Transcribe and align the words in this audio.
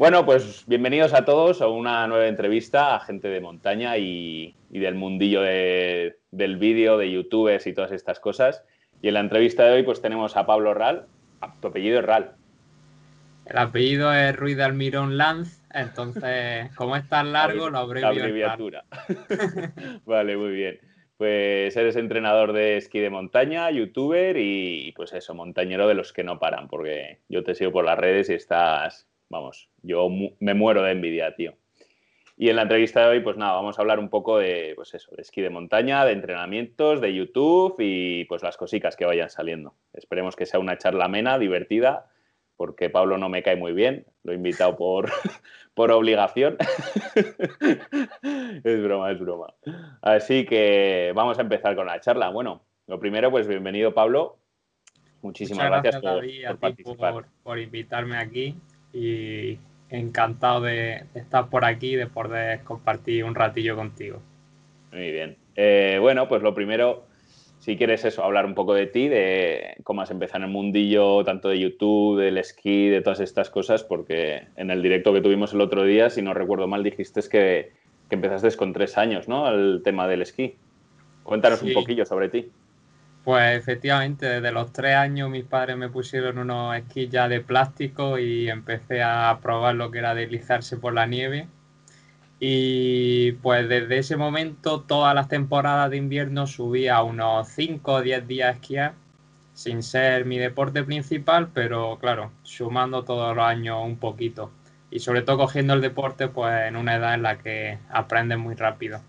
Bueno, 0.00 0.24
pues 0.24 0.64
bienvenidos 0.66 1.12
a 1.12 1.26
todos 1.26 1.60
a 1.60 1.68
una 1.68 2.06
nueva 2.06 2.26
entrevista 2.26 2.94
a 2.94 3.00
gente 3.00 3.28
de 3.28 3.38
montaña 3.42 3.98
y, 3.98 4.54
del 4.70 4.94
mundillo 4.94 5.42
del 5.42 6.56
vídeo, 6.56 6.96
de 6.96 7.10
youtubers 7.10 7.66
y 7.66 7.74
todas 7.74 7.92
estas 7.92 8.18
cosas. 8.18 8.64
Y 9.02 9.08
en 9.08 9.14
la 9.14 9.20
entrevista 9.20 9.66
de 9.66 9.72
hoy 9.72 9.82
pues 9.82 10.00
tenemos 10.00 10.38
a 10.38 10.46
Pablo 10.46 10.72
Ral. 10.72 11.04
Ah, 11.42 11.54
tu 11.60 11.68
apellido 11.68 12.00
es 12.00 12.06
Ral. 12.06 12.32
El 13.44 13.58
apellido 13.58 14.10
es 14.14 14.34
Ruiz 14.34 14.56
de 14.56 14.64
Almirón 14.64 15.18
Lanz, 15.18 15.60
entonces 15.70 16.70
como 16.76 16.96
es 16.96 17.06
tan 17.06 17.34
largo 17.34 17.68
lo 17.68 17.76
abrevio 17.76 18.10
La 18.10 18.22
abreviatura. 18.22 18.84
vale, 20.06 20.34
muy 20.34 20.52
bien. 20.52 20.80
Pues 21.18 21.76
eres 21.76 21.96
entrenador 21.96 22.54
de 22.54 22.78
esquí 22.78 23.00
de 23.00 23.10
montaña, 23.10 23.70
youtuber 23.70 24.38
y 24.38 24.92
pues 24.96 25.12
eso, 25.12 25.34
montañero 25.34 25.86
de 25.86 25.92
los 25.92 26.14
que 26.14 26.24
no 26.24 26.38
paran, 26.38 26.68
porque 26.68 27.18
yo 27.28 27.44
te 27.44 27.54
sigo 27.54 27.70
por 27.70 27.84
las 27.84 27.98
redes 27.98 28.30
y 28.30 28.32
estás 28.32 29.09
Vamos, 29.30 29.70
yo 29.82 30.08
me 30.40 30.54
muero 30.54 30.82
de 30.82 30.90
envidia, 30.90 31.34
tío. 31.36 31.54
Y 32.36 32.48
en 32.48 32.56
la 32.56 32.62
entrevista 32.62 33.02
de 33.02 33.06
hoy, 33.06 33.20
pues 33.20 33.36
nada, 33.36 33.52
vamos 33.52 33.78
a 33.78 33.82
hablar 33.82 34.00
un 34.00 34.08
poco 34.08 34.38
de, 34.38 34.72
pues 34.74 34.92
eso, 34.94 35.14
de 35.14 35.22
esquí 35.22 35.40
de 35.40 35.50
montaña, 35.50 36.04
de 36.04 36.12
entrenamientos, 36.12 37.00
de 37.00 37.14
YouTube 37.14 37.76
y 37.78 38.24
pues 38.24 38.42
las 38.42 38.56
cositas 38.56 38.96
que 38.96 39.04
vayan 39.04 39.30
saliendo. 39.30 39.74
Esperemos 39.92 40.34
que 40.34 40.46
sea 40.46 40.58
una 40.58 40.78
charla 40.78 41.04
amena, 41.04 41.38
divertida, 41.38 42.10
porque 42.56 42.90
Pablo 42.90 43.18
no 43.18 43.28
me 43.28 43.42
cae 43.42 43.56
muy 43.56 43.72
bien. 43.72 44.06
Lo 44.24 44.32
he 44.32 44.36
invitado 44.36 44.74
por, 44.76 45.10
por 45.74 45.92
obligación. 45.92 46.56
es 48.64 48.82
broma, 48.82 49.12
es 49.12 49.20
broma. 49.20 49.54
Así 50.02 50.44
que 50.44 51.12
vamos 51.14 51.38
a 51.38 51.42
empezar 51.42 51.76
con 51.76 51.86
la 51.86 52.00
charla. 52.00 52.30
Bueno, 52.30 52.64
lo 52.88 52.98
primero, 52.98 53.30
pues 53.30 53.46
bienvenido, 53.46 53.94
Pablo. 53.94 54.38
Muchísimas 55.22 55.66
gracias, 55.66 56.00
por, 56.00 56.58
participar. 56.58 57.26
por 57.44 57.58
invitarme 57.58 58.16
aquí 58.16 58.56
y 58.92 59.58
encantado 59.90 60.62
de, 60.62 61.04
estar 61.14 61.48
por 61.48 61.64
aquí 61.64 61.92
y 61.92 61.96
de 61.96 62.06
poder 62.06 62.60
compartir 62.62 63.24
un 63.24 63.34
ratillo 63.34 63.76
contigo. 63.76 64.20
Muy 64.92 65.10
bien. 65.10 65.36
Eh, 65.56 65.98
bueno, 66.00 66.28
pues 66.28 66.42
lo 66.42 66.54
primero, 66.54 67.04
si 67.58 67.76
quieres 67.76 68.04
eso, 68.04 68.24
hablar 68.24 68.46
un 68.46 68.54
poco 68.54 68.74
de 68.74 68.86
ti, 68.86 69.08
de 69.08 69.76
cómo 69.84 70.02
has 70.02 70.10
empezado 70.10 70.38
en 70.38 70.44
el 70.44 70.50
mundillo, 70.50 71.24
tanto 71.24 71.48
de 71.48 71.58
YouTube, 71.58 72.20
del 72.20 72.38
esquí, 72.38 72.88
de 72.88 73.02
todas 73.02 73.20
estas 73.20 73.50
cosas, 73.50 73.82
porque 73.82 74.46
en 74.56 74.70
el 74.70 74.82
directo 74.82 75.12
que 75.12 75.20
tuvimos 75.20 75.52
el 75.52 75.60
otro 75.60 75.84
día, 75.84 76.10
si 76.10 76.22
no 76.22 76.34
recuerdo 76.34 76.66
mal, 76.66 76.82
dijiste 76.82 77.20
que, 77.30 77.72
que 78.08 78.14
empezaste 78.14 78.56
con 78.56 78.72
tres 78.72 78.96
años, 78.98 79.28
¿no? 79.28 79.48
El 79.48 79.82
tema 79.84 80.08
del 80.08 80.22
esquí. 80.22 80.56
Cuéntanos 81.22 81.62
un 81.62 81.72
poquillo 81.72 82.04
sobre 82.04 82.28
ti. 82.28 82.50
Pues 83.30 83.56
efectivamente, 83.56 84.26
desde 84.26 84.50
los 84.50 84.72
tres 84.72 84.96
años 84.96 85.30
mis 85.30 85.44
padres 85.44 85.76
me 85.76 85.88
pusieron 85.88 86.38
unos 86.38 86.76
esquís 86.76 87.08
ya 87.10 87.28
de 87.28 87.40
plástico 87.40 88.18
y 88.18 88.50
empecé 88.50 89.04
a 89.04 89.38
probar 89.40 89.76
lo 89.76 89.92
que 89.92 89.98
era 90.00 90.16
deslizarse 90.16 90.76
por 90.78 90.94
la 90.94 91.06
nieve. 91.06 91.46
Y 92.40 93.32
pues 93.42 93.68
desde 93.68 93.98
ese 93.98 94.16
momento, 94.16 94.82
todas 94.82 95.14
las 95.14 95.28
temporadas 95.28 95.90
de 95.90 95.98
invierno 95.98 96.48
subía 96.48 97.02
unos 97.04 97.48
5 97.48 97.92
o 97.94 98.02
10 98.02 98.26
días 98.26 98.48
a 98.48 98.52
esquiar, 98.54 98.94
sin 99.54 99.84
ser 99.84 100.24
mi 100.24 100.38
deporte 100.38 100.82
principal, 100.82 101.50
pero 101.54 101.98
claro, 102.00 102.32
sumando 102.42 103.04
todos 103.04 103.36
los 103.36 103.44
años 103.44 103.78
un 103.84 103.98
poquito. 103.98 104.50
Y 104.90 105.00
sobre 105.00 105.22
todo 105.22 105.38
cogiendo 105.38 105.74
el 105.74 105.80
deporte 105.82 106.26
pues 106.28 106.66
en 106.66 106.76
una 106.76 106.96
edad 106.96 107.14
en 107.14 107.22
la 107.22 107.38
que 107.38 107.78
aprendes 107.90 108.38
muy 108.38 108.56
rápido. 108.56 109.02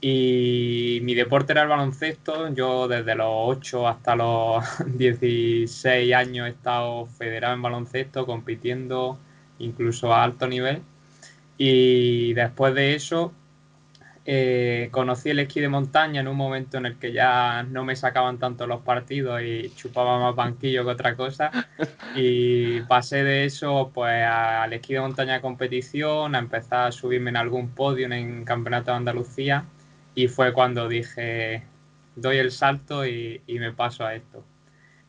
Y 0.00 1.00
mi 1.02 1.14
deporte 1.14 1.52
era 1.52 1.62
el 1.62 1.68
baloncesto. 1.68 2.52
Yo 2.54 2.86
desde 2.88 3.14
los 3.14 3.28
8 3.30 3.88
hasta 3.88 4.16
los 4.16 4.64
16 4.86 6.14
años 6.14 6.46
he 6.46 6.50
estado 6.50 7.06
federado 7.06 7.54
en 7.54 7.62
baloncesto, 7.62 8.26
compitiendo 8.26 9.18
incluso 9.58 10.12
a 10.12 10.22
alto 10.22 10.46
nivel. 10.46 10.82
Y 11.58 12.34
después 12.34 12.74
de 12.74 12.94
eso 12.94 13.32
eh, 14.26 14.88
conocí 14.90 15.30
el 15.30 15.38
esquí 15.38 15.60
de 15.60 15.68
montaña 15.68 16.20
en 16.20 16.28
un 16.28 16.36
momento 16.36 16.76
en 16.78 16.86
el 16.86 16.98
que 16.98 17.12
ya 17.12 17.62
no 17.62 17.84
me 17.84 17.96
sacaban 17.96 18.38
tanto 18.38 18.66
los 18.66 18.82
partidos 18.82 19.40
y 19.42 19.70
chupaba 19.76 20.18
más 20.18 20.34
banquillo 20.34 20.84
que 20.84 20.90
otra 20.90 21.16
cosa. 21.16 21.50
Y 22.18 22.80
pasé 22.82 23.24
de 23.24 23.44
eso 23.44 23.90
pues 23.92 24.24
al 24.24 24.72
esquí 24.72 24.94
de 24.94 25.00
montaña 25.00 25.34
de 25.34 25.40
competición, 25.42 26.34
a 26.34 26.38
empezar 26.38 26.88
a 26.88 26.92
subirme 26.92 27.30
en 27.30 27.36
algún 27.36 27.68
podio 27.68 28.10
en 28.10 28.44
Campeonato 28.44 28.90
de 28.90 28.96
Andalucía 28.96 29.64
y 30.16 30.28
fue 30.28 30.52
cuando 30.54 30.88
dije, 30.88 31.62
doy 32.16 32.38
el 32.38 32.50
salto 32.50 33.06
y, 33.06 33.42
me 33.46 33.72
paso 33.72 34.04
a 34.04 34.14
esto. 34.14 34.42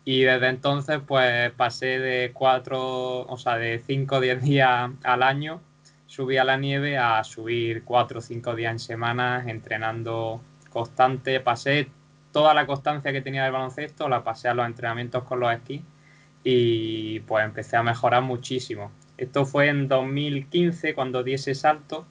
Y 0.04 0.24
desde 0.24 0.50
entonces, 0.50 1.00
pues 1.08 1.52
pasé 1.54 2.00
de 2.00 2.32
cuatro, 2.34 3.22
o 3.22 3.38
sea, 3.38 3.58
de 3.58 3.82
cinco 3.88 4.18
o 4.18 4.20
diez 4.22 4.42
días 4.44 4.92
al 5.04 5.24
año, 5.24 5.62
subí 6.08 6.38
a 6.38 6.44
la 6.44 6.58
nieve 6.58 6.98
a 6.98 7.24
subir 7.24 7.84
cuatro 7.86 8.20
o 8.20 8.22
cinco 8.22 8.54
días 8.54 8.74
en 8.74 8.80
semana, 8.80 9.46
entrenando 9.48 10.42
constante. 10.70 11.40
Pasé 11.40 11.90
toda 12.34 12.54
la 12.54 12.68
constancia 12.68 13.14
que 13.14 13.22
tenía 13.22 13.44
del 13.44 13.54
baloncesto, 13.54 14.10
la 14.10 14.26
pasé 14.26 14.50
a 14.50 14.54
los 14.54 14.66
entrenamientos 14.66 15.24
con 15.24 15.40
los 15.40 15.54
esquís 15.54 15.82
y 16.44 17.22
pues 17.22 17.46
empecé 17.46 17.78
a 17.78 17.84
mejorar 17.84 18.24
muchísimo. 18.24 18.92
Esto 19.18 19.46
fue 19.46 19.70
en 19.70 19.88
2015 19.88 20.94
cuando 20.94 21.24
di 21.24 21.34
ese 21.34 21.56
salto 21.56 22.06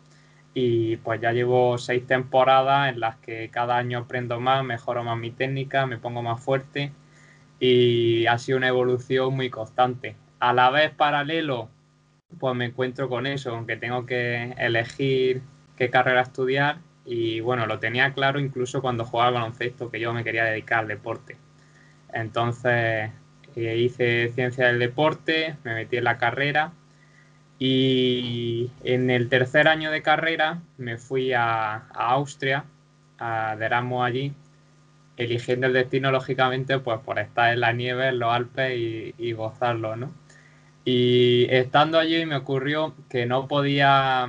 y 0.59 0.97
pues 0.97 1.21
ya 1.21 1.33
llevo 1.33 1.77
seis 1.77 2.07
temporadas 2.07 2.89
en 2.89 2.99
las 2.99 3.17
que 3.17 3.51
cada 3.51 3.77
año 3.77 3.99
aprendo 3.99 4.41
más, 4.41 4.65
mejoro 4.65 5.05
más 5.05 5.19
mi 5.19 5.31
técnica, 5.31 5.85
me 5.85 5.99
pongo 5.99 6.23
más 6.23 6.43
fuerte 6.43 6.93
y 7.61 8.25
ha 8.27 8.39
sido 8.39 8.57
una 8.57 8.69
evolución 8.69 9.37
muy 9.37 9.51
constante. 9.51 10.17
A 10.41 10.55
la 10.55 10.71
vez 10.71 10.93
paralelo, 10.93 11.69
pues 12.39 12.57
me 12.57 12.65
encuentro 12.65 13.11
con 13.11 13.27
eso, 13.27 13.51
aunque 13.51 13.77
tengo 13.77 14.07
que 14.07 14.55
elegir 14.57 15.43
qué 15.77 15.91
carrera 15.91 16.23
estudiar 16.23 16.79
y 17.05 17.41
bueno, 17.41 17.67
lo 17.67 17.79
tenía 17.79 18.15
claro 18.15 18.41
incluso 18.41 18.81
cuando 18.81 19.05
jugaba 19.05 19.29
al 19.29 19.35
baloncesto 19.35 19.91
que 19.91 20.01
yo 20.01 20.15
me 20.15 20.25
quería 20.25 20.45
dedicar 20.45 20.79
al 20.81 20.89
deporte. 20.89 21.37
Entonces 22.15 23.11
eh, 23.57 23.77
hice 23.77 24.33
ciencia 24.35 24.69
del 24.69 24.79
deporte, 24.79 25.57
me 25.65 25.75
metí 25.75 25.99
en 25.99 26.05
la 26.05 26.17
carrera 26.17 26.73
y 27.59 28.71
en 28.85 29.11
el 29.11 29.29
tercer 29.29 29.69
año 29.69 29.91
de 29.91 30.03
carrera 30.03 30.61
me 30.77 30.99
fui 30.99 31.33
a, 31.33 31.87
Austria, 31.95 32.65
a 33.19 33.57
Deramo 33.57 34.05
allí, 34.05 34.35
eligiendo 35.17 35.67
el 35.67 35.73
destino 35.73 36.11
lógicamente 36.11 36.79
pues 36.79 37.01
por 37.01 37.19
estar 37.19 37.53
en 37.53 37.61
la 37.61 37.73
nieve, 37.73 38.09
en 38.09 38.19
los 38.19 38.33
Alpes 38.33 38.79
y, 39.19 39.33
gozarlo, 39.33 39.97
¿no? 39.97 40.13
Y 40.85 41.47
estando 41.51 41.99
allí 41.99 42.27
me 42.27 42.37
ocurrió 42.37 42.95
que 43.09 43.27
no 43.27 43.49
podía 43.49 44.29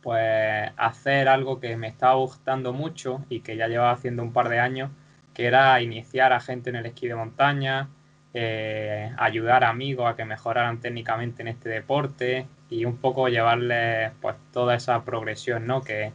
pues 0.00 0.70
hacer 0.76 1.28
algo 1.28 1.60
que 1.60 1.76
me 1.76 1.88
estaba 1.88 2.14
gustando 2.14 2.72
mucho 2.72 3.24
y 3.28 3.40
que 3.40 3.56
ya 3.56 3.68
llevaba 3.68 3.90
haciendo 3.90 4.22
un 4.22 4.32
par 4.32 4.48
de 4.48 4.60
años, 4.60 4.90
que 5.34 5.46
era 5.46 5.80
iniciar 5.82 6.32
a 6.32 6.40
gente 6.40 6.70
en 6.70 6.76
el 6.76 6.86
esquí 6.86 7.08
de 7.08 7.16
montaña, 7.16 7.88
eh, 8.34 9.12
ayudar 9.16 9.64
a 9.64 9.70
amigos 9.70 10.10
a 10.10 10.16
que 10.16 10.24
mejoraran 10.24 10.80
técnicamente 10.80 11.42
en 11.42 11.48
este 11.48 11.68
deporte 11.70 12.46
y 12.70 12.84
un 12.84 12.98
poco 12.98 13.28
llevarles 13.28 14.12
pues 14.20 14.36
toda 14.52 14.74
esa 14.74 15.04
progresión, 15.04 15.66
¿no? 15.66 15.82
Que 15.82 16.12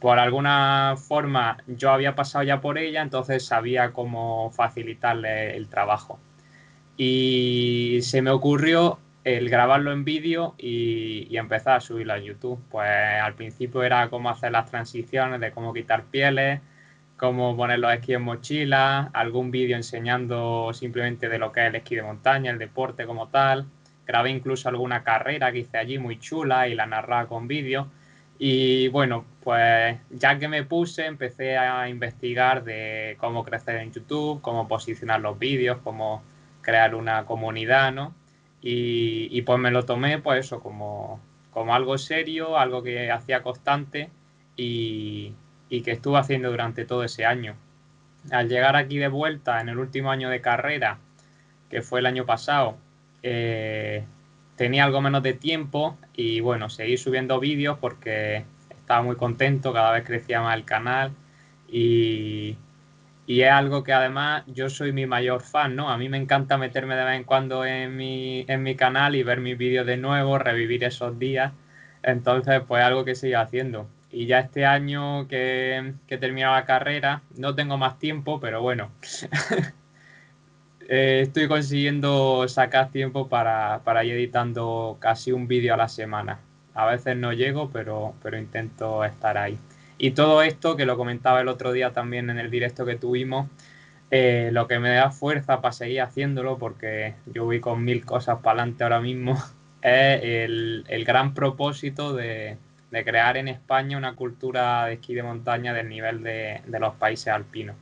por 0.00 0.18
alguna 0.18 0.94
forma 0.96 1.58
yo 1.66 1.90
había 1.90 2.14
pasado 2.14 2.44
ya 2.44 2.60
por 2.60 2.78
ella, 2.78 3.02
entonces 3.02 3.44
sabía 3.44 3.92
cómo 3.92 4.50
facilitarle 4.52 5.56
el 5.56 5.68
trabajo. 5.68 6.18
Y 6.96 7.98
se 8.02 8.22
me 8.22 8.30
ocurrió 8.30 8.98
el 9.24 9.50
grabarlo 9.50 9.92
en 9.92 10.04
vídeo 10.04 10.54
y, 10.56 11.26
y, 11.30 11.36
empezar 11.36 11.76
a 11.76 11.80
subirlo 11.80 12.14
a 12.14 12.18
YouTube. 12.18 12.60
Pues 12.70 12.88
al 12.88 13.34
principio 13.34 13.82
era 13.82 14.08
cómo 14.08 14.30
hacer 14.30 14.52
las 14.52 14.70
transiciones, 14.70 15.40
de 15.40 15.50
cómo 15.50 15.74
quitar 15.74 16.04
pieles, 16.04 16.60
cómo 17.16 17.56
poner 17.56 17.78
los 17.78 17.92
esquí 17.92 18.14
en 18.14 18.22
mochila, 18.22 19.10
algún 19.12 19.50
vídeo 19.50 19.76
enseñando 19.76 20.72
simplemente 20.72 21.28
de 21.28 21.38
lo 21.38 21.52
que 21.52 21.62
es 21.62 21.66
el 21.68 21.76
esquí 21.76 21.94
de 21.96 22.02
montaña, 22.02 22.50
el 22.50 22.58
deporte 22.58 23.06
como 23.06 23.28
tal. 23.28 23.66
Grabé 24.06 24.30
incluso 24.30 24.68
alguna 24.68 25.02
carrera 25.02 25.50
que 25.50 25.60
hice 25.60 25.78
allí 25.78 25.98
muy 25.98 26.18
chula 26.18 26.68
y 26.68 26.74
la 26.74 26.86
narraba 26.86 27.26
con 27.26 27.48
vídeo. 27.48 27.88
Y 28.38 28.88
bueno, 28.88 29.24
pues 29.42 29.98
ya 30.10 30.38
que 30.38 30.48
me 30.48 30.62
puse, 30.62 31.06
empecé 31.06 31.56
a 31.56 31.88
investigar 31.88 32.64
de 32.64 33.16
cómo 33.18 33.44
crecer 33.44 33.76
en 33.76 33.92
YouTube, 33.92 34.42
cómo 34.42 34.68
posicionar 34.68 35.20
los 35.20 35.38
vídeos, 35.38 35.78
cómo 35.82 36.22
crear 36.60 36.94
una 36.94 37.24
comunidad, 37.24 37.92
¿no? 37.92 38.14
Y, 38.60 39.28
y 39.30 39.42
pues 39.42 39.58
me 39.58 39.70
lo 39.70 39.84
tomé, 39.84 40.18
pues 40.18 40.46
eso, 40.46 40.60
como, 40.60 41.20
como 41.50 41.74
algo 41.74 41.96
serio, 41.98 42.58
algo 42.58 42.82
que 42.82 43.10
hacía 43.10 43.42
constante 43.42 44.10
y, 44.56 45.32
y 45.68 45.82
que 45.82 45.92
estuve 45.92 46.18
haciendo 46.18 46.50
durante 46.50 46.84
todo 46.84 47.04
ese 47.04 47.24
año. 47.24 47.56
Al 48.30 48.48
llegar 48.48 48.76
aquí 48.76 48.98
de 48.98 49.08
vuelta 49.08 49.60
en 49.60 49.68
el 49.68 49.78
último 49.78 50.10
año 50.10 50.30
de 50.30 50.40
carrera, 50.40 50.98
que 51.70 51.82
fue 51.82 52.00
el 52.00 52.06
año 52.06 52.26
pasado, 52.26 52.76
eh, 53.22 54.04
tenía 54.56 54.84
algo 54.84 55.00
menos 55.00 55.22
de 55.22 55.34
tiempo 55.34 55.98
y 56.14 56.40
bueno, 56.40 56.68
seguí 56.70 56.96
subiendo 56.96 57.40
vídeos 57.40 57.78
porque 57.78 58.44
estaba 58.70 59.02
muy 59.02 59.16
contento, 59.16 59.72
cada 59.72 59.92
vez 59.92 60.04
crecía 60.04 60.40
más 60.40 60.56
el 60.56 60.64
canal 60.64 61.12
y, 61.68 62.56
y 63.26 63.42
es 63.42 63.50
algo 63.50 63.82
que 63.82 63.92
además 63.92 64.44
yo 64.46 64.70
soy 64.70 64.92
mi 64.92 65.06
mayor 65.06 65.42
fan, 65.42 65.74
¿no? 65.76 65.90
A 65.90 65.98
mí 65.98 66.08
me 66.08 66.16
encanta 66.16 66.58
meterme 66.58 66.94
de 66.96 67.04
vez 67.04 67.16
en 67.16 67.24
cuando 67.24 67.64
en 67.64 67.96
mi, 67.96 68.44
en 68.48 68.62
mi 68.62 68.76
canal 68.76 69.16
y 69.16 69.22
ver 69.24 69.40
mis 69.40 69.58
vídeos 69.58 69.86
de 69.86 69.96
nuevo, 69.96 70.38
revivir 70.38 70.84
esos 70.84 71.18
días. 71.18 71.52
Entonces, 72.02 72.62
pues 72.66 72.84
algo 72.84 73.04
que 73.04 73.16
sigo 73.16 73.38
haciendo. 73.40 73.88
Y 74.10 74.26
ya 74.26 74.40
este 74.40 74.64
año 74.64 75.26
que, 75.28 75.94
que 76.06 76.14
he 76.14 76.18
terminado 76.18 76.54
la 76.54 76.64
carrera, 76.64 77.22
no 77.36 77.54
tengo 77.54 77.76
más 77.76 77.98
tiempo, 77.98 78.40
pero 78.40 78.62
bueno, 78.62 78.90
eh, 80.88 81.20
estoy 81.22 81.48
consiguiendo 81.48 82.46
sacar 82.48 82.90
tiempo 82.90 83.28
para, 83.28 83.80
para 83.84 84.04
ir 84.04 84.12
editando 84.14 84.96
casi 85.00 85.32
un 85.32 85.48
vídeo 85.48 85.74
a 85.74 85.76
la 85.76 85.88
semana. 85.88 86.40
A 86.74 86.86
veces 86.86 87.16
no 87.16 87.32
llego, 87.32 87.70
pero, 87.70 88.14
pero 88.22 88.38
intento 88.38 89.04
estar 89.04 89.38
ahí. 89.38 89.58
Y 89.98 90.10
todo 90.10 90.42
esto, 90.42 90.76
que 90.76 90.86
lo 90.86 90.96
comentaba 90.96 91.40
el 91.40 91.48
otro 91.48 91.72
día 91.72 91.92
también 91.92 92.28
en 92.30 92.38
el 92.38 92.50
directo 92.50 92.84
que 92.84 92.96
tuvimos, 92.96 93.48
eh, 94.10 94.50
lo 94.52 94.68
que 94.68 94.78
me 94.78 94.90
da 94.90 95.10
fuerza 95.10 95.60
para 95.60 95.72
seguir 95.72 96.02
haciéndolo, 96.02 96.58
porque 96.58 97.14
yo 97.26 97.44
voy 97.44 97.60
con 97.60 97.82
mil 97.84 98.04
cosas 98.04 98.38
para 98.42 98.60
adelante 98.60 98.84
ahora 98.84 99.00
mismo, 99.00 99.34
es 99.82 100.20
el, 100.22 101.04
gran 101.06 101.34
propósito 101.34 102.14
de, 102.14 102.58
crear 102.90 103.36
en 103.36 103.48
España 103.48 103.96
una 103.98 104.14
cultura 104.14 104.86
de 104.86 104.94
esquí 104.94 105.14
de 105.14 105.22
montaña 105.22 105.74
del 105.74 105.88
nivel 105.88 106.22
de 106.22 106.78
los 106.80 106.94
países 106.94 107.28
alpinos. 107.28 107.76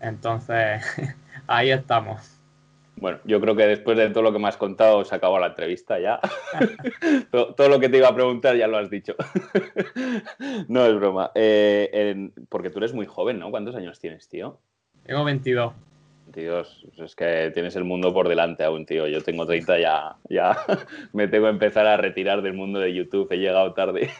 Entonces, 0.00 0.82
ahí 1.46 1.70
estamos. 1.70 2.34
Bueno, 2.96 3.18
yo 3.24 3.40
creo 3.40 3.56
que 3.56 3.66
después 3.66 3.98
de 3.98 4.08
todo 4.10 4.22
lo 4.22 4.32
que 4.32 4.38
me 4.38 4.46
has 4.48 4.56
contado 4.56 5.04
se 5.04 5.14
acabó 5.14 5.38
la 5.38 5.48
entrevista 5.48 5.98
ya. 5.98 6.20
todo, 7.30 7.68
lo 7.68 7.80
que 7.80 7.88
te 7.88 7.96
iba 7.96 8.08
a 8.08 8.14
preguntar 8.14 8.56
ya 8.56 8.68
lo 8.68 8.78
has 8.78 8.88
dicho. 8.88 9.16
no 10.68 10.86
es 10.86 10.94
broma. 10.94 11.32
Eh, 11.34 12.30
porque 12.48 12.70
tú 12.70 12.78
eres 12.78 12.94
muy 12.94 13.06
joven, 13.06 13.40
¿no? 13.40 13.50
¿Cuántos 13.50 13.74
años 13.74 13.98
tienes, 13.98 14.28
tío? 14.28 14.60
Tengo 15.04 15.24
22. 15.24 15.72
22. 16.26 16.86
Es 16.98 17.16
que 17.16 17.50
tienes 17.52 17.76
el 17.76 17.84
mundo 17.84 18.12
por 18.12 18.28
delante 18.28 18.64
aún, 18.64 18.86
tío. 18.86 19.06
Yo 19.06 19.22
tengo 19.22 19.46
30 19.46 19.78
ya. 19.78 20.16
Ya 20.28 20.56
me 21.12 21.28
tengo 21.28 21.46
que 21.46 21.50
empezar 21.50 21.86
a 21.86 21.96
retirar 21.96 22.42
del 22.42 22.54
mundo 22.54 22.80
de 22.80 22.94
YouTube. 22.94 23.28
He 23.30 23.38
llegado 23.38 23.74
tarde. 23.74 24.10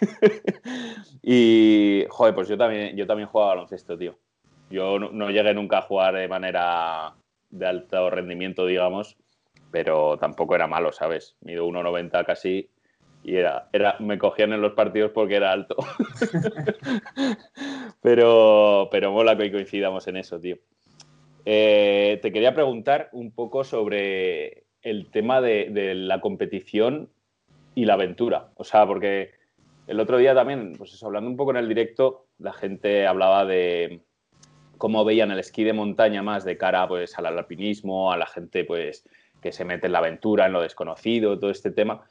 y, 1.23 2.05
joder, 2.09 2.35
pues 2.35 2.49
yo 2.49 2.57
también, 2.57 2.97
yo 2.97 3.07
también 3.07 3.29
jugaba 3.29 3.55
baloncesto, 3.55 3.97
tío. 3.97 4.17
Yo 4.71 4.99
no 4.99 5.31
llegué 5.31 5.55
nunca 5.55 5.79
a 5.79 5.83
jugar 5.83 6.15
de 6.15 6.29
manera 6.29 7.15
de 7.51 7.67
alto 7.67 8.11
rendimiento, 8.11 8.67
digamos, 8.67 9.17
pero 9.71 10.17
tampoco 10.19 10.55
era 10.55 10.67
malo, 10.67 10.93
¿sabes? 10.93 11.37
Mido 11.43 11.67
1,90 11.67 12.25
casi 12.25 12.69
y 13.25 13.37
era, 13.37 13.69
era, 13.73 13.97
me 14.01 14.19
cogían 14.19 14.53
en 14.53 14.61
los 14.61 14.75
partidos 14.75 15.11
porque 15.13 15.37
era 15.37 15.51
alto. 15.51 15.77
pero, 18.03 18.89
pero 18.91 19.13
mola 19.13 19.37
que 19.37 19.51
coincidamos 19.51 20.07
en 20.09 20.19
eso, 20.19 20.39
tío. 20.39 20.59
Eh, 21.45 22.19
te 22.23 22.33
quería 22.33 22.55
preguntar 22.55 23.09
un 23.13 23.31
poco 23.33 23.65
sobre 23.65 24.65
el 24.83 25.11
tema 25.11 25.41
de, 25.41 25.69
de, 25.71 25.95
la 25.95 26.21
competición 26.21 27.11
y 27.75 27.85
la 27.85 27.95
aventura. 27.95 28.51
O 28.57 28.65
sea, 28.65 28.87
porque 28.87 29.33
el 29.87 30.01
otro 30.01 30.19
día 30.19 30.35
también, 30.35 30.75
pues 30.77 30.93
eso, 30.95 31.07
hablando 31.07 31.31
un 31.31 31.37
poco 31.37 31.51
en 31.51 31.59
el 31.59 31.69
directo, 31.69 32.27
la 32.39 32.53
gente 32.53 33.07
hablaba 33.07 33.45
de, 33.45 34.03
cómo 34.79 35.05
veían 35.05 35.31
el 35.31 35.39
esquí 35.39 35.65
de 35.65 35.73
montaña 35.73 36.23
más 36.23 36.45
de 36.45 36.57
cara 36.57 36.87
pues, 36.87 37.19
al 37.19 37.27
alpinismo, 37.27 38.13
a 38.13 38.17
la 38.17 38.27
gente 38.27 38.65
pues, 38.65 39.05
que 39.41 39.53
se 39.53 39.65
mete 39.65 39.87
en 39.87 39.93
la 39.93 39.99
aventura, 39.99 40.47
en 40.47 40.53
lo 40.53 40.63
desconocido, 40.63 41.39
todo 41.39 41.51
este 41.51 41.71
tema. 41.71 42.03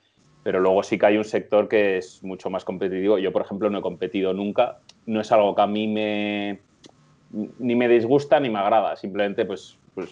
Pero 0.44 0.59
luego 0.59 0.83
sí 0.83 0.97
que 0.97 1.06
hay 1.06 1.18
un 1.18 1.24
sector 1.24 1.69
que 1.69 1.97
es 1.97 2.24
mucho 2.24 2.50
más 2.50 2.65
competitivo. 2.65 3.18
Yo, 3.18 3.31
por 3.31 3.44
ejemplo, 3.44 3.69
no 3.69 3.80
he 3.80 3.81
competido 3.81 4.33
nunca. 4.33 4.80
No 5.06 5.21
es 5.21 5.31
algo 5.31 5.56
que 5.56 5.62
a 5.62 5.68
mí 5.68 5.88
me, 5.88 6.59
ni 7.59 7.75
me 7.75 7.88
disgusta 7.88 8.39
ni 8.39 8.50
me 8.50 8.59
agrada. 8.59 8.95
Simplemente, 8.95 9.45
pues, 9.45 9.77
pues 9.94 10.09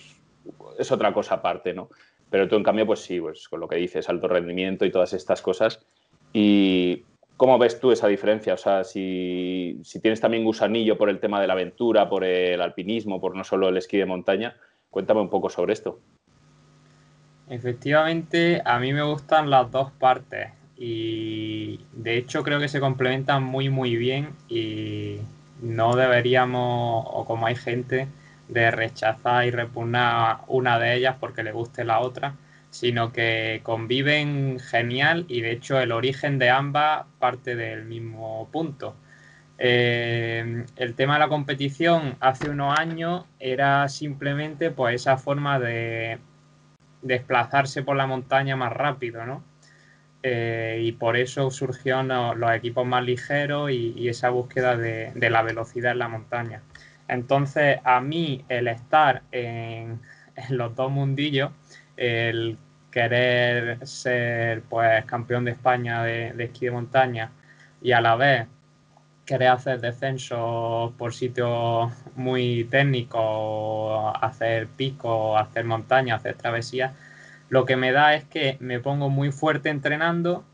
es 0.77 0.91
otra 0.91 1.13
cosa 1.13 1.35
aparte, 1.35 1.73
¿no? 1.73 1.89
Pero 2.29 2.47
tú, 2.47 2.55
en 2.55 2.63
cambio, 2.63 2.85
pues 2.85 3.01
sí, 3.01 3.19
pues 3.19 3.47
con 3.47 3.59
lo 3.59 3.67
que 3.67 3.75
dices, 3.77 4.09
alto 4.09 4.27
rendimiento 4.27 4.85
y 4.85 4.91
todas 4.91 5.13
estas 5.13 5.41
cosas. 5.41 5.85
Y 6.33 7.03
¿Cómo 7.41 7.57
ves 7.57 7.79
tú 7.79 7.91
esa 7.91 8.07
diferencia? 8.07 8.53
O 8.53 8.57
sea, 8.57 8.83
si, 8.83 9.81
tienes 9.99 10.21
también 10.21 10.43
gusanillo 10.43 10.95
por 10.95 11.09
el 11.09 11.19
tema 11.19 11.41
de 11.41 11.47
la 11.47 11.53
aventura, 11.53 12.07
por 12.07 12.23
el 12.23 12.61
alpinismo, 12.61 13.19
por 13.19 13.35
no 13.35 13.43
solo 13.43 13.69
el 13.69 13.77
esquí 13.77 13.97
de 13.97 14.05
montaña, 14.05 14.55
cuéntame 14.91 15.21
un 15.21 15.29
poco 15.31 15.49
sobre 15.49 15.73
esto. 15.73 15.99
Efectivamente, 17.49 18.61
a 18.63 18.77
mí 18.77 18.93
me 18.93 19.01
gustan 19.01 19.49
las 19.49 19.71
dos 19.71 19.89
partes 19.89 20.51
y 20.77 21.79
de 21.93 22.17
hecho 22.17 22.43
creo 22.43 22.59
que 22.59 22.67
se 22.67 22.79
complementan 22.79 23.41
muy 23.41 23.69
muy 23.69 23.95
bien 23.95 24.35
y 24.47 25.15
no 25.61 25.95
deberíamos, 25.95 27.05
o 27.07 27.25
como 27.25 27.47
hay 27.47 27.55
gente, 27.55 28.07
de 28.47 28.71
rechazar 28.71 29.45
y 29.45 29.51
repugnar 29.51 30.39
una 30.47 30.79
de 30.79 30.95
ellas 30.95 31.15
porque 31.19 31.43
le 31.43 31.51
guste 31.53 31.83
la 31.85 31.99
otra 31.99 32.35
sino 32.71 33.11
que 33.11 33.59
conviven 33.63 34.59
genial 34.59 35.25
y 35.27 35.41
de 35.41 35.51
hecho 35.51 35.79
el 35.79 35.91
origen 35.91 36.39
de 36.39 36.49
ambas 36.49 37.05
parte 37.19 37.55
del 37.55 37.85
mismo 37.85 38.49
punto. 38.51 38.95
Eh, 39.57 40.65
el 40.77 40.95
tema 40.95 41.15
de 41.15 41.19
la 41.19 41.27
competición 41.29 42.15
hace 42.19 42.49
unos 42.49 42.79
años 42.79 43.25
era 43.39 43.87
simplemente 43.89 44.71
pues 44.71 44.95
esa 44.95 45.17
forma 45.17 45.59
de 45.59 46.19
desplazarse 47.01 47.83
por 47.83 47.97
la 47.97 48.07
montaña 48.07 48.55
más 48.55 48.71
rápido, 48.73 49.25
¿no? 49.25 49.43
Eh, 50.23 50.79
y 50.83 50.91
por 50.91 51.17
eso 51.17 51.49
surgieron 51.49 52.09
los, 52.39 52.51
equipos 52.53 52.85
más 52.85 53.03
ligeros 53.03 53.71
y, 53.71 54.07
esa 54.07 54.29
búsqueda 54.29 54.77
de, 54.77 55.11
de, 55.15 55.29
la 55.29 55.41
velocidad 55.41 55.93
en 55.93 55.99
la 55.99 56.07
montaña. 56.07 56.61
Entonces, 57.07 57.79
a 57.83 58.01
mí 58.01 58.45
el 58.49 58.67
estar 58.67 59.23
en, 59.31 59.99
los 60.49 60.75
dos 60.75 60.91
mundillos 60.91 61.51
el 61.97 62.57
querer 62.91 63.85
ser 63.87 64.63
pues 64.63 65.05
campeón 65.05 65.45
de 65.45 65.51
España 65.51 66.03
de, 66.03 66.33
esquí 66.43 66.65
de 66.65 66.71
montaña 66.71 67.31
y 67.81 67.93
a 67.93 68.01
la 68.01 68.15
vez 68.15 68.47
querer 69.25 69.49
hacer 69.49 69.79
descensos 69.79 70.91
por 70.97 71.13
sitios 71.13 71.91
muy 72.15 72.65
técnicos, 72.65 74.13
hacer 74.19 74.67
pico, 74.67 75.37
hacer 75.37 75.63
montaña, 75.63 76.15
hacer 76.15 76.35
travesías, 76.35 76.91
lo 77.51 77.65
que 77.65 77.75
me 77.75 77.91
da 77.91 78.15
es 78.15 78.23
que 78.23 78.55
me 78.61 78.79
pongo 78.79 79.09
muy 79.09 79.29
fuerte 79.33 79.67
entrenando, 79.67 80.45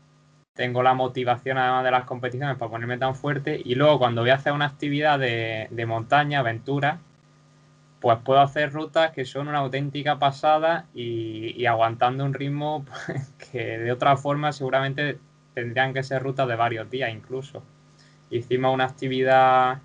tengo 0.52 0.82
la 0.82 0.94
motivación 0.94 1.56
además 1.56 1.84
de 1.84 1.92
las 1.92 2.04
competiciones 2.06 2.56
para 2.56 2.72
ponerme 2.72 2.98
tan 2.98 3.14
fuerte 3.14 3.62
y 3.64 3.76
luego 3.76 4.00
cuando 4.00 4.22
voy 4.22 4.30
a 4.30 4.34
hacer 4.34 4.52
una 4.52 4.64
actividad 4.64 5.16
de, 5.16 5.68
de 5.70 5.86
montaña, 5.86 6.40
aventura, 6.40 6.98
pues 8.00 8.18
puedo 8.24 8.40
hacer 8.40 8.72
rutas 8.72 9.12
que 9.12 9.24
son 9.24 9.46
una 9.46 9.58
auténtica 9.58 10.18
pasada 10.18 10.86
y, 10.92 11.64
aguantando 11.66 12.24
un 12.24 12.34
ritmo 12.34 12.84
pues, 12.84 13.32
que 13.52 13.78
de 13.78 13.92
otra 13.92 14.16
forma 14.16 14.50
seguramente 14.50 15.18
tendrían 15.54 15.94
que 15.94 16.02
ser 16.02 16.20
rutas 16.20 16.48
de 16.48 16.56
varios 16.56 16.90
días 16.90 17.14
incluso. 17.14 17.62
Hicimos 18.28 18.74
una 18.74 18.86
actividad 18.86 19.78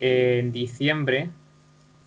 en 0.00 0.52
diciembre 0.52 1.28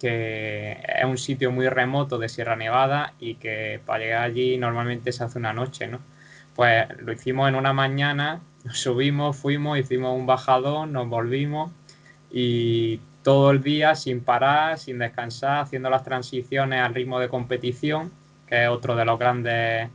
que 0.04 0.84
es 0.86 1.06
un 1.06 1.18
sitio 1.18 1.50
muy 1.50 1.70
remoto 1.70 2.18
de 2.18 2.28
Sierra 2.28 2.58
Nevada 2.58 3.14
y 3.22 3.36
que 3.36 3.80
para 3.86 4.00
llegar 4.00 4.24
allí 4.24 4.58
normalmente 4.58 5.14
se 5.14 5.24
hace 5.24 5.40
una 5.40 5.54
noche, 5.54 5.88
¿no? 5.88 6.00
Pues 6.58 6.88
lo 7.00 7.14
hicimos 7.14 7.48
en 7.48 7.56
una 7.56 7.72
mañana, 7.72 8.42
subimos, 8.70 9.38
fuimos, 9.38 9.80
hicimos 9.80 10.14
un 10.14 10.26
bajadón, 10.26 10.92
nos 10.92 11.08
volvimos 11.08 11.72
y 12.30 13.00
todo 13.24 13.52
el 13.52 13.64
día 13.64 13.96
sin 13.96 14.20
parar, 14.20 14.78
sin 14.78 15.00
descansar, 15.00 15.62
haciendo 15.62 15.90
las 15.90 16.04
transiciones 16.04 16.82
al 16.82 16.94
ritmo 16.94 17.18
de 17.22 17.30
competición, 17.30 18.12
que 18.46 18.64
es 18.64 18.70
otro 18.70 18.98
de 18.98 19.06
los 19.06 19.18
grandes 19.18 19.90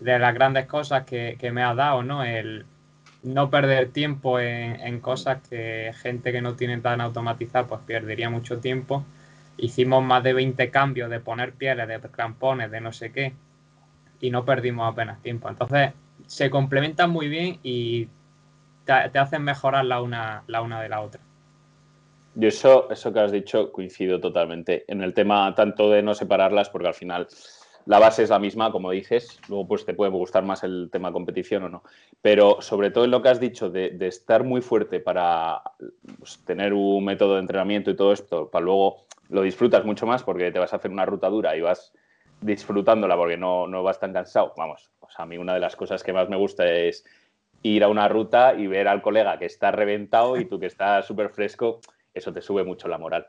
de 0.00 0.18
las 0.18 0.34
grandes 0.34 0.66
cosas 0.66 1.04
que, 1.04 1.50
me 1.52 1.62
ha 1.62 1.76
dado, 1.76 2.02
¿no? 2.02 2.24
El 2.24 2.66
no 3.26 3.50
perder 3.50 3.90
tiempo 3.90 4.38
en, 4.40 5.00
cosas 5.00 5.38
que 5.48 5.92
gente 6.00 6.32
que 6.32 6.40
no 6.40 6.54
tiene 6.54 6.78
tan 6.78 7.00
automatizar 7.00 7.66
pues 7.66 7.80
perdería 7.86 8.30
mucho 8.30 8.58
tiempo. 8.60 9.04
Hicimos 9.58 10.02
más 10.02 10.22
de 10.22 10.32
20 10.32 10.70
cambios 10.70 11.10
de 11.10 11.20
poner 11.20 11.52
pieles, 11.52 11.88
de 11.88 11.98
crampones, 12.00 12.70
de 12.70 12.80
no 12.80 12.92
sé 12.92 13.12
qué, 13.12 13.32
y 14.20 14.30
no 14.30 14.44
perdimos 14.44 14.90
apenas 14.92 15.20
tiempo. 15.22 15.48
Entonces, 15.48 15.92
se 16.26 16.50
complementan 16.50 17.10
muy 17.10 17.28
bien 17.28 17.58
y 17.62 18.08
te, 18.84 19.10
te 19.12 19.18
hacen 19.18 19.42
mejorar 19.42 19.84
la 19.84 20.00
una, 20.00 20.44
la 20.46 20.62
una 20.62 20.80
de 20.80 20.88
la 20.88 21.00
otra. 21.00 21.20
Yo 22.36 22.48
eso, 22.48 22.90
eso 22.90 23.12
que 23.12 23.20
has 23.20 23.32
dicho 23.32 23.72
coincido 23.72 24.20
totalmente. 24.20 24.84
En 24.88 25.02
el 25.02 25.14
tema 25.14 25.54
tanto 25.54 25.90
de 25.90 26.02
no 26.02 26.14
separarlas, 26.14 26.68
porque 26.68 26.88
al 26.88 26.94
final 26.94 27.26
la 27.86 27.98
base 27.98 28.22
es 28.22 28.30
la 28.30 28.38
misma, 28.38 28.72
como 28.72 28.90
dices, 28.90 29.40
luego 29.48 29.68
pues 29.68 29.84
te 29.84 29.94
puede 29.94 30.10
gustar 30.10 30.44
más 30.44 30.62
el 30.64 30.88
tema 30.92 31.12
competición 31.12 31.64
o 31.64 31.68
no. 31.68 31.82
Pero 32.20 32.60
sobre 32.60 32.90
todo 32.90 33.04
en 33.04 33.10
lo 33.10 33.22
que 33.22 33.28
has 33.28 33.40
dicho 33.40 33.70
de, 33.70 33.96
estar 34.00 34.44
muy 34.44 34.60
fuerte 34.60 35.00
para 35.00 35.62
pues, 36.18 36.44
tener 36.44 36.72
un 36.72 37.04
método 37.04 37.34
de 37.34 37.40
entrenamiento 37.40 37.90
y 37.90 37.96
todo 37.96 38.12
esto, 38.12 38.50
para 38.50 38.64
luego 38.64 39.06
lo 39.28 39.42
disfrutas 39.42 39.84
mucho 39.84 40.06
más 40.06 40.22
porque 40.22 40.50
te 40.52 40.58
vas 40.58 40.72
a 40.72 40.76
hacer 40.76 40.90
una 40.90 41.06
ruta 41.06 41.28
dura 41.28 41.56
y 41.56 41.60
vas 41.60 41.92
disfrutándola 42.40 43.16
porque 43.16 43.36
no, 43.36 43.66
no 43.66 43.82
vas 43.82 43.98
tan 43.98 44.12
cansado. 44.12 44.52
Vamos, 44.56 44.90
o 45.00 45.08
sea, 45.08 45.24
a 45.24 45.26
mí 45.26 45.38
una 45.38 45.54
de 45.54 45.60
las 45.60 45.76
cosas 45.76 46.02
que 46.02 46.12
más 46.12 46.28
me 46.28 46.36
gusta 46.36 46.70
es 46.70 47.04
ir 47.62 47.82
a 47.82 47.88
una 47.88 48.08
ruta 48.08 48.54
y 48.54 48.66
ver 48.66 48.88
al 48.88 49.02
colega 49.02 49.38
que 49.38 49.46
está 49.46 49.70
reventado 49.70 50.36
y 50.36 50.44
tú 50.44 50.60
que 50.60 50.66
estás 50.66 51.06
súper 51.06 51.30
fresco 51.30 51.80
eso 52.16 52.32
te 52.32 52.40
sube 52.40 52.64
mucho 52.64 52.88
la 52.88 52.98
moral. 52.98 53.28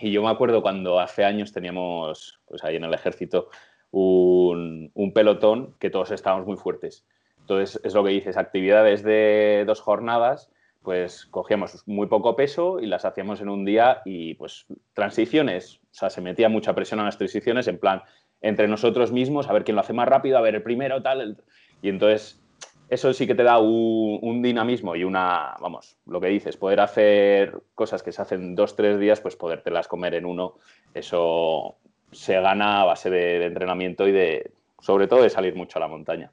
Y 0.00 0.10
yo 0.10 0.22
me 0.22 0.30
acuerdo 0.30 0.62
cuando 0.62 0.98
hace 0.98 1.24
años 1.24 1.52
teníamos, 1.52 2.40
pues 2.46 2.64
ahí 2.64 2.76
en 2.76 2.84
el 2.84 2.94
ejército, 2.94 3.50
un, 3.90 4.90
un 4.94 5.12
pelotón 5.12 5.74
que 5.78 5.90
todos 5.90 6.10
estábamos 6.10 6.46
muy 6.46 6.56
fuertes. 6.56 7.06
Entonces, 7.40 7.80
es 7.82 7.94
lo 7.94 8.04
que 8.04 8.10
dices, 8.10 8.36
actividades 8.36 9.02
de 9.02 9.64
dos 9.66 9.80
jornadas, 9.80 10.50
pues 10.82 11.26
cogíamos 11.26 11.82
muy 11.86 12.06
poco 12.06 12.36
peso 12.36 12.80
y 12.80 12.86
las 12.86 13.04
hacíamos 13.04 13.40
en 13.40 13.48
un 13.48 13.64
día 13.64 14.02
y 14.04 14.34
pues 14.34 14.66
transiciones, 14.94 15.80
o 15.90 15.94
sea, 15.94 16.10
se 16.10 16.20
metía 16.20 16.48
mucha 16.48 16.74
presión 16.74 17.00
a 17.00 17.04
las 17.04 17.18
transiciones 17.18 17.68
en 17.68 17.78
plan 17.78 18.02
entre 18.40 18.68
nosotros 18.68 19.12
mismos, 19.12 19.48
a 19.48 19.52
ver 19.52 19.64
quién 19.64 19.74
lo 19.74 19.80
hace 19.80 19.92
más 19.92 20.08
rápido, 20.08 20.38
a 20.38 20.40
ver 20.40 20.54
el 20.54 20.62
primero, 20.62 21.02
tal, 21.02 21.36
y 21.82 21.88
entonces 21.88 22.40
eso 22.88 23.12
sí 23.12 23.26
que 23.26 23.34
te 23.34 23.42
da 23.42 23.58
un, 23.58 24.40
dinamismo 24.42 24.96
y 24.96 25.04
una, 25.04 25.56
vamos, 25.60 25.98
lo 26.06 26.20
que 26.20 26.28
dices, 26.28 26.56
poder 26.56 26.80
hacer 26.80 27.60
cosas 27.74 28.02
que 28.02 28.12
se 28.12 28.22
hacen 28.22 28.54
dos, 28.54 28.76
tres 28.76 28.98
días, 28.98 29.20
pues 29.20 29.36
podértelas 29.36 29.88
comer 29.88 30.14
en 30.14 30.24
uno, 30.24 30.54
eso 30.94 31.76
se 32.12 32.40
gana 32.40 32.82
a 32.82 32.84
base 32.84 33.10
de, 33.10 33.44
entrenamiento 33.44 34.06
y 34.08 34.12
de, 34.12 34.50
sobre 34.80 35.06
todo, 35.06 35.22
de 35.22 35.30
salir 35.30 35.54
mucho 35.54 35.78
a 35.78 35.80
la 35.80 35.88
montaña. 35.88 36.32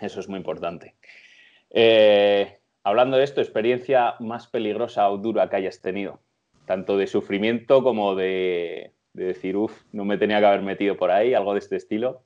Eso 0.00 0.20
es 0.20 0.28
muy 0.28 0.38
importante. 0.38 0.94
Eh, 1.70 2.58
hablando 2.82 3.16
de 3.16 3.24
esto, 3.24 3.40
experiencia 3.40 4.14
más 4.20 4.46
peligrosa 4.46 5.08
o 5.10 5.18
dura 5.18 5.48
que 5.48 5.56
hayas 5.56 5.80
tenido, 5.80 6.20
tanto 6.66 6.96
de 6.96 7.06
sufrimiento 7.06 7.82
como 7.82 8.14
de, 8.14 8.92
de 9.14 9.24
decir, 9.24 9.56
uff, 9.56 9.82
no 9.92 10.04
me 10.04 10.18
tenía 10.18 10.40
que 10.40 10.46
haber 10.46 10.62
metido 10.62 10.96
por 10.96 11.10
ahí, 11.10 11.34
algo 11.34 11.54
de 11.54 11.60
este 11.60 11.76
estilo. 11.76 12.22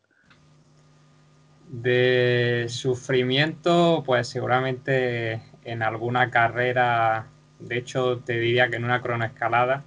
De 1.69 2.65
sufrimiento, 2.69 4.03
pues 4.07 4.27
seguramente 4.29 5.43
en 5.65 5.83
alguna 5.83 6.31
carrera, 6.31 7.27
de 7.59 7.77
hecho 7.77 8.21
te 8.21 8.39
diría 8.39 8.71
que 8.71 8.77
en 8.77 8.85
una 8.85 9.03
cronoescalada, 9.03 9.85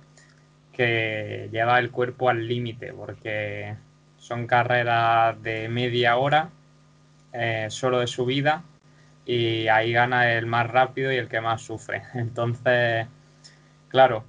que 0.82 1.50
lleva 1.52 1.78
el 1.78 1.92
cuerpo 1.92 2.30
al 2.30 2.48
límite, 2.48 2.92
porque 2.94 3.76
son 4.18 4.48
carreras 4.48 5.42
de 5.44 5.70
media 5.70 6.18
hora, 6.18 6.50
eh, 7.34 7.68
solo 7.70 8.00
de 8.00 8.08
subida, 8.08 8.64
y 9.26 9.68
ahí 9.68 9.92
gana 9.94 10.34
el 10.34 10.48
más 10.48 10.68
rápido 10.68 11.12
y 11.12 11.18
el 11.18 11.28
que 11.28 11.40
más 11.40 11.62
sufre. 11.62 12.02
Entonces, 12.16 13.06
claro, 13.90 14.24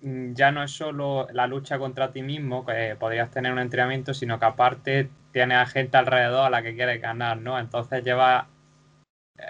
ya 0.00 0.50
no 0.50 0.62
es 0.62 0.70
solo 0.70 1.28
la 1.32 1.46
lucha 1.46 1.78
contra 1.78 2.10
ti 2.12 2.22
mismo, 2.22 2.64
que 2.64 2.96
podrías 2.98 3.30
tener 3.30 3.52
un 3.52 3.58
entrenamiento, 3.58 4.14
sino 4.14 4.38
que 4.38 4.46
aparte 4.46 5.10
tienes 5.32 5.58
a 5.58 5.66
gente 5.66 5.98
alrededor 5.98 6.46
a 6.46 6.50
la 6.50 6.62
que 6.62 6.74
quieres 6.74 7.02
ganar, 7.02 7.36
¿no? 7.38 7.58
Entonces 7.58 8.02
lleva 8.02 8.48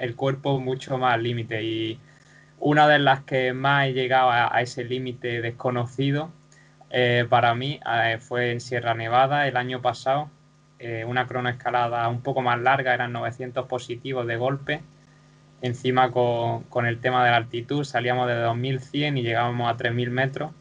el 0.00 0.16
cuerpo 0.16 0.58
mucho 0.58 0.98
más 0.98 1.14
al 1.14 1.22
límite 1.22 1.62
y 1.62 2.00
una 2.58 2.88
de 2.88 2.98
las 2.98 3.22
que 3.22 3.52
más 3.52 3.86
he 3.86 3.92
llegado 3.92 4.30
a, 4.30 4.60
ese 4.60 4.84
límite 4.84 5.40
desconocido 5.40 6.32
eh, 6.90 7.26
para 7.28 7.54
mí 7.54 7.80
eh, 7.86 8.18
fue 8.20 8.52
en 8.52 8.60
Sierra 8.60 8.94
Nevada 8.94 9.46
el 9.46 9.56
año 9.56 9.82
pasado, 9.82 10.30
eh, 10.78 11.04
una 11.04 11.26
cronoescalada 11.26 12.08
un 12.08 12.22
poco 12.22 12.42
más 12.42 12.60
larga, 12.60 12.94
eran 12.94 13.12
900 13.12 13.66
positivos 13.66 14.26
de 14.26 14.36
golpe, 14.36 14.82
encima 15.62 16.10
con, 16.12 16.64
con 16.64 16.86
el 16.86 17.00
tema 17.00 17.24
de 17.24 17.30
la 17.30 17.36
altitud, 17.36 17.84
salíamos 17.84 18.28
de 18.28 18.36
2100 18.36 19.18
y 19.18 19.22
llegábamos 19.22 19.70
a 19.70 19.76
3000 19.76 20.10
metros. 20.10 20.52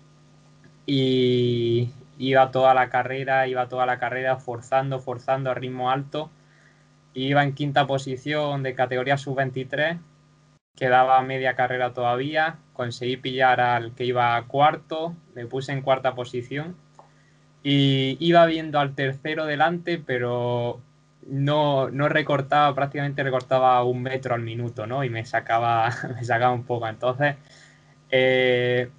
Y, 0.86 1.92
iba 2.18 2.52
toda 2.52 2.74
la 2.74 2.90
carrera, 2.90 3.48
iba 3.48 3.68
toda 3.68 3.86
la 3.86 4.00
carrera 4.00 4.38
forzando, 4.38 5.00
forzando 5.00 5.52
a 5.52 5.54
ritmo 5.54 5.92
alto. 5.92 6.30
Iba 7.14 7.44
en 7.44 7.54
quinta 7.54 7.88
posición 7.88 8.64
de 8.64 8.76
categoría 8.76 9.18
sub-23, 9.18 10.00
quedaba 10.78 11.22
media 11.24 11.56
carrera 11.56 11.94
todavía, 11.94 12.58
conseguí 12.74 13.18
pillar 13.18 13.60
al 13.60 13.94
que 13.96 14.06
iba 14.06 14.42
cuarto, 14.48 15.16
me 15.36 15.46
puse 15.46 15.74
en 15.74 15.82
cuarta 15.82 16.16
posición 16.16 16.76
y 17.64 18.18
iba 18.22 18.46
viendo 18.46 18.80
al 18.80 18.96
tercero 18.96 19.46
delante, 19.46 19.98
pero 19.98 20.80
no, 21.28 21.90
no 21.90 22.08
recortaba, 22.08 22.74
prácticamente 22.76 23.24
recortaba 23.24 23.84
un 23.84 24.04
metro 24.04 24.36
al 24.36 24.42
minuto, 24.42 24.88
¿no? 24.88 25.04
Y 25.04 25.10
me 25.10 25.26
sacaba, 25.26 25.90
me 26.16 26.24
sacaba 26.24 26.54
un 26.54 26.64
poco. 26.64 26.88
Entonces, 26.88 27.36
eh, 28.12 28.90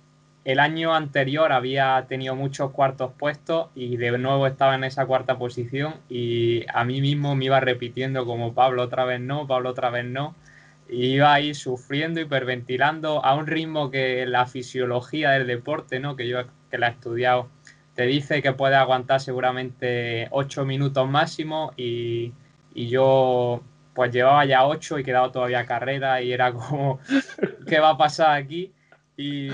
el 0.44 0.60
año 0.60 0.94
anterior 0.94 1.52
había 1.52 2.06
tenido 2.08 2.34
muchos 2.34 2.72
cuartos 2.72 3.12
puestos 3.18 3.68
y 3.74 3.96
de 3.96 4.16
nuevo 4.18 4.46
estaba 4.46 4.74
en 4.74 4.84
esa 4.84 5.06
cuarta 5.06 5.38
posición 5.38 5.94
y 6.08 6.64
a 6.72 6.84
mí 6.84 7.00
mismo 7.00 7.34
me 7.36 7.46
iba 7.46 7.60
repitiendo 7.60 8.24
como 8.26 8.54
Pablo 8.54 8.82
otra 8.82 9.04
vez 9.04 9.20
no, 9.20 9.46
Pablo 9.46 9.70
otra 9.70 9.90
vez 9.90 10.04
no. 10.04 10.34
Iba 10.88 11.34
ahí 11.34 11.54
sufriendo, 11.54 12.20
hiperventilando 12.20 13.24
a 13.24 13.34
un 13.34 13.46
ritmo 13.46 13.90
que 13.90 14.26
la 14.26 14.46
fisiología 14.46 15.30
del 15.32 15.46
deporte, 15.46 16.00
¿no? 16.00 16.16
que 16.16 16.28
yo 16.28 16.38
que 16.70 16.78
la 16.78 16.88
he 16.88 16.90
estudiado, 16.92 17.48
te 17.94 18.04
dice 18.04 18.42
que 18.42 18.52
puede 18.52 18.76
aguantar 18.76 19.20
seguramente 19.20 20.28
ocho 20.30 20.64
minutos 20.64 21.08
máximo 21.08 21.72
y, 21.76 22.32
y 22.74 22.88
yo 22.88 23.62
pues 23.94 24.12
llevaba 24.12 24.44
ya 24.44 24.66
ocho 24.66 24.98
y 24.98 25.04
quedaba 25.04 25.32
todavía 25.32 25.66
carrera 25.66 26.22
y 26.22 26.32
era 26.32 26.52
como, 26.52 27.00
¿qué 27.66 27.80
va 27.80 27.90
a 27.90 27.98
pasar 27.98 28.36
aquí? 28.36 28.72
Y 29.16 29.48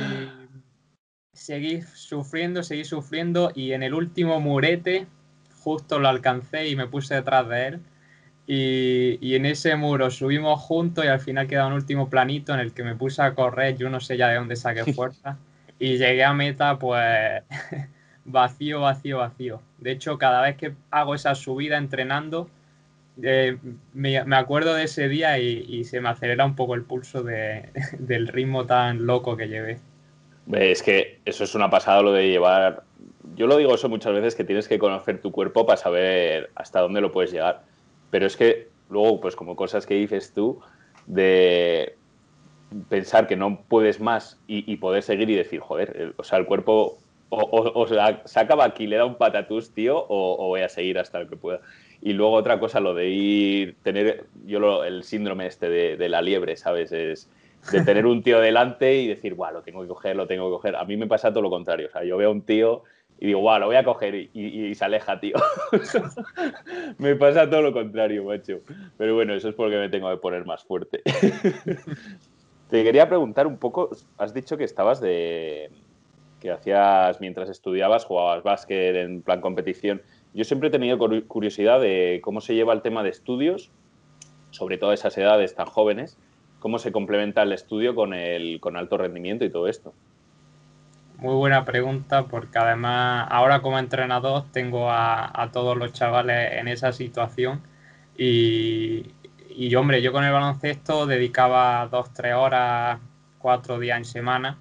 seguí 1.33 1.81
sufriendo, 1.81 2.63
seguí 2.63 2.85
sufriendo 2.85 3.51
y 3.55 3.73
en 3.73 3.83
el 3.83 3.95
último 3.95 4.41
murete 4.41 5.07
justo 5.65 5.99
lo 5.99 6.09
alcancé 6.09 6.69
y 6.69 6.77
me 6.77 6.87
puse 6.87 7.15
detrás 7.15 7.49
de 7.49 7.67
él. 7.69 7.81
Y, 8.47 9.35
en 9.35 9.47
ese 9.47 9.75
muro 9.77 10.11
subimos 10.11 10.61
juntos 10.61 11.05
y 11.05 11.09
al 11.09 11.21
final 11.21 11.47
queda 11.47 11.67
un 11.67 11.73
último 11.73 12.11
planito 12.11 12.53
en 12.53 12.61
el 12.61 12.73
que 12.73 12.85
me 12.85 12.95
puse 12.95 13.23
a 13.23 13.35
correr, 13.35 13.77
yo 13.79 13.89
no 13.89 14.01
sé 14.01 14.17
ya 14.17 14.29
de 14.29 14.37
dónde 14.37 14.57
saqué 14.57 14.85
fuerza. 14.95 15.39
Y 15.79 15.97
llegué 15.97 16.25
a 16.25 16.35
meta 16.35 16.79
pues 16.79 17.43
vacío, 18.25 18.81
vacío, 18.81 19.19
vacío. 19.19 19.63
De 19.79 19.93
hecho, 19.93 20.19
cada 20.19 20.43
vez 20.43 20.57
que 20.57 20.75
hago 20.91 21.15
esa 21.15 21.35
subida 21.35 21.79
entrenando, 21.79 22.49
eh, 23.23 23.57
me, 23.93 24.19
acuerdo 24.19 24.75
de 24.75 24.85
ese 24.85 25.09
día 25.09 25.39
y, 25.39 25.85
se 25.85 26.01
me 26.01 26.09
acelera 26.09 26.45
un 26.45 26.57
poco 26.57 26.75
el 26.75 26.83
pulso 26.83 27.23
del 27.99 28.29
ritmo 28.29 28.67
tan 28.67 29.07
loco 29.07 29.37
que 29.37 29.49
llevé. 29.49 29.79
Es 30.53 30.83
que 30.83 31.21
eso 31.25 31.45
es 31.45 31.55
una 31.55 31.71
pasada 31.71 32.03
lo 32.03 32.13
de 32.13 32.29
llevar. 32.29 32.83
Yo 33.37 33.47
lo 33.47 33.57
digo 33.57 33.75
eso 33.75 33.89
muchas 33.89 34.13
veces 34.13 34.35
que 34.35 34.45
tienes 34.45 34.69
que 34.69 34.79
conocer 34.79 35.23
tu 35.23 35.33
cuerpo 35.33 35.65
para 35.65 35.79
saber 35.79 36.51
hasta 36.55 36.81
dónde 36.81 37.01
lo 37.01 37.11
puedes 37.11 37.33
llegar. 37.33 37.63
Pero 38.15 38.27
es 38.27 38.37
que 38.37 38.69
luego, 38.91 39.21
pues 39.21 39.35
como 39.35 39.57
cosas 39.57 39.87
que 39.87 39.95
dices 39.95 40.33
tú, 40.33 40.61
de 41.07 41.97
pensar 42.89 43.27
que 43.27 43.35
no 43.35 43.65
puedes 43.67 43.99
más 43.99 44.39
y, 44.47 44.77
poder 44.77 45.03
seguir 45.03 45.31
y 45.31 45.35
decir, 45.35 45.59
joder, 45.59 46.15
o 46.17 46.23
sea, 46.23 46.39
el 46.39 46.47
cuerpo 46.47 46.97
o, 47.31 47.87
se 48.25 48.39
acaba 48.39 48.67
aquí, 48.67 48.87
le 48.87 48.99
da 48.99 49.05
un 49.05 49.17
patatús, 49.17 49.73
tío, 49.75 50.07
o, 50.09 50.47
voy 50.47 50.61
a 50.61 50.69
seguir 50.69 51.01
hasta 51.01 51.19
lo 51.19 51.29
que 51.29 51.35
pueda. 51.35 51.61
Y 52.03 52.13
luego 52.13 52.35
otra 52.35 52.61
cosa, 52.61 52.79
lo 52.79 52.95
de 52.95 53.09
ir, 53.09 53.75
tener, 53.83 54.27
yo 54.47 54.85
el 54.85 55.03
síndrome 55.03 55.49
este 55.49 55.69
de, 55.69 55.97
de 55.97 56.09
la 56.09 56.23
liebre, 56.23 56.57
¿sabes? 56.57 56.93
Es, 56.93 57.29
de 57.73 57.81
tener 57.81 58.07
un 58.07 58.23
tío 58.23 58.39
delante 58.39 58.95
y 58.95 59.09
decir, 59.09 59.35
guau, 59.35 59.55
lo 59.55 59.63
tengo 59.63 59.83
que 59.83 59.89
coger, 59.89 60.15
lo 60.15 60.29
tengo 60.29 60.51
que 60.51 60.53
coger. 60.53 60.77
A 60.77 60.85
mí 60.85 60.97
me 60.97 61.09
pasa 61.09 61.31
todo 61.31 61.43
lo 61.43 61.51
contrario. 61.51 61.89
O 61.89 61.91
sea, 61.91 62.05
yo 62.05 62.17
veo 62.17 62.29
a 62.29 62.33
un 62.33 62.43
tío 62.43 62.85
y 63.19 63.29
digo, 63.29 63.41
guau, 63.41 63.61
lo 63.61 63.67
voy 63.67 63.77
a 63.77 63.85
coger 63.85 64.29
y, 64.33 64.75
se 64.75 64.85
aleja, 64.85 65.19
tío. 65.21 65.37
me 66.99 67.15
pasa 67.17 67.49
todo 67.49 67.63
lo 67.63 67.73
contrario, 67.73 68.25
macho. 68.25 68.61
Pero 68.99 69.15
bueno, 69.15 69.35
eso 69.35 69.49
es 69.49 69.55
porque 69.55 69.77
me 69.77 69.89
tengo 69.89 70.11
que 70.11 70.17
poner 70.17 70.45
más 70.45 70.65
fuerte. 70.65 71.03
Te 72.71 72.83
quería 72.83 73.09
preguntar 73.09 73.47
un 73.47 73.59
poco, 73.59 73.91
has 74.19 74.35
dicho 74.35 74.57
que 74.57 74.65
estabas 74.65 75.01
de 75.01 75.71
que 76.41 76.51
hacías 76.51 77.21
mientras 77.21 77.49
estudiabas, 77.49 78.05
jugabas 78.05 78.43
básquet 78.43 78.97
en 78.97 79.23
plan 79.23 79.41
competición. 79.41 80.03
Yo 80.35 80.45
siempre 80.45 80.69
he 80.69 80.73
tenido 80.73 80.99
curiosidad 81.27 81.81
de 81.81 82.21
cómo 82.23 82.41
se 82.41 82.55
lleva 82.55 82.73
el 82.73 82.83
tema 82.83 83.03
de 83.03 83.11
estudios, 83.11 83.71
sobre 84.51 84.77
todo 84.77 84.91
a 84.91 84.95
esas 84.95 85.17
edades 85.17 85.55
tan 85.55 85.67
jóvenes, 85.67 86.19
cómo 86.59 86.79
se 86.79 86.93
complementa 86.93 87.43
el 87.43 87.53
estudio 87.53 87.95
con 87.95 88.13
el 88.13 88.61
con 88.61 88.77
alto 88.77 88.99
rendimiento 88.99 89.45
y 89.45 89.51
todo 89.51 89.69
esto. 89.69 89.95
Muy 91.17 91.35
buena 91.35 91.65
pregunta, 91.65 92.27
porque 92.27 92.59
además 92.59 93.27
ahora 93.31 93.63
como 93.63 93.79
entrenador 93.79 94.45
tengo 94.53 94.91
a, 94.91 95.51
todos 95.53 95.77
los 95.77 95.93
chavales 95.93 96.53
en 96.55 96.69
esa 96.69 96.93
situación 96.93 97.63
y, 98.17 99.13
y, 99.49 99.75
hombre, 99.77 100.03
yo 100.03 100.13
con 100.13 100.25
el 100.25 100.33
baloncesto 100.33 101.07
dedicaba 101.07 101.87
dos, 101.89 102.13
tres 102.13 102.35
horas, 102.35 102.99
cuatro 103.39 103.79
días 103.79 103.99
en 103.99 104.05
semana, 104.05 104.59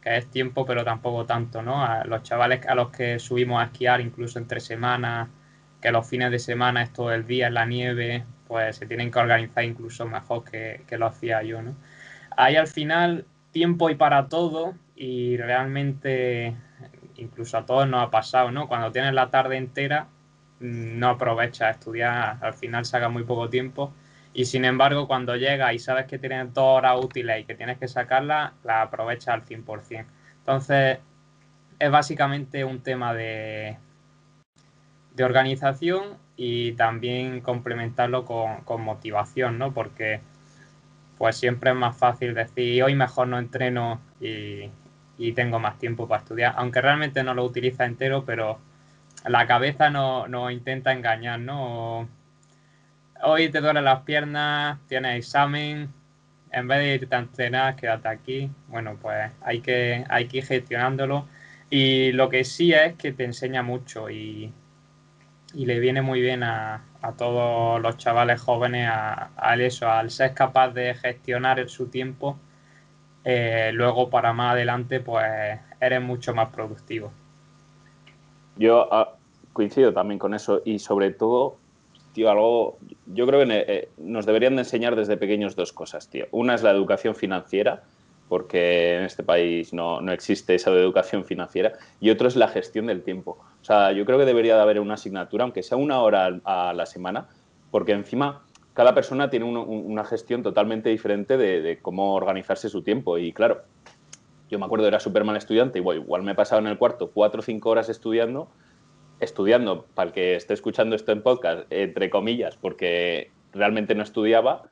que 0.00 0.16
es 0.16 0.30
tiempo, 0.30 0.64
pero 0.64 0.84
tampoco 0.84 1.26
tanto, 1.26 1.62
¿no? 1.62 1.84
A 1.84 2.04
los 2.04 2.22
chavales 2.22 2.64
a 2.66 2.74
los 2.74 2.90
que 2.90 3.18
subimos 3.18 3.60
a 3.60 3.66
esquiar 3.66 4.00
incluso 4.00 4.38
entre 4.38 4.60
semanas, 4.60 5.28
que 5.80 5.90
los 5.90 6.08
fines 6.08 6.30
de 6.30 6.38
semana 6.38 6.82
es 6.82 6.92
todo 6.92 7.12
el 7.12 7.26
día 7.26 7.48
en 7.48 7.54
la 7.54 7.66
nieve, 7.66 8.24
pues 8.46 8.76
se 8.76 8.86
tienen 8.86 9.10
que 9.10 9.18
organizar 9.18 9.64
incluso 9.64 10.06
mejor 10.06 10.44
que, 10.44 10.84
lo 10.96 11.06
hacía 11.06 11.42
yo, 11.42 11.62
¿no? 11.62 11.74
Hay 12.36 12.56
al 12.56 12.68
final 12.68 13.24
tiempo 13.50 13.90
y 13.90 13.94
para 13.96 14.28
todo 14.28 14.74
y 14.96 15.36
realmente 15.36 16.56
incluso 17.16 17.58
a 17.58 17.66
todos 17.66 17.88
nos 17.88 18.02
ha 18.02 18.10
pasado, 18.10 18.50
¿no? 18.50 18.68
Cuando 18.68 18.92
tienes 18.92 19.14
la 19.14 19.30
tarde 19.30 19.56
entera 19.56 20.08
mm, 20.60 20.98
no 20.98 21.10
aprovechas 21.10 21.62
a 21.62 21.70
estudiar, 21.70 22.38
al 22.40 22.54
final 22.54 22.84
saca 22.84 23.08
muy 23.08 23.24
poco 23.24 23.48
tiempo 23.48 23.92
y 24.32 24.46
sin 24.46 24.64
embargo 24.64 25.06
cuando 25.06 25.36
llegas 25.36 25.74
y 25.74 25.78
sabes 25.78 26.06
que 26.06 26.18
tienes 26.18 26.52
dos 26.52 26.78
horas 26.78 26.98
útiles 27.02 27.40
y 27.40 27.44
que 27.44 27.54
tienes 27.54 27.78
que 27.78 27.88
sacarla, 27.88 28.54
la 28.64 28.82
aprovechas 28.82 29.28
al 29.28 29.44
100%. 29.44 30.04
Entonces, 30.38 30.98
es 31.78 31.90
básicamente 31.90 32.64
un 32.64 32.80
tema 32.80 33.14
de, 33.14 33.78
de 35.14 35.24
organización 35.24 36.18
y 36.36 36.72
también 36.72 37.40
complementarlo 37.40 38.24
con, 38.24 38.82
motivación, 38.82 39.58
¿no? 39.58 39.72
Porque 39.72 40.20
pues 41.18 41.36
siempre 41.36 41.70
es 41.70 41.76
más 41.76 41.96
fácil 41.96 42.34
decir 42.34 42.82
hoy 42.82 42.94
mejor 42.94 43.28
no 43.28 43.38
entreno 43.38 44.00
y, 44.20 44.70
tengo 45.32 45.58
más 45.58 45.78
tiempo 45.78 46.08
para 46.08 46.22
estudiar, 46.22 46.54
aunque 46.56 46.80
realmente 46.80 47.22
no 47.22 47.34
lo 47.34 47.44
utiliza 47.44 47.84
entero, 47.84 48.24
pero 48.24 48.58
la 49.24 49.46
cabeza 49.46 49.90
nos 49.90 50.28
no 50.28 50.50
intenta 50.50 50.92
engañar, 50.92 51.40
¿no? 51.40 52.08
Hoy 53.22 53.48
te 53.48 53.60
duelen 53.60 53.84
las 53.84 54.00
piernas, 54.02 54.78
tienes 54.88 55.16
examen, 55.18 55.90
en 56.52 56.68
vez 56.68 56.78
de 56.78 56.94
irte 56.94 57.14
a 57.14 57.18
entrenar, 57.18 57.76
quédate 57.76 58.08
aquí. 58.08 58.50
Bueno, 58.68 58.98
pues 59.00 59.30
hay 59.42 59.60
que, 59.60 60.04
hay 60.08 60.26
que 60.26 60.38
ir 60.38 60.44
gestionándolo. 60.46 61.26
Y 61.70 62.12
lo 62.12 62.28
que 62.28 62.44
sí 62.44 62.72
es 62.72 62.94
que 62.94 63.12
te 63.12 63.24
enseña 63.24 63.62
mucho 63.62 64.10
y, 64.10 64.52
le 65.54 65.80
viene 65.80 66.02
muy 66.02 66.20
bien 66.20 66.42
a, 66.42 66.82
todos 67.18 67.80
los 67.80 67.96
chavales 67.98 68.40
jóvenes 68.40 68.88
a, 68.90 69.56
eso, 69.58 69.88
al 69.90 70.10
ser 70.10 70.34
capaz 70.34 70.70
de 70.70 70.94
gestionar 70.94 71.68
su 71.68 71.88
tiempo, 71.88 72.38
eh, 73.28 73.72
luego 73.72 74.08
para 74.08 74.32
más 74.32 74.52
adelante, 74.52 75.00
pues 75.00 75.26
eres 75.80 76.00
mucho 76.00 76.32
más 76.32 76.50
productivo. 76.50 77.10
Yo 78.56 78.88
ah, 78.92 79.16
coincido 79.52 79.92
también 79.92 80.20
con 80.20 80.32
eso 80.32 80.62
y 80.64 80.78
sobre 80.78 81.10
todo 81.10 81.56
tío, 82.12 82.30
algo, 82.30 82.78
yo 83.06 83.26
creo 83.26 83.44
que 83.44 83.64
eh, 83.66 83.88
nos 83.98 84.26
deberían 84.26 84.54
de 84.54 84.62
enseñar 84.62 84.94
desde 84.94 85.16
pequeños 85.16 85.56
dos 85.56 85.72
cosas, 85.72 86.08
tío. 86.08 86.26
Una 86.30 86.54
es 86.54 86.62
la 86.62 86.70
educación 86.70 87.16
financiera, 87.16 87.82
porque 88.28 88.96
en 88.96 89.02
este 89.02 89.24
país 89.24 89.74
no, 89.74 90.00
existe 90.12 90.54
esa 90.54 90.70
educación 90.70 91.24
financiera, 91.24 91.72
y 92.00 92.10
otro 92.10 92.28
es 92.28 92.36
la 92.36 92.46
gestión 92.46 92.86
del 92.86 93.02
tiempo. 93.02 93.38
O 93.60 93.64
sea, 93.64 93.90
yo 93.90 94.06
creo 94.06 94.18
que 94.18 94.24
debería 94.24 94.54
de 94.54 94.62
haber 94.62 94.78
una 94.78 94.94
asignatura, 94.94 95.42
aunque 95.42 95.64
sea 95.64 95.76
una 95.76 96.00
hora 96.00 96.40
a 96.44 96.72
la 96.72 96.86
semana, 96.86 97.26
porque 97.70 97.92
encima 97.92 98.45
cada 98.76 98.94
persona 98.94 99.30
tiene 99.30 99.46
una 99.46 100.04
gestión 100.04 100.42
totalmente 100.42 100.90
diferente 100.90 101.38
de, 101.38 101.78
cómo 101.80 102.12
organizarse 102.12 102.68
su 102.68 102.82
tiempo. 102.82 103.16
Y 103.16 103.32
claro, 103.32 103.62
yo 104.50 104.58
me 104.58 104.66
acuerdo, 104.66 104.86
era 104.86 105.00
súper 105.00 105.24
mal 105.24 105.34
estudiante, 105.34 105.78
igual, 105.78 105.96
igual 105.96 106.22
me 106.22 106.32
he 106.32 106.34
pasado 106.34 106.60
en 106.60 106.66
el 106.66 106.76
cuarto 106.76 107.10
cuatro 107.10 107.40
o 107.40 107.42
cinco 107.42 107.70
horas 107.70 107.88
estudiando, 107.88 108.50
estudiando, 109.18 109.86
para 109.94 110.08
el 110.08 110.12
que 110.12 110.36
esté 110.36 110.52
escuchando 110.52 110.94
esto 110.94 111.10
en 111.12 111.22
podcast, 111.22 111.72
entre 111.72 112.10
comillas, 112.10 112.58
porque 112.58 113.30
realmente 113.54 113.94
no 113.94 114.02
estudiaba. 114.02 114.64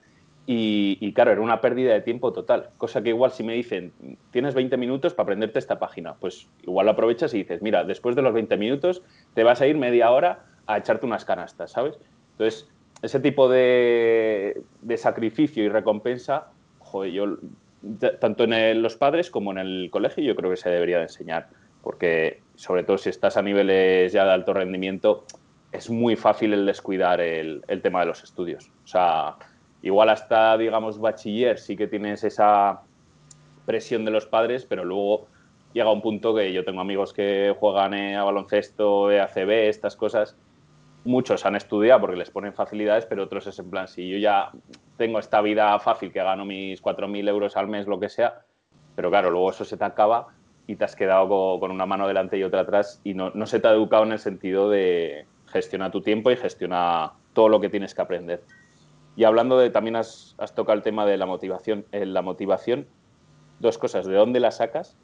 Y, 0.46 1.10
claro, 1.14 1.32
era 1.32 1.40
una 1.40 1.62
pérdida 1.62 1.94
de 1.94 2.02
tiempo 2.02 2.34
total. 2.34 2.68
Cosa 2.76 3.02
que 3.02 3.08
igual 3.08 3.30
si 3.30 3.42
me 3.42 3.54
dicen, 3.54 3.94
tienes 4.32 4.52
20 4.54 4.76
minutos 4.76 5.14
para 5.14 5.24
aprenderte 5.24 5.58
esta 5.58 5.78
página, 5.78 6.16
pues 6.16 6.46
igual 6.62 6.84
lo 6.84 6.92
aprovechas 6.92 7.32
y 7.32 7.38
dices, 7.38 7.62
mira, 7.62 7.84
después 7.84 8.14
de 8.16 8.20
los 8.20 8.34
20 8.34 8.58
minutos 8.58 9.02
te 9.32 9.44
vas 9.44 9.62
a 9.62 9.66
ir 9.66 9.78
media 9.78 10.10
hora 10.10 10.44
a 10.66 10.76
echarte 10.76 11.06
unas 11.06 11.24
canastas, 11.24 11.70
¿sabes? 11.70 11.98
Entonces, 12.32 12.68
ese 13.04 13.20
tipo 13.20 13.48
de, 13.48 14.62
sacrificio 14.96 15.62
y 15.62 15.68
recompensa, 15.68 16.48
joder, 16.78 17.12
yo, 17.12 17.36
tanto 18.20 18.44
en 18.44 18.82
los 18.82 18.96
padres 18.96 19.30
como 19.30 19.52
en 19.52 19.58
el 19.58 19.88
colegio, 19.90 20.24
yo 20.24 20.34
creo 20.34 20.50
que 20.50 20.56
se 20.56 20.70
debería 20.70 20.96
de 20.98 21.04
enseñar 21.04 21.48
porque 21.84 22.40
sobre 22.56 22.82
todo 22.82 22.96
si 22.96 23.10
estás 23.10 23.36
a 23.36 23.42
niveles 23.42 24.10
ya 24.12 24.24
de 24.24 24.32
alto 24.32 24.54
rendimiento, 24.54 25.24
es 25.70 25.90
muy 25.90 26.16
fácil 26.16 26.54
el 26.54 26.64
descuidar 26.64 27.20
el, 27.20 27.62
tema 27.82 28.00
de 28.00 28.06
los 28.06 28.24
estudios. 28.24 28.70
O 28.84 28.86
sea, 28.86 29.36
igual 29.82 30.08
hasta, 30.08 30.56
digamos, 30.56 30.98
bachiller 30.98 31.58
sí 31.58 31.76
que 31.76 31.86
tienes 31.86 32.24
esa 32.24 32.80
presión 33.66 34.04
de 34.06 34.12
los 34.12 34.24
padres, 34.24 34.64
pero 34.64 34.84
luego 34.84 35.26
llega 35.74 35.92
un 35.92 36.00
punto 36.00 36.34
que 36.34 36.52
yo 36.54 36.64
tengo 36.64 36.80
amigos 36.80 37.12
que 37.12 37.54
juegan 37.58 37.92
a 37.92 38.24
baloncesto, 38.24 39.08
ACB, 39.08 39.68
estas 39.68 39.94
cosas. 39.94 40.36
Muchos 41.04 41.44
han 41.44 41.54
estudiado 41.54 42.00
porque 42.00 42.16
les 42.16 42.30
ponen 42.30 42.54
facilidades, 42.54 43.04
pero 43.06 43.24
otros 43.24 43.46
es 43.46 43.58
en 43.58 43.70
plan, 43.70 43.88
si 43.88 44.08
yo 44.08 44.18
ya 44.18 44.50
tengo 44.96 45.18
esta 45.18 45.40
vida 45.42 45.78
fácil 45.78 46.12
que 46.12 46.22
gano 46.22 46.44
mis 46.44 46.82
4.000 46.82 47.28
euros 47.28 47.56
al 47.56 47.68
mes, 47.68 47.86
lo 47.86 48.00
que 48.00 48.08
sea, 48.08 48.42
pero 48.96 49.10
claro, 49.10 49.30
luego 49.30 49.50
eso 49.50 49.64
se 49.64 49.76
te 49.76 49.84
acaba 49.84 50.28
y 50.66 50.76
te 50.76 50.84
has 50.84 50.96
quedado 50.96 51.60
con, 51.60 51.70
una 51.70 51.86
mano 51.86 52.06
delante 52.08 52.38
y 52.38 52.42
otra 52.42 52.60
atrás 52.60 53.00
y 53.04 53.14
no, 53.14 53.32
se 53.46 53.60
te 53.60 53.68
ha 53.68 53.72
educado 53.72 54.04
en 54.04 54.12
el 54.12 54.18
sentido 54.18 54.70
de 54.70 55.26
gestionar 55.46 55.90
tu 55.90 56.00
tiempo 56.00 56.30
y 56.30 56.36
gestionar 56.36 57.12
todo 57.32 57.48
lo 57.48 57.60
que 57.60 57.68
tienes 57.68 57.94
que 57.94 58.02
aprender. 58.02 58.42
Y 59.16 59.24
hablando 59.24 59.58
de, 59.58 59.70
también 59.70 59.96
has, 59.96 60.34
tocado 60.54 60.76
el 60.76 60.82
tema 60.82 61.06
de 61.06 61.16
la 61.16 61.26
motivación. 61.26 61.84
En 61.92 62.14
la 62.14 62.22
motivación, 62.22 62.86
dos 63.60 63.78
cosas, 63.78 64.06
¿de 64.06 64.14
dónde 64.14 64.40
la 64.40 64.50
sacas 64.50 64.96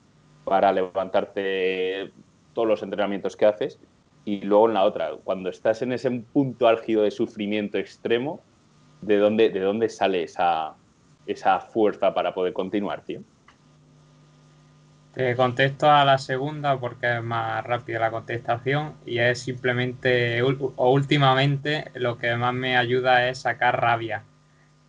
para 0.44 0.72
levantarte 0.72 2.11
todos 2.55 2.66
los 2.66 2.83
entrenamientos 2.83 3.37
que 3.37 3.46
haces? 3.46 3.79
Y 4.24 4.42
luego 4.42 4.68
en 4.68 4.74
la 4.74 4.85
otra, 4.85 5.12
cuando 5.24 5.48
estás 5.48 5.83
en 5.83 5.92
ese 5.92 6.11
punto 6.11 6.68
álgido 6.68 7.02
de 7.02 7.11
sufrimiento 7.11 7.78
extremo, 7.78 8.40
¿de 9.00 9.18
dónde, 9.18 9.50
de 9.50 9.61
dónde 9.61 9.88
sale 9.88 10.22
esa, 10.22 10.74
esa 11.26 11.61
fuerza 11.61 12.12
para 12.12 12.35
poder 12.35 12.52
continuar, 12.52 13.02
tío? 13.02 13.22
Te 15.14 15.35
contesto 15.35 15.90
a 15.90 16.04
la 16.04 16.18
segunda 16.18 16.78
porque 16.78 17.16
es 17.16 17.22
más 17.22 17.64
rápida 17.64 17.98
la 17.98 18.11
contestación 18.12 18.94
y 19.04 19.18
es 19.18 19.40
simplemente 19.40 20.40
o 20.42 20.92
últimamente 20.92 21.90
lo 21.94 22.16
que 22.16 22.37
más 22.37 22.54
me 22.54 22.76
ayuda 22.76 23.28
es 23.28 23.38
sacar 23.38 23.80
rabia. 23.80 24.22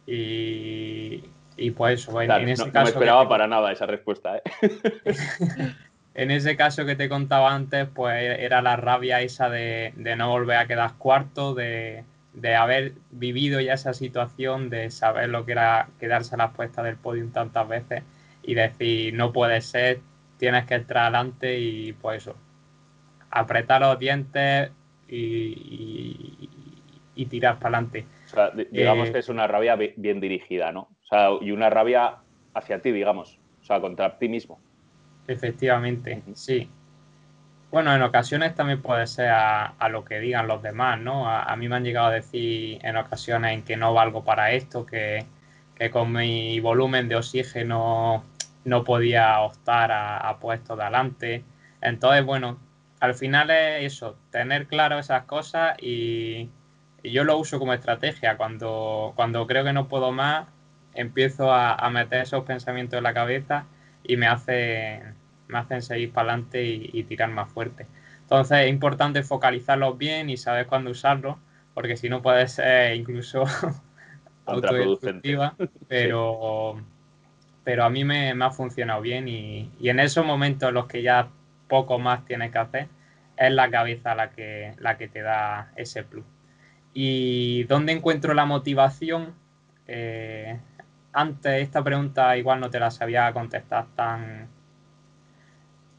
Y, 0.06 1.24
y 1.58 1.72
pues 1.72 2.02
eso, 2.02 2.22
en, 2.22 2.50
ese 2.50 2.66
caso. 2.66 2.72
No 2.74 2.84
me 2.84 2.90
esperaba 2.90 3.28
para 3.28 3.48
nada 3.48 3.72
esa 3.72 3.88
respuesta. 3.88 4.38
¿eh? 4.38 4.42
en 6.14 6.32
ese 6.32 6.56
caso 6.56 6.86
que 6.86 6.96
te 6.96 7.08
contaba 7.08 7.54
antes, 7.54 7.88
pues 7.94 8.40
era 8.40 8.62
la 8.62 8.76
rabia 8.76 9.22
esa 9.22 9.50
de, 9.50 9.94
no 9.96 10.30
volver 10.30 10.58
a 10.58 10.68
quedar 10.68 10.96
cuarto, 10.98 11.54
de, 11.54 12.04
de, 12.34 12.56
haber 12.56 12.94
vivido 13.12 13.62
ya 13.62 13.74
esa 13.74 13.94
situación, 13.94 14.70
de 14.70 14.92
saber 14.92 15.30
lo 15.30 15.46
que 15.46 15.54
era 15.54 15.88
quedarse 16.00 16.36
a 16.36 16.40
las 16.40 16.52
puestas 16.52 16.84
del 16.84 16.98
podium 16.98 17.32
tantas 17.32 17.68
veces 17.68 18.04
y 18.44 18.56
decir, 18.56 19.14
no 19.14 19.32
puede 19.32 19.62
ser, 19.62 20.02
tienes 20.38 20.66
que 20.66 20.76
entrar 20.76 21.04
adelante 21.04 21.60
y 21.60 21.94
pues 21.94 22.24
eso, 22.24 22.36
apretar 23.30 23.82
los 23.82 23.98
dientes 23.98 24.72
y, 25.08 26.50
tirar 27.30 27.60
para 27.60 27.78
adelante. 27.78 28.08
digamos 28.72 29.10
eh, 29.10 29.12
que 29.14 29.20
es 29.20 29.30
una 29.30 29.46
rabia 29.46 29.76
bien 29.76 30.20
dirigida, 30.20 30.72
¿no? 30.72 30.90
O 31.04 31.08
sea, 31.08 31.30
y 31.40 31.52
una 31.52 31.70
rabia 31.70 32.18
hacia 32.56 32.82
ti, 32.82 32.92
digamos, 32.92 33.40
o 33.62 33.64
sea, 33.64 33.80
contra 33.80 34.18
ti 34.18 34.28
mismo. 34.28 34.60
Efectivamente, 35.28 36.24
sí. 36.34 36.70
Bueno, 37.72 37.96
en 37.96 38.02
ocasiones 38.02 38.54
también 38.54 38.82
puede 38.82 39.08
ser 39.08 39.30
a, 39.30 39.74
lo 39.90 40.04
que 40.04 40.20
digan 40.20 40.48
los 40.48 40.62
demás, 40.62 41.00
¿no? 41.00 41.30
A, 41.30 41.56
mí 41.56 41.70
me 41.70 41.78
han 41.78 41.86
llegado 41.86 42.08
a 42.08 42.12
decir 42.12 42.80
en 42.84 42.98
ocasiones 42.98 43.54
en 43.54 43.64
que 43.64 43.78
no 43.78 43.94
valgo 43.94 44.26
para 44.26 44.52
esto, 44.52 44.86
que, 44.86 45.26
que 45.76 45.90
con 45.90 46.12
mi 46.12 46.60
volumen 46.60 47.08
de 47.08 47.16
oxígeno 47.16 48.26
no 48.66 48.84
podía 48.84 49.40
optar 49.42 49.92
a, 49.92 50.38
puestos 50.40 50.78
de 50.78 50.84
adelante. 50.84 51.44
Entonces, 51.82 52.26
bueno, 52.26 52.60
al 53.00 53.16
final 53.16 53.50
es 53.50 53.94
eso, 53.94 54.18
tener 54.32 54.68
claro 54.68 55.00
esas 55.00 55.24
cosas 55.24 55.76
y, 55.82 56.50
yo 57.04 57.24
lo 57.24 57.38
uso 57.38 57.58
como 57.58 57.74
estrategia. 57.74 58.38
Cuando, 58.38 59.14
cuando 59.16 59.48
creo 59.48 59.64
que 59.64 59.74
no 59.74 59.88
puedo 59.88 60.12
más, 60.12 60.48
empiezo 60.94 61.52
a, 61.54 61.90
meter 61.90 62.22
esos 62.22 62.44
pensamientos 62.44 62.98
en 62.98 63.04
la 63.04 63.14
cabeza 63.14 63.66
y 64.04 64.18
me, 64.18 64.28
hace, 64.28 65.02
me 65.48 65.60
hacen 65.60 65.82
seguir 65.82 66.12
para 66.12 66.34
adelante 66.34 66.64
y, 66.64 67.04
tirar 67.04 67.30
más 67.30 67.50
fuerte. 67.50 67.88
Entonces 68.22 68.60
es 68.60 68.70
importante 68.70 69.24
focalizarlos 69.24 69.98
bien 69.98 70.30
y 70.30 70.38
saber 70.38 70.68
cuándo 70.68 70.92
usarlos, 70.92 71.38
porque 71.74 71.98
si 71.98 72.10
no 72.10 72.22
puede 72.22 72.48
ser 72.48 72.96
incluso 72.96 73.44
autodestructiva, 74.46 75.56
pero 75.88 76.82
pero 77.64 77.84
a 77.84 77.90
mí 77.90 78.04
me, 78.04 78.32
ha 78.32 78.52
funcionado 78.52 79.02
bien 79.02 79.28
y, 79.28 79.70
en 79.82 80.00
esos 80.00 80.26
momentos 80.26 80.70
en 80.70 80.76
los 80.76 80.88
que 80.88 81.02
ya 81.02 81.30
poco 81.68 82.00
más 82.00 82.26
tienes 82.26 82.52
que 82.52 82.58
hacer, 82.58 82.88
es 83.38 83.52
la 83.52 83.70
cabeza 83.70 84.16
la 84.16 84.32
que, 84.32 84.74
la 84.80 84.98
que 84.98 85.08
te 85.08 85.22
da 85.22 85.72
ese 85.76 86.04
plus. 86.04 86.26
¿Y 86.94 87.64
dónde 87.66 87.94
encuentro 87.94 88.34
la 88.34 88.46
motivación? 88.46 89.34
Eh, 89.88 90.60
antes 91.14 91.62
esta 91.62 91.84
pregunta 91.84 92.38
igual 92.38 92.60
no 92.60 92.70
te 92.70 92.80
la 92.80 92.92
sabía 92.92 93.32
contestar 93.34 93.88
tan 93.96 94.50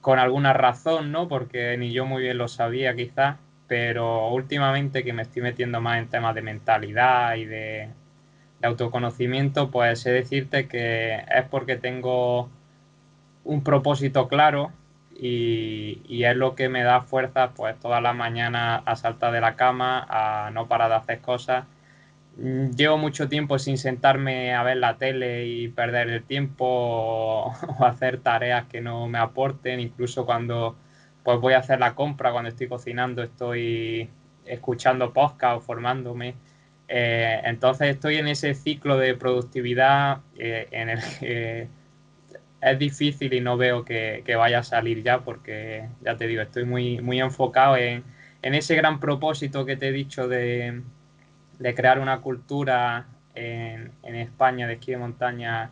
con 0.03 0.19
alguna 0.19 0.53
razón, 0.53 1.13
¿no? 1.13 1.29
Porque 1.29 1.77
ni 1.79 1.93
yo 1.93 2.05
muy 2.05 2.23
bien 2.23 2.37
lo 2.37 2.49
sabía 2.49 2.95
quizás, 2.95 3.39
pero 3.69 4.29
últimamente 4.29 5.05
que 5.05 5.13
me 5.15 5.23
estoy 5.23 5.43
metiendo 5.43 5.81
más 5.81 5.99
en 5.99 6.09
temas 6.09 6.35
de 6.35 6.43
mentalidad 6.43 7.37
y 7.37 7.47
de, 7.47 7.89
autoconocimiento, 8.63 9.71
pues 9.71 10.01
sé 10.01 10.13
decirte 10.13 10.69
que 10.69 11.15
es 11.15 11.45
porque 11.51 11.77
tengo 11.77 12.49
un 13.45 13.65
propósito 13.65 14.29
claro 14.29 14.73
y, 15.17 16.23
es 16.25 16.37
lo 16.37 16.55
que 16.55 16.69
me 16.69 16.83
da 16.85 17.01
fuerza 17.03 17.53
pues 17.55 17.79
todas 17.81 18.03
las 18.03 18.15
mañanas 18.15 18.83
a 18.87 18.97
saltar 18.97 19.33
de 19.33 19.41
la 19.41 19.57
cama, 19.57 20.07
a 20.09 20.51
no 20.51 20.69
parar 20.69 20.91
de 20.91 20.97
hacer 20.97 21.21
cosas. 21.21 21.65
Llevo 22.37 22.97
mucho 22.97 23.29
tiempo 23.29 23.59
sin 23.59 23.77
sentarme 23.77 24.55
a 24.55 24.63
ver 24.63 24.79
la 24.79 24.97
tele 24.97 25.47
y 25.47 25.69
perder 25.69 26.09
el 26.09 26.25
tiempo 26.25 26.65
o, 27.79 27.85
hacer 27.85 28.21
tareas 28.21 28.67
que 28.67 28.81
no 28.81 29.07
me 29.09 29.19
aporten, 29.19 29.81
incluso 29.81 30.25
cuando, 30.25 30.77
pues 31.25 31.39
voy 31.41 31.55
a 31.55 31.59
hacer 31.59 31.79
la 31.79 31.95
compra 31.95 32.33
cuando 32.33 32.49
estoy 32.49 32.69
cocinando, 32.69 33.23
estoy 33.23 34.09
escuchando 34.47 35.13
podcast 35.13 35.59
o 35.59 35.61
formándome. 35.61 36.35
Eh, 36.89 37.41
entonces 37.45 37.89
estoy 37.89 38.17
en 38.17 38.29
ese 38.29 38.55
ciclo 38.55 38.99
de 38.99 39.15
productividad 39.15 40.21
eh, 40.37 40.69
en 40.73 40.91
el 40.91 41.01
que 41.21 41.69
es 42.63 42.79
difícil 42.79 43.33
y 43.35 43.41
no 43.41 43.57
veo 43.57 43.85
que, 43.85 44.25
vaya 44.37 44.61
a 44.61 44.63
salir 44.63 45.03
ya 45.03 45.21
porque, 45.21 45.89
ya 46.03 46.17
te 46.17 46.27
digo, 46.27 46.43
estoy 46.43 46.65
muy, 46.65 47.01
muy 47.01 47.21
enfocado 47.21 47.77
en, 47.77 48.05
ese 48.43 48.75
gran 48.75 49.01
propósito 49.01 49.65
que 49.67 49.77
te 49.77 49.89
he 49.89 49.93
dicho 49.93 50.29
de, 50.29 50.83
crear 51.75 51.99
una 51.99 52.21
cultura 52.21 53.07
en, 53.35 53.93
España 54.03 54.67
de 54.67 54.75
esquí 54.75 54.93
de 54.93 54.99
montaña 54.99 55.71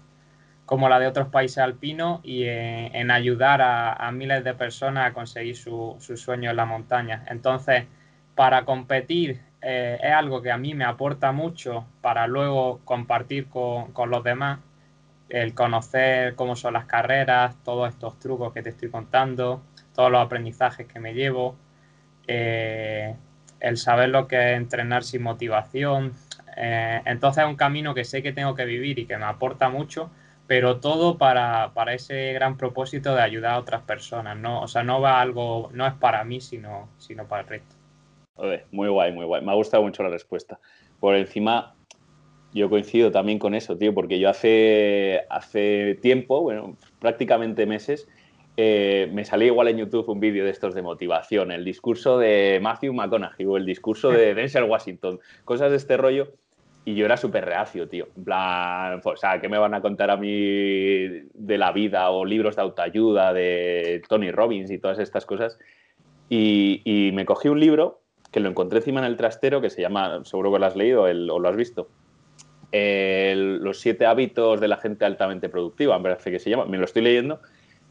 como 0.66 0.88
la 0.88 0.98
de 0.98 1.06
otros 1.06 1.28
países 1.28 1.58
alpinos 1.58 2.20
y 2.22 2.44
en, 2.44 3.10
ayudar 3.10 3.60
a, 3.62 4.10
miles 4.12 4.44
de 4.44 4.54
personas 4.54 5.06
a 5.06 5.12
conseguir 5.12 5.56
su, 5.56 5.96
su 6.00 6.16
sueño 6.16 6.50
en 6.50 6.56
la 6.56 6.64
montaña. 6.64 7.24
Entonces, 7.28 7.84
para 8.34 8.64
competir 8.64 9.40
eh, 9.62 9.98
es 10.02 10.12
algo 10.12 10.40
que 10.40 10.50
a 10.50 10.58
mí 10.58 10.74
me 10.74 10.84
aporta 10.84 11.32
mucho 11.32 11.86
para 12.00 12.26
luego 12.26 12.80
compartir 12.84 13.48
con, 13.48 13.92
los 14.06 14.24
demás, 14.24 14.60
el 15.28 15.54
conocer 15.54 16.34
cómo 16.34 16.56
son 16.56 16.74
las 16.74 16.86
carreras, 16.86 17.56
todos 17.62 17.90
estos 17.90 18.18
trucos 18.18 18.52
que 18.52 18.62
te 18.62 18.70
estoy 18.70 18.90
contando, 18.90 19.62
todos 19.94 20.10
los 20.10 20.24
aprendizajes 20.24 20.86
que 20.86 20.98
me 20.98 21.14
llevo, 21.14 21.56
eh, 22.26 23.16
el 23.60 23.76
saber 23.76 24.08
lo 24.08 24.26
que 24.26 24.52
es 24.52 24.56
entrenar 24.56 25.04
sin 25.04 25.22
motivación. 25.22 26.14
Eh, 26.56 27.00
entonces 27.04 27.44
es 27.44 27.48
un 27.50 27.56
camino 27.56 27.94
que 27.94 28.04
sé 28.04 28.22
que 28.22 28.32
tengo 28.32 28.54
que 28.54 28.64
vivir 28.64 28.98
y 28.98 29.06
que 29.06 29.16
me 29.16 29.24
aporta 29.24 29.68
mucho, 29.68 30.10
pero 30.46 30.80
todo 30.80 31.18
para, 31.18 31.72
ese 31.94 32.32
gran 32.32 32.56
propósito 32.56 33.14
de 33.14 33.22
ayudar 33.22 33.52
a 33.54 33.58
otras 33.58 33.82
personas, 33.82 34.36
¿no? 34.36 34.62
O 34.62 34.68
sea, 34.68 34.82
no 34.82 35.00
va 35.00 35.20
algo, 35.20 35.70
no 35.72 35.86
es 35.86 35.94
para 35.94 36.24
mí, 36.24 36.40
sino, 36.40 36.88
sino 36.98 37.26
para 37.26 37.42
el 37.42 37.48
resto 37.48 37.80
muy 38.70 38.88
guay, 38.88 39.12
muy 39.12 39.24
guay. 39.24 39.42
Me 39.42 39.52
ha 39.52 39.54
gustado 39.54 39.82
mucho 39.82 40.02
la 40.02 40.10
respuesta. 40.10 40.58
Por 40.98 41.14
encima, 41.14 41.74
yo 42.52 42.68
coincido 42.70 43.10
también 43.10 43.38
con 43.38 43.54
eso, 43.54 43.76
tío, 43.76 43.94
porque 43.94 44.18
yo 44.18 44.28
hace, 44.28 45.22
hace 45.30 45.98
tiempo, 46.02 46.42
bueno, 46.42 46.76
prácticamente 46.98 47.66
meses, 47.66 48.08
eh, 48.62 49.08
me 49.10 49.24
salía 49.24 49.46
igual 49.46 49.68
en 49.68 49.78
YouTube 49.78 50.10
un 50.10 50.20
vídeo 50.20 50.44
de 50.44 50.50
estos 50.50 50.74
de 50.74 50.82
motivación, 50.82 51.50
el 51.50 51.64
discurso 51.64 52.18
de 52.18 52.58
Matthew 52.60 52.92
McConaughey 52.92 53.46
o 53.46 53.56
el 53.56 53.64
discurso 53.64 54.10
de 54.10 54.34
Denzel 54.34 54.64
Washington, 54.64 55.18
cosas 55.46 55.70
de 55.70 55.78
este 55.78 55.96
rollo. 55.96 56.34
Y 56.84 56.94
yo 56.94 57.06
era 57.06 57.16
súper 57.16 57.46
reacio, 57.46 57.88
tío. 57.88 58.08
En 58.16 58.24
plan, 58.24 59.00
o 59.02 59.16
sea, 59.16 59.40
¿qué 59.40 59.48
me 59.48 59.56
van 59.56 59.72
a 59.72 59.80
contar 59.80 60.10
a 60.10 60.18
mí 60.18 61.08
de 61.32 61.58
la 61.58 61.72
vida 61.72 62.10
o 62.10 62.26
libros 62.26 62.56
de 62.56 62.62
autoayuda 62.62 63.32
de 63.32 64.02
Tony 64.08 64.30
Robbins 64.30 64.70
y 64.70 64.78
todas 64.78 64.98
estas 64.98 65.24
cosas? 65.24 65.58
Y, 66.28 66.82
y 66.84 67.12
me 67.12 67.24
cogí 67.24 67.48
un 67.48 67.60
libro 67.60 68.02
que 68.30 68.40
lo 68.40 68.50
encontré 68.50 68.80
encima 68.80 69.00
en 69.00 69.06
el 69.06 69.16
trastero, 69.16 69.62
que 69.62 69.70
se 69.70 69.80
llama, 69.80 70.22
seguro 70.24 70.52
que 70.52 70.58
lo 70.58 70.66
has 70.66 70.76
leído 70.76 71.04
o 71.04 71.38
lo 71.38 71.48
has 71.48 71.56
visto, 71.56 71.88
los 72.72 73.80
siete 73.80 74.04
hábitos 74.04 74.60
de 74.60 74.68
la 74.68 74.76
gente 74.76 75.04
altamente 75.06 75.48
productiva, 75.48 75.98
me 75.98 76.10
parece 76.10 76.30
que 76.30 76.38
se 76.38 76.50
llama, 76.50 76.66
me 76.66 76.78
lo 76.78 76.84
estoy 76.84 77.02
leyendo 77.02 77.40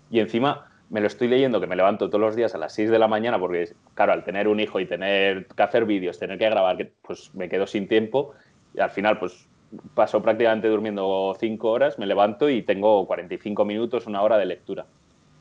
y 0.09 0.19
encima 0.19 0.67
me 0.89 1.01
lo 1.01 1.07
estoy 1.07 1.27
leyendo 1.27 1.61
que 1.61 1.67
me 1.67 1.75
levanto 1.75 2.09
todos 2.09 2.21
los 2.21 2.35
días 2.35 2.55
a 2.55 2.57
las 2.57 2.73
6 2.73 2.89
de 2.89 2.99
la 2.99 3.07
mañana 3.07 3.39
porque, 3.39 3.73
claro, 3.93 4.13
al 4.13 4.23
tener 4.23 4.47
un 4.47 4.59
hijo 4.59 4.79
y 4.79 4.85
tener 4.85 5.45
que 5.45 5.63
hacer 5.63 5.85
vídeos, 5.85 6.17
tener 6.17 6.37
que 6.39 6.49
grabar, 6.49 6.89
pues 7.01 7.33
me 7.35 7.47
quedo 7.47 7.67
sin 7.67 7.87
tiempo 7.87 8.33
y 8.73 8.79
al 8.79 8.89
final 8.89 9.19
pues 9.19 9.47
paso 9.93 10.21
prácticamente 10.21 10.67
durmiendo 10.67 11.35
5 11.39 11.69
horas, 11.69 11.99
me 11.99 12.07
levanto 12.07 12.49
y 12.49 12.63
tengo 12.63 13.05
45 13.05 13.65
minutos, 13.65 14.07
una 14.07 14.23
hora 14.23 14.37
de 14.37 14.45
lectura. 14.45 14.87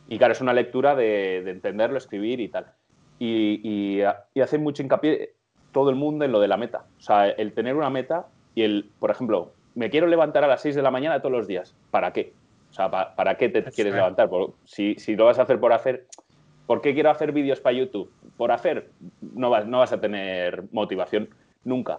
Y 0.07 0.19
claro, 0.19 0.33
es 0.33 0.41
una 0.41 0.53
lectura 0.53 0.95
de, 0.95 1.43
de 1.45 1.51
entenderlo, 1.51 1.97
escribir 1.99 2.41
y 2.41 2.49
tal 2.49 2.75
y, 3.19 3.99
y, 4.35 4.41
hace 4.41 4.59
mucho 4.59 4.83
hincapié 4.83 5.35
todo 5.73 5.91
el 5.91 5.97
mundo 5.97 6.25
en 6.25 6.33
lo 6.33 6.41
de 6.41 6.49
la 6.49 6.57
meta. 6.57 6.85
O 6.99 7.01
sea, 7.01 7.29
el 7.29 7.53
tener 7.53 7.75
una 7.75 7.91
meta 7.91 8.27
y 8.55 8.63
el, 8.63 8.91
por 8.99 9.11
ejemplo, 9.11 9.53
me 9.75 9.91
quiero 9.91 10.07
levantar 10.07 10.45
a 10.45 10.49
las 10.49 10.63
6 10.63 10.77
de 10.77 10.83
la 10.83 10.91
mañana 10.91 11.21
todos 11.21 11.33
los 11.33 11.47
días. 11.47 11.75
¿Para 11.91 12.13
qué? 12.13 12.33
O 12.79 12.91
sea, 12.91 13.15
¿para, 13.17 13.37
qué 13.37 13.49
te 13.49 13.65
quieres 13.65 13.93
levantar? 13.93 14.31
si, 14.65 14.95
si, 14.95 15.17
lo 15.17 15.25
vas 15.25 15.41
a 15.41 15.43
hacer 15.43 15.59
por 15.59 15.73
hacer, 15.73 16.07
¿por 16.65 16.81
qué 16.81 16.95
quiero 16.95 17.11
hacer 17.11 17.33
vídeos 17.33 17.61
para 17.61 17.77
YouTube? 17.77 18.09
Por 18.37 18.53
hacer, 18.53 18.93
no 19.21 19.51
vas, 19.51 19.67
no 19.67 19.79
vas 19.79 19.93
a 19.93 20.01
tener 20.01 20.63
motivación 20.71 21.29
nunca. 21.65 21.99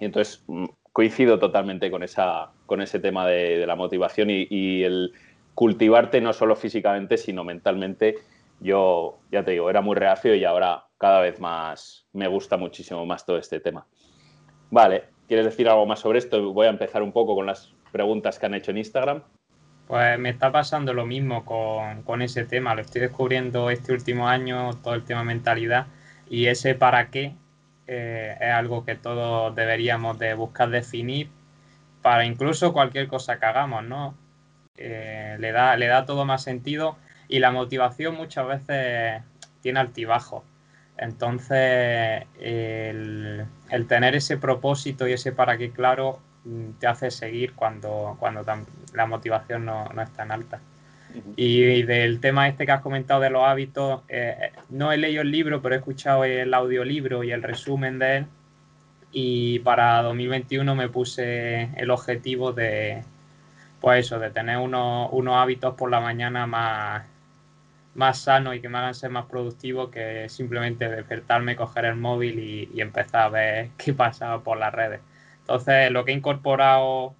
Y 0.00 0.06
entonces 0.06 0.42
mm, 0.48 0.64
coincido 0.92 1.38
totalmente 1.38 1.92
con, 1.92 2.02
esa, 2.02 2.50
con 2.66 2.82
ese 2.82 2.98
tema 2.98 3.24
de, 3.28 3.58
de 3.58 3.66
la 3.68 3.76
motivación 3.76 4.30
y, 4.30 4.48
y, 4.50 4.82
el 4.82 5.12
cultivarte 5.54 6.20
no 6.20 6.32
solo 6.32 6.56
físicamente, 6.56 7.16
sino 7.16 7.44
mentalmente 7.44 8.16
yo, 8.58 9.18
ya 9.30 9.44
te 9.44 9.52
digo, 9.52 9.70
era 9.70 9.80
muy 9.80 9.94
reacio 9.94 10.34
y 10.34 10.44
ahora 10.44 10.86
cada 10.98 11.20
vez 11.20 11.38
más 11.38 12.08
me 12.12 12.26
gusta 12.26 12.56
muchísimo 12.56 13.06
más 13.06 13.24
todo 13.24 13.38
este 13.38 13.60
tema. 13.60 13.86
Vale, 14.70 15.04
¿quieres 15.28 15.44
decir 15.44 15.68
algo 15.68 15.86
más 15.86 16.00
sobre 16.00 16.18
esto? 16.18 16.52
Voy 16.52 16.66
a 16.66 16.70
empezar 16.70 17.00
un 17.04 17.12
poco 17.12 17.36
con 17.36 17.46
las 17.46 17.72
preguntas 17.92 18.40
que 18.40 18.46
han 18.46 18.54
hecho 18.54 18.72
en 18.72 18.78
Instagram. 18.78 19.22
Pues 19.86 20.18
me 20.18 20.30
está 20.30 20.50
pasando 20.50 20.94
lo 20.94 21.04
mismo 21.04 21.44
con, 21.44 22.22
ese 22.22 22.44
tema, 22.44 22.74
lo 22.74 22.82
estoy 22.82 23.02
descubriendo 23.02 23.70
este 23.70 23.92
último 23.92 24.28
año, 24.28 24.74
todo 24.82 24.94
el 24.94 25.04
tema 25.04 25.24
mentalidad 25.24 25.86
y 26.28 26.46
ese 26.46 26.74
para 26.74 27.10
qué 27.10 27.34
eh, 27.86 28.36
es 28.40 28.50
algo 28.50 28.84
que 28.84 28.94
todos 28.94 29.54
deberíamos 29.54 30.18
de 30.18 30.34
buscar 30.34 30.70
definir 30.70 31.28
para 32.02 32.24
incluso 32.24 32.72
cualquier 32.72 33.08
cosa 33.08 33.38
que 33.38 33.46
hagamos, 33.46 33.84
¿no? 33.84 34.14
Eh, 34.76 35.36
le, 35.38 35.52
da, 35.52 35.76
le 35.76 35.86
da 35.86 36.06
todo 36.06 36.24
más 36.24 36.42
sentido 36.42 36.96
y 37.28 37.38
la 37.38 37.50
motivación 37.50 38.16
muchas 38.16 38.46
veces 38.46 39.22
tiene 39.60 39.80
altibajo. 39.80 40.44
Entonces, 40.96 42.24
el, 42.40 43.46
tener 43.88 44.14
ese 44.14 44.36
propósito 44.36 45.08
y 45.08 45.12
ese 45.12 45.32
para 45.32 45.56
qué 45.58 45.70
claro 45.70 46.20
mm, 46.44 46.72
te 46.78 46.86
hace 46.86 47.10
seguir 47.10 47.54
cuando, 47.54 48.16
cuando 48.20 48.44
la 48.94 49.06
motivación 49.06 49.64
no, 49.64 49.88
no, 49.88 50.02
es 50.02 50.10
tan 50.12 50.32
alta. 50.32 50.60
y, 51.36 51.82
del 51.82 52.20
tema 52.20 52.48
este 52.48 52.66
que 52.66 52.72
has 52.72 52.80
comentado 52.80 53.20
de 53.20 53.30
los 53.30 53.44
hábitos, 53.44 54.02
eh, 54.08 54.52
no 54.70 54.92
he 54.92 54.96
leído 54.96 55.22
el 55.22 55.30
libro, 55.30 55.62
pero 55.62 55.74
he 55.74 55.78
escuchado 55.78 56.24
el 56.24 56.52
audiolibro 56.54 57.24
y 57.24 57.32
el 57.32 57.42
resumen 57.42 57.98
de 57.98 58.16
él. 58.18 58.26
Y 59.12 59.60
para 59.60 60.02
2021 60.02 60.74
me 60.74 60.88
puse 60.88 61.70
el 61.76 61.90
objetivo 61.90 62.52
de, 62.52 63.04
pues 63.80 64.06
eso, 64.06 64.18
de 64.18 64.30
tener 64.30 64.58
unos, 64.58 65.08
unos 65.12 65.36
hábitos 65.36 65.74
por 65.74 65.90
la 65.90 66.00
mañana 66.00 66.46
más, 66.46 67.04
más 67.94 68.18
sano 68.18 68.54
y 68.54 68.60
que 68.60 68.68
me 68.68 68.78
hagan 68.78 68.94
ser 68.94 69.10
más 69.10 69.26
productivo 69.26 69.90
que 69.90 70.28
simplemente 70.28 70.88
despertarme, 70.88 71.56
coger 71.56 71.84
el 71.86 71.96
móvil 71.96 72.38
y, 72.38 72.80
empezar 72.80 73.22
a 73.22 73.28
ver 73.28 73.70
qué 73.78 73.92
pasa 73.92 74.38
por 74.40 74.58
las 74.58 74.72
redes. 74.74 75.00
Entonces, 75.40 75.90
lo 75.90 76.04
que 76.04 76.12
he 76.12 76.14
incorporado 76.14 77.14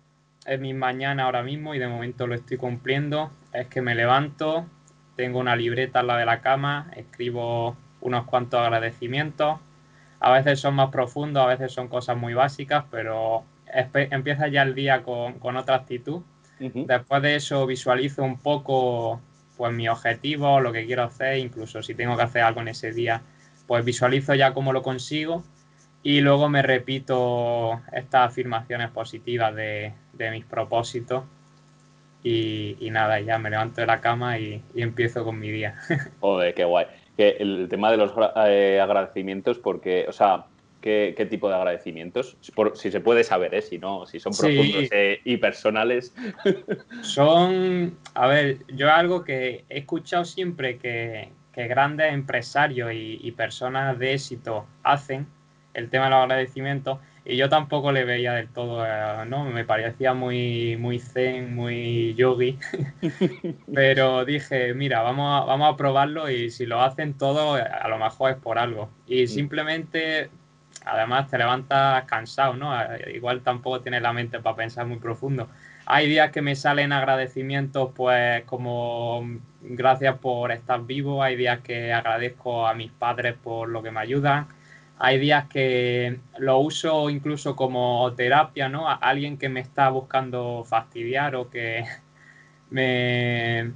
en 0.44 0.60
mi 0.60 0.74
mañana 0.74 1.24
ahora 1.24 1.42
mismo 1.42 1.74
y 1.74 1.78
de 1.78 1.88
momento 1.88 2.26
lo 2.26 2.34
estoy 2.34 2.56
cumpliendo 2.56 3.30
es 3.52 3.68
que 3.68 3.80
me 3.80 3.94
levanto, 3.94 4.66
tengo 5.16 5.38
una 5.38 5.56
libreta 5.56 6.00
al 6.00 6.08
lado 6.08 6.18
de 6.18 6.26
la 6.26 6.40
cama, 6.40 6.90
escribo 6.96 7.76
unos 8.00 8.24
cuantos 8.26 8.60
agradecimientos. 8.60 9.58
A 10.20 10.32
veces 10.32 10.60
son 10.60 10.74
más 10.74 10.90
profundos, 10.90 11.42
a 11.42 11.46
veces 11.46 11.72
son 11.72 11.88
cosas 11.88 12.16
muy 12.16 12.34
básicas, 12.34 12.84
pero 12.90 13.44
empieza 13.92 14.48
ya 14.48 14.62
el 14.62 14.74
día 14.74 15.02
con, 15.02 15.56
otra 15.56 15.76
actitud. 15.76 16.22
Después 16.58 17.22
de 17.22 17.36
eso 17.36 17.66
visualizo 17.66 18.22
un 18.22 18.38
poco 18.38 19.20
pues 19.56 19.72
mi 19.72 19.88
objetivo, 19.88 20.60
lo 20.60 20.72
que 20.72 20.84
quiero 20.86 21.04
hacer, 21.04 21.38
incluso 21.38 21.82
si 21.82 21.94
tengo 21.94 22.16
que 22.16 22.22
hacer 22.22 22.42
algo 22.42 22.60
en 22.60 22.68
ese 22.68 22.92
día, 22.92 23.22
pues 23.66 23.84
visualizo 23.84 24.34
ya 24.34 24.52
cómo 24.52 24.72
lo 24.72 24.82
consigo 24.82 25.44
y 26.02 26.20
luego 26.20 26.48
me 26.48 26.62
repito 26.62 27.80
estas 27.92 28.28
afirmaciones 28.30 28.90
positivas 28.90 29.54
de, 29.54 29.92
mis 30.18 30.44
propósitos 30.44 31.24
y, 32.22 32.88
nada, 32.90 33.20
ya 33.20 33.38
me 33.38 33.50
levanto 33.50 33.82
de 33.82 33.86
la 33.86 34.00
cama 34.00 34.38
y, 34.38 34.62
empiezo 34.74 35.24
con 35.24 35.38
mi 35.38 35.50
día. 35.50 35.76
Joder, 36.20 36.54
qué 36.54 36.64
guay. 36.64 36.86
Que 37.16 37.36
el 37.38 37.68
tema 37.68 37.90
de 37.90 37.98
los 37.98 38.12
eh, 38.46 38.80
agradecimientos, 38.80 39.58
porque, 39.58 40.06
o 40.08 40.12
sea, 40.12 40.46
¿Qué, 40.84 41.26
tipo 41.30 41.48
de 41.48 41.54
agradecimientos? 41.54 42.36
si 42.74 42.90
se 42.90 43.00
puede 43.00 43.24
saber, 43.24 43.54
¿eh? 43.54 43.62
si 43.62 43.78
no, 43.78 44.04
si 44.04 44.20
son 44.20 44.34
profundos 44.34 44.84
eh, 44.90 45.18
y 45.24 45.38
personales. 45.38 46.14
Son, 47.00 47.96
a 48.12 48.26
ver, 48.26 48.58
yo 48.68 48.92
algo 48.92 49.24
que 49.24 49.64
he 49.70 49.78
escuchado 49.78 50.26
siempre 50.26 50.76
que, 50.76 51.30
grandes 51.54 52.12
empresarios 52.12 52.90
y, 52.92 53.32
personas 53.32 53.98
de 53.98 54.12
éxito 54.12 54.66
hacen, 54.82 55.26
el 55.72 55.88
tema 55.88 56.04
de 56.04 56.10
los 56.10 56.20
agradecimientos, 56.24 56.98
y 57.24 57.36
yo 57.36 57.48
tampoco 57.48 57.90
le 57.90 58.04
veía 58.04 58.34
del 58.34 58.48
todo, 58.48 58.84
eh, 58.86 59.24
¿no? 59.26 59.44
Me 59.44 59.64
parecía 59.64 60.12
muy, 60.12 60.76
muy 60.76 60.98
zen, 60.98 61.54
muy 61.54 62.14
yogi, 62.14 62.58
pero 63.74 64.24
dije, 64.24 64.74
mira, 64.74 65.00
vamos 65.00 65.42
a, 65.42 65.46
vamos 65.46 65.72
a 65.72 65.76
probarlo 65.76 66.28
y 66.28 66.50
si 66.50 66.66
lo 66.66 66.82
hacen 66.82 67.14
todos, 67.14 67.60
a 67.60 67.88
lo 67.88 67.98
mejor 67.98 68.32
es 68.32 68.36
por 68.36 68.58
algo. 68.58 68.90
Y 69.06 69.24
mm. 69.24 69.28
simplemente 69.28 70.30
además 70.84 71.30
te 71.30 71.38
levantas 71.38 72.04
cansado, 72.04 72.54
¿no? 72.54 72.74
Igual 73.12 73.40
tampoco 73.42 73.80
tienes 73.80 74.02
la 74.02 74.12
mente 74.12 74.40
para 74.40 74.56
pensar 74.56 74.86
muy 74.86 74.98
profundo. 74.98 75.48
Hay 75.86 76.08
días 76.08 76.30
que 76.30 76.42
me 76.42 76.56
salen 76.56 76.92
agradecimientos, 76.92 77.92
pues 77.94 78.44
como 78.44 79.22
gracias 79.62 80.18
por 80.18 80.52
estar 80.52 80.84
vivo, 80.84 81.22
hay 81.22 81.36
días 81.36 81.60
que 81.60 81.92
agradezco 81.92 82.66
a 82.66 82.74
mis 82.74 82.90
padres 82.90 83.34
por 83.42 83.68
lo 83.68 83.82
que 83.82 83.90
me 83.90 84.00
ayudan, 84.00 84.46
hay 85.04 85.18
días 85.18 85.44
que 85.48 86.18
lo 86.38 86.58
uso 86.58 87.10
incluso 87.10 87.54
como 87.54 88.10
terapia, 88.14 88.70
¿no? 88.70 88.88
A 88.88 88.94
alguien 88.94 89.36
que 89.36 89.50
me 89.50 89.60
está 89.60 89.90
buscando 89.90 90.64
fastidiar 90.64 91.36
o 91.36 91.50
que 91.50 91.84
me, 92.70 93.72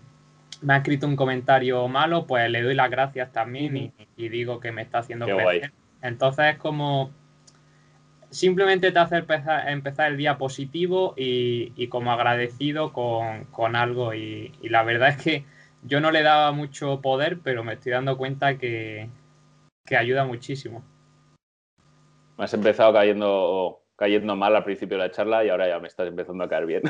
me 0.62 0.72
ha 0.72 0.76
escrito 0.78 1.06
un 1.06 1.16
comentario 1.16 1.86
malo, 1.86 2.26
pues 2.26 2.50
le 2.50 2.62
doy 2.62 2.74
las 2.74 2.90
gracias 2.90 3.30
también 3.30 3.76
y, 4.16 4.28
digo 4.28 4.58
que 4.58 4.72
me 4.72 4.80
está 4.82 5.00
haciendo 5.00 5.26
crecer. 5.26 5.72
Entonces 6.00 6.54
es 6.54 6.56
como 6.56 7.10
simplemente 8.30 8.90
te 8.90 8.98
hace 8.98 9.16
empezar, 9.16 10.10
el 10.10 10.16
día 10.16 10.38
positivo 10.38 11.12
y, 11.14 11.88
como 11.88 12.10
agradecido 12.10 12.92
con, 12.92 13.76
algo. 13.76 14.14
Y, 14.14 14.52
la 14.62 14.82
verdad 14.82 15.10
es 15.10 15.16
que 15.18 15.44
yo 15.82 16.00
no 16.00 16.10
le 16.10 16.22
daba 16.22 16.52
mucho 16.52 17.02
poder, 17.02 17.38
pero 17.40 17.64
me 17.64 17.74
estoy 17.74 17.92
dando 17.92 18.16
cuenta 18.16 18.56
que, 18.56 19.10
que 19.84 19.96
ayuda 19.96 20.24
muchísimo. 20.24 20.82
Me 22.38 22.44
has 22.44 22.54
empezado 22.54 22.92
cayendo 22.92 23.82
cayendo 23.96 24.36
mal 24.36 24.54
al 24.54 24.62
principio 24.62 24.96
de 24.96 25.02
la 25.02 25.10
charla 25.10 25.44
y 25.44 25.48
ahora 25.48 25.66
ya 25.66 25.80
me 25.80 25.88
estás 25.88 26.06
empezando 26.06 26.44
a 26.44 26.48
caer 26.48 26.66
bien. 26.66 26.82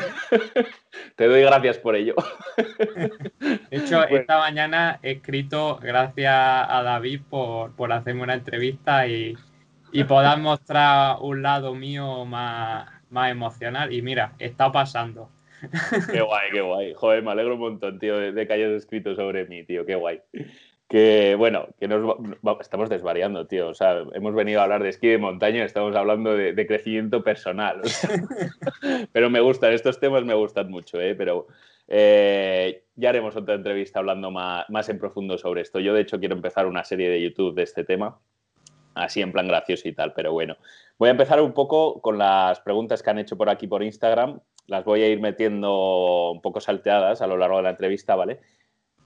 Te 1.17 1.27
doy 1.27 1.41
gracias 1.41 1.79
por 1.79 1.97
ello. 1.97 2.15
De 2.59 3.59
hecho, 3.71 4.05
esta 4.11 4.39
mañana 4.39 5.01
he 5.03 5.13
escrito 5.13 5.79
gracias 5.83 6.35
a 6.35 6.83
David 6.83 7.23
por, 7.31 7.75
por 7.75 7.95
hacerme 7.95 8.25
una 8.25 8.35
entrevista 8.35 9.07
y, 9.07 9.35
y 9.91 10.05
poder 10.05 10.37
mostrar 10.37 11.17
un 11.23 11.43
lado 11.43 11.75
mío 11.75 12.27
más, 12.27 12.91
más 13.09 13.31
emocional. 13.31 13.91
Y 13.91 14.03
mira, 14.03 14.35
está 14.39 14.71
pasando. 14.71 15.31
Qué 16.13 16.21
guay, 16.21 16.51
qué 16.53 16.61
guay. 16.61 16.93
Joder, 16.93 17.23
me 17.23 17.31
alegro 17.31 17.55
un 17.55 17.61
montón, 17.61 17.99
tío, 17.99 18.19
de 18.19 18.47
que 18.47 18.53
hayas 18.53 18.73
escrito 18.73 19.15
sobre 19.15 19.47
mí, 19.47 19.65
tío. 19.65 19.87
Qué 19.87 19.95
guay 19.95 20.21
que 20.88 21.35
bueno, 21.35 21.68
que 21.79 21.87
nos 21.87 22.16
estamos 22.61 22.88
desvariando, 22.88 23.46
tío. 23.46 23.68
O 23.68 23.74
sea, 23.74 24.05
hemos 24.14 24.35
venido 24.35 24.61
a 24.61 24.64
hablar 24.64 24.83
de 24.83 24.88
esquí 24.88 25.09
de 25.09 25.18
montaña, 25.18 25.64
estamos 25.64 25.94
hablando 25.94 26.35
de, 26.35 26.66
crecimiento 26.66 27.22
personal. 27.22 27.83
pero 29.12 29.29
me 29.29 29.40
gustan, 29.40 29.72
estos 29.72 30.01
temas 30.01 30.24
me 30.24 30.35
gustan 30.35 30.70
mucho, 30.70 30.98
¿eh? 30.98 31.14
Pero 31.14 31.46
eh, 31.88 32.85
ya 32.96 33.11
haremos 33.11 33.37
otra 33.37 33.55
entrevista 33.55 33.98
hablando 33.98 34.31
más, 34.31 34.64
más, 34.70 34.88
en 34.88 34.98
profundo 34.98 35.37
sobre 35.37 35.61
esto. 35.61 35.79
Yo, 35.79 35.92
de 35.92 36.01
hecho, 36.01 36.18
quiero 36.18 36.35
empezar 36.35 36.66
una 36.66 36.85
serie 36.85 37.11
de 37.11 37.22
YouTube 37.22 37.55
de 37.55 37.64
este 37.64 37.85
tema, 37.85 38.18
así 38.94 39.20
en 39.20 39.33
plan 39.33 39.46
gracioso 39.46 39.88
y 39.88 39.92
tal, 39.92 40.14
pero 40.14 40.33
bueno. 40.33 40.57
Voy 40.98 41.09
a 41.09 41.12
empezar 41.12 41.40
un 41.42 41.53
poco 41.53 42.01
con 42.01 42.16
las 42.16 42.61
preguntas 42.61 43.03
que 43.03 43.11
han 43.11 43.18
hecho 43.18 43.37
por 43.37 43.51
aquí 43.51 43.66
por 43.66 43.83
Instagram. 43.83 44.40
Las 44.66 44.85
voy 44.85 45.03
a 45.03 45.09
ir 45.09 45.20
metiendo 45.20 46.33
un 46.33 46.40
poco 46.40 46.61
salteadas 46.61 47.20
a 47.20 47.27
lo 47.27 47.37
largo 47.37 47.59
de 47.59 47.62
la 47.64 47.70
entrevista, 47.70 48.16
¿vale? 48.16 48.40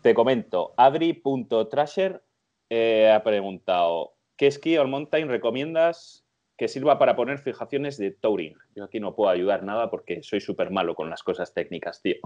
Te 0.02 0.14
comento, 0.14 0.74
Adri.trasher 0.76 2.24
eh, 2.68 3.08
ha 3.12 3.22
preguntado, 3.22 4.16
¿qué 4.36 4.48
esquí 4.48 4.76
all 4.76 4.88
mountain 4.88 5.28
recomiendas 5.28 6.26
que 6.58 6.66
sirva 6.66 6.98
para 6.98 7.14
poner 7.14 7.38
fijaciones 7.38 7.98
de 7.98 8.10
touring? 8.10 8.56
Yo 8.74 8.82
aquí 8.82 8.98
no 8.98 9.14
puedo 9.14 9.30
ayudar 9.30 9.62
nada 9.62 9.90
porque 9.90 10.24
soy 10.24 10.40
súper 10.40 10.72
malo 10.72 10.96
con 10.96 11.08
las 11.08 11.22
cosas 11.22 11.54
técnicas, 11.54 12.02
tío. 12.02 12.16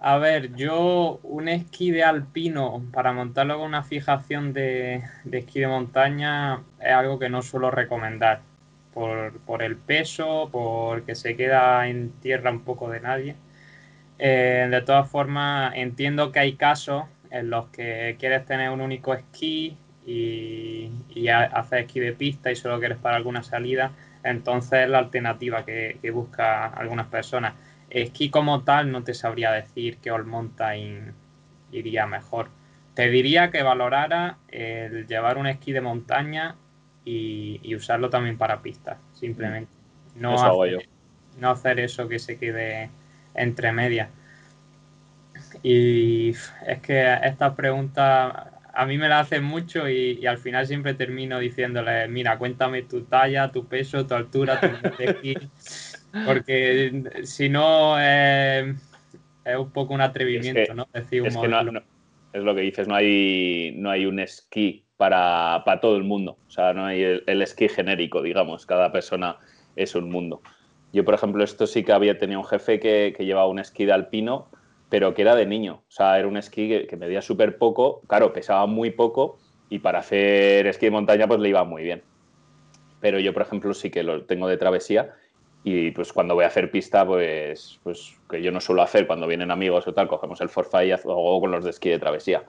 A 0.00 0.16
ver, 0.16 0.54
yo 0.54 1.20
un 1.24 1.48
esquí 1.48 1.90
de 1.90 2.04
alpino 2.04 2.84
para 2.92 3.12
montarlo 3.12 3.58
con 3.58 3.66
una 3.66 3.82
fijación 3.82 4.54
de, 4.54 5.02
esquí 5.30 5.60
de 5.60 5.66
montaña 5.66 6.62
es 6.80 6.92
algo 6.92 7.18
que 7.18 7.28
no 7.28 7.42
suelo 7.42 7.70
recomendar 7.70 8.40
por, 8.94 9.40
por 9.40 9.62
el 9.62 9.76
peso, 9.76 10.48
porque 10.52 11.14
se 11.14 11.36
queda 11.36 11.86
en 11.88 12.12
tierra 12.20 12.50
un 12.50 12.60
poco 12.60 12.88
de 12.88 13.00
nadie. 13.00 13.36
Eh, 14.18 14.68
de 14.70 14.80
todas 14.82 15.08
formas, 15.08 15.72
entiendo 15.76 16.32
que 16.32 16.40
hay 16.40 16.54
casos 16.54 17.04
en 17.30 17.50
los 17.50 17.68
que 17.68 18.16
quieres 18.18 18.44
tener 18.46 18.70
un 18.70 18.80
único 18.80 19.14
esquí 19.14 19.76
y, 20.06 20.90
y 21.10 21.28
hacer 21.28 21.80
esquí 21.80 22.00
de 22.00 22.12
pista 22.12 22.50
y 22.50 22.56
solo 22.56 22.78
quieres 22.78 22.98
para 22.98 23.16
alguna 23.16 23.42
salida. 23.42 23.92
Entonces 24.24 24.84
es 24.84 24.88
la 24.88 24.98
alternativa 24.98 25.64
que, 25.64 25.98
que 26.02 26.10
busca 26.10 26.66
algunas 26.66 27.06
personas. 27.06 27.54
Esquí 27.90 28.30
como 28.30 28.62
tal 28.64 28.90
no 28.90 29.04
te 29.04 29.14
sabría 29.14 29.52
decir 29.52 29.98
que 29.98 30.10
All 30.10 30.24
Mountain 30.24 31.14
iría 31.72 32.06
mejor. 32.06 32.48
Te 32.94 33.08
diría 33.10 33.50
que 33.50 33.62
valorara 33.62 34.38
el 34.48 35.06
llevar 35.06 35.38
un 35.38 35.46
esquí 35.46 35.72
de 35.72 35.80
montaña 35.80 36.56
y, 37.04 37.74
usarlo 37.74 38.10
también 38.10 38.36
para 38.36 38.60
pistas, 38.60 38.98
simplemente. 39.14 39.72
No, 40.16 40.36
no 41.38 41.50
hacer 41.50 41.80
eso 41.80 42.08
que 42.08 42.18
se 42.18 42.38
quede 42.38 42.90
entre 43.38 43.72
medias. 43.72 44.10
Y 45.62 46.30
es 46.66 46.78
que 46.82 47.18
esta 47.22 47.54
pregunta 47.54 48.58
a 48.78 48.86
mí 48.86 48.96
me 48.96 49.08
la 49.08 49.20
hacen 49.20 49.42
mucho 49.42 49.88
y, 49.88 50.24
al 50.24 50.38
final 50.38 50.66
siempre 50.66 50.94
termino 50.94 51.40
diciéndole, 51.40 52.06
mira, 52.06 52.38
cuéntame 52.38 52.82
tu 52.82 53.02
talla, 53.02 53.50
tu 53.50 53.66
peso, 53.66 54.06
tu 54.06 54.14
altura, 54.14 54.60
tu 54.60 54.68
porque 56.26 57.02
si 57.24 57.48
no 57.48 57.98
es 57.98 58.76
un 59.58 59.70
poco 59.72 59.94
un 59.94 60.00
atrevimiento, 60.00 60.74
¿no? 60.74 60.86
Decir 60.92 61.26
es, 61.26 61.36
es 62.32 62.42
lo 62.42 62.54
que 62.54 62.60
dices, 62.60 62.86
no 62.86 62.94
hay, 62.94 63.74
no 63.76 63.90
hay 63.90 64.06
un 64.06 64.20
esquí 64.20 64.84
para, 64.96 65.64
todo 65.80 65.96
el 65.96 66.04
mundo, 66.04 66.38
o 66.46 66.50
sea, 66.50 66.72
no 66.72 66.86
hay 66.86 67.02
el 67.02 67.42
esquí 67.42 67.68
genérico, 67.68 68.22
digamos, 68.22 68.64
cada 68.64 68.92
persona 68.92 69.38
es 69.74 69.96
un 69.96 70.08
mundo. 70.08 70.40
Yo, 70.92 71.04
por 71.04 71.14
ejemplo, 71.14 71.44
esto 71.44 71.66
sí 71.66 71.84
que 71.84 71.92
había 71.92 72.18
tenido 72.18 72.40
un 72.40 72.46
jefe 72.46 72.80
que, 72.80 73.14
llevaba 73.18 73.48
un 73.48 73.58
esquí 73.58 73.84
de 73.84 73.92
alpino, 73.92 74.48
pero 74.88 75.14
que 75.14 75.22
era 75.22 75.34
de 75.34 75.46
niño. 75.46 75.82
O 75.86 75.90
sea, 75.90 76.18
era 76.18 76.28
un 76.28 76.36
esquí 76.36 76.86
que, 76.86 76.96
medía 76.96 77.20
súper 77.20 77.58
poco, 77.58 78.00
claro, 78.06 78.32
pesaba 78.32 78.66
muy 78.66 78.90
poco 78.90 79.38
y 79.68 79.80
para 79.80 79.98
hacer 79.98 80.66
esquí 80.66 80.86
de 80.86 80.92
montaña 80.92 81.26
pues 81.26 81.40
le 81.40 81.50
iba 81.50 81.62
muy 81.64 81.82
bien. 81.82 82.02
Pero 83.00 83.18
yo, 83.18 83.32
por 83.32 83.42
ejemplo, 83.42 83.74
sí 83.74 83.90
que 83.90 84.02
lo 84.02 84.24
tengo 84.24 84.48
de 84.48 84.56
travesía 84.56 85.14
y 85.62 85.90
pues 85.90 86.12
cuando 86.12 86.34
voy 86.34 86.44
a 86.44 86.48
hacer 86.48 86.70
pista, 86.70 87.06
pues, 87.06 87.78
pues 87.82 88.16
que 88.30 88.42
yo 88.42 88.50
no 88.50 88.60
suelo 88.60 88.82
hacer 88.82 89.06
cuando 89.06 89.26
vienen 89.26 89.50
amigos 89.50 89.86
o 89.86 89.92
tal, 89.92 90.08
cogemos 90.08 90.40
el 90.40 90.48
forfait 90.48 90.88
y 90.88 90.92
hago 90.92 91.40
con 91.40 91.50
los 91.50 91.64
de 91.64 91.70
esquí 91.70 91.90
de 91.90 91.98
travesía. 91.98 92.44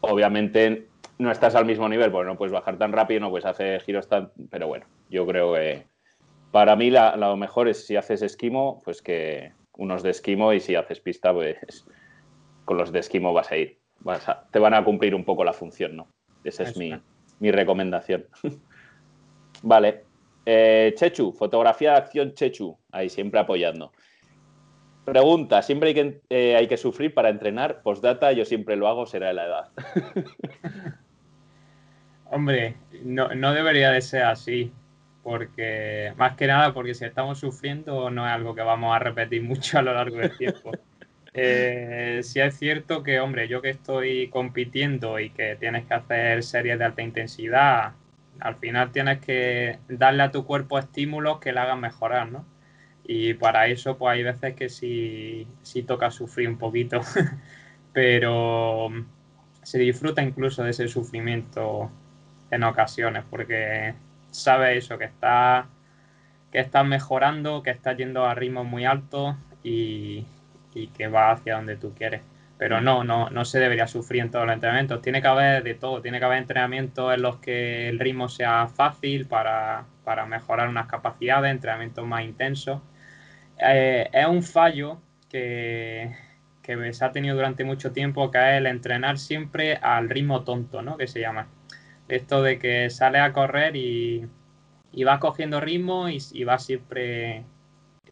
Obviamente 0.00 0.86
no 1.18 1.30
estás 1.30 1.54
al 1.54 1.64
mismo 1.64 1.88
nivel, 1.88 2.10
porque 2.10 2.26
no 2.26 2.36
puedes 2.36 2.52
bajar 2.52 2.78
tan 2.78 2.92
rápido, 2.92 3.20
no 3.20 3.30
puedes 3.30 3.46
hacer 3.46 3.80
giros 3.82 4.08
tan... 4.08 4.30
Pero 4.50 4.68
bueno, 4.68 4.86
yo 5.10 5.26
creo 5.26 5.54
que, 5.54 5.86
para 6.52 6.76
mí 6.76 6.90
lo 6.90 7.36
mejor 7.36 7.68
es 7.68 7.86
si 7.86 7.96
haces 7.96 8.22
esquimo, 8.22 8.80
pues 8.84 9.02
que 9.02 9.52
unos 9.78 10.02
de 10.02 10.10
esquimo 10.10 10.52
y 10.52 10.60
si 10.60 10.74
haces 10.74 11.00
pista, 11.00 11.32
pues 11.32 11.86
con 12.66 12.76
los 12.76 12.92
de 12.92 13.00
esquimo 13.00 13.32
vas 13.32 13.50
a 13.50 13.56
ir. 13.56 13.78
te 14.50 14.58
van 14.58 14.74
a 14.74 14.84
cumplir 14.84 15.14
un 15.14 15.24
poco 15.24 15.44
la 15.44 15.54
función, 15.54 15.96
¿no? 15.96 16.08
Esa 16.44 16.64
es 16.64 16.76
mi, 16.76 17.50
recomendación. 17.50 18.26
vale. 19.62 20.04
Eh, 20.44 20.92
Chechu, 20.96 21.32
fotografía 21.32 21.92
de 21.92 21.96
acción 21.98 22.34
Chechu, 22.34 22.76
ahí 22.90 23.08
siempre 23.08 23.40
apoyando. 23.40 23.92
Pregunta, 25.06 25.62
¿siempre 25.62 25.88
hay 25.88 25.94
que, 25.94 26.20
eh, 26.28 26.56
hay 26.56 26.68
que 26.68 26.76
sufrir 26.76 27.14
para 27.14 27.30
entrenar? 27.30 27.82
Postdata, 27.82 28.32
yo 28.32 28.44
siempre 28.44 28.76
lo 28.76 28.88
hago, 28.88 29.06
será 29.06 29.28
de 29.28 29.34
la 29.34 29.46
edad. 29.46 29.68
Hombre, 32.30 32.76
no, 33.04 33.34
no 33.34 33.52
debería 33.52 33.90
de 33.90 34.00
ser 34.00 34.24
así 34.24 34.72
porque 35.22 36.12
más 36.16 36.36
que 36.36 36.46
nada 36.46 36.74
porque 36.74 36.94
si 36.94 37.04
estamos 37.04 37.38
sufriendo 37.38 38.10
no 38.10 38.26
es 38.26 38.32
algo 38.32 38.54
que 38.54 38.62
vamos 38.62 38.94
a 38.94 38.98
repetir 38.98 39.42
mucho 39.44 39.78
a 39.78 39.82
lo 39.82 39.94
largo 39.94 40.18
del 40.18 40.36
tiempo. 40.36 40.72
Eh, 41.34 42.20
si 42.22 42.40
es 42.40 42.58
cierto 42.58 43.02
que, 43.02 43.18
hombre, 43.20 43.48
yo 43.48 43.62
que 43.62 43.70
estoy 43.70 44.28
compitiendo 44.28 45.18
y 45.18 45.30
que 45.30 45.56
tienes 45.56 45.86
que 45.86 45.94
hacer 45.94 46.42
series 46.42 46.78
de 46.78 46.84
alta 46.84 47.02
intensidad, 47.02 47.92
al 48.40 48.56
final 48.56 48.92
tienes 48.92 49.20
que 49.20 49.78
darle 49.88 50.24
a 50.24 50.30
tu 50.30 50.44
cuerpo 50.44 50.78
estímulos 50.78 51.38
que 51.38 51.52
le 51.52 51.60
hagan 51.60 51.80
mejorar, 51.80 52.30
¿no? 52.30 52.44
Y 53.04 53.34
para 53.34 53.66
eso, 53.66 53.98
pues 53.98 54.14
hay 54.14 54.22
veces 54.24 54.54
que 54.54 54.68
sí, 54.68 55.46
sí 55.62 55.82
toca 55.82 56.10
sufrir 56.10 56.48
un 56.48 56.58
poquito, 56.58 57.00
pero 57.92 58.90
se 59.62 59.78
disfruta 59.78 60.22
incluso 60.22 60.62
de 60.62 60.70
ese 60.70 60.88
sufrimiento 60.88 61.90
en 62.50 62.64
ocasiones, 62.64 63.24
porque 63.30 63.94
sabes 64.32 64.84
eso, 64.84 64.98
que 64.98 65.04
estás 65.04 65.66
que 66.52 66.60
estás 66.60 66.86
mejorando, 66.86 67.62
que 67.62 67.70
estás 67.70 67.96
yendo 67.96 68.26
a 68.26 68.34
ritmos 68.34 68.66
muy 68.66 68.84
altos 68.84 69.34
y, 69.64 70.26
que 70.94 71.08
va 71.08 71.32
hacia 71.32 71.56
donde 71.56 71.76
tú 71.76 71.94
quieres. 71.94 72.22
Pero 72.58 72.80
no, 72.80 73.02
no, 73.04 73.30
no 73.30 73.44
se 73.44 73.58
debería 73.58 73.86
sufrir 73.88 74.22
en 74.22 74.30
todos 74.30 74.46
los 74.46 74.54
entrenamientos. 74.54 75.02
Tiene 75.02 75.20
que 75.22 75.28
haber 75.28 75.62
de 75.64 75.74
todo. 75.74 76.00
Tiene 76.02 76.18
que 76.18 76.26
haber 76.26 76.38
entrenamientos 76.38 77.12
en 77.12 77.22
los 77.22 77.38
que 77.38 77.88
el 77.88 77.98
ritmo 77.98 78.28
sea 78.28 78.68
fácil 78.68 79.26
para, 79.26 79.86
mejorar 80.28 80.68
unas 80.68 80.86
capacidades, 80.86 81.50
entrenamientos 81.50 82.06
más 82.06 82.22
intensos. 82.24 82.80
Eh, 83.58 84.08
es 84.12 84.26
un 84.26 84.42
fallo 84.42 85.00
que, 85.28 86.14
que 86.62 86.92
se 86.92 87.04
ha 87.04 87.12
tenido 87.12 87.34
durante 87.36 87.64
mucho 87.64 87.92
tiempo, 87.92 88.30
que 88.30 88.38
es 88.38 88.58
el 88.58 88.66
entrenar 88.66 89.18
siempre 89.18 89.76
al 89.76 90.08
ritmo 90.10 90.44
tonto, 90.44 90.82
¿no? 90.82 90.96
Que 90.96 91.08
se 91.08 91.20
llama 91.20 91.48
esto 92.16 92.42
de 92.42 92.58
que 92.58 92.90
sale 92.90 93.18
a 93.18 93.32
correr 93.32 93.76
y, 93.76 94.26
y 94.92 95.04
vas 95.04 95.18
cogiendo 95.18 95.60
ritmo 95.60 96.08
y, 96.08 96.18
y 96.32 96.44
vas 96.44 96.64
siempre, 96.64 97.44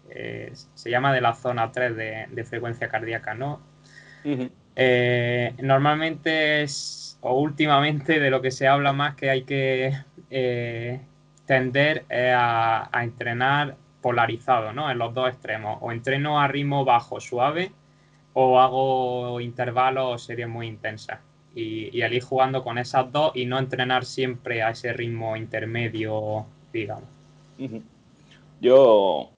eh, 0.08 0.52
se 0.74 0.90
llama 0.90 1.12
de 1.12 1.20
la 1.20 1.34
zona 1.34 1.70
3 1.70 1.96
de, 1.96 2.44
frecuencia 2.44 2.88
cardíaca, 2.88 3.34
¿no? 3.34 3.60
Eh, 4.76 5.54
normalmente 5.58 6.62
es, 6.62 7.18
o 7.20 7.38
últimamente 7.38 8.18
de 8.20 8.30
lo 8.30 8.40
que 8.40 8.50
se 8.50 8.66
habla 8.66 8.92
más 8.92 9.14
que 9.14 9.30
hay 9.30 9.42
que 9.42 9.92
eh, 10.30 11.00
tender 11.46 12.04
a, 12.10 12.88
a, 12.90 13.04
entrenar 13.04 13.76
polarizado, 14.00 14.72
¿no? 14.72 14.90
En 14.90 14.98
los 14.98 15.12
dos 15.12 15.28
extremos. 15.28 15.78
O 15.82 15.92
entreno 15.92 16.40
a 16.40 16.48
ritmo 16.48 16.84
bajo, 16.84 17.20
suave, 17.20 17.72
o 18.32 18.60
hago 18.60 19.40
intervalos 19.40 20.14
o 20.14 20.18
series 20.18 20.48
muy 20.48 20.66
intensas. 20.66 21.20
Y, 21.54 22.00
el 22.00 22.14
ir 22.14 22.22
jugando 22.22 22.62
con 22.62 22.78
esas 22.78 23.10
dos 23.10 23.32
y 23.34 23.44
no 23.44 23.58
entrenar 23.58 24.04
siempre 24.04 24.62
a 24.62 24.70
ese 24.70 24.92
ritmo 24.92 25.36
intermedio, 25.36 26.46
digamos. 26.72 27.04
Yo, 28.60 29.30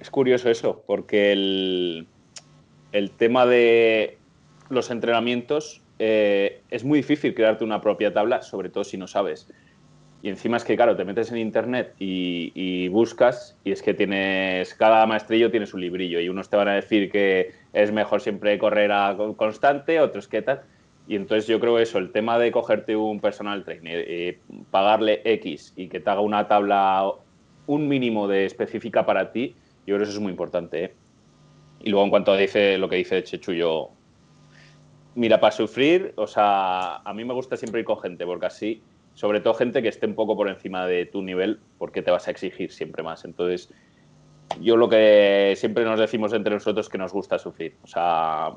es 0.00 0.10
curioso 0.10 0.50
eso, 0.50 0.82
porque 0.86 1.32
el, 1.32 2.06
el 2.92 3.10
tema 3.12 3.46
de 3.46 4.18
los 4.68 4.90
entrenamientos 4.90 5.82
eh, 5.98 6.60
es 6.70 6.84
muy 6.84 6.98
difícil 6.98 7.34
crearte 7.34 7.64
una 7.64 7.80
propia 7.80 8.12
tabla, 8.12 8.42
sobre 8.42 8.68
todo 8.68 8.84
si 8.84 8.96
no 8.96 9.06
sabes. 9.06 9.48
Y 10.20 10.28
encima 10.28 10.56
es 10.56 10.64
que, 10.64 10.74
claro, 10.74 10.96
te 10.96 11.04
metes 11.04 11.30
en 11.30 11.38
internet 11.38 11.94
y, 11.98 12.50
y, 12.54 12.88
buscas 12.88 13.56
y 13.62 13.70
es 13.70 13.82
que 13.82 13.94
tienes, 13.94 14.74
cada 14.74 15.06
maestrillo 15.06 15.50
tiene 15.50 15.66
su 15.66 15.78
librillo 15.78 16.18
y 16.18 16.28
unos 16.28 16.50
te 16.50 16.56
van 16.56 16.68
a 16.68 16.74
decir 16.74 17.10
que 17.10 17.52
es 17.72 17.92
mejor 17.92 18.20
siempre 18.20 18.58
correr 18.58 18.90
a 18.90 19.16
constante, 19.36 20.00
otros 20.00 20.26
que 20.26 20.42
tal. 20.42 20.62
Y 21.08 21.16
entonces 21.16 21.46
yo 21.46 21.58
creo 21.58 21.78
eso, 21.78 21.98
el 21.98 22.12
tema 22.12 22.38
de 22.38 22.52
cogerte 22.52 22.94
un 22.94 23.18
personal 23.18 23.64
trainer, 23.64 24.04
eh, 24.06 24.38
pagarle 24.70 25.22
X 25.24 25.72
y 25.74 25.88
que 25.88 26.00
te 26.00 26.10
haga 26.10 26.20
una 26.20 26.46
tabla, 26.46 27.10
un 27.66 27.88
mínimo 27.88 28.28
de 28.28 28.44
específica 28.44 29.06
para 29.06 29.32
ti, 29.32 29.56
yo 29.86 29.94
creo 29.94 29.98
que 29.98 30.04
eso 30.04 30.12
es 30.12 30.20
muy 30.20 30.30
importante. 30.30 30.84
¿eh? 30.84 30.94
Y 31.80 31.90
luego 31.90 32.04
en 32.04 32.10
cuanto 32.10 32.36
dice 32.36 32.76
lo 32.76 32.90
que 32.90 32.96
dice 32.96 33.24
Chechu, 33.24 33.52
yo, 33.52 33.90
mira, 35.14 35.40
para 35.40 35.50
sufrir, 35.50 36.12
o 36.16 36.26
sea, 36.26 36.96
a 36.96 37.14
mí 37.14 37.24
me 37.24 37.32
gusta 37.32 37.56
siempre 37.56 37.80
ir 37.80 37.86
con 37.86 37.98
gente, 38.00 38.26
porque 38.26 38.46
así 38.46 38.82
sobre 39.18 39.40
todo 39.40 39.54
gente 39.54 39.82
que 39.82 39.88
esté 39.88 40.06
un 40.06 40.14
poco 40.14 40.36
por 40.36 40.48
encima 40.48 40.86
de 40.86 41.04
tu 41.04 41.22
nivel, 41.22 41.58
porque 41.76 42.02
te 42.02 42.12
vas 42.12 42.28
a 42.28 42.30
exigir 42.30 42.70
siempre 42.70 43.02
más. 43.02 43.24
Entonces, 43.24 43.68
yo 44.60 44.76
lo 44.76 44.88
que 44.88 45.54
siempre 45.56 45.84
nos 45.84 45.98
decimos 45.98 46.32
entre 46.34 46.54
nosotros 46.54 46.86
es 46.86 46.88
que 46.92 46.98
nos 46.98 47.12
gusta 47.12 47.36
sufrir. 47.36 47.74
O 47.82 47.88
sea, 47.88 48.52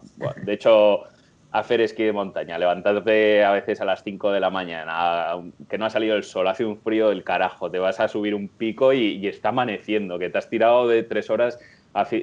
de 0.45 0.53
hecho, 0.53 1.05
hacer 1.51 1.81
esquí 1.81 2.03
de 2.03 2.13
montaña, 2.13 2.57
levantarte 2.57 3.43
a 3.43 3.51
veces 3.51 3.81
a 3.81 3.85
las 3.85 4.03
5 4.03 4.31
de 4.31 4.39
la 4.39 4.49
mañana, 4.49 5.31
que 5.69 5.77
no 5.77 5.85
ha 5.85 5.89
salido 5.89 6.15
el 6.15 6.23
sol, 6.23 6.47
hace 6.47 6.63
un 6.63 6.77
frío 6.77 7.09
del 7.09 7.23
carajo, 7.23 7.69
te 7.69 7.79
vas 7.79 7.99
a 7.99 8.07
subir 8.07 8.33
un 8.33 8.47
pico 8.47 8.93
y, 8.93 9.17
y 9.17 9.27
está 9.27 9.49
amaneciendo, 9.49 10.17
que 10.17 10.29
te 10.29 10.37
has 10.37 10.49
tirado 10.49 10.87
de 10.87 11.03
tres 11.03 11.29
horas 11.29 11.59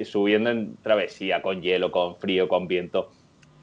subiendo 0.03 0.49
en 0.49 0.75
travesía, 0.77 1.41
con 1.41 1.61
hielo, 1.61 1.91
con 1.91 2.15
frío, 2.15 2.47
con 2.47 2.67
viento. 2.67 3.11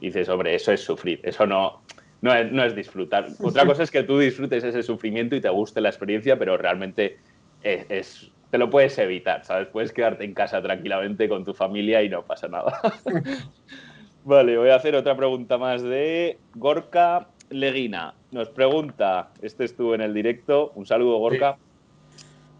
Y 0.00 0.06
dices, 0.06 0.28
hombre, 0.28 0.54
eso 0.54 0.72
es 0.72 0.80
sufrir, 0.80 1.20
eso 1.22 1.46
no, 1.46 1.80
no 2.20 2.34
es, 2.34 2.52
no 2.52 2.64
es, 2.64 2.76
disfrutar. 2.76 3.26
Otra 3.40 3.64
cosa 3.66 3.82
es 3.82 3.90
que 3.90 4.02
tú 4.02 4.18
disfrutes 4.18 4.62
ese 4.62 4.82
sufrimiento 4.82 5.36
y 5.36 5.40
te 5.40 5.48
guste 5.48 5.80
la 5.80 5.88
experiencia, 5.88 6.38
pero 6.38 6.56
realmente 6.56 7.18
es, 7.62 7.86
es, 7.88 8.30
te 8.50 8.58
lo 8.58 8.70
puedes 8.70 8.96
evitar, 8.98 9.44
¿sabes? 9.44 9.68
Puedes 9.68 9.92
quedarte 9.92 10.24
en 10.24 10.34
casa 10.34 10.62
tranquilamente 10.62 11.28
con 11.28 11.44
tu 11.44 11.54
familia 11.54 12.02
y 12.02 12.08
no 12.08 12.22
pasa 12.24 12.48
nada. 12.48 12.80
vale, 14.26 14.58
voy 14.58 14.68
a 14.68 14.74
hacer 14.74 14.94
otra 14.94 15.16
pregunta 15.16 15.56
más 15.56 15.82
de 15.82 16.38
Gorka 16.54 17.28
Leguina. 17.48 18.14
Nos 18.32 18.50
pregunta, 18.50 19.30
este 19.40 19.64
estuvo 19.64 19.94
en 19.94 20.02
el 20.02 20.12
directo, 20.12 20.72
un 20.74 20.84
saludo 20.84 21.18
Gorka. 21.18 21.56
Sí. 21.56 21.62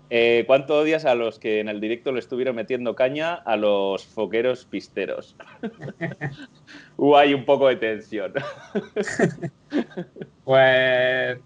Eh, 0.09 0.45
¿Cuánto 0.47 0.79
odias 0.79 1.05
a 1.05 1.17
los 1.17 1.41
que 1.41 1.59
en 1.59 1.69
el 1.69 1.81
directo 1.81 2.13
le 2.13 2.21
estuvieron 2.21 2.55
metiendo 2.55 2.95
caña 2.95 3.35
a 3.35 3.57
los 3.57 4.07
foqueros 4.07 4.65
pisteros? 4.65 5.37
Hubo 6.97 7.17
ahí 7.17 7.35
un 7.35 7.45
poco 7.45 7.67
de 7.67 7.77
tensión. 7.77 8.33
pues 10.45 11.39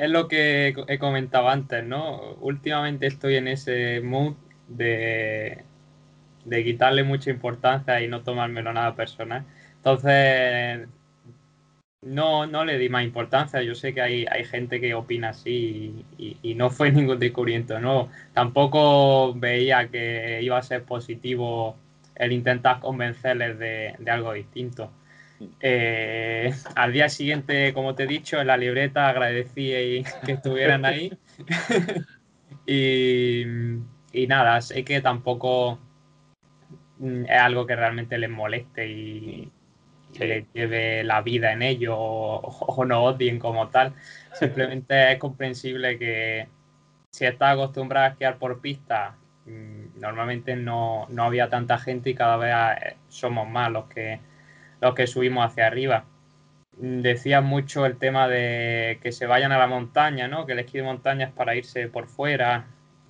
es 0.00 0.10
lo 0.10 0.28
que 0.28 0.74
he 0.86 0.98
comentado 0.98 1.48
antes, 1.48 1.84
¿no? 1.84 2.36
Últimamente 2.40 3.08
estoy 3.08 3.34
en 3.34 3.48
ese 3.48 4.00
mood 4.00 4.34
de, 4.68 5.64
de 6.48 6.64
quitarle 6.64 7.02
mucha 7.04 7.30
importancia 7.30 8.00
y 8.00 8.08
no 8.08 8.22
tomármelo 8.22 8.72
nada 8.72 8.94
personal. 8.94 9.44
Entonces, 9.76 10.88
no, 12.02 12.46
no 12.46 12.64
le 12.64 12.78
di 12.78 12.88
más 12.88 13.04
importancia. 13.04 13.62
Yo 13.62 13.74
sé 13.74 13.94
que 13.94 14.00
hay, 14.00 14.26
hay 14.30 14.44
gente 14.44 14.80
que 14.80 14.94
opina 14.94 15.30
así 15.30 16.04
y, 16.18 16.36
y, 16.42 16.50
y, 16.50 16.54
no 16.54 16.70
fue 16.70 16.92
ningún 16.92 17.18
descubrimiento 17.18 17.78
no 17.80 18.08
Tampoco 18.32 19.34
veía 19.34 19.88
que 19.88 20.40
iba 20.42 20.58
a 20.58 20.62
ser 20.62 20.84
positivo 20.84 21.76
el 22.14 22.32
intentar 22.32 22.80
convencerles 22.80 23.58
de, 23.58 23.94
de 23.98 24.10
algo 24.10 24.32
distinto. 24.32 24.90
Eh, 25.60 26.52
al 26.74 26.92
día 26.92 27.08
siguiente, 27.08 27.72
como 27.72 27.94
te 27.94 28.04
he 28.04 28.06
dicho, 28.06 28.40
en 28.40 28.48
la 28.48 28.56
libreta 28.56 29.08
agradecí 29.08 30.02
que 30.26 30.32
estuvieran 30.32 30.84
ahí. 30.84 31.16
y, 32.66 33.44
y 34.12 34.26
nada, 34.26 34.60
sé 34.60 34.84
que 34.84 35.00
tampoco 35.00 35.78
es 37.02 37.40
algo 37.40 37.66
que 37.66 37.76
realmente 37.76 38.18
les 38.18 38.30
moleste 38.30 38.88
y, 38.88 39.52
que 40.12 40.26
le 40.26 40.46
lleve 40.52 41.04
la 41.04 41.22
vida 41.22 41.52
en 41.52 41.62
ello 41.62 41.96
o, 41.96 42.40
o, 42.40 42.84
no 42.84 43.04
odien 43.04 43.38
como 43.38 43.68
tal. 43.68 43.94
Simplemente 44.32 45.12
es 45.12 45.18
comprensible 45.18 45.98
que 45.98 46.48
si 47.10 47.26
estás 47.26 47.54
acostumbrado 47.54 48.06
a 48.06 48.10
esquiar 48.10 48.38
por 48.38 48.60
pista, 48.60 49.16
mm, 49.46 50.00
normalmente 50.00 50.56
no, 50.56 51.06
no, 51.10 51.24
había 51.24 51.48
tanta 51.48 51.78
gente 51.78 52.10
y 52.10 52.14
cada 52.14 52.36
vez 52.36 52.94
somos 53.08 53.48
más 53.48 53.70
los 53.70 53.86
que, 53.86 54.20
los 54.80 54.94
que 54.94 55.06
subimos 55.06 55.46
hacia 55.46 55.66
arriba. 55.66 56.04
Decía 56.76 57.40
mucho 57.40 57.86
el 57.86 57.98
tema 57.98 58.28
de 58.28 59.00
que 59.02 59.10
se 59.12 59.26
vayan 59.26 59.52
a 59.52 59.58
la 59.58 59.66
montaña, 59.66 60.28
¿no? 60.28 60.46
que 60.46 60.52
el 60.52 60.60
esquí 60.60 60.78
de 60.78 60.84
montaña 60.84 61.26
es 61.26 61.32
para 61.32 61.56
irse 61.56 61.88
por 61.88 62.06
fuera. 62.06 62.66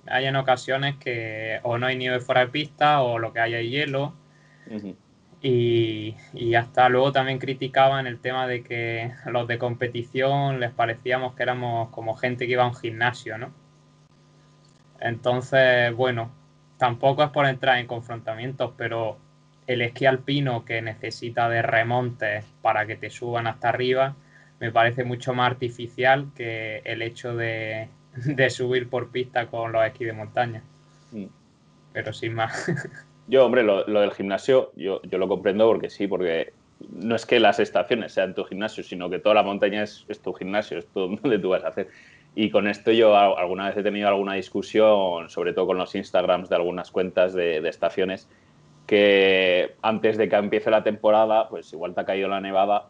Hay 0.09 0.25
en 0.25 0.35
ocasiones 0.35 0.97
que 0.97 1.59
o 1.63 1.77
no 1.77 1.87
hay 1.87 1.97
nieve 1.97 2.19
fuera 2.19 2.41
de 2.41 2.47
pista 2.47 3.01
o 3.01 3.19
lo 3.19 3.33
que 3.33 3.39
hay 3.39 3.53
es 3.55 3.69
hielo. 3.69 4.13
Uh 4.67 4.75
-huh. 4.75 4.95
Y, 5.41 6.15
y, 6.33 6.55
hasta 6.55 6.89
luego 6.89 7.13
también 7.13 7.39
criticaban 7.39 8.07
el 8.07 8.19
tema 8.19 8.45
de 8.45 8.61
que 8.61 9.13
los 9.25 9.47
de 9.47 9.57
competición 9.57 10.59
les 10.59 10.71
parecíamos 10.71 11.33
que 11.33 11.43
éramos 11.43 11.89
como 11.91 12.15
gente 12.15 12.45
que 12.45 12.53
iba 12.53 12.63
a 12.63 12.67
un 12.67 12.75
gimnasio, 12.75 13.37
¿no? 13.37 13.53
Entonces, 14.99 15.93
bueno, 15.95 16.31
tampoco 16.77 17.23
es 17.23 17.29
por 17.29 17.45
entrar 17.45 17.77
en 17.77 17.87
confrontamientos, 17.87 18.73
pero 18.77 19.17
el 19.67 19.81
esquí 19.81 20.05
alpino 20.05 20.65
que 20.65 20.81
necesita 20.81 21.47
de 21.47 21.61
remontes 21.61 22.43
para 22.61 22.85
que 22.85 22.95
te 22.95 23.09
suban 23.09 23.47
hasta 23.47 23.69
arriba, 23.69 24.15
me 24.59 24.71
parece 24.71 25.03
mucho 25.03 25.33
más 25.33 25.51
artificial 25.51 26.31
que 26.35 26.81
el 26.85 27.01
hecho 27.01 27.35
de, 27.35 27.89
de 28.25 28.49
subir 28.49 28.89
por 28.89 29.09
pista 29.09 29.47
con 29.47 29.71
los 29.71 29.85
esquís 29.85 30.07
de 30.07 30.13
montaña. 30.13 30.63
Mm. 31.11 31.25
Pero 31.93 32.13
sin 32.13 32.33
más. 32.33 32.71
Yo, 33.27 33.45
hombre, 33.45 33.63
lo, 33.63 33.85
lo, 33.87 34.01
del 34.01 34.11
gimnasio, 34.11 34.71
yo, 34.75 35.03
yo 35.03 35.19
lo 35.19 35.27
comprendo 35.27 35.67
porque 35.67 35.91
sí, 35.91 36.07
porque 36.07 36.51
no 36.91 37.15
es 37.15 37.27
que 37.27 37.39
las 37.39 37.59
estaciones 37.59 38.11
sean 38.11 38.33
tu 38.33 38.43
gimnasio, 38.43 38.83
sino 38.83 39.07
que 39.07 39.19
toda 39.19 39.35
la 39.35 39.43
montaña 39.43 39.83
es, 39.83 40.03
es 40.07 40.19
tu 40.19 40.33
gimnasio, 40.33 40.79
es 40.79 40.87
todo 40.87 41.07
donde 41.21 41.37
tú 41.37 41.49
vas 41.49 41.63
a 41.63 41.67
hacer. 41.67 41.89
Y 42.33 42.49
con 42.49 42.67
esto 42.67 42.91
yo 42.91 43.15
alguna 43.15 43.67
vez 43.67 43.77
he 43.77 43.83
tenido 43.83 44.07
alguna 44.07 44.33
discusión, 44.33 45.29
sobre 45.29 45.53
todo 45.53 45.67
con 45.67 45.77
los 45.77 45.93
Instagrams 45.93 46.49
de 46.49 46.55
algunas 46.55 46.89
cuentas 46.89 47.33
de, 47.33 47.61
de, 47.61 47.69
estaciones, 47.69 48.27
que 48.87 49.75
antes 49.83 50.17
de 50.17 50.27
que 50.27 50.35
empiece 50.35 50.71
la 50.71 50.83
temporada, 50.83 51.49
pues 51.49 51.71
igual 51.73 51.93
te 51.93 52.01
ha 52.01 52.05
caído 52.05 52.29
la 52.29 52.41
nevada 52.41 52.87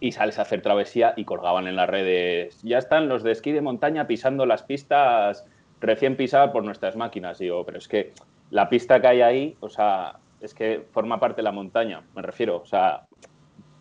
y 0.00 0.12
sales 0.12 0.38
a 0.38 0.42
hacer 0.42 0.62
travesía 0.62 1.14
y 1.16 1.24
colgaban 1.24 1.66
en 1.66 1.76
las 1.76 1.88
redes, 1.88 2.62
ya 2.62 2.78
están 2.78 3.08
los 3.08 3.22
de 3.22 3.32
esquí 3.32 3.52
de 3.52 3.62
montaña 3.62 4.06
pisando 4.06 4.44
las 4.44 4.62
pistas 4.62 5.46
recién 5.80 6.16
pisadas 6.16 6.50
por 6.50 6.64
nuestras 6.64 6.96
máquinas. 6.96 7.38
Digo, 7.38 7.64
pero 7.64 7.78
es 7.78 7.88
que 7.88 8.12
la 8.50 8.68
pista 8.68 9.00
que 9.00 9.06
hay 9.06 9.22
ahí, 9.22 9.56
o 9.60 9.68
sea, 9.68 10.16
es 10.40 10.54
que 10.54 10.84
forma 10.92 11.18
parte 11.18 11.36
de 11.36 11.44
la 11.44 11.52
montaña, 11.52 12.02
me 12.14 12.22
refiero. 12.22 12.56
O 12.58 12.66
sea, 12.66 13.06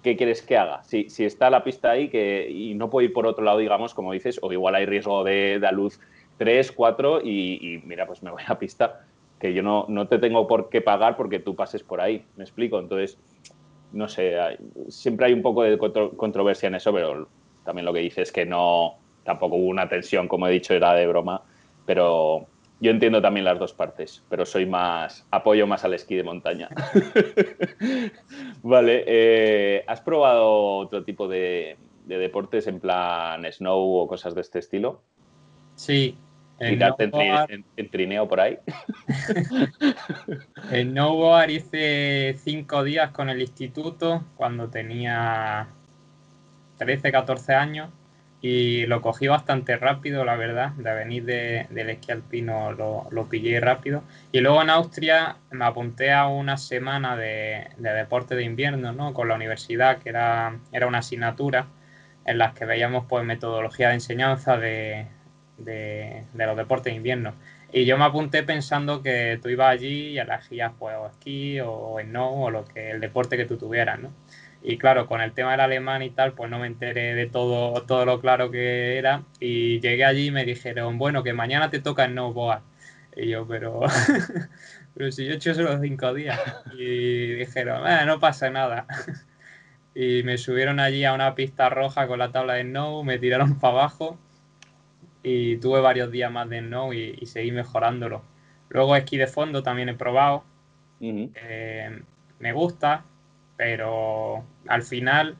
¿qué 0.03 0.15
quieres 0.15 0.41
que 0.41 0.57
haga? 0.57 0.83
Si, 0.83 1.09
si 1.09 1.25
está 1.25 1.49
la 1.49 1.63
pista 1.63 1.91
ahí 1.91 2.09
que, 2.09 2.49
y 2.49 2.73
no 2.75 2.89
puedo 2.89 3.05
ir 3.05 3.13
por 3.13 3.27
otro 3.27 3.43
lado, 3.43 3.57
digamos, 3.57 3.93
como 3.93 4.13
dices, 4.13 4.39
o 4.41 4.51
igual 4.51 4.75
hay 4.75 4.85
riesgo 4.85 5.23
de, 5.23 5.59
de 5.59 5.71
luz 5.71 5.99
3, 6.37 6.71
4 6.71 7.21
y, 7.23 7.29
y, 7.61 7.81
mira, 7.85 8.05
pues 8.05 8.23
me 8.23 8.31
voy 8.31 8.43
a 8.47 8.57
pista, 8.57 9.01
que 9.39 9.53
yo 9.53 9.63
no, 9.63 9.85
no 9.89 10.07
te 10.07 10.17
tengo 10.17 10.47
por 10.47 10.69
qué 10.69 10.81
pagar 10.81 11.17
porque 11.17 11.39
tú 11.39 11.55
pases 11.55 11.83
por 11.83 12.01
ahí, 12.01 12.25
me 12.37 12.43
explico. 12.43 12.79
Entonces, 12.79 13.17
no 13.95 14.07
sé, 14.07 14.35
siempre 14.89 15.27
hay 15.27 15.33
un 15.33 15.41
poco 15.41 15.63
de 15.63 15.77
contro 15.77 16.11
controversia 16.11 16.67
en 16.67 16.75
eso, 16.75 16.93
pero 16.93 17.27
también 17.63 17.85
lo 17.85 17.93
que 17.93 17.99
dices 17.99 18.27
es 18.27 18.31
que 18.31 18.45
no, 18.45 18.97
tampoco 19.23 19.55
hubo 19.55 19.67
una 19.67 19.89
tensión, 19.89 20.27
como 20.27 20.47
he 20.47 20.51
dicho, 20.51 20.73
era 20.73 20.93
de 20.93 21.07
broma, 21.07 21.41
pero 21.85 22.45
yo 22.81 22.91
entiendo 22.91 23.21
también 23.21 23.45
las 23.45 23.57
dos 23.57 23.73
partes, 23.73 24.21
pero 24.29 24.45
soy 24.45 24.65
más, 24.65 25.25
apoyo 25.31 25.65
más 25.65 25.85
al 25.85 25.93
esquí 25.93 26.15
de 26.15 26.23
montaña. 26.23 26.69
vale, 28.63 29.03
eh, 29.07 29.83
¿has 29.87 30.01
probado 30.01 30.77
otro 30.77 31.03
tipo 31.05 31.27
de, 31.27 31.77
deportes 32.05 32.67
en 32.67 32.81
plan 32.81 33.45
snow 33.51 33.79
o 33.79 34.07
cosas 34.07 34.35
de 34.35 34.41
este 34.41 34.59
estilo? 34.59 35.01
Sí, 35.75 36.17
quitarte 36.59 37.09
en, 37.75 37.89
trineo 37.89 38.27
por 38.27 38.39
ahí. 38.39 38.57
en 40.71 40.91
snowboard 40.91 41.49
hice 41.49 42.35
cinco 42.43 42.83
días 42.83 43.11
con 43.11 43.29
el 43.29 43.41
instituto 43.41 44.23
cuando 44.35 44.69
tenía 44.69 45.67
13, 46.77 47.11
14 47.11 47.53
años 47.53 47.89
y 48.41 48.85
lo 48.85 49.01
cogí 49.01 49.27
bastante 49.27 49.75
rápido, 49.75 50.23
la 50.23 50.35
verdad, 50.35 50.69
de 50.73 50.93
venir 50.93 51.25
del 51.25 51.89
esquí 51.89 52.11
alpino 52.11 52.73
lo, 52.73 53.07
lo, 53.09 53.27
pillé 53.27 53.59
rápido. 53.59 54.03
Y 54.31 54.39
luego 54.39 54.61
en 54.61 54.69
Austria 54.69 55.37
me 55.49 55.65
apunté 55.65 56.11
a 56.11 56.27
una 56.27 56.57
semana 56.57 57.17
de, 57.17 57.69
deporte 57.77 58.35
de 58.35 58.43
invierno, 58.43 58.93
¿no? 58.93 59.13
Con 59.15 59.29
la 59.29 59.35
universidad, 59.35 59.97
que 59.97 60.09
era, 60.09 60.59
era 60.71 60.85
una 60.85 60.99
asignatura 60.99 61.65
en 62.25 62.37
las 62.37 62.53
que 62.53 62.65
veíamos 62.65 63.05
pues 63.09 63.25
metodología 63.25 63.87
de 63.87 63.95
enseñanza 63.95 64.57
de, 64.57 65.07
de, 65.57 66.23
los 66.33 66.57
deportes 66.57 66.91
de 66.91 66.97
invierno. 66.97 67.33
Y 67.71 67.85
yo 67.85 67.97
me 67.97 68.05
apunté 68.05 68.43
pensando 68.43 69.01
que 69.01 69.39
tú 69.41 69.49
ibas 69.49 69.69
allí 69.69 70.09
y 70.09 70.19
elegías 70.19 70.71
pues 70.77 70.95
o 70.97 71.07
esquí 71.07 71.59
o 71.59 71.99
no 72.05 72.43
o 72.43 72.51
lo 72.51 72.65
que 72.65 72.91
el 72.91 73.01
deporte 73.01 73.37
que 73.37 73.45
tú 73.45 73.57
tuvieras, 73.57 73.99
¿no? 73.99 74.11
Y 74.67 74.77
claro, 74.77 75.05
con 75.07 75.21
el 75.21 75.31
tema 75.33 75.51
del 75.51 75.59
alemán 75.59 76.01
y 76.01 76.09
tal, 76.09 76.33
pues 76.33 76.49
no 76.49 76.57
me 76.57 76.65
enteré 76.65 77.13
de 77.13 77.27
todo, 77.27 77.83
todo 77.83 78.05
lo 78.05 78.19
claro 78.19 78.49
que 78.49 78.97
era. 78.97 79.23
Y 79.39 79.79
llegué 79.79 80.05
allí 80.05 80.27
y 80.27 80.31
me 80.31 80.43
dijeron, 80.43 80.97
bueno, 80.97 81.21
que 81.21 81.33
mañana 81.33 81.69
te 81.69 81.79
toca 81.79 82.07
snowboard. 82.07 82.63
Y 83.15 83.29
yo, 83.29 83.47
pero, 83.47 83.81
pero 84.95 85.11
si 85.11 85.25
yo 85.25 85.33
he 85.33 85.35
hecho 85.35 85.53
solo 85.53 85.79
cinco 85.81 86.13
días. 86.15 86.39
Y 86.77 87.33
dijeron, 87.33 87.87
eh, 87.87 88.05
no 88.05 88.19
pasa 88.19 88.49
nada. 88.49 88.87
Y 89.97 90.23
me 90.23 90.37
subieron 90.37 90.81
allí 90.81 91.05
a 91.05 91.13
una 91.13 91.35
pista 91.35 91.69
roja 91.69 92.05
con 92.05 92.19
la 92.19 92.33
tabla 92.33 92.55
de 92.55 92.63
snow, 92.63 93.01
me 93.05 93.17
tiraron 93.17 93.57
para 93.59 93.75
abajo 93.75 94.19
y 95.27 95.57
tuve 95.57 95.81
varios 95.81 96.11
días 96.11 96.31
más 96.31 96.47
de 96.49 96.59
snow 96.59 96.93
y, 96.93 97.25
seguí 97.25 97.51
mejorándolo. 97.51 98.21
Luego 98.69 98.95
esquí 98.95 99.17
de 99.17 99.25
fondo 99.25 99.63
también 99.63 99.89
he 99.89 99.95
probado. 99.95 100.43
Eh, 101.01 101.99
me 102.39 102.53
gusta, 102.53 103.05
pero 103.57 104.45
al 104.67 104.83
final, 104.83 105.35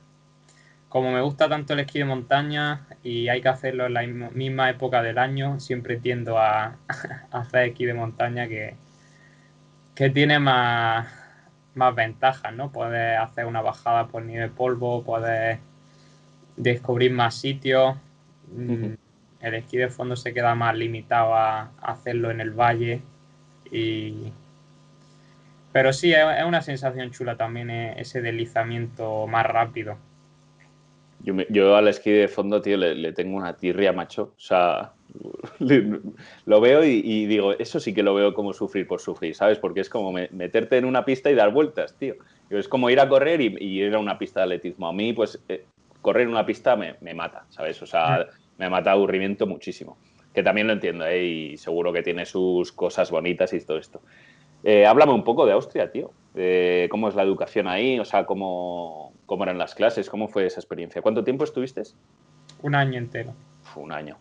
como 0.90 1.12
me 1.12 1.22
gusta 1.22 1.48
tanto 1.48 1.74
el 1.74 1.82
esquí 1.82 2.00
de 2.00 2.06
montaña 2.06 2.88
y 3.04 3.28
hay 3.28 3.42
que 3.42 3.50
hacerlo 3.50 3.86
en 3.86 3.94
la 3.94 4.02
misma 4.02 4.72
época 4.72 5.04
del 5.04 5.20
año, 5.20 5.60
siempre 5.60 5.98
tiendo 5.98 6.38
a, 6.40 6.78
hacer 7.32 7.70
esquí 7.70 7.86
de 7.86 7.94
montaña 7.94 8.48
que, 8.48 8.76
que 9.94 10.10
tiene 10.10 10.40
más, 10.40 11.08
más 11.76 11.94
ventajas, 11.94 12.56
¿no? 12.56 12.72
Puedes 12.72 13.20
hacer 13.20 13.46
una 13.46 13.62
bajada 13.62 14.08
por 14.08 14.24
nieve 14.24 14.50
polvo, 14.50 15.04
puedes 15.04 15.60
descubrir 16.58 17.12
más 17.12 17.36
sitios 17.36 17.98
el 19.46 19.54
esquí 19.54 19.78
de 19.78 19.90
fondo 19.90 20.16
se 20.16 20.34
queda 20.34 20.56
más 20.56 20.76
limitado 20.76 21.36
a, 21.36 21.72
hacerlo 21.82 22.32
en 22.32 22.42
el 22.42 22.52
valle. 22.52 23.02
Y... 23.72 24.32
Pero 25.72 25.94
sí, 25.94 26.14
es, 26.14 26.46
una 26.46 26.62
sensación 26.62 27.12
chula 27.12 27.38
también 27.38 27.70
eh, 27.70 27.94
ese 27.98 28.22
deslizamiento 28.22 29.28
más 29.28 29.46
rápido. 29.46 29.98
Yo, 31.22 31.76
al 31.76 31.88
esquí 31.88 32.12
de 32.12 32.28
fondo, 32.28 32.62
tío, 32.62 32.78
le, 32.78 33.14
tengo 33.14 33.38
una 33.38 33.56
tirria, 33.56 33.94
macho. 33.94 34.34
O 34.36 34.40
sea, 34.40 34.94
lo 36.46 36.62
veo 36.62 36.84
y, 36.84 37.26
digo, 37.26 37.54
eso 37.54 37.80
sí 37.80 37.94
que 37.94 38.04
lo 38.04 38.14
veo 38.14 38.34
como 38.34 38.54
sufrir 38.54 38.88
por 38.88 39.00
sufrir, 39.00 39.36
¿sabes? 39.36 39.58
Porque 39.60 39.82
es 39.82 39.90
como 39.90 40.12
meterte 40.12 40.78
en 40.78 40.86
una 40.86 41.06
pista 41.06 41.32
y 41.32 41.36
dar 41.36 41.52
vueltas, 41.52 41.96
tío. 41.98 42.16
Es 42.50 42.68
como 42.68 42.90
ir 42.90 43.00
a 43.00 43.10
correr 43.10 43.42
y, 43.42 43.58
ir 43.60 43.94
a 43.96 44.00
una 44.00 44.18
pista 44.18 44.42
de 44.42 44.44
atletismo. 44.46 44.88
A 44.88 44.94
mí, 44.94 45.14
pues, 45.14 45.44
eh, 45.50 45.66
correr 46.02 46.24
en 46.24 46.30
una 46.30 46.46
pista 46.46 46.76
me, 46.76 46.96
me, 47.02 47.14
mata, 47.16 47.46
¿sabes? 47.50 47.82
O 47.82 47.88
sea, 47.88 48.28
me 48.58 48.70
mata 48.70 48.92
aburrimiento 48.92 49.48
muchísimo. 49.48 49.98
Que 50.34 50.44
también 50.44 50.68
lo 50.68 50.74
entiendo, 50.74 51.06
¿eh? 51.06 51.24
y 51.24 51.58
seguro 51.58 51.94
que 51.94 52.04
tiene 52.04 52.26
sus 52.26 52.72
cosas 52.72 53.10
bonitas 53.10 53.54
y 53.54 53.66
todo 53.66 53.78
esto. 53.78 54.02
Eh, 54.64 54.86
háblame 54.86 55.14
un 55.14 55.24
poco 55.24 55.46
de 55.46 55.54
Austria, 55.54 55.92
tío. 55.92 56.12
¿Cómo 56.90 57.08
es 57.08 57.16
la 57.16 57.24
educación 57.24 57.68
ahí? 57.68 58.00
O 58.00 58.06
sea, 58.06 58.26
¿cómo, 58.26 59.14
¿cómo, 59.26 59.44
eran 59.44 59.58
las 59.58 59.76
clases? 59.76 60.10
¿Cómo 60.10 60.28
fue 60.28 60.46
esa 60.46 60.60
experiencia? 60.60 61.02
¿Cuánto 61.02 61.24
tiempo 61.24 61.46
estuviste? 61.46 61.84
Un 62.62 62.76
año 62.76 62.98
entero. 62.98 63.34
un 63.76 63.92
año. 63.92 64.18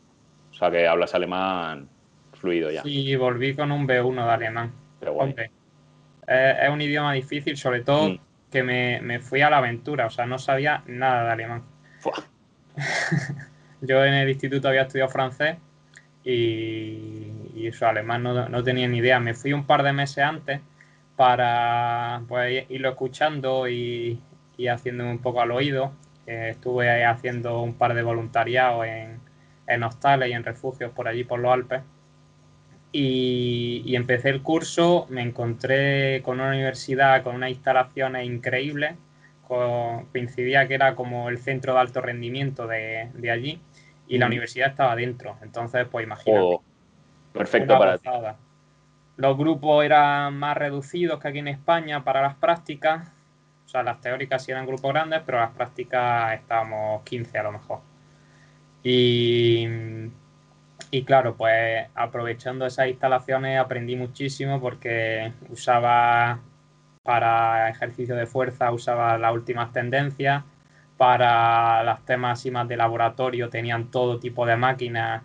O 0.53 0.55
sea, 0.55 0.70
que 0.70 0.87
hablas 0.87 1.14
alemán 1.14 1.89
fluido 2.35 2.70
ya. 2.70 2.82
Sí, 2.82 3.16
volví 3.16 3.57
con 3.57 3.72
un 3.72 3.89
B1 3.89 4.24
de 4.24 4.30
alemán. 4.30 4.72
Pero 5.01 5.14
bueno. 5.14 5.35
es 6.28 6.70
un 6.70 6.80
idioma 6.80 7.12
difícil, 7.14 7.57
sobre 7.57 7.80
todo 7.80 8.11
mm. 8.11 8.18
que 8.53 8.62
me, 8.62 9.01
me, 9.01 9.18
fui 9.18 9.41
a 9.41 9.51
la 9.51 9.59
aventura. 9.59 10.07
O 10.07 10.11
sea, 10.11 10.26
no 10.26 10.39
sabía 10.39 10.85
nada 10.87 11.24
de 11.24 11.30
alemán. 11.32 11.64
Yo 13.87 14.05
en 14.05 14.14
el 14.14 14.28
instituto 14.28 14.68
había 14.68 14.82
estudiado 14.82 15.11
francés 15.11 15.57
y, 16.24 17.66
eso, 17.66 17.87
alemán 17.87 18.22
no, 18.22 18.64
tenía 18.64 18.89
ni 18.89 18.99
idea. 18.99 19.20
Me 19.20 19.35
fui 19.35 19.53
un 19.53 19.66
par 19.66 19.82
de 19.82 19.93
meses 19.93 20.24
antes 20.24 20.61
para 21.16 22.22
pues, 22.28 22.66
irlo 22.70 22.91
escuchando 22.91 23.68
y, 23.68 24.20
y 24.57 24.66
haciéndome 24.68 25.11
un 25.11 25.20
poco 25.20 25.41
al 25.41 25.53
oído. 25.53 25.93
estuve 26.26 27.05
haciendo 27.05 27.61
un 27.61 27.74
par 27.74 27.95
de 27.95 28.03
voluntariados 28.03 28.87
en, 28.87 29.20
en 29.66 29.82
hostales 29.82 30.30
y 30.30 30.32
en 30.32 30.45
refugios 30.45 30.93
por 30.93 31.09
allí, 31.09 31.24
por 31.24 31.41
los 31.41 31.53
Alpes. 31.53 31.82
Y, 32.93 33.82
y, 33.85 33.97
empecé 33.97 34.28
el 34.30 34.43
curso, 34.43 35.07
me 35.11 35.22
encontré 35.22 36.22
con 36.22 36.41
una 36.41 36.51
universidad 36.51 37.24
con 37.24 37.35
unas 37.35 37.51
instalaciones 37.51 38.24
increíbles, 38.24 38.95
coincidía 39.49 40.68
que 40.68 40.74
era 40.74 40.95
como 40.95 41.28
el 41.28 41.39
centro 41.39 41.74
de 41.74 41.80
alto 41.80 42.01
rendimiento 42.01 42.66
de, 42.66 43.11
de 43.14 43.30
allí 43.30 43.61
y 44.07 44.18
la 44.18 44.26
universidad 44.26 44.68
estaba 44.68 44.94
dentro. 44.96 45.36
Entonces, 45.42 45.86
pues 45.90 46.05
imagínate. 46.05 46.42
Oh, 46.42 46.62
perfecto 47.32 47.78
para 47.78 47.98
ti. 47.98 48.09
Los 49.16 49.38
grupos 49.38 49.84
eran 49.84 50.36
más 50.36 50.57
reducidos 50.57 51.20
que 51.20 51.28
aquí 51.28 51.38
en 51.38 51.48
España 51.48 52.02
para 52.05 52.22
las 52.22 52.34
prácticas. 52.34 53.09
O 53.64 53.68
sea, 53.68 53.82
las 53.82 54.00
teóricas 54.00 54.44
sí 54.44 54.52
eran 54.52 54.66
grupos 54.66 54.92
grandes, 54.92 55.22
pero 55.24 55.38
las 55.38 55.50
prácticas 55.50 56.34
estábamos 56.34 57.02
15 57.02 57.38
a 57.38 57.42
lo 57.44 57.52
mejor. 57.52 57.80
Y, 58.82 59.66
y 60.90 61.05
claro, 61.05 61.36
pues 61.36 61.86
aprovechando 61.94 62.66
esas 62.66 62.88
instalaciones 62.88 63.59
aprendí 63.59 63.96
muchísimo 63.96 64.61
porque 64.61 65.32
usaba 65.48 66.40
para 67.02 67.70
ejercicio 67.70 68.14
de 68.16 68.26
fuerza, 68.26 68.72
usaba 68.72 69.16
las 69.16 69.32
últimas 69.32 69.72
tendencias 69.72 70.42
para 70.97 71.82
los 71.84 72.05
temas 72.05 72.38
así 72.38 72.51
más 72.51 72.68
de 72.68 72.76
laboratorio 72.76 73.49
tenían 73.49 73.90
todo 73.90 74.18
tipo 74.18 74.47
de 74.47 74.57
máquinas 74.57 75.22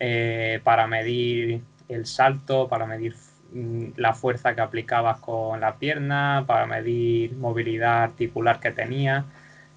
eh, 0.00 0.60
para 0.64 0.86
medir 0.86 1.62
el 1.88 2.06
salto, 2.06 2.68
para 2.68 2.86
medir 2.86 3.14
mm, 3.52 3.90
la 3.96 4.14
fuerza 4.14 4.54
que 4.54 4.60
aplicabas 4.60 5.20
con 5.20 5.60
la 5.60 5.76
pierna, 5.76 6.44
para 6.46 6.66
medir 6.66 7.34
movilidad 7.36 8.02
articular 8.04 8.58
que 8.58 8.72
tenía. 8.72 9.24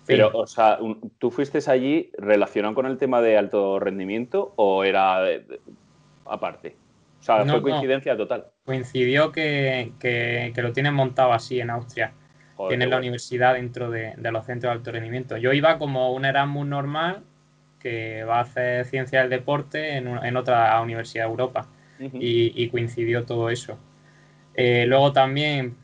Pero, 0.05 0.31
o 0.33 0.47
sea, 0.47 0.79
¿tú 1.17 1.31
fuiste 1.31 1.59
allí 1.69 2.11
relacionado 2.17 2.73
con 2.73 2.85
el 2.85 2.97
tema 2.97 3.21
de 3.21 3.37
alto 3.37 3.77
rendimiento 3.77 4.53
o 4.55 4.85
era 4.85 5.19
aparte? 6.25 6.77
O 7.19 7.23
sea, 7.23 7.45
fue 7.45 7.61
coincidencia 7.61 8.15
total. 8.15 8.45
Coincidió 8.65 9.33
que, 9.33 9.91
que, 9.99 10.53
lo 10.55 10.71
tienen 10.71 10.93
montado 10.93 11.33
así 11.33 11.59
en 11.59 11.69
Austria 11.69 12.13
tiene 12.67 12.87
la 12.87 12.97
universidad 12.97 13.53
dentro 13.53 13.89
de, 13.89 14.13
los 14.17 14.45
centros 14.45 14.71
de 14.71 14.77
alto 14.77 14.91
rendimiento. 14.91 15.37
Yo 15.37 15.53
iba 15.53 15.77
como 15.77 16.13
un 16.13 16.25
Erasmus 16.25 16.67
normal 16.67 17.23
que 17.79 18.23
va 18.23 18.39
a 18.39 18.41
hacer 18.41 18.85
ciencia 18.85 19.21
del 19.21 19.29
deporte 19.29 19.97
en, 19.97 20.37
otra 20.37 20.79
universidad 20.81 21.25
de 21.25 21.29
Europa 21.29 21.67
y, 21.99 22.67
coincidió 22.69 23.25
todo 23.25 23.49
eso. 23.49 23.77
Eh, 24.55 24.85
luego 24.87 25.13
también 25.13 25.75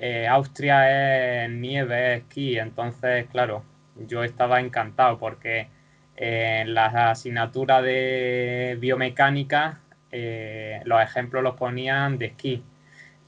eh, 0.00 0.26
Austria 0.26 1.44
es 1.44 1.50
nieve, 1.50 2.14
es 2.14 2.22
esquí, 2.22 2.58
entonces, 2.58 3.26
claro, 3.30 3.62
yo 4.08 4.24
estaba 4.24 4.60
encantado 4.60 5.18
porque 5.18 5.68
en 6.16 6.74
las 6.74 6.94
asignaturas 6.94 7.82
de 7.82 8.76
biomecánica 8.80 9.80
eh, 10.10 10.80
los 10.84 11.02
ejemplos 11.02 11.42
los 11.42 11.54
ponían 11.56 12.18
de 12.18 12.26
esquí 12.26 12.62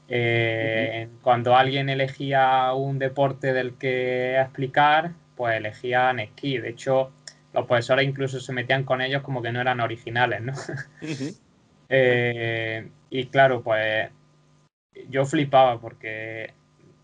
eh, 0.07 1.07
cuando 1.21 1.55
alguien 1.55 1.89
elegía 1.89 2.73
un 2.73 2.99
deporte 2.99 3.53
del 3.53 3.77
que 3.77 4.39
explicar, 4.39 5.11
pues 5.35 5.55
elegían 5.57 6.19
esquí. 6.19 6.57
De 6.57 6.69
hecho, 6.69 7.11
los 7.53 7.65
profesores 7.65 8.07
incluso 8.07 8.39
se 8.39 8.53
metían 8.53 8.83
con 8.83 9.01
ellos 9.01 9.21
como 9.23 9.41
que 9.41 9.51
no 9.51 9.61
eran 9.61 9.79
originales, 9.79 10.41
¿no? 10.41 10.53
Eh, 11.95 12.87
y 13.11 13.27
claro, 13.27 13.61
pues 13.61 14.09
yo 15.09 15.25
flipaba 15.25 15.79
porque 15.79 16.51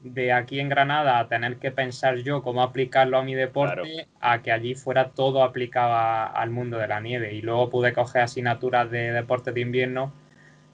de 0.01 0.31
aquí 0.33 0.59
en 0.59 0.69
Granada 0.69 1.19
a 1.19 1.27
tener 1.27 1.57
que 1.57 1.69
pensar 1.69 2.17
yo 2.17 2.41
cómo 2.41 2.63
aplicarlo 2.63 3.17
a 3.19 3.23
mi 3.23 3.35
deporte, 3.35 4.07
a 4.19 4.41
que 4.41 4.51
allí 4.51 4.73
fuera 4.73 5.09
todo 5.09 5.43
aplicado 5.43 5.93
al 6.33 6.49
mundo 6.49 6.79
de 6.79 6.87
la 6.87 7.01
nieve. 7.01 7.33
Y 7.35 7.41
luego 7.41 7.69
pude 7.69 7.93
coger 7.93 8.23
asignaturas 8.23 8.89
de 8.89 9.11
deporte 9.11 9.51
de 9.51 9.61
invierno 9.61 10.11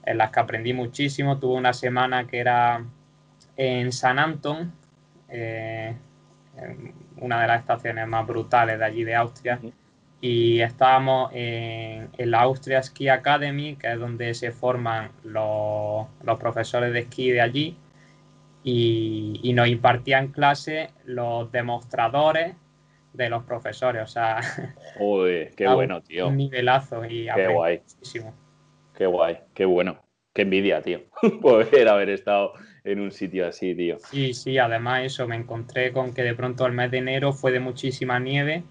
en 0.06 0.18
las 0.18 0.30
que 0.30 0.40
aprendí 0.40 0.72
muchísimo. 0.72 1.38
Tuve 1.38 1.56
una 1.56 1.72
semana 1.72 2.26
que 2.26 2.38
era 2.38 2.82
en 3.56 3.92
San 3.92 4.18
Anton, 4.18 4.72
eh, 5.28 5.94
una 7.18 7.42
de 7.42 7.48
las 7.48 7.60
estaciones 7.60 8.06
más 8.06 8.26
brutales 8.26 8.78
de 8.78 8.84
allí 8.84 9.04
de 9.04 9.14
Austria. 9.14 9.60
y 10.20 10.60
estábamos 10.60 11.30
en, 11.34 12.10
la 12.18 12.40
Austria 12.40 12.82
Ski 12.82 13.08
Academy, 13.08 13.76
que 13.76 13.92
es 13.92 13.98
donde 13.98 14.32
se 14.34 14.50
forman 14.52 15.10
los, 15.24 16.06
profesores 16.38 16.92
de 16.92 17.00
esquí 17.00 17.30
de 17.30 17.40
allí, 17.40 17.76
y, 18.62 19.52
nos 19.54 19.68
impartían 19.68 20.28
clase 20.28 20.90
los 21.04 21.52
demostradores 21.52 22.54
de 23.12 23.28
los 23.30 23.44
profesores, 23.44 24.02
o 24.02 24.06
sea... 24.06 24.40
Qué 25.56 25.68
bueno, 25.68 26.02
tío. 26.02 26.28
Un 26.28 26.36
nivelazo 26.36 27.04
y 27.04 27.28
Qué 27.34 27.48
guay. 27.48 27.82
Qué 28.96 29.06
guay, 29.06 29.38
qué 29.54 29.64
bueno. 29.64 30.02
Qué 30.32 30.42
envidia, 30.42 30.82
tío, 30.82 31.00
poder 31.40 31.88
haber 31.88 32.10
estado 32.10 32.52
en 32.84 33.00
un 33.00 33.10
sitio 33.10 33.46
así, 33.46 33.74
tío. 33.74 33.98
Sí, 33.98 34.34
sí, 34.34 34.58
además 34.58 35.04
eso, 35.04 35.26
me 35.26 35.36
encontré 35.36 35.92
con 35.92 36.12
que 36.12 36.22
de 36.22 36.34
pronto 36.34 36.66
el 36.66 36.72
mes 36.72 36.90
de 36.90 36.98
enero 36.98 37.32
fue 37.32 37.52
de 37.52 37.60
muchísima 37.60 38.18
nieve 38.18 38.64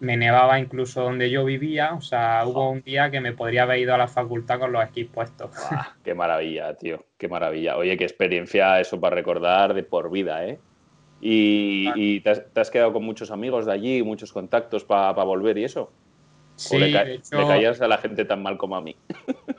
me 0.00 0.16
nevaba 0.16 0.58
incluso 0.58 1.02
donde 1.02 1.30
yo 1.30 1.44
vivía, 1.44 1.92
o 1.94 2.00
sea, 2.00 2.42
hubo 2.46 2.70
un 2.70 2.82
día 2.82 3.10
que 3.10 3.20
me 3.20 3.32
podría 3.32 3.64
haber 3.64 3.80
ido 3.80 3.94
a 3.94 3.98
la 3.98 4.08
facultad 4.08 4.58
con 4.58 4.72
los 4.72 4.82
esquís 4.82 5.06
puestos. 5.06 5.50
qué 6.02 6.14
maravilla, 6.14 6.74
tío, 6.74 7.04
qué 7.18 7.28
maravilla. 7.28 7.76
Oye, 7.76 7.96
qué 7.96 8.04
experiencia 8.04 8.80
eso 8.80 8.98
para 8.98 9.14
recordar 9.14 9.74
de 9.74 9.82
por 9.82 10.10
vida, 10.10 10.46
¿eh? 10.46 10.58
¿Y, 11.22 12.20
te, 12.20 12.30
has, 12.30 12.70
quedado 12.70 12.94
con 12.94 13.04
muchos 13.04 13.30
amigos 13.30 13.66
de 13.66 13.72
allí, 13.72 14.02
muchos 14.02 14.32
contactos 14.32 14.84
para 14.84 15.12
volver 15.12 15.58
y 15.58 15.64
eso? 15.64 15.92
Sí, 16.60 16.76
le, 16.78 17.22
caías 17.30 17.80
a 17.80 17.88
la 17.88 17.96
gente 17.96 18.26
tan 18.26 18.42
mal 18.42 18.58
como 18.58 18.76
a 18.76 18.82
mí. 18.82 18.94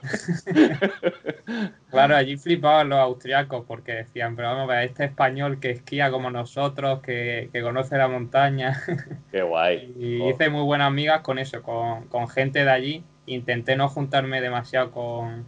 claro, 1.89 2.16
allí 2.16 2.38
flipaban 2.38 2.89
los 2.89 2.99
austriacos 2.99 3.66
porque 3.66 3.93
decían, 3.93 4.36
pero 4.36 4.49
vamos 4.49 4.70
a 4.70 4.76
ver, 4.76 4.89
este 4.89 5.06
español 5.06 5.60
que 5.60 5.72
esquía 5.72 6.12
como 6.12 6.30
nosotros, 6.30 7.02
que, 7.02 7.49
conoce 7.64 7.97
la 7.97 8.08
montaña. 8.08 8.84
Qué 9.32 9.41
guay. 9.41 9.95
y 9.97 10.30
hice 10.30 10.52
muy 10.52 10.62
buenas 10.62 10.89
amigas 10.89 11.22
con 11.22 11.39
eso, 11.39 11.64
con, 11.64 12.30
gente 12.30 12.64
de 12.64 12.72
allí. 12.72 13.04
Intenté 13.26 13.76
no 13.76 13.89
juntarme 13.89 14.39
demasiado 14.39 14.91
con, 14.91 15.47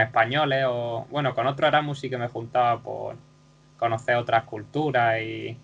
españoles 0.00 0.64
o, 0.68 1.06
bueno, 1.10 1.34
con 1.34 1.46
otros 1.46 1.68
Erasmus 1.68 2.00
sí 2.00 2.08
que 2.08 2.16
me 2.16 2.28
juntaba 2.28 2.80
por 2.80 3.16
conocer 3.76 4.16
otras 4.16 4.44
culturas 4.44 5.20
y, 5.20 5.58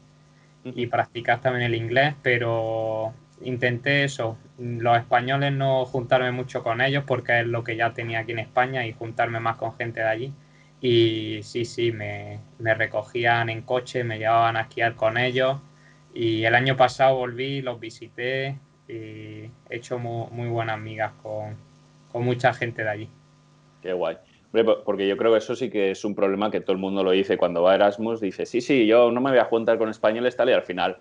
y 0.65 0.87
practicar 0.87 1.41
también 1.41 1.65
el 1.65 1.75
inglés, 1.75 2.15
pero 2.23 3.15
intenté 3.41 4.05
eso, 4.05 4.37
los 4.59 4.99
españoles 4.99 5.53
no 5.53 5.85
juntarme 5.87 6.33
mucho 6.33 6.63
con 6.63 6.81
ellos 6.81 7.05
porque 7.07 7.41
es 7.41 7.47
lo 7.47 7.63
que 7.63 7.77
ya 7.77 7.93
tenía 7.93 8.21
aquí 8.21 8.33
en 8.33 8.41
España 8.41 8.87
y 8.87 8.93
juntarme 8.93 9.39
más 9.41 9.57
con 9.57 9.75
gente 9.77 10.01
de 10.01 10.09
allí. 10.09 10.33
Y 10.81 11.41
sí, 11.43 11.65
sí, 11.65 11.93
me, 11.93 12.41
recogían 12.59 13.49
en 13.49 13.63
coche, 13.63 14.05
me 14.05 14.19
llevaban 14.19 14.57
a 14.57 14.63
esquiar 14.63 14.95
con 14.95 15.17
ellos. 15.17 15.59
Y 16.13 16.45
el 16.45 16.55
año 16.55 16.77
pasado 16.77 17.17
volví, 17.17 17.63
los 17.63 17.79
visité 17.79 18.59
y 18.89 18.93
he 18.93 19.51
hecho 19.71 19.99
muy, 19.99 20.49
buenas 20.49 20.75
amigas 20.75 21.13
con, 21.23 21.57
mucha 22.25 22.53
gente 22.53 22.83
de 22.83 22.89
allí. 22.89 23.09
Qué 23.81 23.93
guay. 23.93 24.17
Porque 24.85 25.07
yo 25.07 25.17
creo 25.17 25.33
que 25.33 25.39
eso 25.39 25.55
sí 25.55 25.71
que 25.71 25.93
es 25.93 26.05
un 26.05 26.15
problema 26.15 26.51
que 26.51 26.61
todo 26.61 26.73
el 26.73 26.79
mundo 26.79 27.05
lo 27.05 27.13
dice 27.13 27.37
cuando 27.37 27.63
va 27.63 27.73
a 27.73 27.75
Erasmus, 27.77 28.21
dice, 28.21 28.45
sí, 28.45 28.61
sí, 28.61 28.87
yo 28.87 29.13
no 29.13 29.21
me 29.21 29.31
voy 29.31 29.39
a 29.39 29.45
juntar 29.45 29.79
con 29.79 29.89
españoles 29.89 30.37
tal 30.37 30.49
y 30.49 30.53
al 30.53 30.63
final 30.63 30.99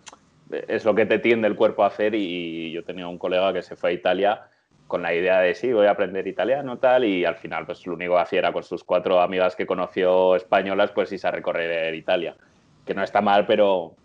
es 0.51 0.85
lo 0.85 0.95
que 0.95 1.05
te 1.05 1.19
tiende 1.19 1.47
el 1.47 1.55
cuerpo 1.55 1.83
a 1.83 1.87
hacer 1.87 2.15
y 2.15 2.71
yo 2.71 2.83
tenía 2.83 3.07
un 3.07 3.17
colega 3.17 3.53
que 3.53 3.61
se 3.61 3.75
fue 3.75 3.91
a 3.91 3.93
Italia 3.93 4.41
con 4.87 5.01
la 5.01 5.13
idea 5.13 5.39
de 5.41 5.53
sí, 5.53 5.73
voy 5.73 5.87
a 5.87 5.91
aprender 5.91 6.27
italiano 6.27 6.77
tal 6.77 7.03
y 7.03 7.25
al 7.25 7.35
final 7.35 7.65
pues 7.65 7.85
lo 7.85 7.93
único 7.93 8.15
que 8.15 8.21
hacía 8.21 8.39
era 8.39 8.53
con 8.53 8.63
sus 8.63 8.83
cuatro 8.83 9.19
amigas 9.19 9.55
que 9.55 9.65
conoció 9.65 10.35
españolas 10.35 10.91
pues 10.91 11.11
irse 11.11 11.27
a 11.27 11.31
recorrer 11.31 11.93
Italia, 11.93 12.35
que 12.85 12.93
no 12.93 13.03
está 13.03 13.21
mal 13.21 13.45
pero 13.45 13.95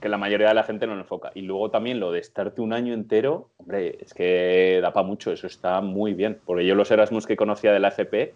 que 0.00 0.08
la 0.08 0.18
mayoría 0.18 0.48
de 0.48 0.54
la 0.54 0.62
gente 0.62 0.86
no 0.86 0.94
lo 0.94 1.00
enfoca. 1.00 1.32
Y 1.34 1.42
luego 1.42 1.70
también 1.70 1.98
lo 1.98 2.12
de 2.12 2.20
estarte 2.20 2.60
un 2.60 2.72
año 2.72 2.94
entero, 2.94 3.50
hombre, 3.56 3.98
es 4.00 4.14
que 4.14 4.78
da 4.80 4.92
para 4.92 5.06
mucho, 5.06 5.32
eso 5.32 5.46
está 5.46 5.80
muy 5.80 6.14
bien, 6.14 6.38
porque 6.44 6.64
yo 6.64 6.74
los 6.74 6.90
Erasmus 6.90 7.26
que 7.26 7.36
conocía 7.36 7.72
de 7.72 7.80
la 7.80 7.88
FP 7.88 8.34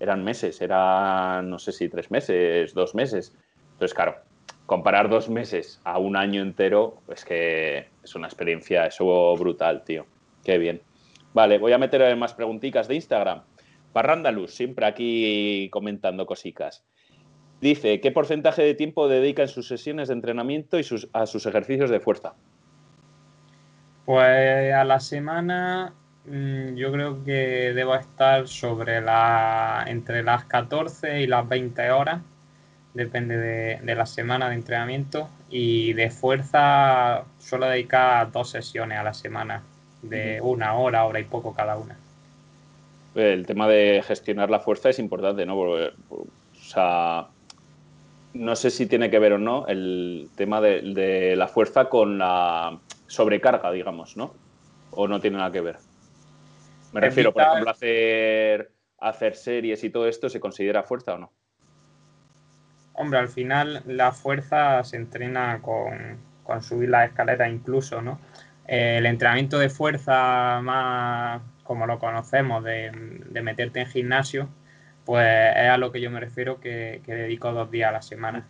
eran 0.00 0.24
meses, 0.24 0.60
eran 0.60 1.48
no 1.50 1.58
sé 1.58 1.72
si 1.72 1.88
tres 1.88 2.10
meses, 2.10 2.74
dos 2.74 2.94
meses. 2.94 3.36
Entonces, 3.72 3.94
claro, 3.94 4.16
comparar 4.66 5.08
dos 5.08 5.28
meses 5.28 5.80
a 5.84 5.98
un 5.98 6.16
año 6.16 6.42
entero, 6.42 6.98
es 7.08 7.24
que 7.24 7.86
es 8.02 8.14
una 8.14 8.26
experiencia, 8.26 8.86
eso 8.86 9.36
brutal, 9.36 9.84
tío. 9.84 10.06
Qué 10.42 10.58
bien. 10.58 10.80
Vale, 11.32 11.58
voy 11.58 11.72
a 11.72 11.78
meter 11.78 12.16
más 12.16 12.34
preguntitas 12.34 12.88
de 12.88 12.94
Instagram. 12.94 13.42
Parrandalus, 13.92 14.54
siempre 14.54 14.86
aquí 14.86 15.68
comentando 15.70 16.26
cositas. 16.26 16.84
Dice, 17.60 18.00
¿qué 18.00 18.10
porcentaje 18.10 18.62
de 18.62 18.74
tiempo 18.74 19.08
dedica 19.08 19.42
en 19.42 19.48
sus 19.48 19.68
sesiones 19.68 20.08
de 20.08 20.14
entrenamiento 20.14 20.78
y 20.78 20.84
a 21.12 21.26
sus 21.26 21.46
ejercicios 21.46 21.90
de 21.90 22.00
fuerza? 22.00 22.34
Pues 24.04 24.74
a 24.74 24.84
la 24.84 25.00
semana 25.00 25.94
mm, 26.26 26.74
yo 26.74 26.92
creo 26.92 27.24
que 27.24 27.72
debo 27.74 27.94
estar 27.94 28.46
sobre 28.48 29.00
la 29.00 29.84
entre 29.86 30.22
las 30.22 30.44
14 30.44 31.22
y 31.22 31.26
las 31.26 31.48
20 31.48 31.90
horas 31.90 32.20
depende 32.94 33.36
de, 33.36 33.94
la 33.94 34.06
semana 34.06 34.48
de 34.48 34.54
entrenamiento 34.54 35.28
y 35.50 35.92
de 35.92 36.10
fuerza 36.10 37.24
suelo 37.38 37.66
dedicar 37.66 38.30
dos 38.32 38.50
sesiones 38.50 38.98
a 38.98 39.02
la 39.02 39.14
semana, 39.14 39.62
de 40.02 40.40
una 40.40 40.74
hora, 40.74 41.04
hora 41.04 41.20
y 41.20 41.24
poco 41.24 41.52
cada 41.54 41.76
una. 41.76 41.96
El 43.14 43.46
tema 43.46 43.68
de 43.68 44.02
gestionar 44.06 44.48
la 44.50 44.60
fuerza 44.60 44.90
es 44.90 44.98
importante, 44.98 45.44
¿no? 45.44 45.58
o 45.58 45.76
sea, 46.54 47.28
no 48.32 48.56
sé 48.56 48.70
si 48.70 48.86
tiene 48.86 49.10
que 49.10 49.18
ver 49.18 49.34
o 49.34 49.38
no 49.38 49.66
el 49.66 50.28
tema 50.36 50.60
de, 50.60 51.34
la 51.36 51.48
fuerza 51.48 51.88
con 51.88 52.18
la 52.18 52.78
sobrecarga, 53.06 53.70
digamos, 53.70 54.16
¿no? 54.16 54.34
O 54.90 55.08
no 55.08 55.20
tiene 55.20 55.38
nada 55.38 55.52
que 55.52 55.60
ver. 55.60 55.76
Me 56.92 57.00
refiero, 57.00 57.32
por 57.32 57.42
ejemplo, 57.42 57.70
hacer, 57.70 58.70
hacer 58.98 59.34
series 59.34 59.82
y 59.82 59.90
todo 59.90 60.06
esto, 60.06 60.28
¿se 60.28 60.40
considera 60.40 60.84
fuerza 60.84 61.14
o 61.14 61.18
no? 61.18 61.32
Hombre, 62.94 63.18
al 63.18 63.28
final 63.28 63.82
la 63.86 64.12
fuerza 64.12 64.82
se 64.84 64.96
entrena 64.96 65.60
con, 65.60 66.18
subir 66.62 66.88
la 66.88 67.04
escalera 67.04 67.48
incluso, 67.48 68.00
¿no? 68.00 68.20
Eh, 68.66 68.98
el 68.98 69.06
entrenamiento 69.06 69.58
de 69.58 69.68
fuerza 69.68 70.60
más 70.62 71.42
como 71.64 71.86
lo 71.86 71.98
conocemos, 71.98 72.62
de, 72.62 72.92
meterte 73.42 73.80
en 73.80 73.86
gimnasio, 73.86 74.48
pues 75.04 75.26
es 75.56 75.68
a 75.68 75.78
lo 75.78 75.90
que 75.90 76.00
yo 76.00 76.10
me 76.10 76.20
refiero 76.20 76.60
que, 76.60 77.02
dedico 77.04 77.52
dos 77.52 77.70
días 77.70 77.88
a 77.88 77.92
la 77.92 78.02
semana. 78.02 78.46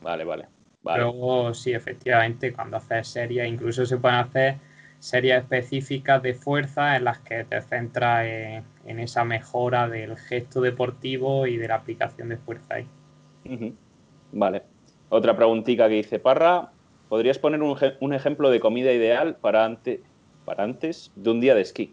Vale, 0.00 0.24
vale, 0.24 0.46
Luego, 0.84 1.52
sí, 1.52 1.72
efectivamente, 1.72 2.52
cuando 2.52 2.76
haces 2.76 3.08
series, 3.08 3.48
incluso 3.48 3.84
se 3.84 3.96
pueden 3.96 4.18
hacer 4.18 4.56
series 4.98 5.38
específicas 5.38 6.22
de 6.22 6.34
fuerza 6.34 6.96
en 6.96 7.04
las 7.04 7.18
que 7.18 7.44
te 7.44 7.60
centras 7.62 8.26
en, 8.26 8.64
en 8.86 9.00
esa 9.00 9.24
mejora 9.24 9.88
del 9.88 10.16
gesto 10.16 10.60
deportivo 10.60 11.46
y 11.46 11.56
de 11.56 11.68
la 11.68 11.76
aplicación 11.76 12.28
de 12.28 12.36
fuerza 12.36 12.74
ahí. 12.74 12.86
Vale. 14.32 14.62
Otra 15.08 15.36
preguntita 15.36 15.88
que 15.88 15.96
dice 15.96 16.18
Parra. 16.18 16.70
¿Podrías 17.08 17.38
poner 17.38 17.60
un, 17.62 18.14
ejemplo 18.14 18.50
de 18.50 18.60
comida 18.60 18.92
ideal 18.92 19.36
para, 19.36 19.76
para 20.44 20.62
antes 20.62 21.10
de 21.16 21.30
un 21.30 21.40
día 21.40 21.56
de 21.56 21.62
esquí? 21.62 21.92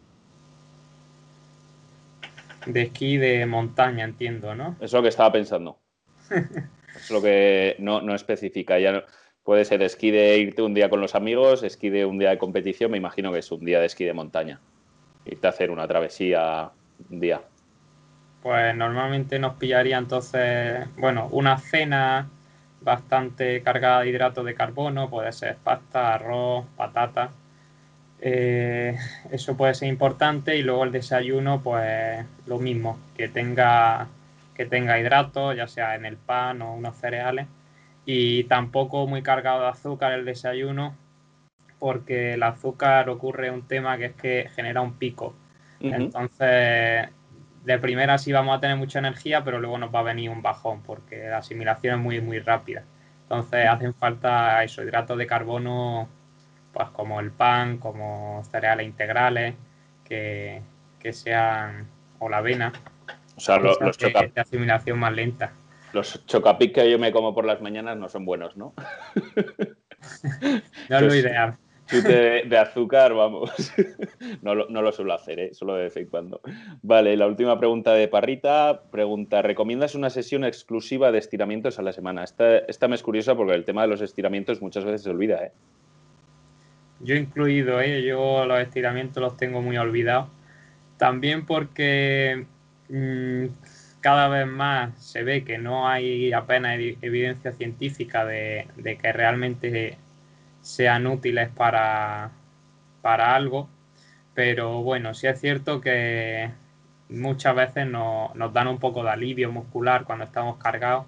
De 2.67 2.83
esquí 2.83 3.17
de 3.17 3.47
montaña, 3.47 4.03
entiendo, 4.03 4.53
¿no? 4.53 4.75
Es 4.79 4.93
lo 4.93 5.01
que 5.01 5.07
estaba 5.07 5.31
pensando. 5.31 5.79
es 6.29 7.09
lo 7.09 7.21
que 7.21 7.75
no, 7.79 8.13
especifica. 8.13 8.77
Ya 8.77 9.05
puede 9.41 9.65
ser 9.65 9.81
esquí 9.81 10.11
de 10.11 10.37
irte 10.37 10.61
un 10.61 10.75
día 10.75 10.89
con 10.89 11.01
los 11.01 11.15
amigos, 11.15 11.63
esquí 11.63 11.89
de 11.89 12.05
un 12.05 12.19
día 12.19 12.29
de 12.29 12.37
competición, 12.37 12.91
me 12.91 12.97
imagino 12.97 13.31
que 13.31 13.39
es 13.39 13.51
un 13.51 13.65
día 13.65 13.79
de 13.79 13.87
esquí 13.87 14.03
de 14.03 14.13
montaña. 14.13 14.59
Irte 15.25 15.47
a 15.47 15.49
hacer 15.49 15.71
una 15.71 15.87
travesía 15.87 16.69
un 17.09 17.19
día 17.19 17.41
pues 18.47 18.73
normalmente 18.77 19.39
nos 19.39 19.55
pillaría 19.55 19.97
entonces, 19.97 20.87
bueno, 20.95 21.27
una 21.33 21.57
cena 21.57 22.29
bastante 22.79 23.61
cargada 23.61 23.99
de 23.99 24.09
hidratos 24.09 24.45
de 24.45 24.55
carbono, 24.55 25.09
puede 25.09 25.33
ser 25.33 25.57
pasta, 25.57 26.13
arroz, 26.13 26.65
patata. 26.77 27.31
Eh, 28.21 28.97
eso 29.31 29.57
puede 29.57 29.73
ser 29.73 29.89
importante 29.89 30.55
y 30.55 30.63
luego 30.63 30.85
el 30.85 30.93
desayuno, 30.93 31.59
pues 31.61 32.25
lo 32.45 32.57
mismo, 32.57 32.97
que 33.17 33.27
tenga, 33.27 34.07
que 34.55 34.65
tenga 34.65 34.97
hidratos, 34.97 35.57
ya 35.57 35.67
sea 35.67 35.95
en 35.95 36.05
el 36.05 36.15
pan 36.15 36.61
o 36.61 36.73
unos 36.73 36.95
cereales. 36.95 37.47
Y 38.05 38.45
tampoco 38.45 39.07
muy 39.07 39.23
cargado 39.23 39.63
de 39.63 39.67
azúcar 39.67 40.13
el 40.13 40.23
desayuno, 40.23 40.95
porque 41.79 42.35
el 42.35 42.43
azúcar 42.43 43.09
ocurre 43.09 43.51
un 43.51 43.67
tema 43.67 43.97
que 43.97 44.05
es 44.05 44.13
que 44.13 44.49
genera 44.55 44.79
un 44.79 44.93
pico. 44.93 45.35
Entonces, 45.81 47.09
de 47.67 47.77
primera 47.79 48.17
sí 48.17 48.31
vamos 48.31 48.57
a 48.57 48.61
tener 48.61 48.77
mucha 48.77 48.99
energía, 48.99 49.43
pero 49.43 49.59
luego 49.59 49.77
nos 49.77 49.93
va 49.93 49.99
a 49.99 50.03
venir 50.03 50.29
un 50.29 50.41
bajón 50.41 50.81
porque 50.83 51.27
la 51.27 51.39
asimilación 51.39 51.95
es 51.95 52.01
muy, 52.01 52.21
muy 52.21 52.39
rápida. 52.39 52.83
Entonces 53.23 53.67
hacen 53.67 53.93
falta 53.93 54.63
esos 54.63 54.85
hidratos 54.85 55.17
de 55.17 55.27
carbono, 55.27 56.07
pues 56.71 56.87
como 56.91 57.19
el 57.19 57.31
pan, 57.31 57.77
como 57.77 58.41
cereales 58.49 58.87
integrales, 58.87 59.55
que, 60.05 60.61
sean, 61.11 61.87
o 62.19 62.29
la 62.29 62.37
avena. 62.37 62.71
O 63.35 63.39
sea, 63.39 63.57
los, 63.57 63.79
los 63.81 63.97
de, 63.97 64.31
asimilación 64.37 64.97
más 64.97 65.11
lenta. 65.11 65.51
Los 65.91 66.25
chocapic 66.25 66.73
que 66.73 66.89
yo 66.89 66.97
me 66.97 67.11
como 67.11 67.35
por 67.35 67.43
las 67.43 67.61
mañanas 67.61 67.97
no 67.97 68.07
son 68.07 68.23
buenos, 68.23 68.55
¿no? 68.55 68.73
no 70.89 70.97
es 70.97 71.01
lo 71.01 71.15
ideal. 71.15 71.57
Chute 71.87 72.43
de, 72.45 72.57
azúcar, 72.57 73.13
vamos. 73.13 73.51
No 74.41 74.55
lo, 74.55 74.67
no 74.69 74.81
lo, 74.81 74.91
suelo 74.91 75.13
hacer, 75.13 75.39
¿eh? 75.39 75.53
solo 75.53 75.75
de 75.75 75.83
vez 75.83 75.97
en 75.97 76.07
cuando. 76.07 76.41
Vale, 76.81 77.15
la 77.17 77.27
última 77.27 77.57
pregunta 77.59 77.93
de 77.93 78.07
Parrita. 78.07 78.83
Pregunta, 78.91 79.41
¿recomiendas 79.41 79.95
una 79.95 80.09
sesión 80.09 80.43
exclusiva 80.43 81.11
de 81.11 81.19
estiramientos 81.19 81.79
a 81.79 81.81
la 81.81 81.91
semana? 81.91 82.23
Esta, 82.23 82.57
esta 82.59 82.87
me 82.87 82.95
es 82.95 83.03
curiosa 83.03 83.35
porque 83.35 83.53
el 83.53 83.65
tema 83.65 83.81
de 83.81 83.87
los 83.87 84.01
estiramientos 84.01 84.61
muchas 84.61 84.85
veces 84.85 85.03
se 85.03 85.09
olvida. 85.09 85.43
¿eh? 85.43 85.51
Yo 86.99 87.15
incluido, 87.15 87.79
¿eh? 87.81 88.03
yo 88.03 88.45
los 88.45 88.59
estiramientos 88.59 89.21
los 89.21 89.37
tengo 89.37 89.61
muy 89.61 89.77
olvidados. 89.77 90.27
También 90.97 91.45
porque 91.45 92.45
mmm, 92.89 93.45
cada 94.01 94.29
vez 94.29 94.47
más 94.47 94.97
se 95.03 95.23
ve 95.23 95.43
que 95.43 95.57
no 95.57 95.87
hay 95.87 96.31
apenas 96.31 96.79
evidencia 97.01 97.51
científica 97.53 98.25
de, 98.25 98.67
que 99.01 99.11
realmente 99.11 99.97
sean 100.67 101.07
útiles 101.07 101.49
para, 101.49 102.31
para, 103.01 103.35
algo, 103.35 103.69
pero 104.33 104.81
bueno, 104.83 105.13
sí 105.13 105.27
es 105.27 105.39
cierto 105.39 105.79
que 105.79 106.51
muchas 107.09 107.55
veces 107.55 107.87
nos, 107.87 108.31
dan 108.53 108.67
un 108.67 108.77
poco 108.77 109.03
de 109.03 109.11
alivio 109.11 109.51
muscular 109.51 110.03
cuando 110.03 110.25
estamos 110.25 110.57
cargados 110.57 111.05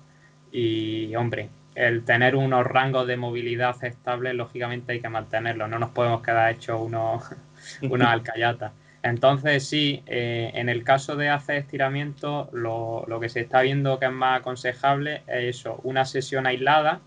y 0.51 1.14
hombre, 1.16 1.49
el 1.76 2.03
tener 2.05 2.36
unos 2.36 2.66
rangos 2.66 3.05
de 3.05 3.18
movilidad 3.18 3.76
estables, 3.84 4.34
lógicamente 4.34 4.93
hay 4.93 5.01
que 5.01 5.10
mantenerlo, 5.10 5.68
no 5.68 5.78
nos 5.78 5.89
podemos 5.89 6.22
quedar 6.22 6.51
hechos 6.51 6.80
unos, 6.82 7.24
unas 7.82 8.10
alcayatas. 8.10 8.72
Entonces, 9.03 9.68
sí, 9.68 10.03
eh, 10.07 10.51
en 10.55 10.68
el 10.70 10.84
caso 10.84 11.16
de 11.16 11.30
hacer 11.30 11.57
estiramiento, 11.57 12.49
lo, 12.51 13.05
que 13.22 13.30
se 13.30 13.41
está 13.41 13.62
viendo 13.62 13.99
que 13.99 14.05
es 14.05 14.12
más 14.12 14.39
aconsejable 14.39 15.24
es 15.28 15.57
eso, 15.57 15.80
una 15.84 16.05
sesión 16.05 16.47
aislada, 16.47 16.99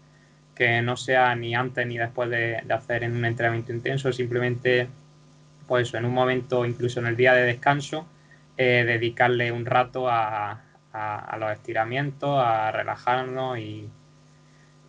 que 0.55 0.83
no 0.83 0.97
sea 0.97 1.35
ni 1.35 1.55
antes 1.55 1.87
ni 1.87 1.99
después 1.99 2.31
de, 2.31 2.57
hacer 2.71 3.05
en 3.05 3.17
un 3.17 3.25
entrenamiento 3.25 3.73
intenso, 3.73 4.13
simplemente, 4.13 4.89
pues 5.67 5.93
en 5.95 6.05
un 6.05 6.13
momento, 6.13 6.67
incluso 6.67 7.01
en 7.01 7.07
el 7.07 7.17
día 7.17 7.35
de 7.35 7.43
descanso, 7.43 8.07
eh, 8.57 8.85
dedicarle 8.87 9.53
un 9.53 9.65
rato 9.67 10.09
a, 10.09 10.61
los 11.39 11.53
estiramientos, 11.53 12.39
a 12.39 12.71
relajarnos 12.71 13.59
y, 13.59 13.89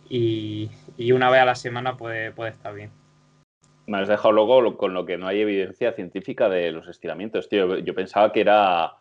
y, 0.08 1.12
una 1.12 1.30
vez 1.30 1.40
a 1.40 1.44
la 1.46 1.54
semana 1.54 1.96
puede, 1.96 2.30
puede 2.30 2.50
estar 2.50 2.74
bien 2.74 2.90
me 3.86 3.98
has 3.98 4.08
dejado 4.08 4.32
luego 4.32 4.76
con 4.76 4.94
lo 4.94 5.04
que 5.04 5.18
no 5.18 5.26
hay 5.26 5.40
evidencia 5.40 5.92
científica 5.92 6.48
de 6.48 6.72
los 6.72 6.88
estiramientos, 6.88 7.48
tío. 7.48 7.78
Yo 7.78 7.94
pensaba 7.94 8.32
que 8.32 8.40
era, 8.40 8.94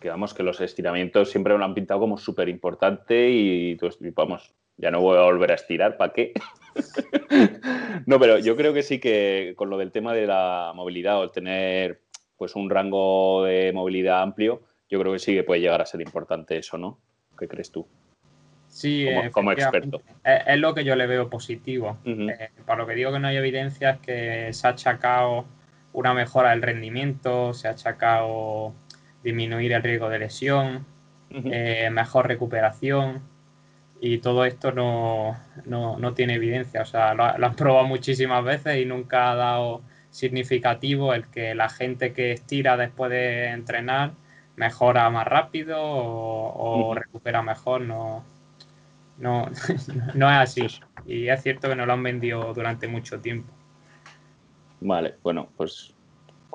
que 0.00 0.08
vamos, 0.08 0.34
que 0.34 0.42
los 0.42 0.60
estiramientos 0.60 1.30
siempre 1.30 1.56
lo 1.56 1.64
han 1.64 1.74
pintado 1.74 2.00
como 2.00 2.18
súper 2.18 2.48
importante 2.48 3.30
y, 3.30 3.78
vamos, 4.14 4.54
ya 4.78 4.90
no 4.90 5.00
voy 5.00 5.18
a 5.18 5.22
volver 5.22 5.52
a 5.52 5.54
estirar, 5.54 5.96
¿para 5.96 6.12
qué? 6.12 6.32
no, 8.06 8.18
pero 8.18 8.38
yo 8.38 8.56
creo 8.56 8.74
que 8.74 8.82
sí 8.82 8.98
que 8.98 9.54
con 9.56 9.70
lo 9.70 9.78
del 9.78 9.92
tema 9.92 10.12
de 10.12 10.26
la 10.26 10.72
movilidad 10.74 11.18
o 11.18 11.24
el 11.24 11.30
tener 11.30 12.02
pues 12.36 12.54
un 12.54 12.68
rango 12.68 13.44
de 13.44 13.72
movilidad 13.72 14.22
amplio, 14.22 14.62
yo 14.90 15.00
creo 15.00 15.12
que 15.12 15.18
sí 15.18 15.34
que 15.34 15.44
puede 15.44 15.60
llegar 15.60 15.80
a 15.80 15.86
ser 15.86 16.02
importante 16.02 16.58
eso, 16.58 16.76
¿no? 16.76 16.98
¿Qué 17.38 17.48
crees 17.48 17.70
tú? 17.70 17.86
Sí, 18.68 19.06
como, 19.32 19.52
experto. 19.52 20.02
Es, 20.22 20.58
lo 20.58 20.74
que 20.74 20.84
yo 20.84 20.96
le 20.96 21.06
veo 21.06 21.30
positivo. 21.30 21.96
Eh, 22.04 22.50
para 22.66 22.80
lo 22.80 22.86
que 22.86 22.94
digo 22.94 23.10
que 23.10 23.18
no 23.18 23.28
hay 23.28 23.36
evidencia 23.36 23.90
es 23.90 23.98
que 24.00 24.52
se 24.52 24.66
ha 24.66 24.70
achacado 24.70 25.46
una 25.94 26.12
mejora 26.12 26.50
del 26.50 26.60
rendimiento, 26.60 27.54
se 27.54 27.68
ha 27.68 27.70
achacado 27.70 28.74
disminuir 29.22 29.72
el 29.72 29.82
riesgo 29.82 30.10
de 30.10 30.18
lesión, 30.18 30.84
eh, 31.30 31.88
mejor 31.90 32.28
recuperación 32.28 33.22
y 34.00 34.18
todo 34.18 34.44
esto 34.44 34.72
no, 34.72 35.36
tiene 36.14 36.34
evidencia. 36.34 36.82
O 36.82 36.86
sea, 36.86 37.14
lo, 37.14 37.24
han 37.24 37.56
probado 37.56 37.86
muchísimas 37.86 38.44
veces 38.44 38.78
y 38.78 38.84
nunca 38.84 39.32
ha 39.32 39.34
dado 39.34 39.82
significativo 40.10 41.14
el 41.14 41.26
que 41.28 41.54
la 41.54 41.68
gente 41.68 42.12
que 42.12 42.32
estira 42.32 42.76
después 42.76 43.10
de 43.10 43.48
entrenar 43.48 44.12
mejora 44.56 45.10
más 45.10 45.26
rápido 45.26 45.80
o, 45.82 46.88
o 46.88 46.94
recupera 46.94 47.42
mejor. 47.42 47.82
No, 47.82 48.24
no, 49.18 49.46
no 50.14 50.30
es 50.30 50.36
así. 50.36 50.66
Y 51.06 51.28
es 51.28 51.42
cierto 51.42 51.68
que 51.68 51.76
no 51.76 51.86
lo 51.86 51.92
han 51.92 52.02
vendido 52.02 52.52
durante 52.54 52.88
mucho 52.88 53.20
tiempo. 53.20 53.52
Vale, 54.80 55.16
bueno, 55.22 55.48
pues 55.56 55.95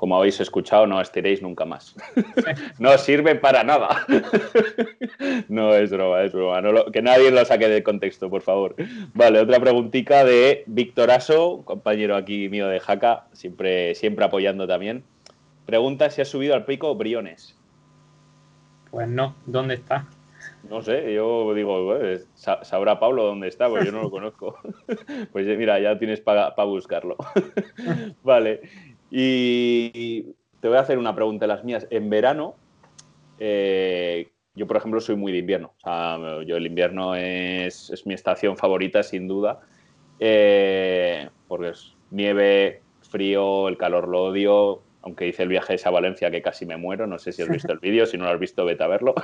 como 0.02 0.16
habéis 0.16 0.40
escuchado, 0.40 0.84
no 0.88 1.00
estiréis 1.00 1.42
nunca 1.42 1.64
más. 1.64 1.94
no 2.80 2.98
sirve 2.98 3.36
para 3.36 3.62
nada. 3.62 4.04
no 5.48 5.76
es 5.76 5.92
broma, 5.92 6.24
es 6.24 6.32
broma. 6.32 6.60
que 6.92 7.02
nadie 7.02 7.30
lo 7.30 7.44
saque 7.44 7.68
de 7.68 7.84
contexto, 7.84 8.28
por 8.28 8.42
favor. 8.42 8.74
Vale, 9.14 9.38
otra 9.38 9.60
preguntita 9.60 10.24
de 10.24 10.64
Víctor 10.66 11.12
Aso, 11.12 11.62
compañero 11.64 12.16
aquí 12.16 12.48
mío 12.48 12.66
de 12.66 12.80
Jaca, 12.80 13.26
siempre, 13.32 13.94
siempre 13.94 14.24
apoyando 14.24 14.66
también. 14.66 15.04
Pregunta 15.66 16.10
si 16.10 16.20
ha 16.20 16.24
subido 16.24 16.56
al 16.56 16.64
pico 16.64 16.96
Briones. 16.96 17.56
Pues 18.90 19.06
no, 19.06 19.36
¿dónde 19.46 19.74
está? 19.74 20.08
No 20.68 20.82
sé, 20.82 21.14
yo 21.14 21.54
digo, 21.54 21.96
sabrá 22.34 22.98
Pablo 22.98 23.24
dónde 23.24 23.46
está, 23.46 23.68
porque 23.68 23.86
yo 23.86 23.92
no 23.92 24.02
lo 24.02 24.10
conozco. 24.10 24.58
pues 25.32 25.46
mira, 25.56 25.78
ya 25.78 25.96
tienes 25.96 26.20
para 26.20 26.52
buscarlo. 26.64 27.16
vale. 28.24 28.62
Y 29.14 30.22
te 30.60 30.68
voy 30.68 30.78
a 30.78 30.80
hacer 30.80 30.96
una 30.96 31.14
pregunta 31.14 31.44
de 31.44 31.48
las 31.48 31.64
mías. 31.64 31.86
En 31.90 32.08
verano, 32.08 32.56
eh, 33.38 34.30
yo 34.54 34.66
por 34.66 34.78
ejemplo 34.78 35.00
soy 35.00 35.16
muy 35.16 35.32
de 35.32 35.38
invierno. 35.38 35.74
O 35.76 35.80
sea, 35.80 36.42
yo 36.44 36.56
el 36.56 36.66
invierno 36.66 37.14
es, 37.14 37.92
mi 38.06 38.14
estación 38.14 38.56
favorita, 38.56 39.02
sin 39.02 39.28
duda. 39.28 39.60
Eh, 40.18 41.28
porque 41.46 41.68
es 41.70 41.94
nieve, 42.10 42.80
frío, 43.02 43.68
el 43.68 43.76
calor 43.76 44.08
lo 44.08 44.24
odio 44.24 44.82
aunque 45.02 45.26
hice 45.26 45.42
el 45.42 45.48
viaje 45.48 45.74
ese 45.74 45.88
a 45.88 45.90
Valencia 45.90 46.30
que 46.30 46.42
casi 46.42 46.64
me 46.64 46.76
muero, 46.76 47.06
no 47.06 47.18
sé 47.18 47.32
si 47.32 47.42
has 47.42 47.48
visto 47.50 47.72
el 47.72 47.80
vídeo, 47.80 48.06
si 48.06 48.16
no 48.16 48.24
lo 48.24 48.30
has 48.30 48.38
visto, 48.38 48.64
vete 48.64 48.84
a 48.84 48.86
verlo. 48.86 49.14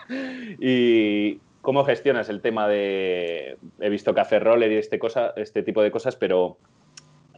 y 0.58 1.38
cómo 1.60 1.84
gestionas 1.84 2.28
el 2.28 2.40
tema 2.40 2.66
de, 2.66 3.58
he 3.80 3.90
visto 3.90 4.14
que 4.14 4.20
haces 4.20 4.42
roller 4.42 4.72
y 4.72 4.76
este, 4.76 4.98
cosa, 4.98 5.32
este 5.36 5.62
tipo 5.62 5.82
de 5.82 5.90
cosas, 5.90 6.16
pero 6.16 6.56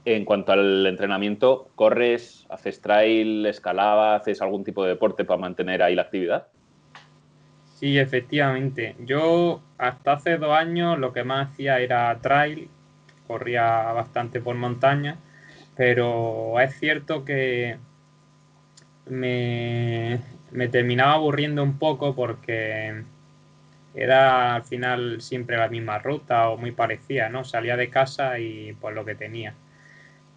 en 0.05 0.25
cuanto 0.25 0.53
al 0.53 0.87
entrenamiento, 0.87 1.69
¿corres, 1.75 2.47
haces 2.49 2.81
trail, 2.81 3.47
escalaba, 3.47 4.17
haces 4.17 4.43
algún 4.43 4.65
tipo 4.65 4.83
de 4.83 4.91
deporte 4.91 5.25
para 5.25 5.41
mantener 5.41 5.83
ahí 5.83 5.95
la 5.95 6.03
actividad? 6.03 6.49
Sí, 7.75 7.99
efectivamente. 7.99 8.97
Yo 9.01 9.61
hasta 9.79 10.13
hace 10.13 10.39
dos 10.39 10.53
años 10.53 10.99
lo 10.99 11.13
que 11.13 11.25
más 11.25 11.51
hacía 11.51 11.81
era 11.81 12.17
trail, 12.21 12.69
corría 13.27 13.93
bastante 13.93 14.41
por 14.41 14.55
montaña 14.57 15.19
pero 15.77 16.61
es 16.61 16.79
cierto 16.79 17.25
que 17.25 17.79
me, 19.07 20.21
terminaba 20.71 21.15
aburriendo 21.15 21.63
un 21.63 21.79
poco 21.79 22.15
porque 22.15 23.03
era 23.95 24.55
al 24.55 24.65
final 24.65 25.21
siempre 25.21 25.57
la 25.57 25.69
misma 25.69 25.99
ruta 25.99 26.49
o 26.51 26.57
muy 26.57 26.73
parecida, 26.73 27.29
¿no? 27.29 27.45
Salía 27.45 27.77
de 27.77 27.91
casa 27.91 28.39
y 28.39 28.75
pues 28.81 28.95
lo 28.95 29.05
que 29.05 29.15
tenía. 29.15 29.55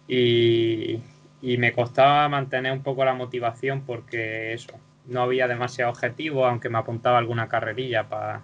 Y, 0.08 1.02
me 1.58 1.72
costaba 1.72 2.28
mantener 2.28 2.72
un 2.72 2.82
poco 2.82 3.04
la 3.04 3.14
motivación 3.14 3.82
porque 3.82 4.52
eso, 4.52 4.72
no 5.06 5.22
había 5.22 5.46
demasiado 5.46 5.92
objetivo, 5.92 6.44
aunque 6.46 6.68
me 6.68 6.78
apuntaba 6.78 7.18
alguna 7.18 7.48
carrerilla 7.48 8.08
para 8.08 8.42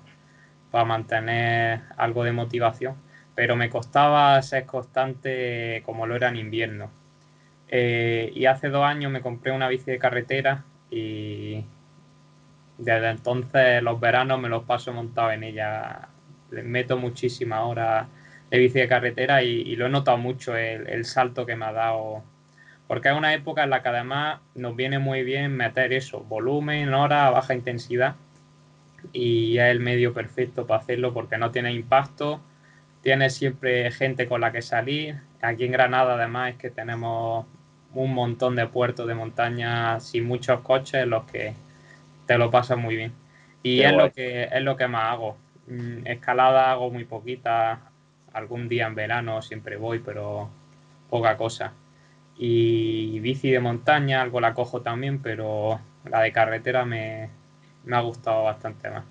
mantener 0.84 1.82
algo 1.96 2.24
de 2.24 2.32
motivación 2.32 2.94
pero 3.34 3.56
me 3.56 3.70
costaba 3.70 4.40
ser 4.42 4.66
constante 4.66 5.82
como 5.84 6.06
lo 6.06 6.16
era 6.16 6.28
en 6.28 6.36
invierno. 6.36 6.90
Eh, 7.68 8.30
y 8.34 8.46
hace 8.46 8.68
dos 8.68 8.84
años 8.84 9.10
me 9.10 9.22
compré 9.22 9.52
una 9.52 9.68
bici 9.68 9.90
de 9.90 9.98
carretera 9.98 10.64
y 10.90 11.64
desde 12.78 13.10
entonces 13.10 13.82
los 13.82 13.98
veranos 14.00 14.38
me 14.40 14.48
los 14.48 14.64
paso 14.64 14.92
montado 14.92 15.32
en 15.32 15.44
ella. 15.44 16.08
Les 16.50 16.64
meto 16.64 16.98
muchísimas 16.98 17.60
horas 17.62 18.06
de 18.52 18.58
bici 18.58 18.78
de 18.78 18.86
carretera 18.86 19.42
y, 19.42 19.74
lo 19.74 19.86
he 19.86 19.88
notado 19.88 20.18
mucho 20.18 20.56
el, 20.56 20.88
el, 20.88 21.04
salto 21.04 21.44
que 21.44 21.56
me 21.56 21.64
ha 21.64 21.72
dado. 21.72 22.22
Porque 22.86 23.08
es 23.08 23.16
una 23.16 23.34
época 23.34 23.64
en 23.64 23.70
la 23.70 23.82
que 23.82 23.88
además 23.88 24.40
nos 24.54 24.76
viene 24.76 25.00
muy 25.00 25.24
bien 25.24 25.56
meter 25.56 25.92
eso, 25.92 26.20
volumen, 26.20 26.94
hora, 26.94 27.30
baja 27.30 27.54
intensidad. 27.54 28.14
Y 29.12 29.58
es 29.58 29.64
el 29.64 29.80
medio 29.80 30.14
perfecto 30.14 30.66
para 30.66 30.80
hacerlo 30.80 31.12
porque 31.12 31.36
no 31.36 31.50
tiene 31.50 31.72
impacto 31.72 32.40
tienes 33.02 33.34
siempre 33.34 33.90
gente 33.90 34.26
con 34.26 34.40
la 34.40 34.52
que 34.52 34.62
salir. 34.62 35.16
Aquí 35.42 35.64
en 35.64 35.72
Granada 35.72 36.14
además 36.14 36.52
es 36.52 36.56
que 36.56 36.70
tenemos 36.70 37.46
un 37.94 38.14
montón 38.14 38.56
de 38.56 38.66
puertos 38.66 39.06
de 39.06 39.14
montaña 39.14 40.00
sin 40.00 40.24
muchos 40.24 40.60
coches 40.60 41.06
los 41.06 41.24
que 41.24 41.54
te 42.26 42.38
lo 42.38 42.50
pasan 42.50 42.80
muy 42.80 42.96
bien. 42.96 43.12
Y 43.62 43.80
es 43.80 43.92
lo, 43.92 44.10
que, 44.10 44.44
es 44.44 44.62
lo 44.62 44.76
que 44.76 44.88
más 44.88 45.12
hago. 45.12 45.36
Mm, 45.66 46.06
escalada 46.06 46.70
hago 46.72 46.90
muy 46.90 47.04
poquita, 47.04 47.91
algún 48.32 48.68
día 48.68 48.86
en 48.86 48.94
verano 48.94 49.42
siempre 49.42 49.76
voy, 49.76 49.98
pero 50.00 50.48
poca 51.10 51.36
cosa. 51.36 51.72
Y 52.36 53.20
bici 53.20 53.50
de 53.50 53.60
montaña, 53.60 54.22
algo 54.22 54.40
la 54.40 54.54
cojo 54.54 54.82
también, 54.82 55.20
pero 55.20 55.80
la 56.04 56.20
de 56.20 56.32
carretera 56.32 56.84
me, 56.84 57.30
me 57.84 57.96
ha 57.96 58.00
gustado 58.00 58.44
bastante 58.44 58.90
más. 58.90 59.04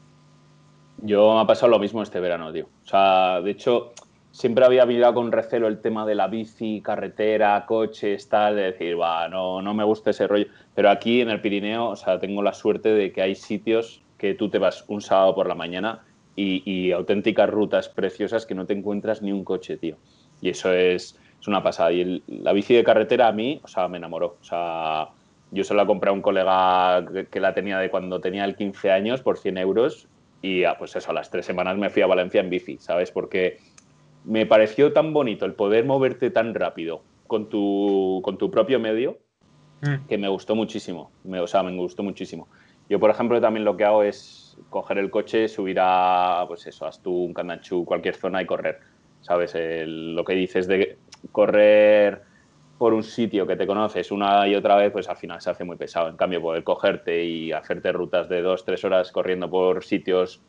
Yo 0.98 1.36
me 1.36 1.42
ha 1.42 1.48
pasado 1.48 1.72
lo 1.72 1.80
mismo 1.80 2.04
este 2.04 2.20
verano, 2.20 2.52
tío. 2.52 2.66
O 2.84 2.88
sea, 2.88 3.42
de 3.42 3.52
hecho, 3.52 3.94
siempre 4.32 4.66
había 4.66 4.86
mirado 4.86 5.16
con 5.16 5.32
recelo 5.32 5.68
el 5.68 5.82
tema 5.82 6.06
de 6.06 6.16
la 6.16 6.28
bici, 6.28 6.82
carretera, 6.82 7.66
coches, 7.66 8.30
tal, 8.30 8.56
de 8.56 8.64
decir, 8.64 9.00
va, 9.00 9.28
no, 9.28 9.62
no 9.62 9.74
me 9.74 9.84
gusta 9.84 10.12
ese 10.12 10.28
rollo. 10.28 10.48
Pero 10.76 10.90
aquí 10.90 11.22
en 11.22 11.30
el 11.30 11.42
Pirineo, 11.42 11.90
o 11.90 11.96
sea, 11.96 12.20
tengo 12.20 12.42
la 12.42 12.54
suerte 12.54 12.90
de 12.90 13.12
que 13.12 13.22
hay 13.22 13.36
sitios 13.36 14.02
que 14.18 14.36
tú 14.36 14.50
te 14.50 14.60
vas 14.60 14.86
un 14.88 15.02
sábado 15.02 15.34
por 15.34 15.48
la 15.48 15.56
mañana 15.56 16.04
y, 16.36 16.92
auténticas 16.92 17.50
rutas 17.50 17.90
preciosas 17.90 18.46
que 18.46 18.56
no 18.56 18.66
te 18.66 18.74
encuentras 18.74 19.22
ni 19.22 19.32
un 19.32 19.44
coche, 19.44 19.78
tío. 19.78 19.98
Y 20.42 20.50
eso 20.50 20.72
es, 20.74 21.20
es 21.40 21.48
una 21.48 21.62
pasada. 21.62 21.92
Y 21.92 22.24
la 22.28 22.54
bici 22.54 22.74
de 22.74 22.84
carretera 22.84 23.28
a 23.28 23.32
mí, 23.32 23.60
o 23.64 23.68
sea, 23.68 23.88
me 23.88 23.98
enamoró. 23.98 24.38
O 24.42 24.44
sea, 24.44 25.10
yo 25.52 25.64
se 25.64 25.74
la 25.74 25.86
compré 25.86 26.10
a 26.10 26.14
un 26.14 26.22
colega 26.22 27.06
que, 27.30 27.40
la 27.40 27.54
tenía 27.54 27.78
de 27.78 27.90
cuando 27.90 28.20
tenía 28.22 28.46
el 28.46 28.56
15 28.56 28.92
años 28.92 29.22
por 29.22 29.38
100 29.38 29.58
euros 29.58 30.08
y 30.42 30.64
pues 30.80 30.96
eso, 30.96 31.12
a 31.12 31.14
las 31.14 31.30
tres 31.30 31.46
semanas 31.46 31.78
me 31.78 31.90
fui 31.90 32.02
a 32.02 32.08
Valencia 32.08 32.42
en 32.42 32.50
bici, 32.50 32.78
¿sabes? 32.80 33.12
Porque 33.12 33.60
me 34.24 34.46
pareció 34.46 34.94
tan 34.94 35.14
bonito 35.14 35.46
el 35.46 35.54
poder 35.54 35.86
moverte 35.86 36.32
tan 36.32 36.56
rápido 36.56 37.04
con 37.28 37.50
tu, 37.50 38.22
con 38.24 38.38
tu 38.38 38.50
propio 38.50 38.80
medio 38.80 39.20
mm. 39.82 40.08
que 40.08 40.18
me 40.18 40.30
gustó 40.30 40.56
muchísimo. 40.56 41.12
Me, 41.24 41.40
o 41.40 41.48
sea, 41.48 41.62
me 41.64 41.76
gustó 41.76 42.02
muchísimo. 42.02 42.48
Yo, 42.90 43.00
por 43.00 43.10
ejemplo, 43.10 43.40
también 43.40 43.66
lo 43.66 43.78
que 43.78 43.84
hago 43.84 44.04
es 44.04 44.41
coger 44.70 44.98
el 44.98 45.10
coche, 45.10 45.48
subir 45.48 45.78
a, 45.80 46.46
pues 46.48 46.66
eso, 46.68 46.90
un 47.06 47.34
Candanchú, 47.34 47.86
cualquier 47.86 48.16
zona 48.16 48.42
y 48.42 48.46
correr. 48.46 48.80
¿Sabes? 49.22 49.54
lo 49.56 50.26
que 50.26 50.34
dices 50.34 50.66
de 50.66 50.98
correr 51.32 52.24
por 52.80 52.96
un 52.96 53.04
sitio 53.04 53.46
que 53.46 53.56
te 53.56 53.68
conoces 53.68 54.12
una 54.12 54.48
y 54.48 54.56
otra 54.56 54.76
vez, 54.76 54.92
pues 54.92 55.08
al 55.08 55.16
final 55.16 55.40
se 55.40 55.52
hace 55.52 55.64
muy 55.64 55.78
pesado. 55.78 56.10
En 56.10 56.18
cambio, 56.18 56.42
poder 56.42 56.64
cogerte 56.64 57.24
y 57.24 57.52
hacerte 57.52 57.92
rutas 57.92 58.28
de 58.28 58.42
dos, 58.42 58.66
tres 58.66 58.84
horas 58.84 59.12
corriendo 59.12 59.48
por 59.48 59.84
sitios 59.84 60.42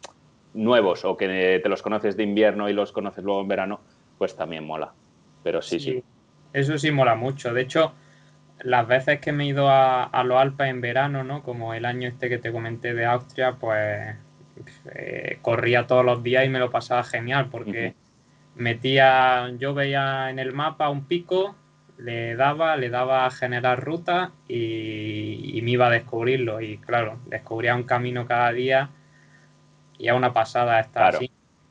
nuevos 0.55 1.05
o 1.05 1.17
que 1.17 1.61
te 1.63 1.69
los 1.69 1.83
conoces 1.83 2.17
de 2.17 2.23
invierno 2.23 2.71
y 2.71 2.73
los 2.73 2.93
conoces 2.93 3.23
luego 3.23 3.43
en 3.43 3.49
verano, 3.49 3.81
pues 4.17 4.35
también 4.35 4.65
mola. 4.65 4.95
Pero 5.43 5.61
sí, 5.61 5.79
sí. 5.79 6.03
Eso 6.55 6.79
sí 6.79 6.91
mola 6.91 7.15
mucho. 7.15 7.53
De 7.53 7.61
hecho, 7.61 7.93
las 8.63 8.87
veces 8.87 9.21
que 9.21 9.33
me 9.33 9.45
he 9.45 9.49
ido 9.49 9.69
a, 9.69 10.23
los 10.25 10.39
Alpes 10.39 10.69
en 10.69 10.81
verano, 10.81 11.25
¿no? 11.25 11.43
Como 11.43 11.75
el 11.75 11.85
año 11.85 12.09
este 12.09 12.29
que 12.29 12.39
te 12.39 12.53
comenté 12.53 12.95
de 12.95 13.07
Austria, 13.07 13.57
pues 13.59 14.17
eh, 14.95 15.39
corría 15.43 15.87
todos 15.87 16.05
los 16.05 16.23
días 16.23 16.45
y 16.45 16.49
me 16.49 16.59
lo 16.59 16.71
pasaba 16.71 17.03
genial 17.03 17.49
porque 17.51 17.95
metía, 18.55 19.51
yo 19.59 19.75
veía 19.75 20.31
en 20.31 20.39
el 20.39 20.53
mapa 20.53 20.91
un 20.91 21.07
pico, 21.07 21.57
le 21.99 22.37
daba, 22.37 22.77
le 22.77 22.91
daba 22.91 23.27
a 23.27 23.31
generar 23.31 23.83
ruta 23.83 24.33
y, 24.49 25.61
me 25.63 25.73
iba 25.73 25.87
a 25.87 25.91
descubrirlo. 25.91 26.61
Y 26.61 26.79
claro, 26.79 27.19
descubría 27.27 27.75
un 27.75 27.85
camino 27.85 28.27
cada 28.27 28.53
día 28.53 28.91
y 29.99 30.09
a 30.09 30.15
una 30.15 30.33
pasada 30.33 30.81
estar 30.81 31.17
así. 31.17 31.31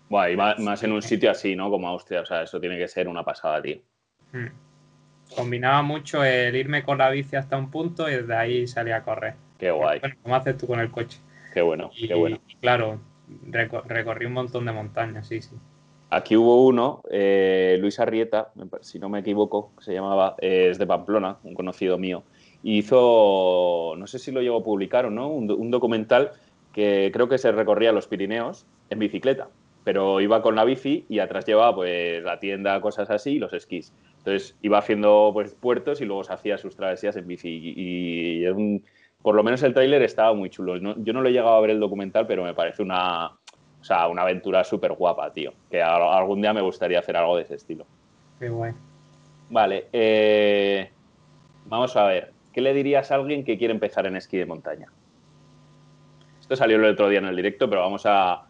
Bueno, 0.10 0.30
y 0.30 0.62
más, 0.62 0.84
en 0.84 0.92
un 0.92 1.02
sitio 1.02 1.32
así, 1.32 1.56
¿no? 1.56 1.70
Como 1.70 1.88
Austria, 1.88 2.22
o 2.22 2.26
sea, 2.26 2.44
eso 2.44 2.60
tiene 2.60 2.78
que 2.78 2.88
ser 2.88 3.08
una 3.08 3.24
pasada, 3.24 3.62
tío. 3.62 3.78
Hmm. 4.34 4.48
Combinaba 5.36 5.82
mucho 5.82 6.24
el 6.24 6.56
irme 6.56 6.84
con 6.84 6.98
la 6.98 7.10
bici 7.10 7.36
hasta 7.36 7.58
un 7.58 7.72
punto 7.72 8.10
y 8.10 8.16
desde 8.16 8.36
ahí 8.36 8.68
salía 8.68 8.98
a 8.98 9.04
correr. 9.04 9.36
Qué 9.58 9.72
guay. 9.72 10.00
Bueno, 10.00 10.16
¿cómo 10.24 10.36
haces 10.36 10.58
tú 10.58 10.68
con 10.68 10.80
el 10.80 10.92
coche? 10.92 11.20
Qué 11.54 11.62
bueno, 11.62 11.92
qué 11.96 12.14
bueno. 12.14 12.40
Y 12.48 12.56
claro, 12.56 13.00
recorrí 13.88 14.26
un 14.26 14.34
montón 14.34 14.66
de 14.66 14.72
montañas, 14.72 15.28
sí, 15.28 15.42
sí. 15.42 15.56
Aquí 16.14 16.36
hubo 16.36 16.66
uno, 16.66 17.04
eh, 17.10 17.78
Luis 17.80 17.98
Arrieta, 17.98 18.52
si 18.82 19.00
no 19.00 19.08
me 19.08 19.20
equivoco, 19.20 19.72
se 19.80 19.94
llamaba, 19.94 20.36
es 20.40 20.78
de 20.78 20.86
Pamplona, 20.86 21.38
un 21.44 21.54
conocido 21.54 21.98
mío, 21.98 22.24
hizo, 22.64 23.96
no 23.98 24.08
sé 24.08 24.20
si 24.20 24.34
lo 24.34 24.42
llevo 24.42 24.58
a 24.58 24.64
publicar 24.64 25.06
o 25.06 25.10
no, 25.10 25.30
un, 25.30 25.72
documental 25.72 26.32
que 26.74 27.12
creo 27.14 27.30
que 27.30 27.38
se 27.38 27.54
recorría 27.54 27.94
los 27.94 28.08
Pirineos 28.08 28.66
en 28.90 29.00
bicicleta, 29.00 29.48
pero 29.86 30.20
iba 30.20 30.42
con 30.42 30.56
la 30.56 30.66
bici 30.66 31.06
y 31.08 31.20
atrás 31.20 31.46
llevaba 31.46 31.76
pues 31.76 32.22
la 32.24 32.42
tienda, 32.42 32.82
cosas 32.82 33.10
así 33.10 33.32
y 33.32 33.40
los 33.40 33.54
esquís. 33.54 33.94
Entonces 34.22 34.56
iba 34.62 34.78
haciendo 34.78 35.32
pues 35.34 35.56
puertos 35.56 36.00
y 36.00 36.06
luego 36.06 36.24
se 36.24 36.32
hacía 36.32 36.60
sus 36.60 36.76
travesías 36.76 37.16
en 37.16 37.28
bici 37.28 37.50
y, 37.50 38.46
por 39.24 39.34
lo 39.34 39.44
menos 39.44 39.64
el 39.64 39.74
tráiler 39.74 40.04
estaba 40.04 40.34
muy 40.34 40.52
chulo. 40.52 40.78
yo 40.78 41.14
no 41.14 41.22
lo 41.22 41.30
he 41.30 41.32
llegado 41.32 41.56
a 41.56 41.62
ver 41.62 41.72
el 41.72 41.80
documental, 41.80 42.28
pero 42.28 42.44
me 42.44 42.54
parece 42.54 42.84
una, 42.84 43.28
o 43.28 43.84
sea, 43.84 44.08
una 44.08 44.22
aventura 44.22 44.64
súper 44.64 44.94
guapa, 44.94 45.32
tío. 45.32 45.54
Que 45.70 45.82
algún 45.82 46.42
día 46.42 46.54
me 46.54 46.62
gustaría 46.62 47.00
hacer 47.00 47.18
algo 47.18 47.36
de 47.36 47.44
ese 47.44 47.56
estilo. 47.56 47.86
Qué 48.40 48.50
guay. 48.50 48.74
Vale, 49.50 49.88
eh, 49.92 50.90
vamos 51.66 51.96
a 51.96 52.06
ver. 52.06 52.32
¿Qué 52.54 52.62
le 52.62 52.74
dirías 52.74 53.12
a 53.12 53.16
alguien 53.16 53.44
que 53.44 53.58
quiere 53.58 53.74
empezar 53.74 54.06
en 54.06 54.16
esquí 54.16 54.38
de 54.38 54.46
montaña? 54.46 54.92
Esto 56.40 56.56
salió 56.56 56.78
el 56.78 56.86
otro 56.86 57.10
día 57.10 57.20
en 57.20 57.26
el 57.26 57.36
directo, 57.36 57.70
pero 57.70 57.82
vamos 57.82 58.04
a, 58.06 58.46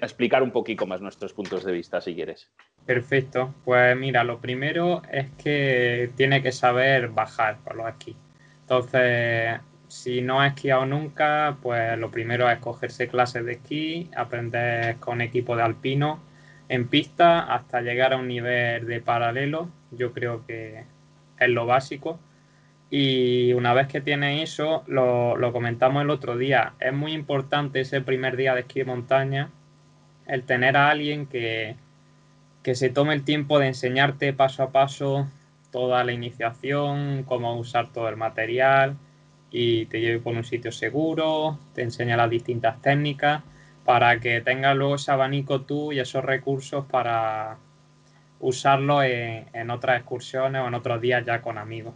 explicar 0.00 0.42
un 0.42 0.50
poquito 0.50 0.86
más 0.86 1.00
nuestros 1.00 1.32
puntos 1.32 1.64
de 1.64 1.72
vista, 1.72 2.00
si 2.00 2.14
quieres. 2.14 2.50
Perfecto. 2.86 3.54
Pues 3.64 3.96
mira, 3.96 4.24
lo 4.24 4.40
primero 4.40 5.02
es 5.10 5.30
que 5.42 6.10
tiene 6.16 6.42
que 6.42 6.52
saber 6.52 7.08
bajar 7.08 7.58
por 7.64 7.76
lo 7.76 7.86
aquí. 7.86 8.16
Entonces, 8.62 9.60
si 9.88 10.22
no 10.22 10.40
has 10.40 10.54
esquiado 10.54 10.86
nunca, 10.86 11.58
pues 11.62 11.98
lo 11.98 12.10
primero 12.10 12.50
es 12.50 12.58
cogerse 12.58 13.08
clases 13.08 13.44
de 13.44 13.52
esquí, 13.52 14.10
aprender 14.16 14.96
con 14.96 15.20
equipo 15.20 15.54
de 15.54 15.62
alpino 15.62 16.20
en 16.68 16.88
pista 16.88 17.40
hasta 17.40 17.82
llegar 17.82 18.14
a 18.14 18.16
un 18.16 18.28
nivel 18.28 18.86
de 18.86 19.00
paralelo. 19.00 19.68
Yo 19.90 20.12
creo 20.12 20.46
que 20.46 20.84
es 21.38 21.48
lo 21.48 21.66
básico. 21.66 22.18
Y 22.94 23.54
una 23.54 23.72
vez 23.72 23.86
que 23.86 24.02
tienes 24.02 24.42
eso, 24.42 24.84
lo, 24.86 25.50
comentamos 25.50 26.02
el 26.02 26.10
otro 26.10 26.36
día, 26.36 26.74
es 26.78 26.92
muy 26.92 27.14
importante 27.14 27.80
ese 27.80 28.02
primer 28.02 28.36
día 28.36 28.54
de 28.54 28.60
esquí 28.60 28.80
de 28.80 28.84
montaña, 28.84 29.50
el 30.26 30.42
tener 30.42 30.76
a 30.76 30.90
alguien 30.90 31.24
que, 31.24 31.76
que 32.62 32.74
se 32.74 32.90
tome 32.90 33.14
el 33.14 33.24
tiempo 33.24 33.58
de 33.58 33.68
enseñarte 33.68 34.34
paso 34.34 34.62
a 34.62 34.72
paso 34.72 35.26
toda 35.70 36.04
la 36.04 36.12
iniciación, 36.12 37.22
cómo 37.22 37.56
usar 37.56 37.90
todo 37.94 38.10
el 38.10 38.18
material, 38.18 38.98
y 39.50 39.86
te 39.86 40.02
lleve 40.02 40.18
por 40.18 40.36
un 40.36 40.44
sitio 40.44 40.70
seguro, 40.70 41.58
te 41.74 41.80
enseña 41.80 42.18
las 42.18 42.28
distintas 42.28 42.82
técnicas 42.82 43.42
para 43.86 44.20
que 44.20 44.42
tengas 44.42 44.76
luego 44.76 44.96
ese 44.96 45.12
abanico 45.12 45.62
tú 45.62 45.92
y 45.92 45.98
esos 45.98 46.22
recursos 46.22 46.84
para 46.84 47.56
usarlo 48.38 49.02
en, 49.02 49.70
otras 49.70 49.98
excursiones 49.98 50.60
o 50.60 50.68
en 50.68 50.74
otros 50.74 51.00
días 51.00 51.24
ya 51.24 51.40
con 51.40 51.56
amigos. 51.56 51.94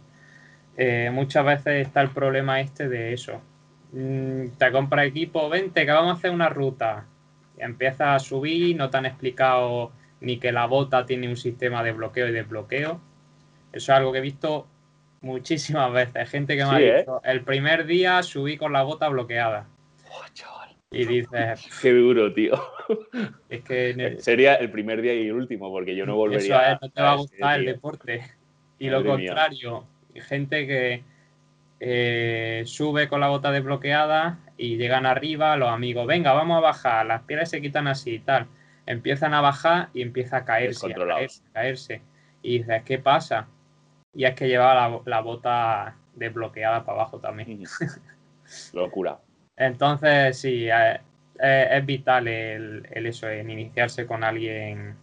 Eh, 0.77 1.09
muchas 1.11 1.43
veces 1.43 1.87
está 1.87 2.01
el 2.01 2.11
problema 2.11 2.61
este 2.61 2.87
de 2.87 3.13
eso. 3.13 3.41
Mm, 3.91 4.49
te 4.57 4.71
compra 4.71 5.05
equipo, 5.05 5.49
vente 5.49 5.85
que 5.85 5.91
vamos 5.91 6.15
a 6.15 6.17
hacer 6.17 6.31
una 6.31 6.49
ruta. 6.49 7.05
Y 7.57 7.63
empiezas 7.63 8.07
a 8.15 8.19
subir, 8.19 8.75
no 8.75 8.89
te 8.89 8.97
han 8.97 9.07
explicado 9.07 9.91
ni 10.21 10.37
que 10.37 10.51
la 10.51 10.65
bota 10.67 11.05
tiene 11.05 11.27
un 11.27 11.37
sistema 11.37 11.83
de 11.83 11.91
bloqueo 11.91 12.27
y 12.27 12.31
desbloqueo. 12.31 13.01
Eso 13.71 13.91
es 13.91 13.97
algo 13.97 14.11
que 14.11 14.19
he 14.19 14.21
visto 14.21 14.67
muchísimas 15.21 15.91
veces. 15.91 16.29
Gente 16.29 16.55
que 16.55 16.63
me 16.63 16.69
ha 16.69 16.79
¿eh? 16.79 16.99
dicho, 16.99 17.21
el 17.23 17.41
primer 17.41 17.85
día 17.85 18.21
subí 18.23 18.57
con 18.57 18.71
la 18.71 18.83
bota 18.83 19.09
bloqueada. 19.09 19.67
Y 20.91 21.05
dices... 21.05 21.67
Qué 21.81 21.91
duro, 21.91 22.33
tío. 22.33 22.53
Es 23.49 23.63
que... 23.63 24.17
Sería 24.19 24.55
el 24.55 24.71
primer 24.71 25.01
día 25.01 25.13
y 25.13 25.27
el 25.27 25.33
último, 25.33 25.69
porque 25.71 25.95
yo 25.95 26.05
no 26.05 26.15
volvería... 26.15 26.73
Eso 26.73 26.79
no 26.81 26.89
te 26.89 27.01
va 27.01 27.11
a 27.11 27.15
gustar 27.15 27.59
el 27.59 27.65
deporte. 27.65 28.21
Y 28.79 28.89
lo 28.89 29.03
contrario, 29.03 29.85
gente 30.21 30.67
que 30.67 31.03
eh, 31.79 32.63
sube 32.65 33.07
con 33.07 33.19
la 33.19 33.27
bota 33.27 33.51
desbloqueada 33.51 34.39
y 34.57 34.77
llegan 34.77 35.05
arriba, 35.05 35.55
los 35.57 35.69
amigos, 35.69 36.07
venga, 36.07 36.33
vamos 36.33 36.57
a 36.57 36.61
bajar, 36.61 37.05
las 37.05 37.23
piedras 37.23 37.49
se 37.49 37.61
quitan 37.61 37.87
así 37.87 38.15
y 38.15 38.19
tal. 38.19 38.47
Empiezan 38.85 39.33
a 39.33 39.41
bajar 39.41 39.89
y 39.93 40.01
empieza 40.01 40.37
a 40.37 40.45
caerse, 40.45 40.91
a 40.91 40.95
caerse, 40.95 41.43
a 41.49 41.53
caerse. 41.53 42.01
Y 42.41 42.59
dices, 42.59 42.83
¿qué 42.83 42.97
pasa? 42.97 43.47
Y 44.13 44.25
es 44.25 44.33
que 44.33 44.47
llevaba 44.47 45.01
la, 45.05 45.21
bota 45.21 45.95
desbloqueada 46.15 46.85
para 46.85 47.01
abajo 47.01 47.19
también. 47.19 47.63
Locura. 48.73 49.19
Entonces, 49.57 50.39
sí, 50.39 50.67
eh, 50.69 50.99
eh, 51.39 51.67
es, 51.71 51.85
vital 51.85 52.27
el, 52.27 52.87
eso, 52.91 53.29
en 53.29 53.49
iniciarse 53.49 54.07
con 54.07 54.23
alguien. 54.23 54.95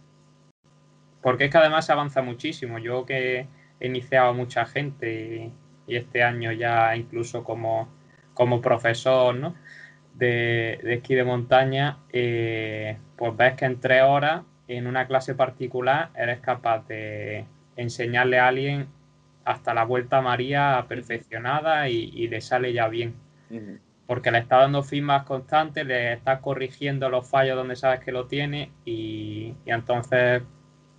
Porque 1.21 1.45
es 1.45 1.51
que 1.51 1.57
además 1.57 1.85
se 1.85 1.93
avanza 1.93 2.21
muchísimo. 2.21 2.79
Yo 2.79 3.05
que 3.05 3.47
iniciado 3.85 4.33
mucha 4.33 4.65
gente 4.65 5.51
y, 5.87 5.95
este 5.95 6.23
año 6.23 6.51
ya 6.51 6.95
incluso 6.95 7.43
como, 7.43 7.87
como 8.33 8.59
profesor 8.59 9.35
¿no? 9.35 9.53
de, 10.15 10.79
esquí 10.83 11.13
de 11.13 11.23
montaña, 11.23 11.99
eh, 12.11 12.97
pues 13.15 13.37
ves 13.37 13.53
que 13.53 13.65
en 13.65 13.79
tres 13.79 14.01
horas 14.03 14.41
en 14.67 14.87
una 14.87 15.07
clase 15.07 15.35
particular 15.35 16.09
eres 16.15 16.39
capaz 16.39 16.87
de 16.87 17.45
enseñarle 17.75 18.39
a 18.39 18.47
alguien 18.47 18.87
hasta 19.43 19.73
la 19.73 19.83
vuelta 19.83 20.17
a 20.17 20.21
María 20.21 20.85
perfeccionada 20.87 21.87
y, 21.87 22.27
le 22.27 22.41
sale 22.41 22.73
ya 22.73 22.87
bien. 22.87 23.15
Porque 24.07 24.31
le 24.31 24.39
está 24.39 24.57
dando 24.57 24.83
feedback 24.83 25.25
constante, 25.25 25.83
le 25.83 26.13
está 26.13 26.41
corrigiendo 26.41 27.09
los 27.09 27.27
fallos 27.27 27.55
donde 27.55 27.75
sabes 27.75 27.99
que 27.99 28.11
lo 28.11 28.25
tiene 28.25 28.71
y, 28.85 29.53
entonces, 29.65 30.41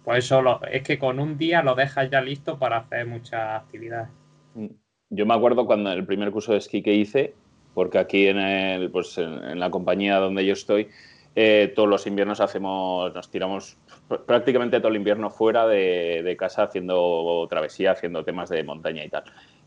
pues 0.06 0.24
eso 0.24 0.60
es 0.70 0.84
que 0.84 1.00
con 1.00 1.18
un 1.18 1.36
día 1.36 1.64
lo 1.64 1.74
dejas 1.74 2.08
ya 2.08 2.20
listo 2.20 2.60
para 2.60 2.76
hacer 2.76 3.08
muchas 3.08 3.60
actividades. 3.60 4.08
Mm. 4.54 4.68
Yo 5.10 5.26
me 5.26 5.34
acuerdo 5.34 5.66
cuando 5.66 5.90
el 5.90 6.06
primer 6.06 6.30
curso 6.30 6.52
de 6.52 6.58
esquí 6.58 6.80
que 6.80 6.94
hice, 6.94 7.34
porque 7.74 7.98
aquí 7.98 8.28
en, 8.28 8.38
el, 8.38 8.88
pues 8.92 9.18
en, 9.18 9.58
la 9.58 9.68
compañía 9.68 10.18
donde 10.18 10.46
yo 10.46 10.52
estoy, 10.52 10.90
eh, 11.34 11.72
todos 11.74 11.88
los 11.88 12.06
inviernos 12.06 12.40
hacemos, 12.40 13.12
nos 13.14 13.28
tiramos 13.32 13.78
prácticamente 14.26 14.78
todo 14.78 14.90
el 14.90 14.96
invierno 14.96 15.28
fuera 15.28 15.66
de, 15.66 16.36
casa 16.38 16.62
haciendo 16.62 17.44
travesía, 17.50 17.90
haciendo 17.90 18.22
temas 18.22 18.48
de 18.48 18.62
montaña 18.62 19.04
y 19.04 19.08
tal. 19.08 19.24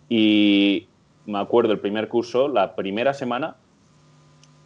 Y 0.08 0.88
me 1.26 1.40
acuerdo 1.40 1.74
el 1.74 1.80
primer 1.82 2.08
curso, 2.08 2.48
la 2.48 2.78
primera 2.78 3.14
semana, 3.14 3.58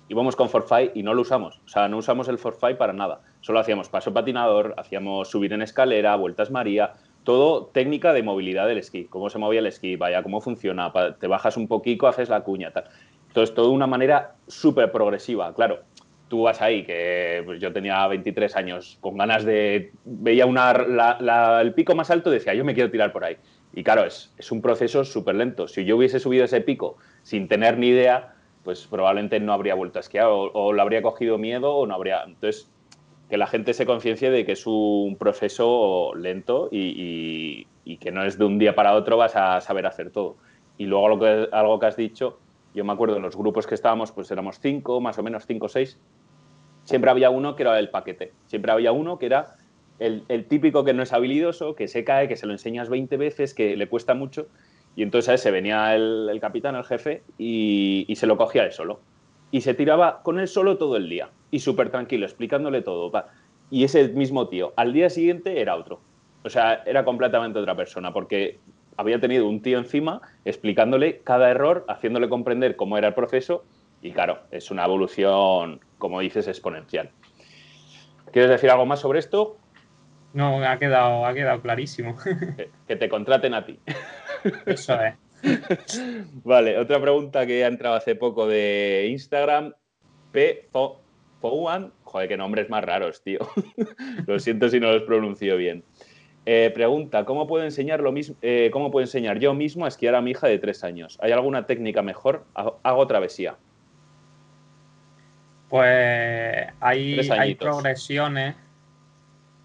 íbamos 0.07 0.35
con 0.35 0.49
Forfait 0.49 0.95
y 0.95 1.01
no 1.01 1.15
lo 1.15 1.23
usamos. 1.23 1.59
O 1.65 1.67
sea, 1.67 1.87
no 1.87 1.97
usamos 1.97 2.27
el 2.27 2.37
Forfait 2.37 2.77
para 2.77 2.93
nada. 2.93 3.21
Solo 3.43 3.59
hacíamos 3.59 3.89
paso 3.89 4.13
patinador, 4.13 4.73
hacíamos 4.77 5.29
subir 5.29 5.51
en 5.51 5.61
escalera, 5.61 6.15
vueltas 6.15 6.49
María, 6.49 6.93
todo 7.25 7.65
técnica 7.65 8.13
de 8.13 8.23
movilidad 8.23 8.67
del 8.67 8.77
esquí. 8.77 9.03
Cómo 9.03 9.29
se 9.29 9.37
movía 9.37 9.59
el 9.59 9.65
esquí, 9.65 9.97
vaya, 9.97 10.23
cómo 10.23 10.39
funciona. 10.39 10.93
Te 11.19 11.27
bajas 11.27 11.57
un 11.57 11.67
poquito, 11.67 12.07
haces 12.07 12.29
la 12.29 12.45
cuña, 12.45 12.71
tal. 12.71 12.85
Entonces, 13.27 13.53
todo 13.53 13.67
de 13.67 13.73
una 13.73 13.85
manera 13.85 14.35
súper 14.47 14.93
progresiva. 14.93 15.53
Claro, 15.53 15.81
tú 16.29 16.43
vas 16.43 16.61
ahí, 16.61 16.85
que 16.85 17.41
pues, 17.43 17.59
yo 17.59 17.73
tenía 17.73 18.07
23 18.07 18.55
años, 18.55 18.97
con 19.01 19.17
ganas 19.17 19.43
de... 19.43 19.91
Veía 20.05 20.45
una, 20.45 20.71
el 21.59 21.73
pico 21.73 21.95
más 21.95 22.11
alto 22.11 22.31
decía, 22.31 22.53
yo 22.53 22.63
me 22.63 22.73
quiero 22.73 22.91
tirar 22.91 23.11
por 23.11 23.25
ahí. 23.25 23.35
Y 23.73 23.83
claro, 23.83 24.05
es, 24.05 24.33
es 24.37 24.53
un 24.53 24.61
proceso 24.61 25.03
súper 25.03 25.35
lento. 25.35 25.67
Si 25.67 25.83
yo 25.83 25.97
hubiese 25.97 26.21
subido 26.21 26.45
ese 26.45 26.61
pico 26.61 26.95
sin 27.23 27.49
tener 27.49 27.77
ni 27.77 27.87
idea, 27.87 28.35
pues 28.63 28.87
probablemente 28.87 29.37
no 29.41 29.51
habría 29.51 29.75
vuelto 29.75 29.99
a 29.99 30.01
esquiar 30.01 30.27
o, 30.27 30.43
o 30.43 30.79
habría 30.79 31.01
cogido 31.01 31.37
miedo 31.37 31.75
o 31.75 31.85
no 31.85 31.93
habría... 31.93 32.23
Entonces, 32.23 32.72
que 33.29 33.37
la 33.37 33.47
gente 33.47 33.73
se 33.73 33.85
conciencie 33.85 34.29
de 34.29 34.45
que 34.45 34.51
es 34.53 34.65
un 34.67 35.15
proceso 35.17 36.13
lento 36.15 36.69
y, 36.71 37.67
y, 37.85 37.97
que 37.97 38.11
no 38.11 38.23
es 38.23 38.37
de 38.37 38.45
un 38.45 38.59
día 38.59 38.75
para 38.75 38.93
otro 38.93 39.17
vas 39.17 39.35
a 39.35 39.59
saber 39.61 39.85
hacer 39.85 40.11
todo. 40.11 40.37
Y 40.77 40.85
luego 40.85 41.25
algo 41.51 41.79
que 41.79 41.85
has 41.85 41.95
dicho, 41.95 42.39
yo 42.73 42.83
me 42.83 42.93
acuerdo 42.93 43.17
en 43.17 43.23
los 43.23 43.35
grupos 43.35 43.67
que 43.67 43.75
estábamos, 43.75 44.11
pues 44.11 44.29
éramos 44.31 44.59
cinco, 44.59 44.99
más 44.99 45.17
o 45.17 45.23
menos 45.23 45.45
cinco 45.45 45.67
o 45.67 45.69
seis, 45.69 45.99
siempre 46.83 47.11
había 47.11 47.29
uno 47.29 47.55
que 47.55 47.63
era 47.63 47.79
el 47.79 47.89
paquete. 47.89 48.33
Siempre 48.47 48.71
había 48.71 48.91
uno 48.91 49.17
que 49.17 49.27
era 49.27 49.55
el, 49.99 50.45
típico 50.47 50.83
que 50.83 50.93
no 50.93 51.03
es 51.03 51.13
habilidoso, 51.13 51.75
que 51.75 51.87
se 51.87 52.03
cae, 52.03 52.27
que 52.27 52.35
se 52.35 52.45
lo 52.45 52.53
enseñas 52.53 52.89
20 52.89 53.17
veces, 53.17 53.53
que 53.53 53.77
le 53.77 53.87
cuesta 53.87 54.13
mucho. 54.13 54.47
Y 54.95 55.03
entonces 55.03 55.29
a 55.29 55.33
ese 55.35 55.51
venía 55.51 55.95
el, 55.95 56.37
capitán, 56.41 56.75
el 56.75 56.83
jefe, 56.83 57.23
y, 57.37 58.11
se 58.15 58.27
lo 58.27 58.37
cogía 58.37 58.65
él 58.65 58.71
solo. 58.71 58.99
Y 59.51 59.61
se 59.61 59.73
tiraba 59.73 60.21
con 60.23 60.39
él 60.39 60.47
solo 60.47 60.77
todo 60.77 60.97
el 60.97 61.09
día. 61.09 61.29
Y 61.53 61.59
súper 61.59 61.91
tranquilo, 61.91 62.25
explicándole 62.25 62.81
todo. 62.81 63.11
Y 63.69 63.83
ese 63.83 64.07
mismo 64.07 64.47
tío, 64.47 64.73
al 64.75 64.91
día 64.91 65.11
siguiente 65.11 65.61
era 65.61 65.75
otro. 65.75 66.01
O 66.43 66.49
sea, 66.49 66.81
era 66.87 67.05
completamente 67.05 67.59
otra 67.59 67.75
persona, 67.75 68.11
porque 68.11 68.57
había 68.97 69.19
tenido 69.19 69.47
un 69.47 69.61
tío 69.61 69.77
encima 69.77 70.21
explicándole 70.45 71.19
cada 71.19 71.51
error, 71.51 71.85
haciéndole 71.87 72.27
comprender 72.27 72.75
cómo 72.75 72.97
era 72.97 73.09
el 73.09 73.13
proceso. 73.13 73.65
Y 74.01 74.13
claro, 74.13 74.39
es 74.49 74.71
una 74.71 74.83
evolución 74.85 75.79
como 75.99 76.21
dices, 76.21 76.47
exponencial. 76.47 77.11
¿Quieres 78.31 78.49
decir 78.49 78.71
algo 78.71 78.87
más 78.87 78.99
sobre 78.99 79.19
esto? 79.19 79.57
No, 80.33 80.57
ha 80.57 80.79
quedado, 80.79 81.27
ha 81.27 81.35
quedado 81.35 81.61
clarísimo. 81.61 82.17
Que, 82.87 82.95
te 82.95 83.07
contraten 83.09 83.53
a 83.53 83.63
ti. 83.63 83.79
Eso 84.65 84.99
es. 85.01 85.15
Vale, 86.43 86.79
otra 86.79 86.99
pregunta 86.99 87.45
que 87.45 87.63
ha 87.63 87.67
entrado 87.67 87.95
hace 87.95 88.15
poco 88.15 88.47
de 88.47 89.07
Instagram. 89.11 89.73
P. 90.33 90.67
Fouan. 91.43 91.91
Joder, 92.05 92.29
qué 92.29 92.37
nombres 92.37 92.69
más 92.69 92.85
raros, 92.85 93.21
tío. 93.21 93.39
Lo 94.27 94.39
siento 94.39 94.69
si 94.69 94.79
no 94.79 94.93
los 94.93 95.03
pronuncio 95.03 95.57
bien. 95.57 95.83
Eh, 96.45 96.71
pregunta, 96.73 97.25
¿cómo 97.25 97.47
puedo, 97.47 97.65
enseñar 97.65 97.99
lo 97.99 98.11
mismo, 98.13 98.37
eh, 98.41 98.69
¿cómo 98.71 98.91
puedo 98.91 99.03
enseñar 99.03 99.39
yo 99.39 99.53
mismo 99.53 99.83
a 99.83 99.89
esquiar 99.89 100.15
a 100.15 100.21
mi 100.21 100.31
hija 100.31 100.47
de 100.47 100.57
tres 100.57 100.85
años? 100.85 101.17
¿Hay 101.21 101.33
alguna 101.33 101.65
técnica 101.65 102.01
mejor? 102.01 102.45
Hago 102.53 103.07
travesía. 103.07 103.57
Pues 105.69 106.67
hay, 106.79 107.55
progresiones 107.59 108.55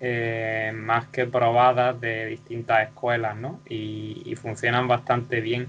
eh, 0.00 0.72
más 0.74 1.06
que 1.08 1.26
probadas 1.26 2.00
de 2.00 2.26
distintas 2.26 2.88
escuelas, 2.88 3.36
¿no? 3.36 3.60
Y, 3.68 4.34
funcionan 4.36 4.88
bastante 4.88 5.40
bien, 5.40 5.68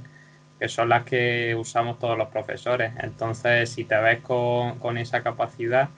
que 0.59 0.69
son 0.69 0.89
las 0.89 1.03
que 1.03 1.55
usamos 1.55 1.99
todos 1.99 2.17
los 2.17 2.29
profesores. 2.29 2.93
Entonces, 2.99 3.69
si 3.69 3.83
te 3.83 3.97
ves 3.97 4.19
con, 4.21 4.97
esa 4.97 5.23
capacidad, 5.23 5.89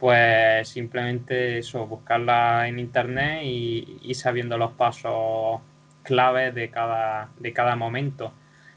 pues 0.00 0.68
simplemente 0.68 1.58
eso, 1.58 1.86
buscarla 1.86 2.66
en 2.68 2.78
internet 2.78 3.42
y, 3.44 4.14
sabiendo 4.14 4.56
los 4.58 4.72
pasos 4.72 5.60
claves 6.02 6.54
de 6.54 6.70
cada, 6.70 7.28
de 7.38 7.52
cada 7.52 7.76
momento. 7.76 8.32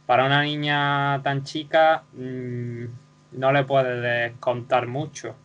Para 0.05 0.25
una 0.25 0.43
niña 0.43 1.21
tan 1.23 1.43
chica, 1.43 2.03
mm, 2.13 2.85
no 3.33 3.51
le 3.53 3.63
puedes 3.63 4.33
contar 4.39 4.87
mucho. 4.87 5.35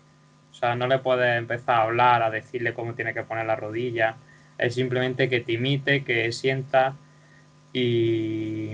O 0.50 0.54
sea, 0.54 0.74
no 0.74 0.88
le 0.88 0.98
puedes 0.98 1.38
empezar 1.38 1.76
a 1.76 1.82
hablar, 1.84 2.22
a 2.22 2.30
decirle 2.30 2.74
cómo 2.74 2.94
tiene 2.94 3.14
que 3.14 3.22
poner 3.22 3.46
la 3.46 3.56
rodilla. 3.56 4.16
Es 4.58 4.74
simplemente 4.74 5.28
que 5.28 5.40
te 5.40 5.52
imite, 5.52 6.04
que 6.04 6.32
sienta 6.32 6.94
y, 7.72 8.72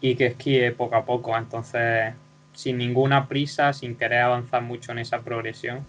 y 0.00 0.16
que 0.16 0.26
esquíe 0.26 0.72
poco 0.72 0.96
a 0.96 1.04
poco. 1.04 1.36
Entonces, 1.36 2.14
sin 2.58 2.76
ninguna 2.76 3.28
prisa, 3.28 3.72
sin 3.72 3.94
querer 3.94 4.18
avanzar 4.18 4.62
mucho 4.62 4.90
en 4.90 4.98
esa 4.98 5.20
progresión, 5.20 5.86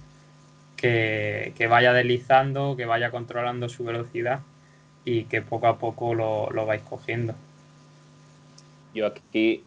que, 0.78 1.52
vaya 1.68 1.94
deslizando, 1.94 2.76
que 2.78 2.86
vaya 2.86 3.10
controlando 3.10 3.68
su 3.70 3.84
velocidad 3.84 4.42
y 5.04 5.24
que 5.24 5.42
poco 5.42 5.66
a 5.66 5.80
poco 5.80 6.14
lo, 6.14 6.52
lo 6.52 6.68
vais 6.68 6.84
cogiendo. 6.84 7.34
Yo 8.94 9.08
aquí 9.08 9.64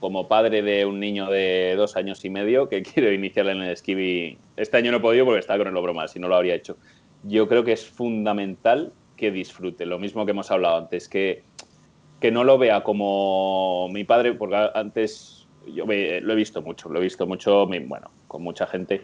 como 0.00 0.28
padre 0.28 0.60
de 0.60 0.84
un 0.84 1.00
niño 1.00 1.30
de 1.30 1.76
dos 1.78 1.96
años 1.96 2.22
y 2.26 2.28
medio 2.28 2.68
que 2.68 2.82
quiero 2.92 3.10
iniciarle 3.10 3.52
en 3.52 3.62
el 3.62 3.70
esquí. 3.70 4.36
Este 4.58 4.76
año 4.76 4.90
no 4.90 4.98
he 4.98 5.00
podido 5.00 5.24
porque 5.24 5.40
está 5.40 5.56
con 5.56 5.68
el 5.68 5.74
hombro 5.74 5.94
mal, 5.94 6.10
si 6.10 6.18
no 6.18 6.28
lo 6.28 6.36
habría 6.36 6.56
hecho. 6.56 6.76
Yo 7.22 7.48
creo 7.48 7.64
que 7.64 7.72
es 7.72 7.86
fundamental 7.86 8.92
que 9.16 9.30
disfrute, 9.30 9.86
lo 9.86 9.98
mismo 9.98 10.26
que 10.26 10.32
hemos 10.32 10.50
hablado 10.50 10.76
antes, 10.76 11.08
que, 11.08 11.42
que 12.20 12.30
no 12.30 12.44
lo 12.44 12.58
vea 12.58 12.82
como 12.82 13.88
mi 13.88 14.04
padre, 14.04 14.34
porque 14.34 14.68
antes 14.74 15.33
yo 15.66 15.84
lo 15.86 15.92
he 15.92 16.36
visto 16.36 16.62
mucho, 16.62 16.88
lo 16.88 17.00
he 17.00 17.02
visto 17.02 17.26
mucho, 17.26 17.66
bueno, 17.66 18.10
con 18.28 18.42
mucha 18.42 18.66
gente, 18.66 19.02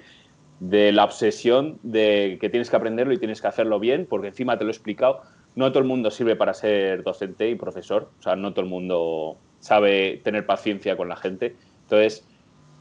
de 0.60 0.92
la 0.92 1.04
obsesión 1.04 1.78
de 1.82 2.38
que 2.40 2.50
tienes 2.50 2.68
que 2.68 2.76
aprenderlo 2.76 3.14
y 3.14 3.18
tienes 3.18 3.40
que 3.40 3.48
hacerlo 3.48 3.80
bien, 3.80 4.06
porque 4.08 4.28
encima 4.28 4.58
te 4.58 4.64
lo 4.64 4.70
he 4.70 4.72
explicado, 4.72 5.22
no 5.54 5.70
todo 5.70 5.80
el 5.80 5.88
mundo 5.88 6.10
sirve 6.10 6.36
para 6.36 6.54
ser 6.54 7.02
docente 7.02 7.48
y 7.48 7.54
profesor, 7.54 8.10
o 8.18 8.22
sea, 8.22 8.36
no 8.36 8.52
todo 8.52 8.64
el 8.64 8.70
mundo 8.70 9.38
sabe 9.58 10.20
tener 10.22 10.46
paciencia 10.46 10.96
con 10.96 11.08
la 11.08 11.16
gente. 11.16 11.56
Entonces, 11.82 12.26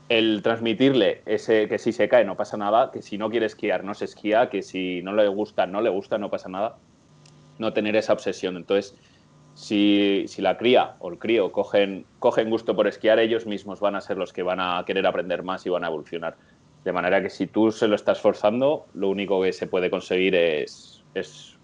el 0.09 0.41
transmitirle 0.41 1.21
ese 1.25 1.67
que 1.67 1.77
si 1.77 1.91
se 1.91 2.09
cae 2.09 2.25
no 2.25 2.35
pasa 2.35 2.57
nada, 2.57 2.91
que 2.91 3.01
si 3.01 3.17
no 3.17 3.29
quiere 3.29 3.45
esquiar 3.45 3.83
no 3.83 3.93
se 3.93 4.05
esquía, 4.05 4.49
que 4.49 4.61
si 4.61 5.01
no 5.03 5.13
le 5.13 5.27
gusta 5.27 5.67
no 5.67 5.81
le 5.81 5.89
gusta, 5.89 6.17
no 6.17 6.29
pasa 6.29 6.49
nada, 6.49 6.77
no 7.59 7.73
tener 7.73 7.95
esa 7.95 8.13
obsesión. 8.13 8.57
Entonces, 8.57 8.95
si, 9.53 10.25
la 10.37 10.57
cría 10.57 10.95
o 10.99 11.09
el 11.09 11.17
crío 11.17 11.51
cogen, 11.51 12.05
gusto 12.49 12.75
por 12.75 12.87
esquiar, 12.87 13.19
ellos 13.19 13.45
mismos 13.45 13.79
van 13.79 13.95
a 13.95 14.01
ser 14.01 14.17
los 14.17 14.33
que 14.33 14.43
van 14.43 14.59
a 14.59 14.83
querer 14.85 15.05
aprender 15.05 15.43
más 15.43 15.65
y 15.65 15.69
van 15.69 15.83
a 15.83 15.87
evolucionar. 15.87 16.37
De 16.83 16.93
manera 16.93 17.21
que 17.21 17.29
si 17.29 17.47
tú 17.47 17.71
se 17.71 17.87
lo 17.87 17.95
estás 17.95 18.21
forzando, 18.21 18.87
lo 18.93 19.09
único 19.09 19.41
que 19.41 19.51
se 19.51 19.67
puede 19.67 19.89
conseguir 19.89 20.35
es, 20.35 21.03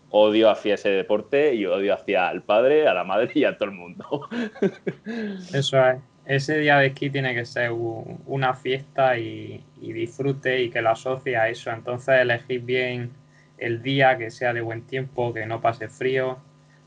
odio 0.09 0.49
hacia 0.49 0.75
ese 0.75 0.89
deporte 0.89 1.55
y 1.55 1.65
odio 1.65 1.93
hacia 1.93 2.29
el 2.31 2.41
padre, 2.41 2.87
a 2.87 2.93
la 2.93 3.03
madre 3.03 3.31
y 3.33 3.45
a 3.45 3.57
todo 3.57 3.69
el 3.69 3.75
mundo. 3.75 4.27
Eso 5.53 5.85
es. 5.85 5.97
Ese 6.25 6.57
día 6.57 6.79
de 6.79 6.87
esquí 6.87 7.11
tiene 7.11 7.35
que 7.35 7.45
ser 7.45 7.71
una 7.71 8.55
fiesta 8.55 9.17
y, 9.17 9.63
disfrute 9.79 10.63
y 10.63 10.71
que 10.71 10.81
lo 10.81 10.89
asocie 10.89 11.37
a 11.37 11.49
eso. 11.49 11.69
Entonces 11.69 12.19
elegir 12.19 12.61
bien 12.61 13.11
el 13.59 13.83
día, 13.83 14.17
que 14.17 14.31
sea 14.31 14.51
de 14.51 14.61
buen 14.61 14.81
tiempo, 14.81 15.33
que 15.33 15.45
no 15.45 15.61
pase 15.61 15.87
frío, 15.87 16.39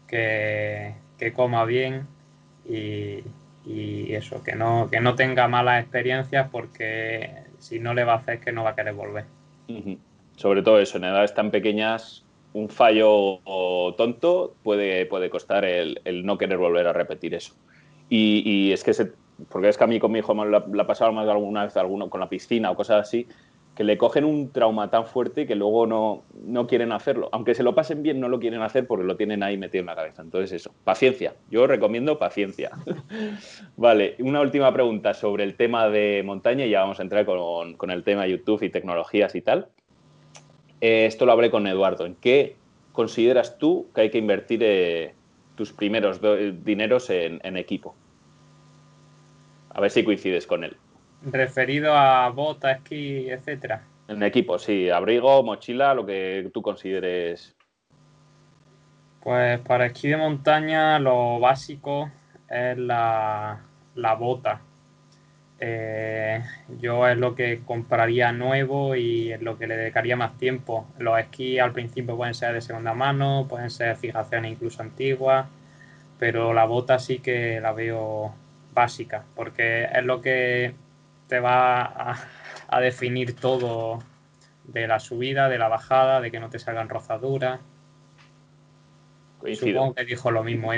que, 0.09 0.95
coma 1.35 1.65
bien 1.65 2.07
y, 2.69 3.23
eso, 4.13 4.43
que 4.43 4.57
no, 4.57 4.89
que 4.91 5.01
no 5.01 5.15
tenga 5.15 5.47
malas 5.47 5.83
experiencias 5.83 6.49
porque 6.51 7.45
si 7.59 7.79
no 7.79 7.93
le 7.93 8.05
va 8.05 8.15
a 8.15 8.17
hacer 8.17 8.41
que 8.41 8.51
no 8.51 8.65
va 8.65 8.71
a 8.71 8.75
querer 8.75 8.95
volver. 8.95 9.27
Sobre 10.37 10.63
todo 10.63 10.81
eso, 10.81 10.97
en 10.97 11.05
edades 11.05 11.35
tan 11.35 11.51
pequeñas 11.51 12.25
un 12.55 12.69
fallo 12.69 13.41
tonto 13.97 14.55
puede, 14.63 15.07
puede 15.07 15.29
costar 15.29 15.65
el, 15.65 16.01
no 16.25 16.39
querer 16.39 16.59
volver 16.59 16.87
a 16.87 16.93
repetir 16.93 17.35
eso. 17.35 17.55
Y, 18.09 18.73
es 18.73 18.83
que, 18.83 18.95
se, 18.95 19.13
porque 19.51 19.69
es 19.69 19.77
que 19.77 19.85
a 19.85 19.87
mí 19.87 20.01
con 20.01 20.13
mi 20.13 20.21
hijo 20.21 20.35
me 20.35 20.47
la, 20.47 20.65
la 20.73 20.87
pasado 20.87 21.13
más 21.13 21.27
de 21.27 21.33
alguna 21.33 21.65
vez 21.65 21.77
alguno, 21.77 22.09
con 22.09 22.21
la 22.21 22.29
piscina 22.31 22.71
o 22.71 22.77
cosas 22.77 23.07
así, 23.07 23.29
que 23.79 23.85
le 23.85 23.97
cogen 23.97 24.25
un 24.25 24.51
trauma 24.51 24.91
tan 24.91 25.07
fuerte 25.07 25.47
que 25.47 25.55
luego 25.55 25.87
no, 25.87 26.25
no 26.45 26.67
quieren 26.67 26.91
hacerlo. 26.91 27.29
Aunque 27.31 27.55
se 27.55 27.63
lo 27.63 27.77
pasen 27.77 28.03
bien, 28.03 28.19
no 28.19 28.29
lo 28.29 28.41
quieren 28.41 28.61
hacer 28.61 28.89
porque 28.89 29.05
lo 29.07 29.17
tienen 29.17 29.45
ahí 29.45 29.57
metido 29.57 29.83
en 29.83 29.87
la 29.87 29.95
cabeza. 29.95 30.21
Entonces 30.21 30.51
eso, 30.51 30.75
paciencia. 30.83 31.35
Yo 31.49 31.65
recomiendo 31.69 32.19
paciencia. 32.19 32.73
vale, 33.77 34.17
una 34.19 34.41
última 34.41 34.73
pregunta 34.73 35.15
sobre 35.15 35.45
el 35.45 35.55
tema 35.55 35.89
de 35.89 36.25
montaña 36.27 36.67
y 36.67 36.71
ya 36.71 36.81
vamos 36.81 36.99
a 36.99 37.05
entrar 37.05 37.25
con, 37.25 37.75
con 37.75 37.93
el 37.93 38.03
tema 38.03 38.27
YouTube 38.27 38.65
y 38.65 38.69
tecnologías 38.69 39.37
y 39.37 39.43
tal. 39.43 39.69
Eh, 40.81 41.07
esto 41.07 41.25
lo 41.25 41.31
hablé 41.31 41.49
con 41.49 41.65
Eduardo. 41.69 42.05
¿En 42.05 42.17
qué 42.17 42.57
consideras 42.91 43.59
tú 43.59 43.87
que 43.95 44.01
hay 44.01 44.11
que 44.11 44.19
invertir 44.19 44.59
eh, 44.65 45.15
tus 45.55 45.73
primeros 45.73 46.21
dineros 46.65 47.11
en, 47.11 47.57
equipo? 47.57 47.95
A 49.71 49.81
ver 49.81 49.93
si 49.93 50.03
coincides 50.03 50.49
con 50.49 50.65
él. 50.65 50.77
Referido 51.23 51.95
a 51.95 52.29
bota, 52.31 52.73
esquí, 52.73 53.31
etcétera. 53.31 53.83
En 54.09 54.23
equipo, 54.23 54.59
sí. 54.59 54.89
Abrigo, 54.89 55.43
mochila, 55.43 55.95
lo 55.95 56.07
que 56.07 56.51
tú 56.53 56.63
consideres. 56.63 57.55
Pues 59.23 59.59
para 59.61 59.87
esquí 59.87 60.09
de 60.09 60.17
montaña 60.17 60.99
lo 60.99 61.39
básico 61.41 62.11
es 62.49 62.79
la, 62.79 63.61
la 63.95 64.15
bota. 64.15 64.61
Eh, 65.61 66.41
yo 66.79 67.07
es 67.09 67.19
lo 67.19 67.35
que 67.35 67.63
compraría 67.65 68.31
nuevo 68.31 68.95
y 68.95 69.33
es 69.33 69.43
lo 69.43 69.59
que 69.59 69.67
le 69.67 69.77
dedicaría 69.77 70.17
más 70.17 70.39
tiempo. 70.39 70.87
Los 70.99 71.19
esquís 71.19 71.61
al 71.61 71.73
principio 71.73 72.17
pueden 72.17 72.35
ser 72.35 72.55
de 72.55 72.61
segunda 72.61 72.95
mano, 72.95 73.47
pueden 73.49 73.71
ser 73.71 73.97
fijaciones 73.97 74.53
incluso 74.53 74.83
antiguas, 74.83 75.47
pero 76.19 76.55
la 76.55 76.65
bota 76.65 76.99
sí 76.99 77.19
que 77.19 77.61
la 77.61 77.73
veo 77.73 78.33
básica, 78.73 79.25
porque 79.35 79.85
es 79.93 80.05
lo 80.05 80.23
que 80.23 80.75
te 81.29 81.41
va 81.41 81.83
a, 81.83 82.17
a 82.69 82.81
definir 82.81 83.37
todo 83.37 84.01
de 84.65 84.87
la 84.87 85.01
subida, 85.01 85.49
de 85.49 85.59
la 85.59 85.69
bajada, 85.69 86.21
de 86.21 86.31
que 86.31 86.41
no 86.41 86.51
te 86.51 86.59
salgan 86.59 86.89
rozaduras. 86.89 87.61
Supongo 89.55 89.95
que 89.95 90.05
dijo 90.05 90.31
lo 90.31 90.43
mismo. 90.43 90.73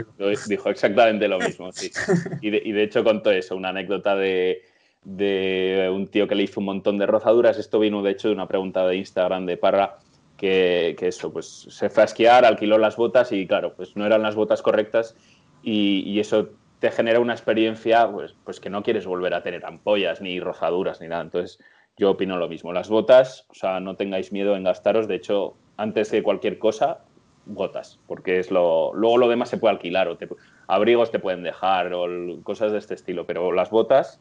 Dijo 0.47 0.71
exactamente 0.71 1.29
lo 1.29 1.39
mismo, 1.39 1.73
sí. 1.73 1.91
Y 2.41 2.51
de, 2.51 2.63
y 2.65 2.73
de 2.73 2.83
hecho 2.83 3.03
contó 3.03 3.31
eso, 3.31 3.57
una 3.57 3.71
anécdota 3.71 4.15
de, 4.15 4.63
de, 5.03 5.91
un 5.93 6.09
tío 6.09 6.29
que 6.29 6.35
le 6.35 6.45
hizo 6.45 6.61
un 6.61 6.67
montón 6.67 6.99
de 6.99 7.07
rozaduras. 7.07 7.59
Esto 7.59 7.81
vino 7.81 8.03
de 8.03 8.13
hecho 8.13 8.29
de 8.29 8.35
una 8.35 8.47
pregunta 8.47 8.87
de 8.87 8.97
Instagram 8.97 9.47
de 9.47 9.57
Parra, 9.57 9.99
que, 10.37 10.95
que 10.99 11.09
eso, 11.09 11.33
pues 11.33 11.47
se 11.47 11.91
fue 11.91 12.03
a 12.03 12.07
esquiar, 12.07 12.45
alquiló 12.45 12.79
las 12.79 12.97
botas 12.97 13.33
y 13.33 13.47
claro, 13.47 13.75
pues 13.75 13.97
no 13.97 14.07
eran 14.07 14.23
las 14.23 14.35
botas 14.35 14.63
correctas 14.63 15.17
y, 15.63 16.03
y 16.07 16.21
eso 16.21 16.51
te 16.81 16.91
genera 16.91 17.21
una 17.21 17.35
experiencia 17.35 18.11
pues, 18.11 18.35
pues 18.45 18.59
que 18.59 18.71
no 18.71 18.83
quieres 18.83 19.07
volver 19.07 19.35
a 19.35 19.43
tener 19.43 19.65
ampollas, 19.65 20.21
ni 20.21 20.41
rozaduras, 20.41 21.01
ni 21.01 21.09
nada. 21.09 21.23
Entonces, 21.23 21.61
yo 21.97 22.11
opino 22.11 22.39
lo 22.39 22.49
mismo. 22.49 22.73
Las 22.73 22.89
botas, 22.89 23.47
o 23.51 23.55
sea, 23.55 23.79
no 23.81 23.97
tengáis 23.97 24.33
miedo 24.33 24.57
en 24.57 24.65
gastaros. 24.65 25.07
De 25.07 25.15
hecho, 25.15 25.57
antes 25.77 26.11
de 26.11 26.23
cualquier 26.23 26.59
cosa, 26.59 27.01
botas, 27.45 28.01
porque 28.07 28.39
es 28.39 28.51
lo. 28.51 28.93
Luego 28.95 29.19
lo 29.19 29.29
demás 29.29 29.51
se 29.51 29.59
puede 29.59 29.75
alquilar, 29.75 30.09
o 30.09 30.17
te, 30.17 30.27
abrigos 30.67 31.11
te 31.11 31.19
pueden 31.19 31.43
dejar, 31.43 31.93
o 31.93 32.09
cosas 32.43 32.73
de 32.73 32.79
este 32.79 32.95
estilo, 32.95 33.27
pero 33.27 33.53
las 33.53 33.71
botas 33.71 34.19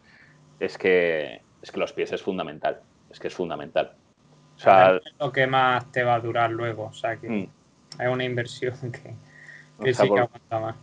es 0.59 0.77
que, 0.77 1.41
es 1.61 1.71
que 1.71 1.79
los 1.79 1.93
pies 1.93 2.11
es 2.11 2.21
fundamental. 2.21 2.81
Es 3.09 3.19
que 3.19 3.29
es 3.29 3.33
fundamental. 3.33 3.93
O 4.57 4.59
sea, 4.59 4.97
es 4.97 5.13
lo 5.17 5.31
que 5.31 5.47
más 5.47 5.89
te 5.93 6.03
va 6.03 6.15
a 6.15 6.19
durar 6.19 6.51
luego. 6.51 6.87
O 6.87 6.93
sea, 6.93 7.15
que 7.15 7.29
mm. 7.29 7.49
es 8.01 8.07
una 8.09 8.25
inversión 8.25 8.75
que, 8.91 9.13
que 9.81 9.93
sí 9.93 10.09
que 10.09 10.19
aguanta 10.19 10.59
más. 10.59 10.75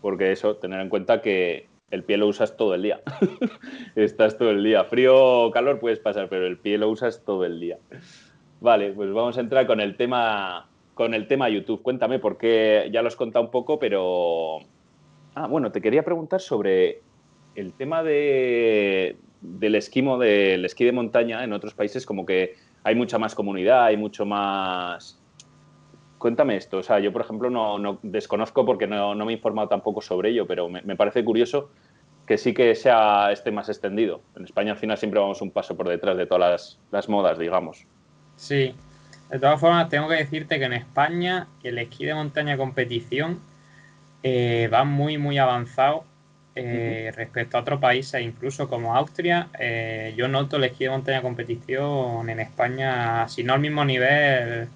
Porque 0.00 0.32
eso, 0.32 0.56
tener 0.56 0.80
en 0.80 0.88
cuenta 0.88 1.20
que 1.20 1.68
el 1.90 2.04
pie 2.04 2.18
lo 2.18 2.26
usas 2.26 2.56
todo 2.56 2.74
el 2.74 2.82
día. 2.82 3.00
Estás 3.96 4.38
todo 4.38 4.50
el 4.50 4.62
día. 4.62 4.84
Frío 4.84 5.16
o 5.16 5.50
calor 5.50 5.80
puedes 5.80 5.98
pasar, 5.98 6.28
pero 6.28 6.46
el 6.46 6.58
pie 6.58 6.78
lo 6.78 6.88
usas 6.88 7.24
todo 7.24 7.44
el 7.44 7.58
día. 7.60 7.78
Vale, 8.60 8.92
pues 8.92 9.12
vamos 9.12 9.36
a 9.38 9.40
entrar 9.40 9.66
con 9.66 9.80
el 9.80 9.96
tema 9.96 10.68
con 10.98 11.14
el 11.14 11.28
tema 11.28 11.48
YouTube. 11.48 11.80
Cuéntame, 11.80 12.18
porque 12.18 12.90
ya 12.92 13.02
lo 13.02 13.08
has 13.08 13.14
contado 13.14 13.44
un 13.44 13.52
poco, 13.52 13.78
pero. 13.78 14.58
Ah, 15.36 15.46
bueno, 15.46 15.70
te 15.70 15.80
quería 15.80 16.02
preguntar 16.02 16.40
sobre 16.40 17.02
el 17.54 17.72
tema 17.74 18.02
de, 18.02 19.16
del 19.40 19.76
esquimo, 19.76 20.18
del 20.18 20.64
esquí 20.64 20.84
de 20.84 20.90
montaña 20.90 21.44
en 21.44 21.52
otros 21.52 21.72
países, 21.74 22.04
como 22.04 22.26
que 22.26 22.56
hay 22.82 22.96
mucha 22.96 23.16
más 23.16 23.36
comunidad, 23.36 23.84
hay 23.84 23.96
mucho 23.96 24.26
más. 24.26 25.17
Cuéntame 26.18 26.56
esto. 26.56 26.78
O 26.78 26.82
sea, 26.82 26.98
yo, 26.98 27.12
por 27.12 27.22
ejemplo, 27.22 27.48
no, 27.48 27.78
no 27.78 27.98
desconozco 28.02 28.66
porque 28.66 28.86
no, 28.86 29.14
no, 29.14 29.24
me 29.24 29.32
he 29.32 29.36
informado 29.36 29.68
tampoco 29.68 30.02
sobre 30.02 30.30
ello, 30.30 30.46
pero 30.46 30.68
me, 30.68 30.82
me, 30.82 30.96
parece 30.96 31.24
curioso 31.24 31.70
que 32.26 32.36
sí 32.36 32.52
que 32.52 32.74
sea 32.74 33.32
esté 33.32 33.50
más 33.50 33.68
extendido. 33.68 34.20
En 34.36 34.44
España, 34.44 34.72
al 34.72 34.78
final, 34.78 34.98
siempre 34.98 35.20
vamos 35.20 35.40
un 35.40 35.50
paso 35.50 35.76
por 35.76 35.88
detrás 35.88 36.16
de 36.16 36.26
todas 36.26 36.50
las, 36.50 36.78
las 36.90 37.08
modas, 37.08 37.38
digamos. 37.38 37.86
Sí, 38.36 38.74
de 39.30 39.38
todas 39.38 39.60
formas, 39.60 39.88
tengo 39.88 40.08
que 40.08 40.16
decirte 40.16 40.58
que 40.58 40.64
en 40.64 40.72
España 40.72 41.48
el 41.62 41.78
esquí 41.78 42.04
de 42.04 42.14
montaña 42.14 42.56
competición 42.56 43.40
eh, 44.22 44.68
va 44.72 44.84
muy, 44.84 45.18
muy 45.18 45.38
avanzado 45.38 46.04
eh, 46.54 47.12
respecto 47.14 47.56
a 47.56 47.60
otros 47.60 47.78
países, 47.78 48.20
incluso 48.22 48.68
como 48.68 48.96
Austria. 48.96 49.48
Eh, 49.58 50.14
yo 50.16 50.28
noto 50.28 50.56
el 50.56 50.64
esquí 50.64 50.84
de 50.84 50.90
montaña 50.90 51.22
competición 51.22 52.28
en 52.28 52.40
España, 52.40 53.28
si 53.28 53.44
no 53.44 53.52
al 53.52 53.60
mismo 53.60 53.84
nivel, 53.84 54.68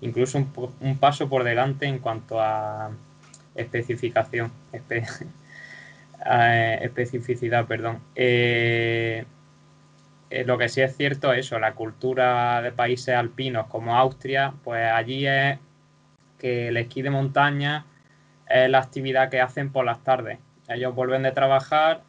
incluso 0.00 0.38
un, 0.38 0.50
un 0.80 0.98
paso 0.98 1.28
por 1.28 1.44
delante 1.44 1.86
en 1.86 1.98
cuanto 1.98 2.40
a 2.40 2.90
especificación, 3.54 4.52
espe 4.72 5.04
especificidad, 6.84 7.66
perdón. 7.66 8.00
Eh, 8.14 9.24
eh, 10.30 10.44
lo 10.44 10.58
que 10.58 10.68
sí 10.68 10.80
es 10.80 10.96
cierto 10.96 11.32
es 11.32 11.46
eso, 11.46 11.58
la 11.58 11.74
cultura 11.74 12.60
de 12.62 12.72
países 12.72 13.14
alpinos 13.14 13.66
como 13.68 13.96
Austria, 13.96 14.54
pues 14.64 14.90
allí 14.90 15.26
es 15.26 15.58
que 16.38 16.68
el 16.68 16.76
esquí 16.76 17.02
de 17.02 17.10
montaña 17.10 17.86
es 18.48 18.68
la 18.68 18.78
actividad 18.78 19.30
que 19.30 19.40
hacen 19.40 19.70
por 19.70 19.84
las 19.84 20.02
tardes. 20.02 20.38
Ellos 20.68 20.94
vuelven 20.94 21.22
de 21.22 21.32
trabajar, 21.32 22.02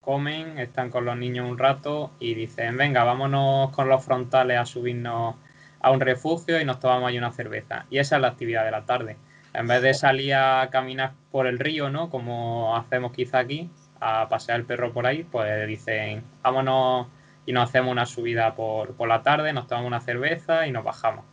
comen, 0.00 0.58
están 0.58 0.90
con 0.90 1.04
los 1.04 1.16
niños 1.16 1.48
un 1.48 1.58
rato 1.58 2.10
y 2.18 2.34
dicen, 2.34 2.76
venga, 2.76 3.04
vámonos 3.04 3.70
con 3.70 3.88
los 3.88 4.04
frontales 4.04 4.58
a 4.58 4.66
subirnos 4.66 5.36
a 5.82 5.90
un 5.90 6.00
refugio 6.00 6.60
y 6.60 6.64
nos 6.64 6.78
tomamos 6.80 7.08
ahí 7.08 7.18
una 7.18 7.32
cerveza. 7.32 7.86
Y 7.90 7.98
esa 7.98 8.16
es 8.16 8.22
la 8.22 8.28
actividad 8.28 8.64
de 8.64 8.70
la 8.70 8.86
tarde. 8.86 9.16
En 9.52 9.66
vez 9.66 9.82
de 9.82 9.92
salir 9.92 10.34
a 10.34 10.68
caminar 10.70 11.12
por 11.30 11.46
el 11.46 11.58
río, 11.58 11.90
¿no? 11.90 12.08
Como 12.08 12.76
hacemos 12.76 13.12
quizá 13.12 13.40
aquí, 13.40 13.68
a 14.00 14.28
pasear 14.28 14.60
el 14.60 14.66
perro 14.66 14.92
por 14.92 15.06
ahí, 15.06 15.24
pues 15.24 15.66
dicen, 15.66 16.24
vámonos 16.42 17.08
y 17.44 17.52
nos 17.52 17.68
hacemos 17.68 17.90
una 17.90 18.06
subida 18.06 18.54
por, 18.54 18.94
por 18.94 19.08
la 19.08 19.22
tarde, 19.22 19.52
nos 19.52 19.66
tomamos 19.66 19.88
una 19.88 20.00
cerveza 20.00 20.66
y 20.66 20.72
nos 20.72 20.84
bajamos. 20.84 21.24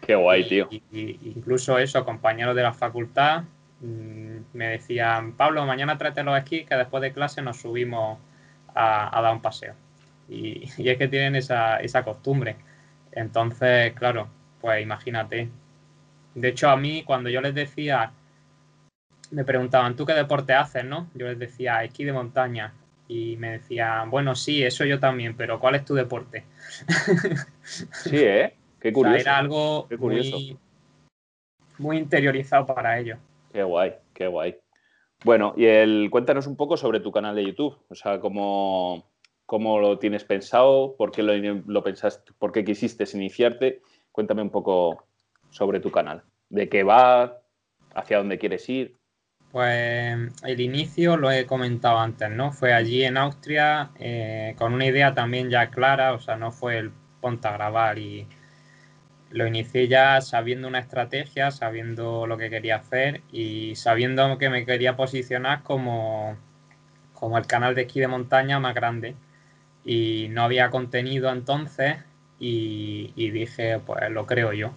Qué 0.00 0.14
guay, 0.14 0.46
tío. 0.48 0.68
Y, 0.70 1.18
incluso 1.34 1.78
eso, 1.78 2.04
compañeros 2.04 2.54
de 2.54 2.62
la 2.62 2.72
facultad 2.72 3.44
mmm, 3.80 4.38
me 4.52 4.68
decían, 4.68 5.32
Pablo, 5.32 5.64
mañana 5.66 5.98
tráete 5.98 6.22
los 6.22 6.36
esquís 6.36 6.66
que 6.66 6.76
después 6.76 7.02
de 7.02 7.12
clase 7.12 7.42
nos 7.42 7.60
subimos 7.60 8.18
a, 8.74 9.18
a 9.18 9.22
dar 9.22 9.32
un 9.32 9.40
paseo. 9.42 9.74
Y, 10.28 10.70
y, 10.78 10.88
es 10.90 10.98
que 10.98 11.08
tienen 11.08 11.36
esa, 11.36 11.78
esa 11.78 12.04
costumbre. 12.04 12.56
Entonces, 13.14 13.92
claro, 13.94 14.28
pues 14.60 14.82
imagínate. 14.82 15.48
De 16.34 16.48
hecho, 16.48 16.68
a 16.68 16.76
mí, 16.76 17.04
cuando 17.04 17.30
yo 17.30 17.40
les 17.40 17.54
decía, 17.54 18.12
me 19.30 19.44
preguntaban, 19.44 19.96
¿tú 19.96 20.04
qué 20.04 20.14
deporte 20.14 20.52
haces, 20.52 20.84
no? 20.84 21.08
Yo 21.14 21.26
les 21.28 21.38
decía, 21.38 21.84
esquí 21.84 22.04
de 22.04 22.12
montaña 22.12 22.74
y 23.06 23.36
me 23.36 23.52
decían, 23.52 24.10
bueno, 24.10 24.34
sí, 24.34 24.64
eso 24.64 24.84
yo 24.84 24.98
también, 24.98 25.36
pero 25.36 25.60
¿cuál 25.60 25.76
es 25.76 25.84
tu 25.84 25.94
deporte? 25.94 26.44
sí, 27.62 28.16
¿eh? 28.16 28.54
Qué 28.80 28.92
curioso. 28.92 29.16
O 29.16 29.20
sea, 29.20 29.32
era 29.32 29.38
algo 29.38 29.86
qué 29.88 29.96
curioso. 29.96 30.36
Muy, 30.36 30.58
muy, 31.78 31.98
interiorizado 31.98 32.66
para 32.66 32.98
ellos. 32.98 33.18
Qué 33.52 33.62
guay, 33.62 33.94
qué 34.12 34.26
guay. 34.26 34.56
Bueno, 35.24 35.54
y 35.56 35.64
el, 35.66 36.08
cuéntanos 36.10 36.46
un 36.46 36.56
poco 36.56 36.76
sobre 36.76 37.00
tu 37.00 37.10
canal 37.12 37.34
de 37.34 37.46
YouTube, 37.46 37.78
o 37.88 37.94
sea, 37.94 38.20
cómo, 38.20 39.10
cómo 39.46 39.78
lo 39.78 39.98
tienes 39.98 40.24
pensado, 40.24 40.94
por 40.96 41.12
qué 41.12 41.22
lo, 41.22 41.34
lo 41.66 41.82
pensaste, 41.82 42.32
por 42.38 42.52
qué 42.52 42.64
quisiste 42.64 43.04
iniciarte. 43.14 43.82
Cuéntame 44.12 44.42
un 44.42 44.50
poco 44.50 45.06
sobre 45.50 45.80
tu 45.80 45.90
canal, 45.90 46.22
de 46.48 46.68
qué 46.68 46.82
va, 46.82 47.40
hacia 47.94 48.18
dónde 48.18 48.38
quieres 48.38 48.68
ir. 48.68 48.96
Pues 49.52 50.18
el 50.42 50.60
inicio 50.60 51.16
lo 51.16 51.30
he 51.30 51.46
comentado 51.46 51.98
antes, 51.98 52.28
¿no? 52.28 52.50
Fue 52.50 52.72
allí 52.72 53.04
en 53.04 53.16
Austria 53.16 53.92
eh, 54.00 54.54
con 54.58 54.74
una 54.74 54.86
idea 54.86 55.14
también 55.14 55.48
ya 55.48 55.70
clara, 55.70 56.12
o 56.12 56.18
sea, 56.18 56.36
no 56.36 56.50
fue 56.50 56.78
el 56.78 56.90
ponte 57.20 57.46
a 57.46 57.52
grabar 57.52 57.98
y 57.98 58.26
lo 59.30 59.46
inicié 59.46 59.88
ya 59.88 60.20
sabiendo 60.20 60.68
una 60.68 60.80
estrategia, 60.80 61.50
sabiendo 61.50 62.26
lo 62.26 62.36
que 62.36 62.50
quería 62.50 62.76
hacer 62.76 63.22
y 63.30 63.76
sabiendo 63.76 64.38
que 64.38 64.50
me 64.50 64.66
quería 64.66 64.96
posicionar 64.96 65.62
como, 65.62 66.36
como 67.12 67.38
el 67.38 67.46
canal 67.46 67.74
de 67.74 67.82
esquí 67.82 68.00
de 68.00 68.08
montaña 68.08 68.58
más 68.58 68.74
grande. 68.74 69.14
Y 69.84 70.28
no 70.30 70.42
había 70.42 70.70
contenido 70.70 71.30
entonces 71.30 71.96
y, 72.38 73.12
y 73.16 73.30
dije, 73.30 73.80
pues 73.84 74.10
lo 74.10 74.26
creo 74.26 74.52
yo. 74.52 74.72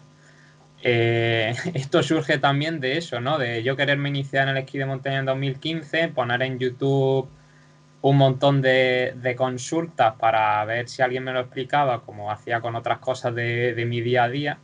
Eh, 0.83 1.55
esto 1.73 2.03
surge 2.03 2.37
también 2.37 2.79
de 2.79 2.97
eso, 2.97 3.19
¿no? 3.19 3.37
De 3.37 3.63
yo 3.63 3.75
quererme 3.75 4.09
iniciar 4.09 4.47
en 4.47 4.57
el 4.57 4.63
esquí 4.63 4.77
de 4.77 4.85
montaña 4.85 5.19
en 5.19 5.25
2015, 5.25 6.09
poner 6.09 6.41
en 6.43 6.59
YouTube 6.59 7.29
un 8.01 8.17
montón 8.17 8.61
de, 8.61 9.13
de, 9.17 9.35
consultas 9.35 10.15
para 10.15 10.63
ver 10.65 10.87
si 10.87 11.01
alguien 11.01 11.23
me 11.23 11.33
lo 11.33 11.41
explicaba, 11.41 12.01
como 12.01 12.31
hacía 12.31 12.61
con 12.61 12.75
otras 12.75 12.99
cosas 12.99 13.33
de, 13.35 13.73
de 13.73 13.85
mi 13.85 14.01
día 14.01 14.25
a 14.25 14.29
día, 14.29 14.59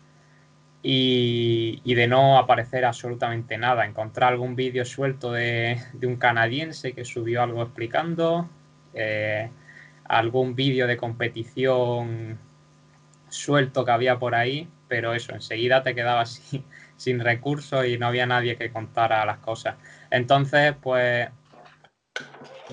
y, 0.83 1.81
y, 1.83 1.95
de 1.95 2.07
no 2.07 2.37
aparecer 2.37 2.85
absolutamente 2.85 3.57
nada. 3.57 3.85
Encontrar 3.85 4.33
algún 4.33 4.55
vídeo 4.55 4.85
suelto 4.85 5.31
de, 5.31 5.81
de, 5.93 6.07
un 6.07 6.17
canadiense 6.17 6.93
que 6.93 7.05
subió 7.05 7.41
algo 7.41 7.63
explicando, 7.63 8.49
eh, 8.93 9.49
algún 10.05 10.55
vídeo 10.55 10.87
de 10.87 10.97
competición 10.97 12.39
suelto 13.29 13.83
que 13.83 13.91
había 13.91 14.19
por 14.19 14.35
ahí, 14.35 14.69
pero 14.87 15.13
eso, 15.13 15.33
enseguida 15.33 15.83
te 15.83 15.95
quedabas 15.95 16.29
sin, 16.33 16.63
sin 16.97 17.19
recursos 17.19 17.85
y 17.85 17.97
no 17.97 18.07
había 18.07 18.25
nadie 18.25 18.57
que 18.57 18.71
contara 18.71 19.25
las 19.25 19.39
cosas. 19.39 19.75
Entonces, 20.11 20.75
pues 20.81 21.29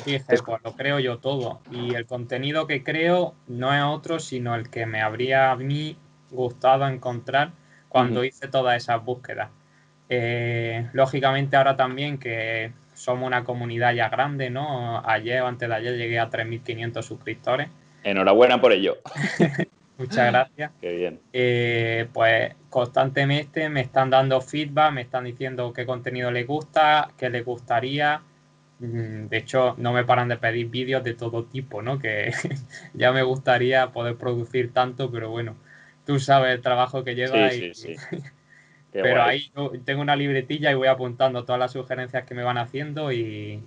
dije, 0.04 0.24
pues 0.26 0.60
lo 0.64 0.76
creo 0.76 0.98
yo 0.98 1.18
todo. 1.18 1.60
Y 1.70 1.94
el 1.94 2.06
contenido 2.06 2.66
que 2.66 2.82
creo 2.82 3.34
no 3.46 3.74
es 3.74 3.82
otro, 3.82 4.18
sino 4.18 4.54
el 4.54 4.70
que 4.70 4.86
me 4.86 5.00
habría 5.00 5.50
a 5.50 5.56
mí 5.56 5.98
gustado 6.30 6.86
encontrar 6.88 7.52
cuando 7.88 8.24
hice 8.24 8.48
todas 8.48 8.76
esas 8.76 9.04
búsquedas. 9.04 9.50
Eh, 10.08 10.88
lógicamente 10.92 11.56
ahora 11.56 11.76
también 11.76 12.18
que 12.18 12.72
somos 13.00 13.26
una 13.26 13.44
comunidad 13.44 13.94
ya 13.94 14.10
grande, 14.10 14.50
¿no? 14.50 15.02
Ayer 15.08 15.40
o 15.40 15.46
antes 15.46 15.68
de 15.68 15.74
ayer 15.74 15.96
llegué 15.96 16.18
a 16.18 16.28
3.500 16.28 17.02
suscriptores. 17.02 17.68
Enhorabuena 18.04 18.60
por 18.60 18.72
ello. 18.72 18.98
Muchas 19.98 20.30
gracias. 20.30 20.72
Qué 20.80 20.92
bien. 20.92 21.20
Eh, 21.32 22.08
pues 22.12 22.54
constantemente 22.68 23.68
me 23.70 23.80
están 23.80 24.10
dando 24.10 24.40
feedback, 24.40 24.92
me 24.92 25.00
están 25.02 25.24
diciendo 25.24 25.72
qué 25.72 25.86
contenido 25.86 26.30
les 26.30 26.46
gusta, 26.46 27.10
qué 27.16 27.30
les 27.30 27.44
gustaría. 27.44 28.20
Mm, 28.80 29.28
de 29.28 29.36
hecho, 29.36 29.74
no 29.78 29.92
me 29.92 30.04
paran 30.04 30.28
de 30.28 30.36
pedir 30.36 30.68
vídeos 30.68 31.02
de 31.02 31.14
todo 31.14 31.44
tipo, 31.44 31.80
¿no? 31.80 31.98
Que 31.98 32.32
ya 32.94 33.12
me 33.12 33.22
gustaría 33.22 33.92
poder 33.92 34.16
producir 34.16 34.72
tanto, 34.72 35.10
pero 35.10 35.30
bueno, 35.30 35.56
tú 36.04 36.18
sabes 36.18 36.54
el 36.54 36.60
trabajo 36.60 37.02
que 37.02 37.14
lleva. 37.14 37.50
Sí, 37.50 37.72
sí, 37.74 37.96
sí. 37.96 38.16
Pero 38.92 39.22
ahí 39.22 39.52
tengo 39.84 40.02
una 40.02 40.16
libretilla 40.16 40.70
y 40.70 40.74
voy 40.74 40.88
apuntando 40.88 41.44
todas 41.44 41.60
las 41.60 41.72
sugerencias 41.72 42.24
que 42.24 42.34
me 42.34 42.42
van 42.42 42.58
haciendo 42.58 43.12
y, 43.12 43.62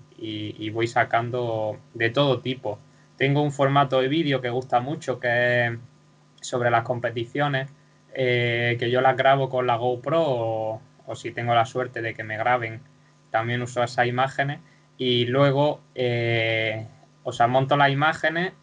voy 0.73 0.87
sacando 0.87 1.79
de 1.93 2.09
todo 2.09 2.41
tipo. 2.41 2.79
Tengo 3.17 3.41
un 3.41 3.51
formato 3.51 4.01
de 4.01 4.07
vídeo 4.07 4.41
que 4.41 4.49
gusta 4.49 4.81
mucho, 4.81 5.19
que 5.19 5.67
es 5.67 5.79
sobre 6.41 6.69
las 6.71 6.83
competiciones, 6.83 7.69
eh, 8.13 8.75
que 8.79 8.91
yo 8.91 9.01
las 9.01 9.15
grabo 9.15 9.49
con 9.49 9.65
la 9.65 9.77
GoPro 9.77 10.81
o, 11.05 11.15
si 11.15 11.31
tengo 11.31 11.53
la 11.53 11.65
suerte 11.65 12.01
de 12.01 12.13
que 12.13 12.23
me 12.23 12.37
graben, 12.37 12.81
también 13.31 13.61
uso 13.61 13.83
esas 13.83 14.07
imágenes 14.07 14.59
y 14.97 15.25
luego, 15.25 15.81
eh, 15.95 16.85
o 17.23 17.31
sea, 17.31 17.47
monto 17.47 17.77
las 17.77 17.91
imágenes 17.91 18.53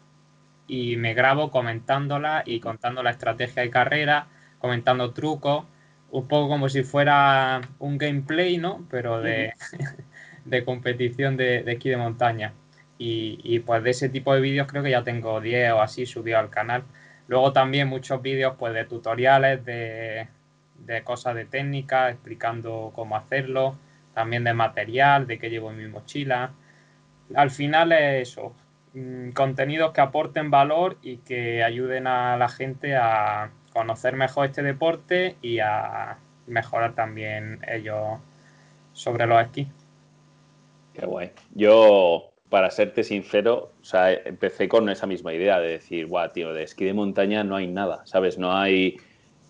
y 0.67 0.95
me 0.97 1.13
grabo 1.13 1.49
comentándolas 1.49 2.43
y 2.45 2.59
contando 2.59 3.03
la 3.03 3.11
estrategia 3.11 3.63
de 3.63 3.69
carrera, 3.69 4.27
comentando 4.59 5.11
trucos 5.11 5.65
un 6.11 6.27
poco 6.27 6.49
como 6.49 6.69
si 6.69 6.83
fuera 6.83 7.61
un 7.79 7.97
gameplay, 7.97 8.57
¿no? 8.57 8.85
Pero 8.89 9.21
de, 9.21 9.53
competición 10.65 11.37
de, 11.37 11.63
esquí 11.65 11.89
de 11.89 11.97
montaña. 11.97 12.53
Y, 13.03 13.59
pues 13.61 13.83
de 13.83 13.89
ese 13.89 14.09
tipo 14.09 14.31
de 14.35 14.41
vídeos 14.41 14.67
creo 14.67 14.83
que 14.83 14.91
ya 14.91 15.03
tengo 15.03 15.41
10 15.41 15.71
o 15.73 15.81
así 15.81 16.05
subido 16.05 16.37
al 16.37 16.51
canal. 16.51 16.83
Luego 17.27 17.51
también 17.51 17.87
muchos 17.87 18.21
vídeos 18.21 18.55
pues 18.59 18.75
de 18.75 18.85
tutoriales, 18.85 19.65
de, 19.65 20.27
cosas 21.03 21.33
de 21.35 21.45
técnica, 21.45 22.09
explicando 22.11 22.91
cómo 22.93 23.15
hacerlo, 23.15 23.75
también 24.13 24.43
de 24.43 24.53
material, 24.53 25.25
de 25.25 25.39
qué 25.39 25.49
llevo 25.49 25.71
en 25.71 25.77
mi 25.77 25.87
mochila. 25.87 26.51
Al 27.35 27.49
final 27.49 27.91
es 27.91 28.29
eso, 28.29 28.53
mm, 28.93 29.31
contenidos 29.31 29.93
que 29.93 30.01
aporten 30.01 30.51
valor 30.51 30.97
y 31.01 31.17
que 31.17 31.63
ayuden 31.63 32.05
a 32.07 32.37
la 32.37 32.49
gente 32.49 32.95
a, 32.95 33.51
conocer 33.73 34.15
mejor 34.15 34.47
este 34.47 34.63
deporte 34.63 35.35
y 35.41 35.59
a 35.59 36.17
mejorar 36.47 36.93
también 36.93 37.59
ellos 37.67 38.19
sobre 38.93 39.25
los 39.25 39.41
esquís. 39.41 39.67
Qué 40.93 41.05
guay. 41.05 41.31
Yo, 41.55 42.31
para 42.49 42.69
serte 42.69 43.03
sincero, 43.03 43.71
o 43.81 43.83
sea, 43.83 44.13
empecé 44.13 44.67
con 44.67 44.89
esa 44.89 45.07
misma 45.07 45.33
idea 45.33 45.59
de 45.59 45.69
decir, 45.69 46.07
guau, 46.07 46.29
tío, 46.29 46.53
de 46.53 46.63
esquí 46.63 46.85
de 46.85 46.93
montaña 46.93 47.43
no 47.43 47.55
hay 47.55 47.67
nada, 47.67 48.01
¿sabes? 48.05 48.37
No 48.37 48.55
hay 48.55 48.97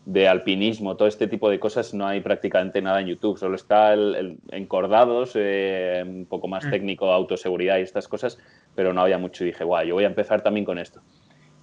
de 0.06 0.28
alpinismo, 0.28 0.98
todo 0.98 1.08
este 1.08 1.28
tipo 1.28 1.50
de 1.50 1.60
cosas, 1.60 1.94
no 1.94 2.08
hay 2.08 2.22
prácticamente 2.22 2.82
nada 2.82 3.02
en 3.02 3.08
YouTube. 3.08 3.38
Solo 3.38 3.56
está 3.56 3.94
el, 3.94 4.38
encordados, 4.52 5.32
eh, 5.36 6.04
un 6.06 6.26
poco 6.26 6.48
más 6.48 6.66
mm. 6.66 6.70
técnico, 6.70 7.12
autoseguridad 7.12 7.78
y 7.78 7.82
estas 7.82 8.08
cosas, 8.08 8.38
pero 8.76 8.94
no 8.94 9.02
había 9.02 9.18
mucho. 9.18 9.44
Y 9.44 9.48
dije, 9.48 9.64
guau, 9.64 9.86
yo 9.86 9.96
voy 9.96 10.04
a 10.04 10.08
empezar 10.08 10.42
también 10.42 10.66
con 10.66 10.78
esto. 10.78 11.02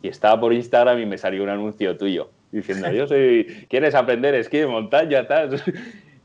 Y 0.02 0.08
estaba 0.08 0.40
por 0.40 0.52
Instagram 0.52 1.00
y 1.00 1.06
me 1.06 1.18
salió 1.18 1.42
un 1.42 1.48
anuncio 1.48 1.96
tuyo 1.96 2.30
diciendo, 2.52 2.90
yo 2.92 3.06
soy, 3.06 3.66
¿quieres 3.68 3.94
aprender 3.94 4.34
esquí 4.34 4.58
de 4.58 4.66
montaña? 4.66 5.26
Tal? 5.26 5.62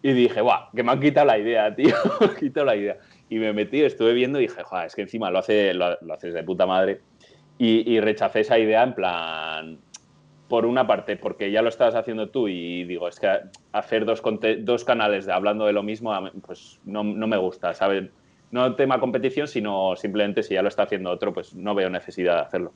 Y 0.05 0.11
dije, 0.11 0.41
guau, 0.41 0.65
que 0.75 0.83
me 0.83 0.91
han 0.91 0.99
quitado 0.99 1.27
la 1.27 1.39
idea, 1.39 1.73
tío, 1.73 1.95
me 2.19 2.27
han 2.27 2.35
quitado 2.35 2.65
la 2.65 2.75
idea. 2.75 2.97
Y 3.29 3.37
me 3.37 3.53
metí, 3.53 3.81
estuve 3.81 4.11
viendo 4.13 4.37
y 4.37 4.43
dije, 4.43 4.61
joder, 4.61 4.87
es 4.87 4.95
que 4.95 5.03
encima 5.03 5.31
lo, 5.31 5.39
hace, 5.39 5.73
lo, 5.73 5.97
haces 6.13 6.33
de 6.33 6.43
puta 6.43 6.65
madre. 6.65 6.99
Y, 7.57 8.01
rechacé 8.01 8.41
esa 8.41 8.59
idea 8.59 8.83
en 8.83 8.93
plan, 8.93 9.79
por 10.49 10.65
una 10.65 10.85
parte, 10.85 11.15
porque 11.15 11.49
ya 11.49 11.61
lo 11.61 11.69
estabas 11.69 11.95
haciendo 11.95 12.27
tú 12.29 12.49
y 12.49 12.83
digo, 12.83 13.07
es 13.07 13.17
que 13.17 13.29
hacer 13.71 14.03
dos, 14.03 14.21
dos 14.59 14.83
canales 14.83 15.25
de 15.25 15.31
hablando 15.31 15.65
de 15.65 15.71
lo 15.71 15.83
mismo, 15.83 16.13
pues 16.45 16.81
no, 16.83 17.05
no 17.05 17.25
me 17.25 17.37
gusta, 17.37 17.73
¿sabes? 17.73 18.09
No 18.51 18.75
tema 18.75 18.99
competición, 18.99 19.47
sino 19.47 19.95
simplemente 19.95 20.43
si 20.43 20.55
ya 20.55 20.61
lo 20.61 20.67
está 20.67 20.83
haciendo 20.83 21.09
otro, 21.09 21.33
pues 21.33 21.55
no 21.55 21.73
veo 21.73 21.89
necesidad 21.89 22.35
de 22.35 22.41
hacerlo. 22.41 22.73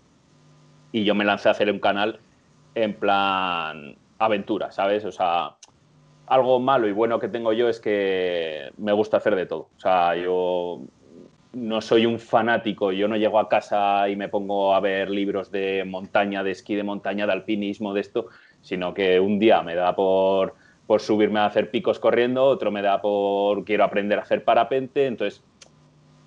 Y 0.94 1.04
yo 1.04 1.14
me 1.14 1.26
lancé 1.26 1.50
a 1.50 1.52
hacer 1.52 1.70
un 1.70 1.80
canal 1.80 2.22
en 2.84 2.94
plan 2.94 3.96
aventura, 4.20 4.72
¿sabes? 4.72 5.04
O 5.06 5.12
sea, 5.12 5.56
algo 6.28 6.60
malo 6.60 6.88
y 6.88 6.92
bueno 6.92 7.20
que 7.20 7.28
tengo 7.28 7.54
yo 7.54 7.70
es 7.70 7.80
que 7.80 8.72
me 8.78 8.92
gusta 8.92 9.18
hacer 9.18 9.36
de 9.36 9.46
todo. 9.46 9.70
O 9.76 9.80
sea, 9.80 10.16
yo 10.16 10.82
no 11.54 11.82
soy 11.82 12.06
un 12.06 12.20
fanático, 12.20 12.92
yo 12.92 13.08
no 13.08 13.18
llego 13.18 13.40
a 13.40 13.50
casa 13.50 14.08
y 14.10 14.16
me 14.16 14.30
pongo 14.30 14.76
a 14.76 14.80
ver 14.80 15.10
libros 15.10 15.52
de 15.52 15.84
montaña, 15.86 16.44
de 16.44 16.52
esquí 16.52 16.76
de 16.76 16.84
montaña, 16.84 17.26
de 17.26 17.34
alpinismo, 17.34 17.94
de 17.94 18.02
esto, 18.02 18.28
sino 18.62 18.94
que 18.94 19.20
un 19.20 19.40
día 19.40 19.62
me 19.64 19.76
da 19.76 19.96
por, 19.96 20.56
por 20.86 21.02
subirme 21.02 21.40
a 21.40 21.46
hacer 21.46 21.72
picos 21.72 22.00
corriendo, 22.00 22.44
otro 22.44 22.72
me 22.72 22.82
da 22.82 23.02
por 23.02 23.64
quiero 23.64 23.86
aprender 23.86 24.20
a 24.20 24.24
hacer 24.24 24.44
parapente, 24.44 25.08
entonces 25.08 25.44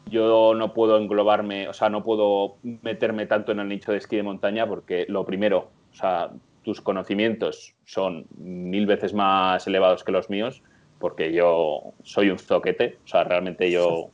yo 0.06 0.54
no 0.54 0.72
puedo 0.74 0.98
englobarme, 0.98 1.68
o 1.68 1.72
sea, 1.72 1.88
no 1.88 2.02
puedo 2.02 2.56
meterme 2.62 3.26
tanto 3.26 3.52
en 3.52 3.60
el 3.60 3.68
nicho 3.68 3.92
de 3.92 3.98
esquí 3.98 4.16
de 4.16 4.24
montaña 4.24 4.66
porque 4.66 5.06
lo 5.08 5.24
primero, 5.24 5.70
o 5.92 5.94
sea, 5.94 6.30
tus 6.62 6.80
conocimientos 6.80 7.74
son 7.84 8.26
mil 8.36 8.86
veces 8.86 9.14
más 9.14 9.66
elevados 9.66 10.04
que 10.04 10.12
los 10.12 10.30
míos, 10.30 10.62
porque 10.98 11.32
yo 11.32 11.94
soy 12.02 12.30
un 12.30 12.38
zoquete, 12.38 12.98
o 13.04 13.08
sea, 13.08 13.24
realmente 13.24 13.70
yo, 13.70 14.10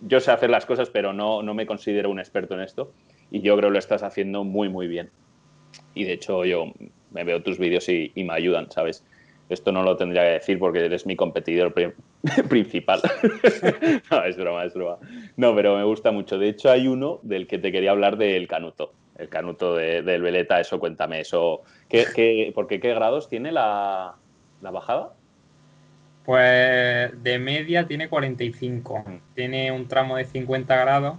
yo 0.00 0.20
sé 0.20 0.30
hacer 0.30 0.50
las 0.50 0.66
cosas, 0.66 0.90
pero 0.90 1.12
no, 1.12 1.42
no 1.42 1.54
me 1.54 1.66
considero 1.66 2.10
un 2.10 2.18
experto 2.18 2.54
en 2.54 2.60
esto, 2.60 2.92
y 3.30 3.42
yo 3.42 3.56
creo 3.56 3.68
que 3.68 3.74
lo 3.74 3.78
estás 3.78 4.02
haciendo 4.02 4.44
muy, 4.44 4.68
muy 4.68 4.88
bien. 4.88 5.10
Y 5.94 6.04
de 6.04 6.14
hecho 6.14 6.44
yo 6.44 6.72
me 7.12 7.24
veo 7.24 7.42
tus 7.42 7.58
vídeos 7.58 7.88
y, 7.88 8.12
me 8.16 8.32
ayudan, 8.32 8.70
¿sabes? 8.70 9.04
Esto 9.48 9.72
no 9.72 9.82
lo 9.82 9.96
tendría 9.96 10.22
que 10.22 10.30
decir 10.30 10.58
porque 10.58 10.84
eres 10.84 11.06
mi 11.06 11.16
competidor 11.16 11.74
principal. 12.48 13.00
no, 14.10 14.24
es 14.24 14.36
broma, 14.36 14.64
es 14.64 14.74
broma. 14.74 14.98
No, 15.36 15.54
pero 15.54 15.76
me 15.76 15.84
gusta 15.84 16.12
mucho. 16.12 16.38
De 16.38 16.48
hecho, 16.48 16.70
hay 16.70 16.86
uno 16.86 17.18
del 17.22 17.46
que 17.46 17.58
te 17.58 17.72
quería 17.72 17.90
hablar 17.90 18.16
del 18.16 18.46
canuto 18.46 18.92
el 19.20 19.28
canuto 19.28 19.76
del 19.76 20.22
Veleta, 20.22 20.60
eso 20.60 20.80
cuéntame, 20.80 21.20
eso. 21.20 21.62
¿Qué, 21.88 22.06
qué, 22.14 22.50
por 22.54 22.66
qué, 22.66 22.80
qué 22.80 22.94
grados 22.94 23.28
tiene 23.28 23.52
la, 23.52 24.14
bajada? 24.60 25.12
Pues 26.24 27.22
de 27.22 27.38
media 27.38 27.86
tiene 27.86 28.08
45. 28.08 29.04
Tiene 29.34 29.72
un 29.72 29.88
tramo 29.88 30.16
de 30.16 30.24
50 30.24 30.74
grados, 30.76 31.18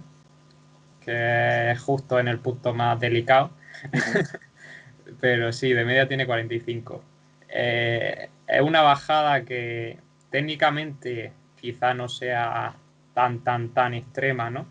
que 1.04 1.70
es 1.70 1.80
justo 1.80 2.18
en 2.18 2.28
el 2.28 2.40
punto 2.40 2.74
más 2.74 2.98
delicado. 2.98 3.50
Pero 5.20 5.52
sí, 5.52 5.72
de 5.72 5.84
media 5.84 6.08
tiene 6.08 6.26
45. 6.26 7.02
Eh, 7.48 8.28
es 8.48 8.60
una 8.62 8.82
bajada 8.82 9.44
que 9.44 9.98
técnicamente 10.30 11.32
quizá 11.60 11.94
no 11.94 12.08
sea 12.08 12.74
tan, 13.14 13.44
tan, 13.44 13.68
tan 13.68 13.94
extrema, 13.94 14.50
¿no? 14.50 14.66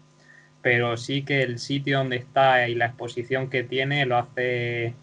Pero 0.62 0.98
sí 0.98 1.24
que 1.24 1.44
el 1.44 1.60
sitio 1.60 2.00
donde 2.00 2.18
está 2.18 2.68
y 2.68 2.76
la 2.76 2.88
exposición 2.88 3.50
que 3.50 3.64
tiene 3.64 4.06
lo 4.06 4.18
hace 4.18 4.94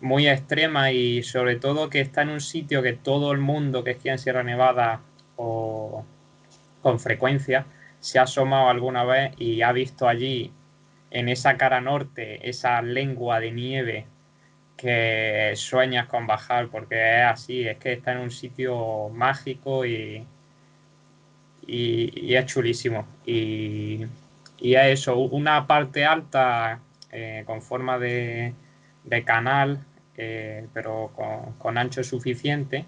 muy 0.00 0.28
extrema 0.28 0.92
y 0.92 1.22
sobre 1.22 1.56
todo 1.56 1.90
que 1.90 2.00
está 2.00 2.22
en 2.22 2.30
un 2.30 2.40
sitio 2.40 2.82
que 2.82 2.92
todo 2.92 3.32
el 3.32 3.38
mundo 3.38 3.84
que 3.84 3.92
esquía 3.92 4.12
en 4.12 4.18
Sierra 4.18 4.42
Nevada 4.42 5.00
o 5.36 6.04
con 6.82 7.00
frecuencia 7.00 7.66
se 8.00 8.18
ha 8.18 8.22
asomado 8.22 8.68
alguna 8.68 9.04
vez 9.04 9.32
y 9.38 9.62
ha 9.62 9.72
visto 9.72 10.08
allí 10.08 10.52
en 11.10 11.28
esa 11.28 11.56
cara 11.56 11.80
norte 11.80 12.48
esa 12.48 12.82
lengua 12.82 13.40
de 13.40 13.52
nieve 13.52 14.06
que 14.76 15.52
sueñas 15.54 16.08
con 16.08 16.26
bajar 16.26 16.68
porque 16.68 17.20
es 17.20 17.26
así, 17.26 17.66
es 17.68 17.78
que 17.78 17.92
está 17.92 18.12
en 18.12 18.18
un 18.18 18.30
sitio 18.32 19.08
mágico 19.10 19.86
y, 19.86 20.26
y, 21.66 22.26
y 22.26 22.34
es 22.34 22.46
chulísimo. 22.46 23.06
Y 23.24 24.06
y 24.62 24.76
a 24.76 24.88
eso, 24.88 25.16
una 25.16 25.66
parte 25.66 26.04
alta 26.04 26.80
eh, 27.10 27.42
con 27.46 27.62
forma 27.62 27.98
de, 27.98 28.54
canal, 29.26 29.84
eh, 30.16 30.68
pero 30.72 31.12
con, 31.58 31.78
ancho 31.78 32.04
suficiente 32.04 32.86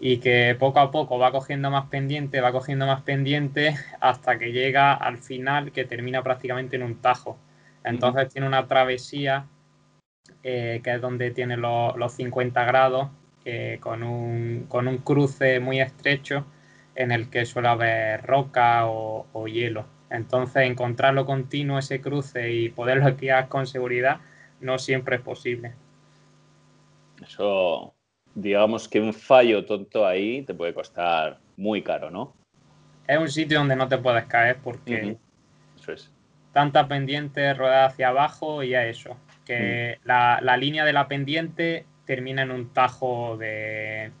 y 0.00 0.18
que 0.18 0.56
poco 0.58 0.80
a 0.80 0.90
poco 0.90 1.18
va 1.20 1.30
cogiendo 1.30 1.70
más 1.70 1.86
pendiente, 1.86 2.40
va 2.40 2.50
cogiendo 2.50 2.86
más 2.86 3.02
pendiente 3.02 3.76
hasta 4.00 4.36
que 4.36 4.50
llega 4.50 4.94
al 4.94 5.18
final 5.18 5.70
que 5.70 5.84
termina 5.84 6.24
prácticamente 6.24 6.74
en 6.74 6.82
un 6.82 7.00
tajo. 7.00 7.38
Entonces 7.84 8.28
tiene 8.28 8.48
una 8.48 8.66
travesía 8.66 9.46
eh, 10.42 10.80
que 10.82 10.94
es 10.94 11.00
donde 11.00 11.30
tiene 11.30 11.56
los 11.56 12.12
50 12.14 12.64
grados 12.64 13.10
con, 13.80 14.02
un, 14.02 14.66
con, 14.68 14.88
un, 14.88 14.98
cruce 14.98 15.60
muy 15.60 15.80
estrecho 15.80 16.46
en 16.96 17.12
el 17.12 17.30
que 17.30 17.44
suele 17.44 17.68
haber 17.68 18.22
roca 18.22 18.86
o 18.86 19.46
hielo. 19.46 19.86
Entonces, 20.12 20.64
encontrarlo 20.64 21.24
continuo, 21.24 21.78
ese 21.78 22.02
cruce 22.02 22.52
y 22.52 22.68
poderlo 22.68 23.08
esquiar 23.08 23.48
con 23.48 23.66
seguridad, 23.66 24.20
no 24.60 24.78
siempre 24.78 25.16
es 25.16 25.22
posible. 25.22 25.72
Eso, 27.22 27.94
digamos 28.34 28.88
que 28.88 29.00
un 29.00 29.14
fallo 29.14 29.64
tonto 29.64 30.06
ahí 30.06 30.42
te 30.42 30.52
puede 30.52 30.74
costar 30.74 31.38
muy 31.56 31.82
caro, 31.82 32.10
¿no? 32.10 32.34
Es 33.06 33.18
un 33.18 33.30
sitio 33.30 33.58
donde 33.58 33.74
no 33.74 33.88
te 33.88 33.96
puedes 33.96 34.26
caer 34.26 34.58
porque 34.62 35.16
eso 35.76 35.92
es. 35.92 36.12
tanta 36.52 36.86
pendiente, 36.88 37.54
rueda 37.54 37.86
hacia 37.86 38.08
abajo 38.08 38.62
y 38.62 38.74
a 38.74 38.86
eso. 38.86 39.16
Que 39.46 39.98
mm. 40.02 40.06
la, 40.06 40.56
línea 40.58 40.84
de 40.84 40.92
la 40.92 41.08
pendiente 41.08 41.86
termina 42.04 42.42
en 42.42 42.50
un 42.50 42.68
tajo 42.74 43.38
de 43.38 44.12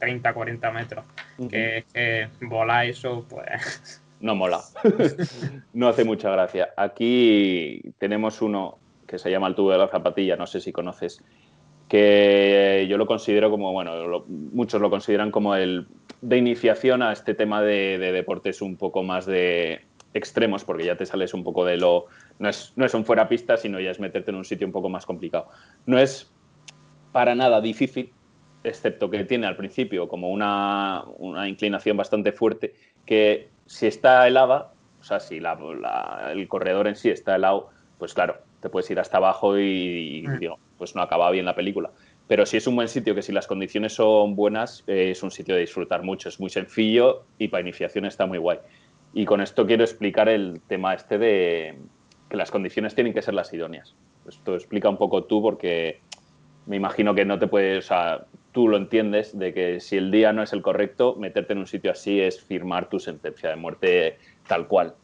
30, 0.00 0.34
40 0.34 0.70
metros. 0.72 1.04
que, 1.48 1.84
que 1.92 2.28
volar 2.40 2.86
eso, 2.86 3.24
pues. 3.28 4.02
No 4.20 4.34
mola. 4.34 4.60
no 5.72 5.88
hace 5.88 6.04
mucha 6.04 6.30
gracia. 6.30 6.70
Aquí 6.76 7.80
tenemos 7.98 8.40
uno 8.42 8.78
que 9.06 9.18
se 9.18 9.30
llama 9.30 9.48
el 9.48 9.54
tubo 9.54 9.70
de 9.70 9.78
la 9.78 9.88
zapatilla, 9.88 10.36
no 10.36 10.46
sé 10.46 10.60
si 10.60 10.72
conoces, 10.72 11.22
que 11.88 12.86
yo 12.88 12.98
lo 12.98 13.06
considero 13.06 13.50
como, 13.50 13.72
bueno, 13.72 14.24
muchos 14.28 14.80
lo 14.80 14.90
consideran 14.90 15.30
como 15.30 15.54
el 15.54 15.86
de 16.20 16.38
iniciación 16.38 17.02
a 17.02 17.12
este 17.12 17.34
tema 17.34 17.62
de, 17.62 17.98
deportes 17.98 18.62
un 18.62 18.76
poco 18.76 19.02
más 19.02 19.26
de 19.26 19.82
extremos, 20.12 20.64
porque 20.64 20.84
ya 20.84 20.96
te 20.96 21.06
sales 21.06 21.34
un 21.34 21.44
poco 21.44 21.64
de 21.64 21.76
lo... 21.76 22.06
No 22.38 22.48
es, 22.48 22.72
no 22.76 22.84
es 22.84 22.94
un 22.94 23.04
fuera 23.04 23.28
pista, 23.28 23.56
sino 23.56 23.78
ya 23.80 23.90
es 23.90 24.00
meterte 24.00 24.30
en 24.30 24.38
un 24.38 24.44
sitio 24.44 24.66
un 24.66 24.72
poco 24.72 24.88
más 24.88 25.06
complicado. 25.06 25.48
No 25.84 25.98
es 25.98 26.32
para 27.12 27.34
nada 27.34 27.60
difícil, 27.60 28.12
excepto 28.64 29.10
que 29.10 29.24
tiene 29.24 29.46
al 29.46 29.56
principio 29.56 30.08
como 30.08 30.30
una, 30.30 31.04
una 31.18 31.48
inclinación 31.48 31.96
bastante 31.96 32.32
fuerte, 32.32 32.74
que 33.04 33.48
si 33.66 33.86
está 33.86 34.26
helada, 34.26 34.72
o 35.00 35.04
sea, 35.04 35.20
si 35.20 35.36
el 35.36 36.48
corredor 36.48 36.88
en 36.88 36.96
sí 36.96 37.10
está 37.10 37.36
helado, 37.36 37.70
pues 37.98 38.14
claro, 38.14 38.38
te 38.60 38.68
puedes 38.68 38.90
ir 38.90 38.98
hasta 38.98 39.18
abajo 39.18 39.58
y, 39.58 40.24
mm. 40.26 40.38
digo, 40.38 40.58
pues 40.78 40.94
no 40.94 41.02
acaba 41.02 41.30
bien 41.30 41.44
la 41.44 41.54
película. 41.54 41.90
Pero 42.28 42.44
si 42.44 42.56
es 42.56 42.66
un 42.66 42.74
buen 42.74 42.88
sitio, 42.88 43.14
que 43.14 43.22
si 43.22 43.32
las 43.32 43.46
condiciones 43.46 43.94
son 43.94 44.34
buenas, 44.34 44.82
eh, 44.86 45.10
es 45.12 45.22
un 45.22 45.30
sitio 45.30 45.54
de 45.54 45.60
disfrutar 45.60 46.02
mucho. 46.02 46.28
Es 46.28 46.40
muy 46.40 46.50
sencillo 46.50 47.24
y 47.38 47.48
para 47.48 47.60
iniciación 47.60 48.04
está 48.04 48.26
muy 48.26 48.38
guay. 48.38 48.58
Y 49.14 49.24
con 49.24 49.40
esto 49.40 49.64
quiero 49.66 49.84
explicar 49.84 50.28
el 50.28 50.60
tema 50.66 50.94
este 50.94 51.18
de 51.18 51.78
que 52.28 52.36
las 52.36 52.50
condiciones 52.50 52.94
tienen 52.94 53.14
que 53.14 53.22
ser 53.22 53.34
las 53.34 53.52
idóneas. 53.52 53.94
Esto 54.28 54.54
explica 54.54 54.88
un 54.88 54.96
poco 54.96 55.24
tú 55.24 55.40
porque 55.40 56.00
me 56.66 56.76
imagino 56.76 57.14
que 57.14 57.24
no 57.24 57.38
te 57.38 57.46
puedes, 57.46 57.84
o 57.84 57.88
sea, 57.88 58.26
tú 58.56 58.68
lo 58.68 58.78
entiendes 58.78 59.38
de 59.38 59.52
que 59.52 59.80
si 59.80 59.98
el 59.98 60.10
día 60.10 60.32
no 60.32 60.42
es 60.42 60.54
el 60.54 60.62
correcto, 60.62 61.14
meterte 61.16 61.52
en 61.52 61.58
un 61.58 61.66
sitio 61.66 61.90
así 61.90 62.22
es 62.22 62.42
firmar 62.42 62.88
tu 62.88 62.98
sentencia 62.98 63.50
de 63.50 63.56
muerte 63.56 64.18
tal 64.48 64.66
cual. 64.66 64.94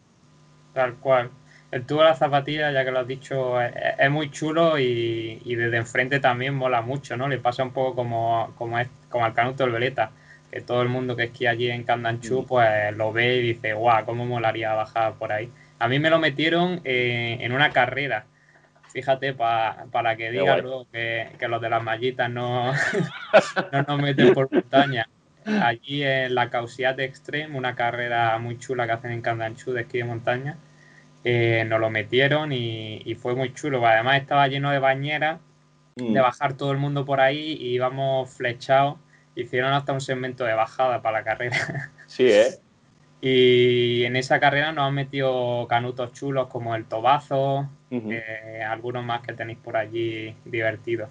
Tal 0.73 0.95
cual 0.95 1.31
el 1.71 1.85
tubo 1.85 2.01
de 2.01 2.07
la 2.07 2.15
zapatilla, 2.15 2.73
ya 2.73 2.83
que 2.83 2.91
lo 2.91 3.01
has 3.01 3.07
dicho, 3.07 3.61
es, 3.61 4.11
muy 4.11 4.31
chulo 4.31 4.79
y, 4.79 5.55
desde 5.55 5.77
enfrente 5.77 6.19
también 6.19 6.55
mola 6.55 6.81
mucho, 6.81 7.15
¿no? 7.19 7.29
Le 7.29 7.37
pasa 7.37 7.63
un 7.63 7.75
poco 7.75 7.95
como, 7.95 8.55
como, 8.57 8.79
es, 8.79 8.89
como 9.11 9.27
al 9.27 9.35
Canuto 9.35 9.65
del 9.65 9.73
Veleta, 9.75 10.13
que 10.51 10.63
todo 10.63 10.81
el 10.81 10.89
mundo 10.89 11.15
que 11.15 11.25
esquía 11.25 11.51
allí 11.51 11.71
en 11.71 11.85
Candanchú, 11.85 12.41
mm. 12.41 12.47
pues 12.47 12.97
lo 12.97 13.13
ve 13.13 13.37
y 13.37 13.43
dice, 13.43 13.75
guau, 13.75 14.07
cómo 14.07 14.25
molaría 14.25 14.73
bajar 14.73 15.13
por 15.19 15.31
ahí. 15.31 15.51
A 15.79 15.89
mí 15.89 15.99
me 15.99 16.09
lo 16.09 16.19
metieron 16.19 16.81
eh, 16.85 17.37
en 17.41 17.53
una 17.53 17.69
carrera. 17.69 18.25
Fíjate, 18.93 19.33
para 19.33 20.17
que 20.17 20.31
digan 20.31 20.63
luego 20.63 20.87
que, 20.93 21.29
los 21.49 21.61
de 21.61 21.71
las 21.71 21.83
mallitas 21.83 22.31
no, 22.31 22.73
no 23.73 23.83
nos 23.83 24.01
meten 24.01 24.35
por 24.35 24.53
montaña 24.53 25.09
allí 25.45 26.03
en 26.03 26.35
la 26.35 26.47
de 26.47 27.05
Extreme, 27.05 27.57
una 27.57 27.75
carrera 27.75 28.39
muy 28.39 28.59
chula 28.59 28.87
que 28.87 28.93
hacen 28.93 29.13
en 29.13 29.23
Candanchú 29.23 29.73
de 29.73 29.83
esquí 29.83 29.99
de 29.99 30.05
montaña. 30.05 30.57
Eh, 31.25 31.65
nos 31.69 31.81
lo 31.81 31.91
metieron 31.91 32.53
y, 32.53 33.17
fue 33.21 33.35
muy 33.35 33.53
chulo. 33.55 33.85
Además 33.87 34.21
estaba 34.21 34.49
lleno 34.49 34.71
de 34.71 34.79
bañeras, 34.79 35.41
de 35.97 36.05
mm. 36.05 36.15
bajar 36.15 36.57
todo 36.57 36.73
el 36.73 36.79
mundo 36.79 37.05
por 37.05 37.21
ahí 37.21 37.57
y 37.61 37.75
íbamos 37.75 38.31
flechados. 38.31 38.97
Hicieron 39.35 39.73
hasta 39.73 39.93
un 39.93 40.01
segmento 40.01 40.45
de 40.45 40.55
bajada 40.55 41.01
para 41.03 41.19
la 41.19 41.25
carrera. 41.25 41.91
Sí, 42.07 42.25
¿eh? 42.31 42.47
Y 43.23 44.05
en 44.05 44.17
esa 44.17 44.39
carrera 44.41 44.73
nos 44.73 44.89
han 44.89 44.95
metido 44.95 45.67
canutos 45.69 46.13
chulos 46.13 46.49
como 46.49 46.75
el 46.75 46.85
Tobazo, 46.85 47.71
eh, 47.91 48.63
algunos 48.69 49.05
más 49.05 49.23
que 49.23 49.33
tenéis 49.33 49.59
por 49.59 49.79
allí 49.79 50.35
divertidos. 50.45 51.09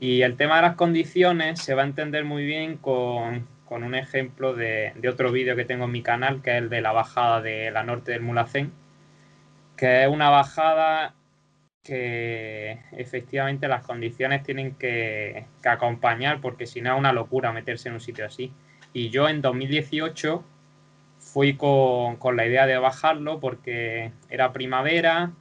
Y 0.00 0.22
el 0.22 0.36
tema 0.36 0.56
de 0.56 0.62
las 0.62 0.74
condiciones 0.74 1.60
se 1.60 1.74
va 1.74 1.82
a 1.82 1.86
entender 1.86 2.24
muy 2.24 2.44
bien 2.44 2.76
con, 2.76 3.46
un 3.70 3.94
ejemplo 3.94 4.52
de, 4.52 4.92
de 4.96 5.08
otro 5.08 5.32
vídeo 5.32 5.56
que 5.56 5.64
tengo 5.64 5.86
en 5.86 5.92
mi 5.92 6.02
canal, 6.02 6.42
que 6.42 6.50
es 6.50 6.56
el 6.58 6.68
de 6.68 6.82
la 6.82 6.92
bajada 6.92 7.40
de 7.40 7.70
la 7.70 7.84
norte 7.84 8.12
del 8.12 8.20
Mulacén 8.20 8.72
que 9.82 10.04
es 10.04 10.08
una 10.08 10.30
bajada 10.30 11.14
que 11.82 12.78
efectivamente 12.92 13.66
las 13.66 13.84
condiciones 13.84 14.44
tienen 14.44 14.76
que, 14.76 15.46
acompañar 15.64 16.40
porque 16.40 16.68
si 16.68 16.80
no 16.80 16.92
es 16.92 16.98
una 17.00 17.12
locura 17.12 17.52
meterse 17.52 17.88
en 17.88 17.94
un 17.94 18.00
sitio 18.00 18.24
así. 18.24 18.52
Y 18.92 19.10
yo 19.10 19.28
en 19.28 19.42
2018 19.42 20.44
fui 21.32 21.54
con, 21.56 22.18
la 22.36 22.46
idea 22.46 22.66
de 22.66 22.76
bajarlo 22.76 23.40
porque 23.40 24.12
era 24.28 24.52
primavera 24.52 25.32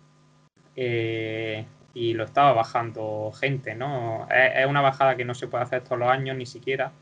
eh, 0.76 1.66
y 1.94 2.14
lo 2.14 2.24
estaba 2.24 2.54
bajando 2.54 3.32
gente, 3.38 3.76
¿no? 3.76 4.28
Es, 4.30 4.66
una 4.68 4.80
bajada 4.82 5.18
que 5.18 5.26
no 5.26 5.36
se 5.36 5.48
puede 5.48 5.66
hacer 5.66 5.84
todos 5.84 6.00
los 6.00 6.10
años 6.10 6.38
ni 6.38 6.46
siquiera. 6.46 6.94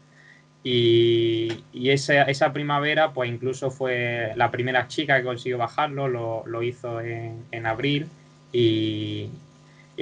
Y, 0.63 1.63
esa, 1.73 2.51
primavera, 2.51 3.13
pues 3.13 3.29
incluso 3.29 3.71
fue 3.71 4.33
la 4.35 4.51
primera 4.51 4.87
chica 4.87 5.17
que 5.17 5.23
consiguió 5.23 5.57
bajarlo, 5.57 6.07
lo, 6.07 6.63
hizo 6.63 6.99
en, 7.01 7.65
abril 7.65 8.07
y, 8.51 9.29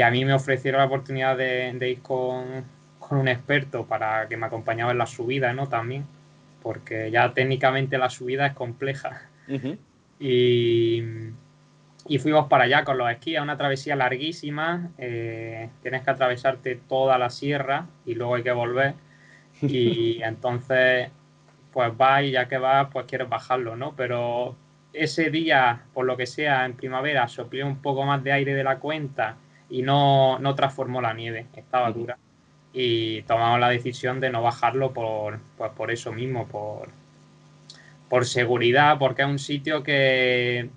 a 0.01 0.11
mí 0.11 0.23
me 0.25 0.33
ofrecieron 0.33 0.79
la 0.79 0.85
oportunidad 0.85 1.37
de, 1.37 1.89
ir 1.89 2.01
con, 2.01 2.65
un 3.09 3.27
experto 3.27 3.85
para 3.85 4.27
que 4.27 4.37
me 4.37 4.45
acompañara 4.45 4.91
en 4.91 4.97
la 4.97 5.07
subida, 5.07 5.53
¿no? 5.53 5.67
También, 5.67 6.05
porque 6.61 7.11
ya 7.11 7.33
técnicamente 7.33 7.97
la 7.97 8.09
subida 8.09 8.47
es 8.47 8.53
compleja. 8.53 9.29
y, 10.19 11.03
fuimos 12.19 12.47
para 12.47 12.63
allá 12.63 12.83
con 12.83 12.97
los 12.97 13.09
esquíes, 13.09 13.41
una 13.41 13.57
travesía 13.57 13.95
larguísima, 13.95 14.91
eh, 14.97 15.69
tienes 15.81 16.03
que 16.03 16.09
atravesarte 16.09 16.75
toda 16.87 17.17
la 17.17 17.29
sierra 17.29 17.87
y 18.05 18.15
luego 18.15 18.35
hay 18.35 18.43
que 18.43 18.51
volver 18.51 18.93
y 19.61 20.21
entonces 20.23 21.09
pues 21.71 21.91
va 21.99 22.23
y 22.23 22.31
ya 22.31 22.47
que 22.47 22.57
va 22.57 22.89
pues 22.89 23.05
quieres 23.05 23.29
bajarlo, 23.29 23.75
¿no? 23.75 23.95
Pero 23.95 24.55
ese 24.93 25.29
día, 25.29 25.83
por 25.93 26.05
lo 26.05 26.17
que 26.17 26.25
sea, 26.25 26.65
en 26.65 26.73
primavera 26.73 27.27
sopló 27.27 27.65
un 27.67 27.81
poco 27.81 28.03
más 28.03 28.23
de 28.23 28.31
aire 28.31 28.53
de 28.53 28.63
la 28.63 28.79
cuenta 28.79 29.37
y 29.69 29.81
no, 29.81 30.39
transformó 30.55 31.01
la 31.01 31.13
nieve, 31.13 31.47
estaba 31.55 31.91
dura. 31.91 32.17
Y 32.79 33.23
tomamos 33.23 33.59
la 33.59 33.69
decisión 33.69 34.19
de 34.19 34.29
no 34.29 34.43
bajarlo 34.43 34.93
por, 34.93 35.39
pues 35.57 35.71
por 35.71 35.89
eso 35.89 36.11
mismo, 36.11 36.47
por, 36.47 36.89
por 38.07 38.27
seguridad, 38.27 38.99
porque 38.99 39.23
es 39.23 39.27
un 39.27 39.39
sitio 39.39 39.81
que, 39.81 40.69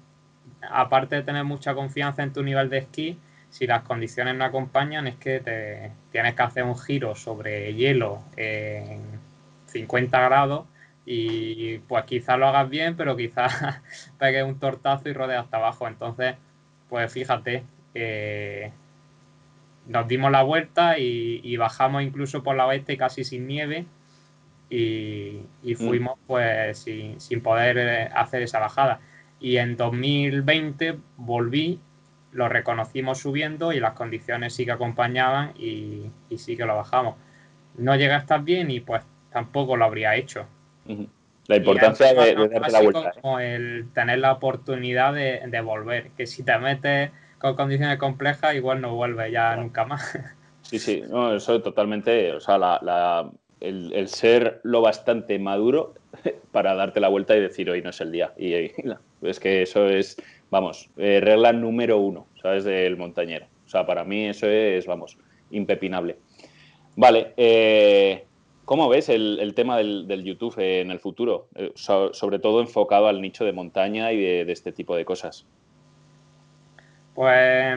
aparte 0.70 1.16
de 1.16 1.22
tener 1.22 1.44
mucha 1.44 1.74
confianza 1.74 2.22
en 2.22 2.32
tu 2.32 2.42
nivel 2.42 2.70
de 2.70 2.78
esquí, 2.78 3.18
si 3.50 3.66
las 3.66 3.82
condiciones 3.82 4.34
no 4.34 4.44
acompañan 4.46 5.08
es 5.08 5.16
que 5.16 5.40
te 5.40 5.92
tienes 6.10 6.34
que 6.34 6.42
hacer 6.42 6.64
un 6.64 6.78
giro 6.78 7.14
sobre 7.14 7.74
hielo 7.74 8.22
en 8.36 9.02
50 9.66 10.20
grados 10.20 10.66
y 11.04 11.78
pues 11.80 12.04
quizás 12.04 12.38
lo 12.38 12.46
hagas 12.48 12.70
bien, 12.70 12.96
pero 12.96 13.14
quizás 13.14 13.52
pegues 14.18 14.44
un 14.44 14.58
tortazo 14.58 15.08
y 15.10 15.12
rodees 15.12 15.40
hasta 15.40 15.58
abajo. 15.58 15.86
Entonces, 15.86 16.36
pues 16.88 17.12
fíjate, 17.12 17.64
nos 19.90 20.08
dimos 20.08 20.30
la 20.30 20.42
vuelta 20.42 20.98
y, 20.98 21.56
bajamos 21.56 22.02
incluso 22.02 22.42
por 22.42 22.56
la 22.56 22.66
oeste 22.66 22.96
casi 22.96 23.24
sin 23.24 23.46
nieve 23.46 23.86
y, 24.68 25.42
mm. 25.62 25.74
fuimos 25.76 26.18
pues 26.26 26.78
sin, 26.78 27.20
sin 27.20 27.42
poder 27.42 28.10
hacer 28.14 28.42
esa 28.42 28.60
bajada. 28.60 29.00
Y 29.40 29.56
en 29.56 29.76
2020 29.76 30.98
volví 31.16 31.80
lo 32.32 32.48
reconocimos 32.48 33.18
subiendo 33.18 33.72
y 33.72 33.80
las 33.80 33.94
condiciones 33.94 34.54
sí 34.54 34.64
que 34.64 34.72
acompañaban 34.72 35.52
y, 35.56 36.10
sí 36.36 36.56
que 36.56 36.64
lo 36.64 36.76
bajamos. 36.76 37.16
No 37.76 37.96
llega 37.96 38.16
a 38.16 38.18
estar 38.18 38.42
bien 38.42 38.70
y 38.70 38.80
pues 38.80 39.02
tampoco 39.32 39.76
lo 39.76 39.84
habría 39.84 40.16
hecho. 40.16 40.46
La 41.46 41.56
importancia 41.56 42.14
de, 42.14 42.34
darte 42.34 42.70
la 42.70 42.80
vuelta. 42.80 43.12
¿eh? 43.40 43.54
El 43.54 43.88
tener 43.92 44.18
la 44.18 44.32
oportunidad 44.32 45.14
de, 45.14 45.60
volver, 45.60 46.10
que 46.16 46.26
si 46.26 46.42
te 46.42 46.56
metes 46.58 47.10
con 47.40 47.56
condiciones 47.56 47.98
complejas 47.98 48.54
igual 48.54 48.80
no 48.80 48.94
vuelves 48.94 49.32
ya 49.32 49.56
nunca 49.56 49.84
más. 49.84 50.18
Sí, 50.62 50.78
sí, 50.78 51.02
no, 51.08 51.34
eso 51.34 51.60
totalmente, 51.62 52.32
o 52.32 52.38
sea, 52.38 52.56
la, 52.56 53.28
el, 53.60 54.08
ser 54.08 54.60
lo 54.62 54.82
bastante 54.82 55.36
maduro 55.38 55.94
para 56.52 56.74
darte 56.74 57.00
la 57.00 57.08
vuelta 57.08 57.34
y 57.34 57.40
decir 57.40 57.68
hoy 57.70 57.82
no 57.82 57.90
es 57.90 58.00
el 58.00 58.12
día. 58.12 58.32
Y, 58.36 58.70
es 59.22 59.40
que 59.40 59.62
eso 59.62 59.88
es 59.88 60.16
vamos, 60.50 60.88
eh, 60.96 61.20
regla 61.20 61.52
número 61.52 61.98
uno, 61.98 62.26
¿sabes? 62.40 62.62
Del 62.64 62.96
montañero. 62.96 63.46
O 63.66 63.68
sea, 63.68 63.84
para 63.84 64.04
mí 64.04 64.26
eso 64.26 64.46
es, 64.46 64.86
vamos, 64.86 65.18
impepinable. 65.50 66.18
Vale, 66.94 67.32
eh, 67.36 68.24
¿Cómo 68.70 68.88
ves 68.88 69.08
el, 69.08 69.52
tema 69.56 69.76
del, 69.78 70.22
YouTube 70.22 70.54
en 70.58 70.92
el 70.92 71.00
futuro? 71.00 71.48
Eh, 71.56 71.72
sobre 71.74 72.38
todo 72.38 72.60
enfocado 72.60 73.08
al 73.08 73.20
nicho 73.20 73.44
de 73.44 73.52
montaña 73.52 74.12
y 74.12 74.20
de, 74.20 74.52
este 74.52 74.70
tipo 74.70 74.94
de 74.94 75.04
cosas. 75.04 75.44
Pues, 77.14 77.76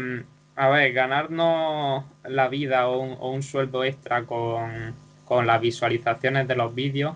a 0.55 0.69
ver, 0.69 0.93
ganarnos 0.93 2.03
la 2.23 2.47
vida 2.47 2.87
o 2.87 3.29
un, 3.31 3.43
sueldo 3.43 3.83
extra 3.83 4.25
con, 4.25 4.95
las 5.45 5.61
visualizaciones 5.61 6.47
de 6.47 6.55
los 6.55 6.75
vídeos 6.75 7.15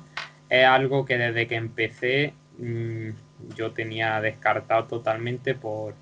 es 0.50 0.66
algo 0.66 1.06
que 1.06 1.18
desde 1.20 1.48
que 1.48 1.56
empecé 1.56 2.34
mm, 2.58 3.10
yo 3.56 3.72
tenía 3.72 4.20
descartado 4.22 4.86
totalmente 4.86 5.54
por, 5.54 5.94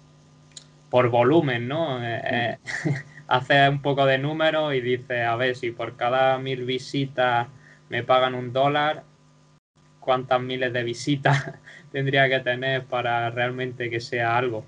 por 0.90 1.10
volumen, 1.10 1.68
¿no? 1.68 2.02
Eh, 2.02 2.58
eh, 3.30 3.70
un 3.70 3.82
poco 3.82 4.06
de 4.06 4.18
número 4.18 4.74
y 4.74 4.82
dice, 4.82 5.24
a 5.24 5.36
ver, 5.36 5.56
si 5.56 5.72
por 5.72 5.98
cada 5.98 6.38
mil 6.38 6.64
visitas 6.66 7.48
me 7.90 8.04
pagan 8.04 8.36
un 8.36 8.54
dólar, 8.54 9.04
cuántas 10.00 10.40
miles 10.42 10.72
de 10.72 10.84
visitas 10.84 11.54
tendría 11.92 12.30
que 12.30 12.40
tener 12.40 12.86
para 12.86 13.30
realmente 13.32 13.90
que 13.90 14.00
sea 14.00 14.38
algo. 14.38 14.66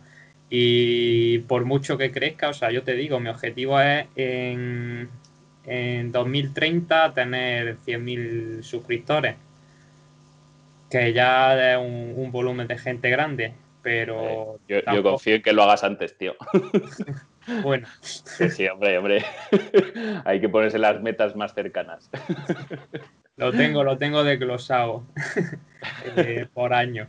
Y 0.50 1.40
por 1.40 1.66
mucho 1.66 1.98
que 1.98 2.12
crezca, 2.12 2.50
o 2.50 2.54
sea, 2.54 2.72
yo 2.72 2.84
te 2.84 2.94
digo, 2.94 3.20
mi 3.20 3.30
objetivo 3.30 3.80
es 3.82 4.08
en, 4.16 5.10
en 5.66 6.12
2030 6.12 7.14
tener 7.14 7.78
100.000 7.86 8.64
suscriptores, 8.64 9.36
que 10.90 11.12
ya 11.12 11.74
es 11.74 11.78
un, 11.78 12.32
volumen 12.32 12.68
de 12.68 12.78
gente 12.78 13.10
grande, 13.10 13.54
pero... 13.82 14.58
Eh, 14.70 14.84
yo, 14.86 14.94
yo 14.94 15.04
confío 15.04 15.36
en 15.36 15.42
que 15.42 15.54
lo 15.54 15.64
hagas 15.64 15.84
antes, 15.84 16.18
tío. 16.18 16.36
Bueno. 17.64 17.88
Sí, 18.02 18.68
hombre, 18.68 18.98
hombre. 18.98 19.26
Hay 20.26 20.42
que 20.42 20.50
ponerse 20.50 20.78
las 20.78 21.02
metas 21.02 21.36
más 21.36 21.54
cercanas. 21.54 22.10
Lo 23.38 23.52
tengo, 23.52 23.84
lo 23.84 24.00
tengo 24.00 24.24
desglosado 24.24 25.04
eh, 26.16 26.48
por 26.52 26.74
año. 26.74 27.08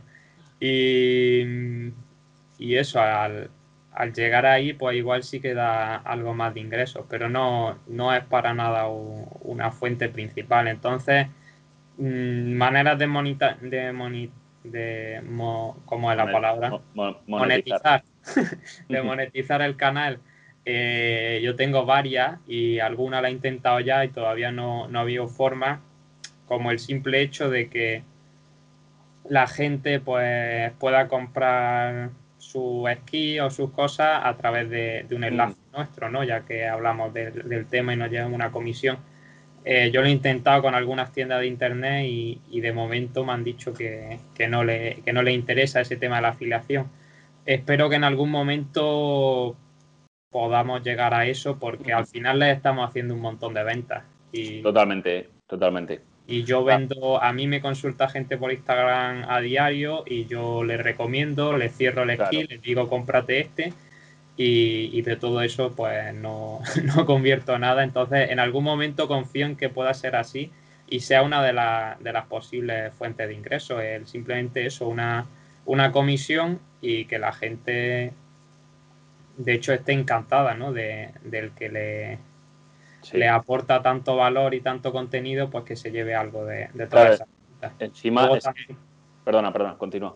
Y, 0.59 1.91
eso, 2.75 3.01
al, 3.01 3.49
llegar 4.13 4.45
ahí, 4.45 4.73
pues 4.73 4.95
igual 4.97 5.23
sí 5.23 5.39
que 5.39 5.53
da 5.53 5.95
algo 5.95 6.33
más 6.33 6.53
de 6.53 6.61
ingresos, 6.61 7.05
pero 7.09 7.29
no, 7.29 7.79
no 7.87 8.13
es 8.13 8.23
para 8.25 8.53
nada 8.53 8.87
una 8.87 9.71
fuente 9.71 10.09
principal. 10.09 10.67
Entonces, 10.67 11.27
mm, 11.97 12.53
maneras 12.53 12.97
de, 12.99 13.07
monita, 13.07 13.57
de, 13.61 14.29
de 14.63 15.21
¿cómo 15.85 16.11
es 16.11 16.17
la 16.17 16.31
palabra? 16.31 16.79
monetizar. 17.27 18.03
de 18.89 19.01
monetizar 19.01 19.61
el 19.61 19.75
canal 19.75 20.19
eh, 20.65 21.41
yo 21.43 21.55
tengo 21.55 21.85
varias 21.85 22.39
y 22.47 22.79
alguna 22.79 23.21
la 23.21 23.29
he 23.29 23.31
intentado 23.31 23.79
ya 23.79 24.05
y 24.05 24.09
todavía 24.09 24.51
no, 24.51 24.87
no 24.87 24.99
ha 24.99 25.01
habido 25.01 25.27
forma, 25.27 25.81
como 26.47 26.69
el 26.69 26.77
simple 26.77 27.21
hecho 27.21 27.49
de 27.49 27.69
que 27.69 28.03
la 29.27 29.47
gente 29.47 29.99
pues 29.99 30.71
pueda 30.73 31.07
comprar 31.07 32.11
su 32.51 32.87
esquí 32.87 33.39
o 33.39 33.51
sus 33.51 33.71
cosas 33.71 34.21
a 34.23 34.35
través 34.35 34.69
de, 34.69 35.05
un 35.11 35.23
enlace 35.23 35.55
mm. 35.55 35.75
nuestro, 35.75 36.09
¿no? 36.09 36.23
Ya 36.23 36.45
que 36.45 36.67
hablamos 36.67 37.13
del 37.13 37.67
tema 37.67 37.93
y 37.93 37.97
nos 37.97 38.09
llevan 38.09 38.33
una 38.33 38.51
comisión. 38.51 38.97
Eh, 39.65 39.91
yo 39.91 40.01
lo 40.01 40.07
he 40.07 40.11
intentado 40.11 40.63
con 40.63 40.73
algunas 40.73 41.11
tiendas 41.11 41.41
de 41.41 41.47
internet 41.47 42.05
y, 42.07 42.59
de 42.59 42.73
momento 42.73 43.23
me 43.23 43.33
han 43.33 43.43
dicho 43.43 43.73
que, 43.73 44.19
no 44.49 44.63
le, 44.63 45.01
que 45.05 45.13
no 45.13 45.21
le 45.21 45.31
interesa 45.31 45.81
ese 45.81 45.95
tema 45.95 46.15
de 46.15 46.21
la 46.23 46.29
afiliación. 46.29 46.87
Espero 47.45 47.87
que 47.87 47.97
en 47.97 48.03
algún 48.03 48.31
momento 48.31 49.55
podamos 50.31 50.83
llegar 50.83 51.13
a 51.13 51.27
eso 51.27 51.59
porque 51.59 51.93
al 51.93 52.07
final 52.07 52.39
les 52.39 52.55
estamos 52.55 52.87
haciendo 52.87 53.13
un 53.13 53.21
montón 53.21 53.53
de 53.53 53.63
ventas. 53.63 54.03
Y, 54.31 54.63
totalmente, 54.63 55.29
totalmente. 55.45 56.01
Y 56.31 56.43
yo 56.43 56.63
vendo, 56.63 57.19
a 57.19 57.33
mí 57.33 57.47
me 57.47 57.59
consulta 57.59 58.07
gente 58.07 58.37
por 58.37 58.53
Instagram 58.53 59.25
a 59.27 59.41
diario 59.41 60.03
y 60.05 60.27
yo 60.27 60.63
les 60.63 60.79
recomiendo, 60.79 61.57
les 61.57 61.75
cierro 61.75 62.03
el 62.03 62.23
skill, 62.23 62.45
les 62.47 62.61
digo 62.61 62.87
cómprate 62.87 63.39
este 63.39 63.73
y, 64.37 65.01
de 65.01 65.15
todo 65.15 65.41
eso 65.41 65.73
pues 65.75 66.13
no, 66.13 66.59
no 66.83 67.07
convierto 67.07 67.57
nada. 67.57 67.83
Entonces 67.83 68.29
en 68.29 68.39
algún 68.39 68.63
momento 68.63 69.07
confío 69.07 69.47
en 69.47 69.55
que 69.55 69.69
pueda 69.69 69.91
ser 69.95 70.15
así 70.15 70.51
y 70.87 70.99
sea 70.99 71.23
una 71.23 71.41
de, 71.41 71.51
de 72.03 72.13
las 72.13 72.25
posibles 72.27 72.93
fuentes 72.93 73.27
de 73.27 73.33
ingresos. 73.33 73.81
El, 73.81 74.05
simplemente 74.05 74.67
eso, 74.67 74.87
una, 74.87 75.25
una 75.65 75.91
comisión 75.91 76.59
y 76.79 77.05
que 77.05 77.17
la 77.17 77.33
gente 77.33 78.13
de 79.35 79.53
hecho 79.53 79.73
esté 79.73 79.93
encantada, 79.93 80.53
¿no? 80.53 80.73
De, 80.73 81.09
del 81.23 81.51
que 81.53 81.69
le, 81.69 82.19
le 83.13 83.27
aporta 83.27 83.81
tanto 83.81 84.15
valor 84.15 84.53
y 84.53 84.61
tanto 84.61 84.91
contenido, 84.91 85.49
pues 85.49 85.63
que 85.63 85.75
se 85.75 85.91
lleve 85.91 86.15
algo 86.15 86.45
de, 86.45 86.69
de 86.73 86.87
toda 86.87 87.09
esa 87.09 87.27
Encima, 87.79 88.29
perdona, 89.25 89.51
perdona, 89.51 89.77
continúa. 89.77 90.15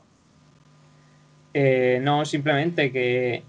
Eh, 1.54 2.00
no, 2.02 2.26
simplemente 2.26 2.92
que 2.92 3.44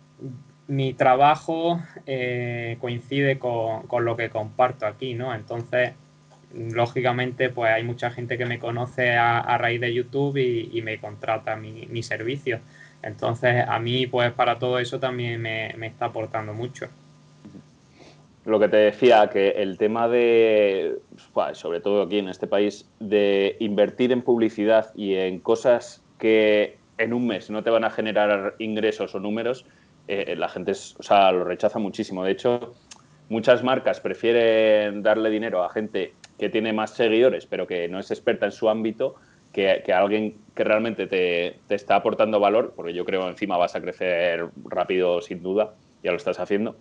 mi 0.67 0.95
trabajo 0.95 1.81
eh, 2.07 2.77
coincide 2.81 3.39
con, 3.39 3.87
lo 4.05 4.17
que 4.17 4.31
comparto 4.31 4.87
aquí, 4.87 5.15
¿no? 5.15 5.35
Entonces, 5.35 5.93
lógicamente, 6.53 7.51
pues 7.51 7.73
hay 7.73 7.85
mucha 7.85 8.11
gente 8.11 8.37
que 8.37 8.47
me 8.47 8.59
conoce 8.59 9.17
a, 9.17 9.57
raíz 9.59 9.81
de 9.81 9.95
YouTube 9.95 10.39
y, 10.39 10.83
me 10.83 10.99
contrata 10.99 11.57
mi, 11.57 11.87
mi 11.87 12.03
servicio. 12.03 12.61
Entonces, 13.03 13.65
a 13.69 13.79
mí, 13.79 14.07
pues 14.07 14.33
para 14.33 14.59
todo 14.59 14.79
eso 14.79 14.99
también 14.99 15.41
me, 15.41 15.87
está 15.87 16.07
aportando 16.07 16.55
mucho. 16.55 16.89
Lo 18.45 18.61
que 18.61 18.69
te 18.69 18.77
decía, 18.77 19.29
que 19.31 19.51
el 19.51 19.79
tema 19.79 20.07
de, 20.09 20.99
sobre 21.53 21.81
todo 21.81 22.03
aquí 22.03 22.19
en 22.19 22.29
este 22.29 22.47
país, 22.47 22.91
de 23.01 23.57
invertir 23.59 24.13
en 24.13 24.23
publicidad 24.23 24.95
y 24.95 25.15
en 25.15 25.41
cosas 25.41 26.03
que 26.19 26.77
en 26.99 27.13
un 27.15 27.27
mes 27.27 27.51
no 27.51 27.63
te 27.63 27.71
van 27.71 27.85
a 27.85 27.91
generar 27.91 28.55
ingresos 28.59 29.15
o 29.15 29.21
números, 29.21 29.65
eh, 30.09 30.35
la 30.37 30.49
gente 30.49 30.73
o 30.73 31.03
sea, 31.03 31.33
lo 31.33 31.45
rechaza 31.45 31.79
muchísimo. 31.79 32.23
De 32.23 32.33
hecho, 32.33 32.75
muchas 33.29 33.63
marcas 33.63 34.01
prefieren 34.01 35.03
darle 35.03 35.31
dinero 35.31 35.65
a 35.65 35.71
gente 35.71 36.13
que 36.39 36.51
tiene 36.51 36.73
más 36.73 36.91
seguidores, 36.91 37.47
pero 37.47 37.67
que 37.67 37.89
no 37.89 37.99
es 37.99 38.11
experta 38.11 38.47
en 38.47 38.53
su 38.53 38.69
ámbito, 38.69 39.15
que, 39.53 39.85
alguien 39.93 40.37
que 40.55 40.65
realmente 40.65 41.07
te, 41.07 41.61
está 41.73 41.97
aportando 41.97 42.41
valor, 42.41 42.73
porque 42.75 42.93
yo 42.93 43.05
creo 43.05 43.29
encima 43.29 43.57
vas 43.57 43.77
a 43.77 43.81
crecer 43.81 44.49
rápido 44.65 45.23
sin 45.23 45.43
duda, 45.43 45.75
ya 46.03 46.11
lo 46.11 46.17
estás 46.17 46.41
haciendo. 46.41 46.77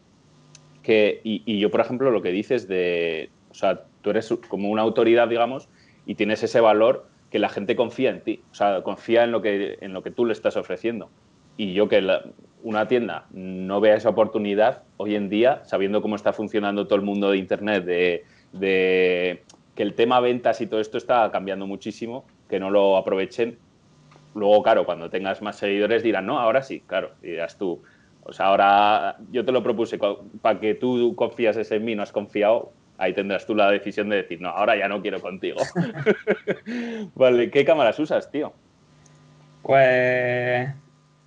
Y, 0.86 1.60
yo, 1.60 1.72
por 1.72 1.82
ejemplo, 1.82 2.12
lo 2.12 2.22
que 2.22 2.32
dices 2.32 2.68
de, 2.68 3.30
o 3.50 3.54
sea, 3.54 3.84
tú 4.02 4.10
eres 4.10 4.34
como 4.50 4.70
una 4.70 4.82
autoridad, 4.82 5.28
digamos, 5.28 5.70
y 6.06 6.16
tienes 6.16 6.44
ese 6.44 6.60
valor 6.60 7.08
que 7.32 7.40
la 7.40 7.50
gente 7.50 7.76
confía 7.76 8.10
en 8.10 8.22
ti, 8.22 8.42
o 8.52 8.54
sea, 8.56 8.84
confía 8.84 9.24
en 9.24 9.32
lo 9.32 9.42
que, 9.42 9.78
en 9.82 9.94
lo 9.94 10.04
que 10.04 10.12
tú 10.12 10.26
le 10.26 10.34
estás 10.34 10.58
ofreciendo. 10.58 11.10
Y 11.58 11.74
yo 11.74 11.88
que 11.88 12.06
una 12.64 12.88
tienda 12.88 13.26
no 13.32 13.80
vea 13.80 13.96
esa 13.96 14.10
oportunidad 14.10 14.84
hoy 14.98 15.16
en 15.16 15.30
día, 15.30 15.62
sabiendo 15.66 16.02
cómo 16.02 16.16
está 16.16 16.34
funcionando 16.34 16.86
todo 16.86 16.96
el 16.96 17.06
mundo 17.06 17.32
de 17.32 17.38
Internet, 17.38 17.86
de, 17.86 18.24
de 18.52 19.44
que 19.76 19.84
el 19.84 19.94
tema 19.94 20.20
ventas 20.20 20.62
y 20.62 20.68
todo 20.68 20.80
esto 20.80 20.98
está 20.98 21.30
cambiando 21.32 21.68
muchísimo, 21.68 22.26
que 22.50 22.60
no 22.60 22.70
lo 22.70 22.98
aprovechen. 22.98 23.58
Luego, 24.36 24.64
claro, 24.64 24.86
cuando 24.86 25.10
tengas 25.10 25.42
más 25.42 25.58
seguidores 25.58 26.04
dirán, 26.04 26.26
no, 26.26 26.40
ahora 26.40 26.64
sí, 26.64 26.82
claro, 26.86 27.12
dirás 27.22 27.58
tú. 27.58 27.82
O 28.26 28.34
sea, 28.34 28.48
ahora 28.48 29.18
yo 29.32 29.44
te 29.44 29.52
lo 29.52 29.62
propuse, 29.62 30.00
para 30.42 30.60
que 30.60 30.76
tú 30.76 31.14
confías 31.16 31.72
en 31.72 31.86
mí, 31.86 31.94
no 31.96 32.04
has 32.04 32.12
confiado, 32.12 32.72
ahí 32.98 33.14
tendrás 33.14 33.46
tú 33.46 33.54
la 33.54 33.70
decisión 33.70 34.10
de 34.10 34.18
decir, 34.18 34.42
no, 34.42 34.50
ahora 34.50 34.78
ya 34.78 34.88
no 34.88 35.02
quiero 35.02 35.20
contigo. 35.22 35.60
vale, 37.16 37.52
¿qué 37.52 37.66
cámaras 37.66 38.00
usas, 38.00 38.32
tío? 38.32 38.54
Pues 39.62 40.70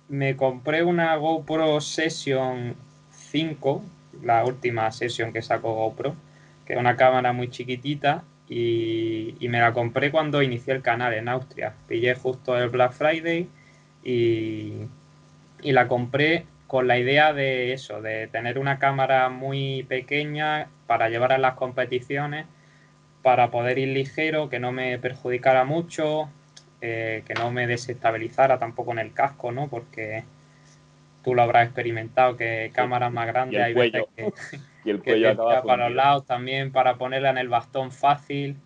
me 0.09 0.35
compré 0.35 0.83
una 0.83 1.15
GoPro 1.15 1.81
Session 1.81 2.75
5, 3.11 3.83
la 4.23 4.43
última 4.45 4.91
sesión 4.91 5.33
que 5.33 5.41
sacó 5.41 5.73
GoPro, 5.73 6.15
que 6.65 6.73
es 6.73 6.79
una 6.79 6.95
cámara 6.95 7.33
muy 7.33 7.49
chiquitita 7.49 8.23
y, 8.49 9.35
me 9.41 9.59
la 9.59 9.73
compré 9.73 10.11
cuando 10.11 10.41
inicié 10.41 10.73
el 10.73 10.81
canal 10.81 11.13
en 11.13 11.29
Austria. 11.29 11.73
Pillé 11.87 12.15
justo 12.15 12.57
el 12.57 12.69
Black 12.69 12.93
Friday 12.93 13.47
y, 14.03 14.73
y 15.61 15.71
la 15.71 15.87
compré 15.87 16.45
con 16.67 16.87
la 16.87 16.97
idea 16.99 17.33
de 17.33 17.73
eso, 17.73 18.01
de 18.01 18.27
tener 18.27 18.59
una 18.59 18.77
cámara 18.77 19.29
muy 19.29 19.83
pequeña 19.83 20.67
para 20.85 21.09
llevar 21.09 21.31
a 21.31 21.37
las 21.37 21.55
competiciones, 21.55 22.45
para 23.23 23.49
poder 23.49 23.77
ir 23.77 23.89
ligero, 23.89 24.49
que 24.49 24.59
no 24.59 24.71
me 24.71 24.99
perjudicara 24.99 25.63
mucho, 25.63 26.29
eh, 26.81 27.23
que 27.25 27.33
no 27.33 27.51
me 27.51 27.67
desestabilizara 27.67 28.59
tampoco 28.59 28.91
en 28.91 28.99
el 28.99 29.13
casco, 29.13 29.51
¿no? 29.51 29.67
Porque 29.67 30.23
tú 31.23 31.33
lo 31.33 31.41
habrás 31.41 31.65
experimentado, 31.65 32.37
que 32.37 32.71
cámaras 32.73 33.11
más 33.11 33.27
grandes 33.27 33.61
hay 33.61 33.73
veces 33.73 34.03
que, 34.15 34.31
y 34.85 34.89
el 34.89 35.01
cuello 35.01 35.31
acaba 35.31 35.63
para 35.63 35.89
los 35.89 35.95
lados 35.95 36.25
también 36.25 36.71
para 36.71 36.95
ponerla 36.95 37.31
en 37.31 37.37
el 37.37 37.49
bastón 37.49 37.91
fácil. 37.91 38.57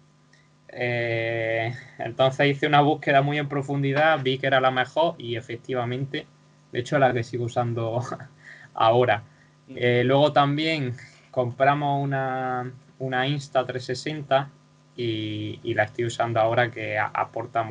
Eh, 0.68 1.74
entonces 1.98 2.48
hice 2.48 2.68
una 2.68 2.82
búsqueda 2.82 3.22
muy 3.22 3.38
en 3.38 3.50
profundidad, 3.50 4.20
vi 4.22 4.38
que 4.38 4.48
era 4.48 4.62
la 4.62 4.72
mejor 4.72 5.16
y 5.18 5.36
efectivamente, 5.36 6.26
de 6.72 6.80
hecho, 6.80 7.00
la 7.00 7.14
que 7.14 7.24
sigo 7.24 7.46
usando 7.46 8.02
ahora. 8.74 9.24
Mm. 9.68 9.74
Eh, 9.78 10.04
luego 10.04 10.32
también 10.34 10.96
compramos 11.32 12.04
una, 12.04 12.72
una 13.00 13.28
Insta 13.28 13.66
360 13.66 14.50
y, 14.96 15.74
la 15.74 15.84
estoy 15.84 16.06
usando 16.06 16.40
ahora 16.40 16.70
que 16.70 16.98
aporta 17.00 17.66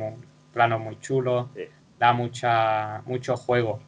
planos 0.53 0.81
muy 0.81 0.99
chulos, 0.99 1.47
da 1.99 2.13
mucha, 2.13 3.01
mucho 3.05 3.37
juego. 3.37 3.79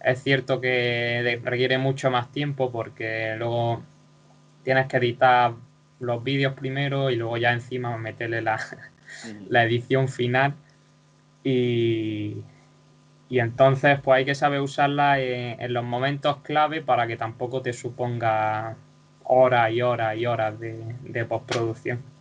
Es 0.00 0.22
cierto 0.22 0.60
que 0.60 1.40
requiere 1.42 1.78
mucho 1.78 2.10
más 2.10 2.30
tiempo 2.30 2.70
porque 2.70 3.34
luego 3.38 3.82
tienes 4.62 4.86
que 4.86 4.96
editar 4.98 5.54
los 6.00 6.22
vídeos 6.22 6.54
primero 6.54 7.10
y 7.10 7.16
luego 7.16 7.36
ya 7.36 7.52
encima 7.52 7.96
meterle 7.96 8.42
la, 8.42 8.58
edición 9.64 10.08
final. 10.08 10.54
Y, 11.44 12.36
y, 13.32 13.40
entonces 13.40 14.00
pues 14.02 14.18
hay 14.18 14.24
que 14.24 14.34
saber 14.34 14.60
usarla 14.60 15.18
en, 15.20 15.72
los 15.72 15.84
momentos 15.84 16.38
clave 16.38 16.82
para 16.82 17.06
que 17.06 17.16
tampoco 17.16 17.62
te 17.62 17.72
suponga 17.72 18.76
horas 19.24 19.72
y 19.72 19.82
horas 19.82 20.16
y 20.16 20.26
horas 20.26 20.58
de 20.58 21.24
postproducción. 21.24 22.12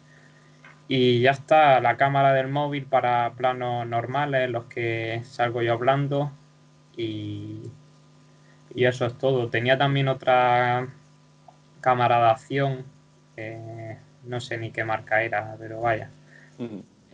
Y 0.93 1.21
ya 1.21 1.31
está 1.31 1.79
la 1.79 1.95
cámara 1.95 2.33
del 2.33 2.49
móvil 2.49 2.85
para 2.85 3.31
planos 3.37 3.87
normales, 3.87 4.49
los 4.49 4.65
que 4.65 5.21
salgo 5.23 5.61
yo 5.61 5.71
hablando. 5.71 6.33
Y, 6.97 7.61
y 8.75 8.83
eso 8.83 9.05
es 9.05 9.17
todo. 9.17 9.47
Tenía 9.47 9.77
también 9.77 10.09
otra 10.09 10.89
cámara 11.79 12.19
de 12.19 12.29
acción, 12.31 12.85
no 14.25 14.41
sé 14.41 14.57
ni 14.57 14.71
qué 14.71 14.83
marca 14.83 15.23
era, 15.23 15.55
pero 15.57 15.79
vaya. 15.79 16.09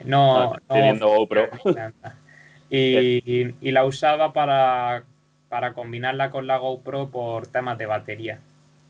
No, 0.03 0.53
ah, 0.53 0.59
teniendo 0.67 1.09
GoPro. 1.09 1.49
Y, 2.69 3.56
y, 3.61 3.72
la 3.72 3.85
usaba 3.85 4.34
para, 4.34 5.03
para 5.49 5.73
combinarla 5.73 6.31
con 6.31 6.48
la 6.48 6.57
GoPro 6.57 7.10
por 7.10 7.48
temas 7.48 7.77
de 7.77 7.85
batería. 7.85 8.39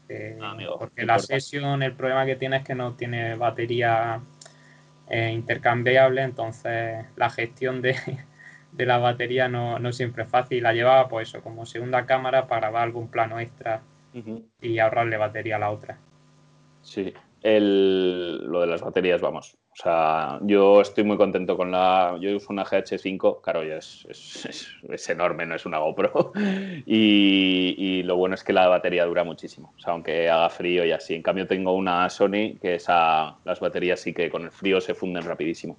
Eh, 0.10 0.38
ah, 0.42 0.58
porque 0.80 1.06
la 1.06 1.20
sesión, 1.20 1.84
el 1.84 1.94
problema 1.94 2.26
que 2.26 2.36
tiene 2.36 2.58
es 2.58 2.64
que 2.64 2.76
no 2.76 2.94
tiene 2.94 3.36
batería 3.36 4.22
eh, 5.10 5.32
intercambiable, 5.32 6.22
entonces 6.24 7.06
la 7.16 7.30
gestión 7.30 7.82
de, 7.82 7.96
la 8.78 8.98
batería 8.98 9.48
no, 9.48 9.92
siempre 9.92 10.24
es 10.24 10.30
fácil. 10.30 10.64
La 10.64 10.74
llevaba 10.74 11.08
pues 11.08 11.30
eso, 11.30 11.42
como 11.42 11.66
segunda 11.66 12.06
cámara 12.06 12.48
para 12.48 12.62
grabar 12.62 12.84
algún 12.84 13.10
plano 13.10 13.40
extra 13.40 13.82
y 14.62 14.80
ahorrarle 14.80 15.18
batería 15.18 15.58
a 15.58 15.60
la 15.60 15.70
otra. 15.70 15.98
Sí, 16.82 17.14
lo 17.60 18.62
de 18.62 18.68
las 18.68 18.82
baterías, 18.82 19.22
vamos. 19.22 19.56
O 19.72 19.76
sea, 19.76 20.40
yo 20.42 20.82
estoy 20.82 21.04
muy 21.04 21.18
contento 21.18 21.56
con 21.56 21.72
la. 21.72 22.18
Yo 22.20 22.36
uso 22.36 22.48
una 22.50 22.66
GH5, 22.66 23.42
claro, 23.42 23.64
ya 23.64 23.76
es, 23.78 24.06
es, 24.90 25.10
enorme, 25.10 25.46
no 25.46 25.56
es 25.56 25.66
una 25.66 25.78
GoPro. 25.78 26.34
Y, 26.86 28.04
lo 28.04 28.16
bueno 28.16 28.36
es 28.36 28.44
que 28.44 28.54
la 28.54 28.68
batería 28.68 29.06
dura 29.06 29.24
muchísimo. 29.24 29.74
O 29.78 29.80
sea, 29.80 29.94
aunque 29.94 30.30
haga 30.30 30.50
frío 30.50 30.86
y 30.86 30.92
así. 30.92 31.14
En 31.16 31.22
cambio, 31.22 31.48
tengo 31.48 31.74
una 31.74 32.10
Sony 32.10 32.58
que 32.62 32.76
esa, 32.76 33.38
las 33.44 33.60
baterías 33.60 34.00
sí 34.00 34.14
que 34.14 34.30
con 34.30 34.44
el 34.44 34.52
frío 34.52 34.80
se 34.82 34.94
funden 34.94 35.24
rapidísimo. 35.24 35.78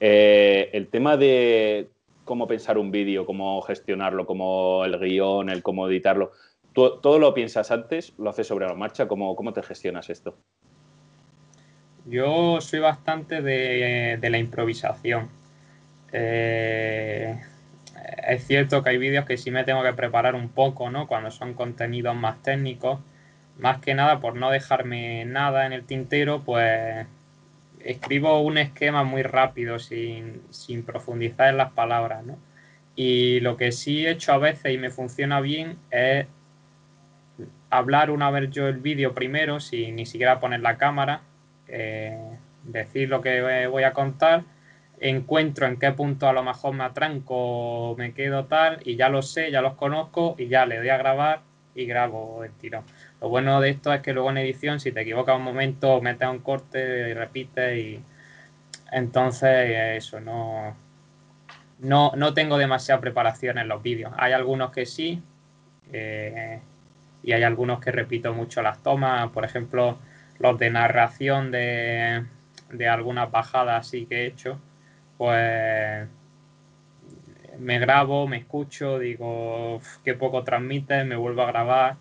Eh, 0.00 0.70
el 0.72 0.88
tema 0.88 1.16
de 1.16 1.88
cómo 2.24 2.46
pensar 2.46 2.78
un 2.78 2.90
vídeo, 2.90 3.26
cómo 3.26 3.60
gestionarlo, 3.62 4.26
cómo 4.26 4.84
el 4.84 4.98
guion, 4.98 5.48
el 5.50 5.62
cómo 5.62 5.88
editarlo. 5.88 6.32
¿Todo 6.72 7.18
lo 7.18 7.34
piensas 7.34 7.70
antes? 7.72 8.12
¿Lo 8.18 8.30
haces 8.30 8.46
sobre 8.46 8.66
la 8.66 8.74
marcha? 8.74 9.08
¿Cómo, 9.08 9.34
cómo 9.34 9.52
te 9.52 9.62
gestionas 9.62 10.10
esto? 10.10 10.36
Yo 12.08 12.60
soy 12.60 12.80
bastante 12.80 13.42
de, 13.42 14.18
la 14.30 14.38
improvisación. 14.38 15.28
Eh, 16.12 17.38
es 18.28 18.46
cierto 18.46 18.82
que 18.82 18.90
hay 18.90 18.98
vídeos 18.98 19.26
que 19.26 19.36
sí 19.36 19.50
me 19.50 19.64
tengo 19.64 19.82
que 19.82 19.92
preparar 19.92 20.34
un 20.34 20.48
poco, 20.48 20.90
¿no? 20.90 21.06
Cuando 21.06 21.30
son 21.30 21.54
contenidos 21.54 22.16
más 22.16 22.42
técnicos. 22.42 23.00
Más 23.58 23.78
que 23.80 23.94
nada, 23.94 24.20
por 24.20 24.36
no 24.36 24.50
dejarme 24.50 25.24
nada 25.24 25.66
en 25.66 25.72
el 25.72 25.84
tintero, 25.84 26.42
pues 26.44 27.06
escribo 27.80 28.40
un 28.40 28.58
esquema 28.58 29.04
muy 29.04 29.22
rápido, 29.22 29.78
sin, 29.78 30.42
sin 30.50 30.84
profundizar 30.84 31.50
en 31.50 31.58
las 31.58 31.72
palabras, 31.72 32.24
¿no? 32.24 32.38
Y 32.96 33.40
lo 33.40 33.56
que 33.56 33.72
sí 33.72 34.06
he 34.06 34.10
hecho 34.10 34.32
a 34.32 34.38
veces 34.38 34.72
y 34.74 34.78
me 34.78 34.90
funciona 34.90 35.40
bien 35.40 35.78
es 35.90 36.26
hablar 37.70 38.10
una 38.10 38.30
vez 38.30 38.50
yo 38.50 38.68
el 38.68 38.78
vídeo 38.78 39.14
primero, 39.14 39.60
sin 39.60 39.96
ni 39.96 40.06
siquiera 40.06 40.40
poner 40.40 40.60
la 40.60 40.78
cámara, 40.78 41.22
eh, 41.68 42.18
decir 42.64 43.08
lo 43.08 43.20
que 43.20 43.66
voy 43.66 43.84
a 43.84 43.92
contar, 43.92 44.44
encuentro 45.00 45.66
en 45.66 45.78
qué 45.78 45.92
punto 45.92 46.28
a 46.28 46.32
lo 46.32 46.42
mejor 46.42 46.74
me 46.74 46.84
atranco, 46.84 47.94
me 47.96 48.12
quedo 48.12 48.46
tal, 48.46 48.80
y 48.84 48.96
ya 48.96 49.08
lo 49.08 49.22
sé, 49.22 49.50
ya 49.50 49.60
los 49.60 49.74
conozco, 49.74 50.34
y 50.38 50.48
ya 50.48 50.66
le 50.66 50.78
doy 50.78 50.88
a 50.88 50.96
grabar 50.96 51.40
y 51.74 51.86
grabo 51.86 52.42
el 52.44 52.52
tirón. 52.52 52.84
Lo 53.20 53.28
bueno 53.28 53.60
de 53.60 53.70
esto 53.70 53.92
es 53.92 54.00
que 54.00 54.12
luego 54.12 54.30
en 54.30 54.38
edición, 54.38 54.80
si 54.80 54.92
te 54.92 55.02
equivocas 55.02 55.36
un 55.36 55.44
momento, 55.44 56.00
metes 56.00 56.28
un 56.28 56.40
corte 56.40 57.10
y 57.10 57.14
repites, 57.14 57.78
y 57.78 58.02
entonces 58.90 59.96
eso, 59.96 60.20
no, 60.20 60.74
no, 61.78 62.12
no 62.16 62.34
tengo 62.34 62.58
demasiada 62.58 63.00
preparación 63.00 63.58
en 63.58 63.68
los 63.68 63.82
vídeos. 63.82 64.12
Hay 64.16 64.32
algunos 64.32 64.72
que 64.72 64.86
sí, 64.86 65.22
eh, 65.92 66.60
y 67.22 67.32
hay 67.32 67.42
algunos 67.42 67.80
que 67.80 67.92
repito 67.92 68.32
mucho 68.34 68.62
las 68.62 68.82
tomas, 68.82 69.28
por 69.30 69.44
ejemplo, 69.44 69.98
los 70.38 70.58
de 70.58 70.70
narración 70.70 71.50
de, 71.50 72.24
de 72.70 72.88
algunas 72.88 73.30
bajadas 73.30 73.86
así 73.86 74.06
que 74.06 74.22
he 74.22 74.26
hecho, 74.26 74.60
pues 75.16 76.08
me 77.58 77.78
grabo, 77.78 78.26
me 78.28 78.38
escucho, 78.38 78.98
digo 78.98 79.80
qué 80.04 80.14
poco 80.14 80.44
transmite, 80.44 81.04
me 81.04 81.16
vuelvo 81.16 81.42
a 81.42 81.46
grabar 81.46 81.96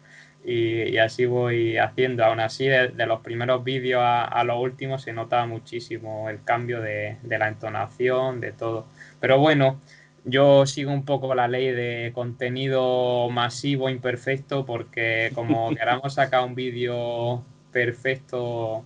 y, 0.45 0.97
así 0.97 1.25
voy 1.25 1.77
haciendo. 1.77 2.23
Aún 2.25 2.39
así, 2.39 2.67
de, 2.67 3.05
los 3.05 3.21
primeros 3.21 3.63
vídeos 3.63 4.01
a, 4.03 4.43
los 4.45 4.59
últimos 4.59 5.01
se 5.03 5.13
nota 5.13 5.45
muchísimo 5.45 6.29
el 6.29 6.43
cambio 6.43 6.81
de, 6.81 7.17
de, 7.23 7.37
la 7.37 7.47
entonación, 7.49 8.39
de 8.39 8.53
todo. 8.53 8.87
Pero 9.19 9.39
bueno, 9.39 9.81
yo 10.25 10.65
sigo 10.65 10.91
un 10.91 11.05
poco 11.05 11.35
la 11.35 11.47
ley 11.47 11.71
de 11.71 12.11
contenido 12.13 13.29
masivo 13.29 13.89
imperfecto 13.89 14.65
porque 14.65 15.31
como 15.35 15.69
queramos 15.75 16.13
sacar 16.13 16.45
un 16.45 16.55
vídeo 16.55 17.43
perfecto, 17.71 18.83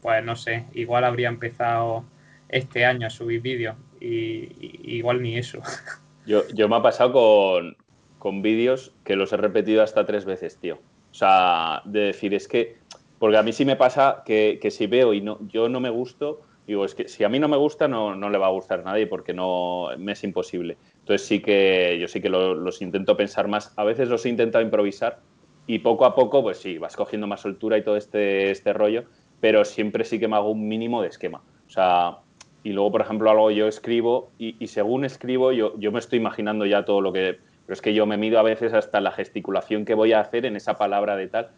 pues 0.00 0.24
no 0.24 0.36
sé, 0.36 0.66
igual 0.74 1.04
habría 1.04 1.28
empezado 1.28 2.04
este 2.48 2.84
año 2.84 3.06
a 3.06 3.10
subir 3.10 3.40
vídeos 3.40 3.76
y, 4.00 4.96
igual 4.96 5.22
ni 5.22 5.36
eso. 5.36 5.60
Yo, 6.24 6.46
yo 6.54 6.68
me 6.68 6.76
ha 6.76 6.82
pasado 6.82 7.12
con, 7.12 7.76
con 8.20 8.42
vídeos 8.42 8.92
que 9.02 9.16
los 9.16 9.32
he 9.32 9.36
repetido 9.36 9.82
hasta 9.82 10.06
tres 10.06 10.24
veces, 10.24 10.56
tío. 10.56 10.78
O 11.10 11.14
sea, 11.14 11.82
de 11.84 11.98
decir, 11.98 12.32
es 12.32 12.46
que, 12.46 12.76
porque 13.18 13.38
a 13.38 13.42
mí 13.42 13.52
sí 13.52 13.64
me 13.64 13.74
pasa 13.74 14.22
que, 14.24 14.60
que 14.62 14.70
si 14.70 14.86
veo 14.86 15.14
y 15.14 15.20
no, 15.20 15.40
yo 15.48 15.68
no 15.68 15.80
me 15.80 15.90
gusto, 15.90 16.42
digo, 16.64 16.84
es 16.84 16.94
que 16.94 17.08
si 17.08 17.24
a 17.24 17.28
mí 17.28 17.40
no 17.40 17.48
me 17.48 17.56
gusta, 17.56 17.88
no, 17.88 18.14
no 18.14 18.30
le 18.30 18.38
va 18.38 18.46
a 18.46 18.50
gustar 18.50 18.80
a 18.80 18.84
nadie 18.84 19.08
porque 19.08 19.34
no, 19.34 19.88
me 19.98 20.12
es 20.12 20.22
imposible. 20.22 20.76
Entonces 21.00 21.26
sí 21.26 21.40
que 21.40 21.98
yo 22.00 22.06
sí 22.06 22.20
que 22.20 22.28
los 22.28 22.80
intento 22.82 23.16
pensar 23.16 23.48
más. 23.48 23.72
A 23.76 23.82
veces 23.82 24.08
los 24.08 24.24
he 24.24 24.28
intentado 24.28 24.64
improvisar 24.64 25.18
y 25.66 25.78
poco 25.78 26.04
a 26.04 26.14
poco, 26.14 26.42
pues 26.42 26.58
sí, 26.58 26.78
vas 26.78 26.96
cogiendo 26.96 27.26
más 27.26 27.40
soltura 27.40 27.78
y 27.78 27.82
todo 27.82 27.96
este, 27.96 28.50
este 28.50 28.72
rollo, 28.72 29.04
pero 29.40 29.64
siempre 29.64 30.04
sí 30.04 30.18
que 30.18 30.28
me 30.28 30.36
hago 30.36 30.50
un 30.50 30.66
mínimo 30.68 31.02
de 31.02 31.08
esquema. 31.08 31.42
O 31.66 31.70
sea, 31.70 32.18
y 32.64 32.72
luego, 32.72 32.92
por 32.92 33.00
ejemplo, 33.00 33.30
algo 33.30 33.50
yo 33.50 33.66
escribo 33.66 34.30
y, 34.38 34.66
según 34.66 35.04
escribo 35.04 35.52
yo, 35.52 35.78
yo 35.78 35.92
me 35.92 35.98
estoy 35.98 36.18
imaginando 36.18 36.66
ya 36.66 36.84
todo 36.84 37.00
lo 37.00 37.12
que... 37.12 37.38
Pero 37.64 37.74
es 37.74 37.80
que 37.80 37.94
yo 37.94 38.06
me 38.06 38.16
mido 38.16 38.38
a 38.38 38.42
veces 38.42 38.72
hasta 38.72 39.00
la 39.00 39.12
gesticulación 39.12 39.84
que 39.84 39.94
voy 39.94 40.12
a 40.12 40.20
hacer 40.20 40.46
en 40.46 40.56
esa 40.56 40.76
palabra 40.76 41.16
de 41.16 41.28
tal, 41.28 41.50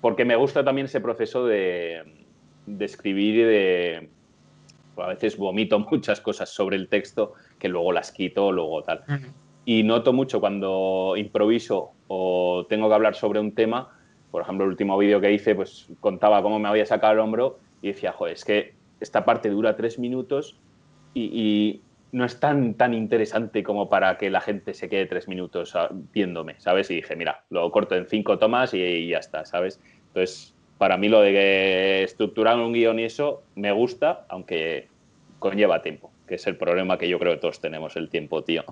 porque 0.00 0.24
me 0.24 0.36
gusta 0.36 0.64
también 0.64 0.86
ese 0.86 1.00
proceso 1.00 1.44
de, 1.44 2.02
de 2.66 2.84
escribir 2.84 3.34
y 3.34 3.42
de... 3.42 4.08
A 4.96 5.08
veces 5.08 5.36
vomito 5.36 5.78
muchas 5.90 6.20
cosas 6.20 6.50
sobre 6.50 6.76
el 6.76 6.88
texto 6.88 7.34
que 7.58 7.68
luego 7.68 7.92
las 7.92 8.12
quito, 8.12 8.52
luego 8.52 8.82
tal 8.82 9.02
y 9.64 9.82
noto 9.82 10.12
mucho 10.12 10.40
cuando 10.40 11.14
improviso 11.16 11.93
o 12.08 12.66
tengo 12.68 12.88
que 12.88 12.94
hablar 12.94 13.14
sobre 13.14 13.40
un 13.40 13.52
tema, 13.54 13.90
por 14.30 14.42
ejemplo, 14.42 14.64
el 14.64 14.70
último 14.70 14.98
vídeo 14.98 15.20
que 15.20 15.32
hice, 15.32 15.54
pues 15.54 15.88
contaba 16.00 16.42
cómo 16.42 16.58
me 16.58 16.68
había 16.68 16.86
sacado 16.86 17.12
el 17.12 17.20
hombro 17.20 17.58
y 17.82 17.88
decía, 17.88 18.12
joder, 18.12 18.34
es 18.34 18.44
que 18.44 18.74
esta 19.00 19.24
parte 19.24 19.48
dura 19.48 19.76
tres 19.76 19.98
minutos 19.98 20.58
y, 21.14 21.80
no 22.10 22.24
es 22.24 22.38
tan, 22.38 22.74
tan 22.74 22.94
interesante 22.94 23.64
como 23.64 23.88
para 23.88 24.18
que 24.18 24.30
la 24.30 24.40
gente 24.40 24.72
se 24.72 24.88
quede 24.88 25.06
tres 25.06 25.26
minutos 25.26 25.74
ah, 25.74 25.88
viéndome, 25.90 26.54
¿sabes? 26.58 26.88
Y 26.92 26.94
dije, 26.94 27.16
mira, 27.16 27.42
lo 27.50 27.68
corto 27.72 27.96
en 27.96 28.06
cinco 28.06 28.38
tomas 28.38 28.72
y, 28.72 29.08
ya 29.08 29.18
está, 29.18 29.44
¿sabes? 29.44 29.80
Entonces, 30.08 30.54
para 30.78 30.96
mí 30.96 31.08
lo 31.08 31.22
de 31.22 32.04
estructurar 32.04 32.56
un 32.60 32.72
guion 32.72 33.00
y 33.00 33.04
eso 33.04 33.42
me 33.56 33.72
gusta, 33.72 34.26
aunque 34.28 34.86
conlleva 35.40 35.82
tiempo 35.82 36.14
que 36.26 36.36
es 36.36 36.46
el 36.46 36.56
problema 36.56 36.98
que 36.98 37.08
yo 37.08 37.18
creo 37.18 37.34
que 37.34 37.40
todos 37.40 37.60
tenemos, 37.60 37.96
el 37.96 38.08
tiempo, 38.08 38.42
tío. 38.42 38.64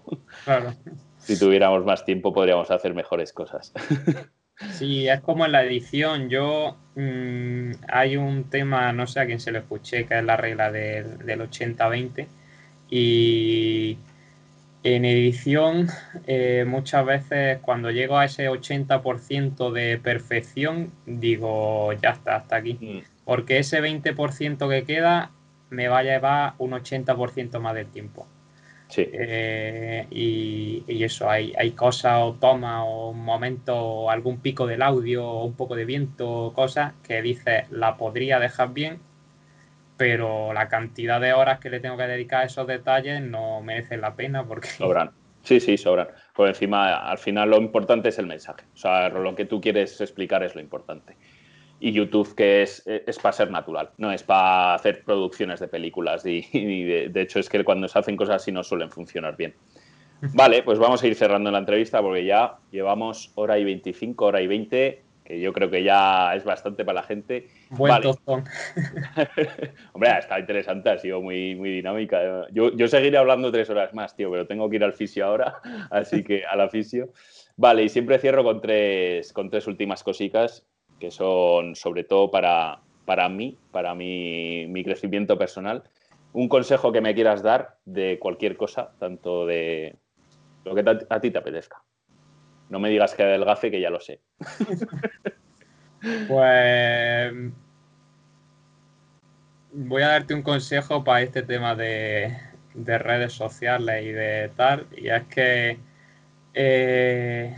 Claro. 0.45 0.75
Si 1.23 1.39
tuviéramos 1.39 1.85
más 1.85 2.05
tiempo 2.05 2.33
podríamos 2.33 2.71
hacer 2.71 2.95
mejores 2.95 3.33
cosas. 3.33 3.73
Sí, 4.71 5.09
es 5.09 5.21
como 5.21 5.45
en 5.45 5.53
la 5.53 5.65
edición. 5.65 6.29
Yo 6.29 6.77
mm, 6.95 7.73
hay 7.89 8.17
un 8.17 8.45
tema, 8.45 8.93
no 8.93 9.07
sé 9.07 9.21
a 9.21 9.27
quién 9.27 9.41
se 9.41 9.51
lo 9.51 9.59
escuché, 9.59 10.07
que 10.07 10.19
es 10.19 10.25
la 10.25 10.37
regla 10.37 10.71
del, 10.71 11.19
80-20. 11.19 12.27
Y 12.91 13.99
en 14.85 15.05
edición, 15.05 15.89
eh, 16.27 16.65
muchas 16.67 17.05
veces 17.05 17.59
cuando 17.63 17.91
llego 17.91 18.19
a 18.19 18.27
ese 18.27 18.49
80% 18.49 19.73
de 19.73 19.99
perfección, 19.99 20.93
digo, 21.07 21.93
ya 21.95 22.11
está, 22.11 22.37
hasta 22.37 22.57
aquí. 22.57 22.79
Mm. 22.81 23.25
Porque 23.25 23.59
ese 23.59 23.81
20% 23.81 24.69
que 24.69 24.85
queda 24.85 25.31
me 25.71 25.89
va 25.89 25.99
a 25.99 26.03
llevar 26.03 26.55
un 26.59 26.73
80% 26.73 27.59
más 27.61 27.75
de 27.75 27.85
tiempo. 27.87 28.27
Sí. 28.93 29.09
Eh, 29.11 30.07
y, 30.11 31.03
eso, 31.03 31.31
hay, 31.31 31.55
hay 31.59 31.71
cosas 31.71 32.19
o 32.21 32.35
tomas 32.35 32.83
o 32.87 33.15
momentos 33.15 33.75
o 33.79 34.11
algún 34.11 34.41
pico 34.41 34.67
del 34.67 34.83
audio 34.83 35.27
o 35.27 35.47
un 35.47 35.55
poco 35.55 35.75
de 35.75 35.87
viento 35.87 36.31
o 36.31 36.53
cosas 36.53 36.93
que 37.03 37.23
dices, 37.23 37.71
la 37.71 37.97
podría 37.97 38.39
dejar 38.39 38.75
bien, 38.75 39.01
pero 39.97 40.53
la 40.53 40.69
cantidad 40.69 41.23
de 41.23 41.33
horas 41.33 41.59
que 41.59 41.71
le 41.71 41.81
tengo 41.81 41.97
que 41.97 42.07
dedicar 42.07 42.43
a 42.43 42.45
esos 42.45 42.67
detalles 42.67 43.23
no 43.23 43.63
merece 43.63 43.97
la 43.97 44.15
pena 44.15 44.45
porque... 44.45 44.69
Sobran. 44.79 45.11
Sí, 45.43 45.59
sí, 45.59 45.77
sobran. 45.77 46.09
Por 46.37 46.49
encima, 46.49 46.99
al 46.99 47.19
final 47.19 47.51
lo 47.51 47.57
importante 47.57 48.11
es 48.11 48.19
el 48.19 48.27
mensaje. 48.27 48.65
O 48.75 48.77
sea, 48.77 49.09
lo 49.09 49.35
que 49.35 49.47
tú 49.47 49.61
quieres 49.61 50.01
explicar 50.01 50.45
es 50.45 50.55
lo 50.55 50.61
importante 50.61 51.17
y 51.83 51.91
YouTube 51.91 52.35
que 52.37 52.63
es, 52.63 52.85
es 52.87 53.19
para 53.19 53.33
ser 53.33 53.51
natural, 53.51 53.91
no 53.99 54.13
es 54.13 54.23
para 54.23 54.75
hacer 54.75 55.03
producciones 55.03 55.59
de 55.59 55.67
películas 55.67 56.25
y, 56.25 56.41
de, 57.09 57.21
hecho 57.21 57.41
es 57.41 57.49
que 57.49 57.65
cuando 57.65 57.89
se 57.89 57.99
hacen 57.99 58.17
cosas 58.17 58.37
así 58.37 58.53
no 58.53 58.63
suelen 58.63 58.91
funcionar 58.91 59.37
bien. 59.37 59.55
Vale, 60.35 60.63
pues 60.63 60.79
vamos 60.79 61.03
a 61.03 61.07
ir 61.09 61.17
cerrando 61.17 61.51
la 61.51 61.59
entrevista 61.59 62.01
porque 62.01 62.25
ya 62.25 62.55
llevamos 62.71 63.33
hora 63.35 63.59
y 63.59 63.65
25, 63.65 64.25
hora 64.25 64.41
y 64.41 64.47
20, 64.47 65.03
que 65.25 65.41
yo 65.41 65.53
creo 65.53 65.69
que 65.69 65.83
ya 65.83 66.37
es 66.37 66.45
bastante 66.45 66.85
para 66.85 67.01
la 67.01 67.03
gente. 67.03 67.49
Buen 67.71 67.91
vale. 67.91 68.11
Hombre, 69.93 70.19
está 70.21 70.39
interesante, 70.39 70.91
ha 70.91 70.99
sido 70.99 71.21
muy, 71.21 71.57
muy 71.57 71.71
dinámica. 71.71 72.47
Yo, 72.53 72.71
yo 72.77 72.87
seguiré 72.87 73.19
hablando 73.19 73.51
tres 73.51 73.69
horas 73.71 73.93
más, 73.95 74.15
tío, 74.15 74.31
pero 74.31 74.47
tengo 74.47 74.71
que 74.71 74.77
ir 74.77 74.85
al 74.85 74.93
fisio 74.93 75.27
ahora, 75.27 75.57
así 75.91 76.23
que 76.23 76.45
al 76.45 76.71
fisio. 76.71 77.09
Vale, 77.57 77.83
y 77.83 77.89
siempre 77.89 78.21
cierro 78.21 78.45
con 78.45 78.61
tres, 78.61 79.33
con 79.33 79.51
tres 79.51 79.67
últimas 79.67 80.05
cositas 80.05 80.65
que 81.03 81.11
son 81.11 81.75
sobre 81.75 82.05
todo 82.05 82.31
para, 82.31 82.79
para 83.05 83.29
mí, 83.29 83.59
para 83.73 83.93
mi, 83.93 84.69
mi 84.69 84.85
crecimiento 84.85 85.37
personal. 85.37 85.83
Un 86.33 86.49
consejo 86.49 86.93
que 86.93 87.01
me 87.01 87.13
quieras 87.13 87.43
dar 87.43 87.79
de 87.85 88.21
cualquier 88.21 88.57
cosa, 88.57 88.93
tanto 89.01 89.45
de 89.45 89.97
lo 90.65 90.77
que 90.77 90.85
a 91.11 91.21
ti 91.21 91.33
te 91.33 91.39
apetezca. 91.39 91.83
No 92.71 92.79
me 92.79 92.89
digas 92.89 93.15
que 93.15 93.25
adelgace, 93.25 93.73
que 93.73 93.81
ya 93.81 93.91
lo 93.91 93.99
sé. 93.99 94.21
pues 96.29 97.35
voy 99.73 100.03
a 100.03 100.09
darte 100.09 100.35
un 100.35 100.43
consejo 100.43 101.03
para 101.03 101.23
este 101.23 101.43
tema 101.43 101.75
de, 101.75 102.39
de 102.75 102.99
redes 102.99 103.33
sociales 103.33 104.05
y 104.05 104.13
de 104.13 104.53
tal. 104.55 104.87
Y 104.97 105.09
es 105.09 105.25
que 105.25 105.81
eh, 106.55 107.57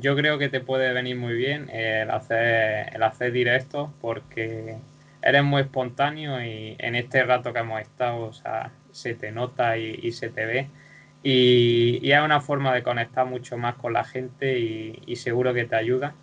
yo 0.00 0.14
creo 0.16 0.38
que 0.38 0.48
te 0.48 0.60
puede 0.60 0.92
venir 0.92 1.16
muy 1.16 1.34
bien 1.34 1.70
el 1.70 2.10
hacer, 2.10 2.94
el 2.94 3.02
hacer 3.02 3.32
directo 3.32 3.92
porque 4.00 4.76
eres 5.22 5.42
muy 5.42 5.62
espontáneo 5.62 6.42
y 6.44 6.76
en 6.78 6.94
este 6.94 7.24
rato 7.24 7.52
que 7.52 7.60
hemos 7.60 7.80
estado, 7.80 8.20
o 8.26 8.32
sea, 8.32 8.72
se 8.92 9.14
te 9.14 9.32
nota 9.32 9.76
y, 9.78 10.12
se 10.12 10.28
te 10.28 10.46
ve. 10.46 10.68
Y, 11.22 11.98
y, 12.02 12.12
es 12.12 12.20
una 12.20 12.40
forma 12.40 12.74
de 12.74 12.82
conectar 12.82 13.26
mucho 13.26 13.56
más 13.58 13.74
con 13.76 13.92
la 13.92 14.04
gente 14.04 14.58
y, 14.58 15.16
seguro 15.16 15.54
que 15.54 15.64
te 15.64 15.76
ayuda. 15.76 16.14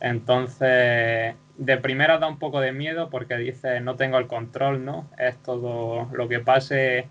Entonces, 0.00 1.34
de 1.56 1.76
primera 1.78 2.18
da 2.18 2.28
un 2.28 2.38
poco 2.38 2.60
de 2.60 2.72
miedo 2.72 3.08
porque 3.10 3.36
dices, 3.36 3.82
no 3.82 3.96
tengo 3.96 4.18
el 4.18 4.26
control, 4.26 4.84
¿no? 4.84 5.08
Es 5.18 5.36
todo 5.42 6.08
lo 6.12 6.28
que 6.28 6.40
pase, 6.40 7.08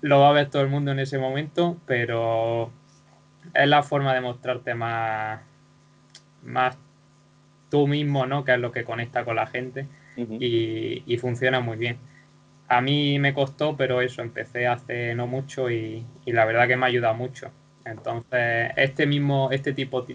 lo 0.00 0.20
va 0.20 0.30
a 0.30 0.32
ver 0.32 0.50
todo 0.50 0.62
el 0.62 0.68
mundo 0.68 0.92
en 0.92 1.00
ese 1.00 1.18
momento, 1.18 1.76
pero 1.86 2.70
es 3.52 3.68
la 3.68 3.82
forma 3.82 4.14
de 4.14 4.20
mostrarte 4.20 4.74
más, 4.74 5.40
más 6.42 6.78
tú 7.70 7.86
mismo, 7.86 8.26
¿no? 8.26 8.44
Que 8.44 8.54
es 8.54 8.58
lo 8.60 8.72
que 8.72 8.84
conecta 8.84 9.24
con 9.24 9.36
la 9.36 9.46
gente 9.46 9.88
y, 10.16 11.18
funciona 11.18 11.60
muy 11.60 11.76
bien. 11.76 11.98
A 12.68 12.80
mí 12.80 13.18
me 13.18 13.34
costó, 13.34 13.76
pero 13.76 14.00
eso, 14.00 14.22
empecé 14.22 14.66
hace 14.66 15.14
no 15.14 15.26
mucho 15.26 15.70
y, 15.70 16.06
la 16.26 16.44
verdad 16.44 16.68
que 16.68 16.76
me 16.76 16.86
ayuda 16.86 17.12
mucho. 17.12 17.50
Entonces, 17.84 18.70
este 18.76 19.06
mismo, 19.06 19.50
este 19.52 19.72
tipo, 19.72 20.06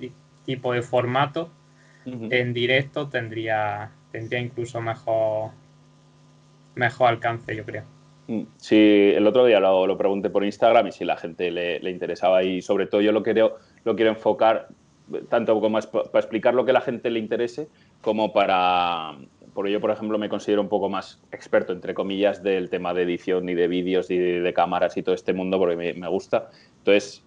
tipo 0.46 0.74
de 0.74 0.82
formato 0.82 1.52
en 2.06 2.54
directo 2.54 3.08
tendría, 3.08 3.92
tendría 4.12 4.40
incluso 4.40 4.82
mejor, 4.82 5.52
mejor 6.76 7.10
alcance, 7.10 7.56
yo 7.56 7.66
creo. 7.66 7.99
Mm, 8.30 8.44
sí, 8.58 9.12
el 9.16 9.26
otro 9.26 9.44
día 9.46 9.60
lo, 9.60 9.98
pregunté 9.98 10.30
por 10.30 10.46
Instagram 10.46 10.86
y 10.86 10.92
si 10.92 11.04
la 11.04 11.18
gente 11.18 11.50
le, 11.50 11.90
interesaba 11.90 12.44
y 12.44 12.62
sobre 12.62 12.86
todo 12.86 13.02
yo 13.02 13.12
lo 13.12 13.24
quiero, 13.24 13.58
lo 13.84 13.96
quiero 13.96 14.12
enfocar 14.12 14.68
tanto 15.30 15.60
como 15.60 15.80
para 15.80 16.20
explicar 16.20 16.54
lo 16.54 16.64
que 16.64 16.72
la 16.72 16.82
gente 16.82 17.10
le 17.10 17.18
interese 17.18 17.70
como 18.02 18.32
para, 18.32 19.18
porque 19.56 19.72
yo 19.72 19.82
por 19.82 19.90
ejemplo 19.90 20.20
me 20.20 20.30
considero 20.30 20.62
un 20.62 20.70
poco 20.70 20.90
más 20.90 21.20
experto 21.32 21.74
entre 21.74 21.96
comillas 21.96 22.44
del 22.44 22.70
tema 22.70 22.94
de 22.94 23.02
edición 23.02 23.50
y 23.50 23.56
de 23.56 23.68
vídeos 23.68 24.12
y 24.12 24.18
de, 24.20 24.54
cámaras 24.54 24.96
y 24.98 25.02
todo 25.02 25.16
este 25.16 25.34
mundo 25.34 25.58
porque 25.58 25.76
me, 25.76 26.08
gusta. 26.08 26.52
Entonces 26.78 27.24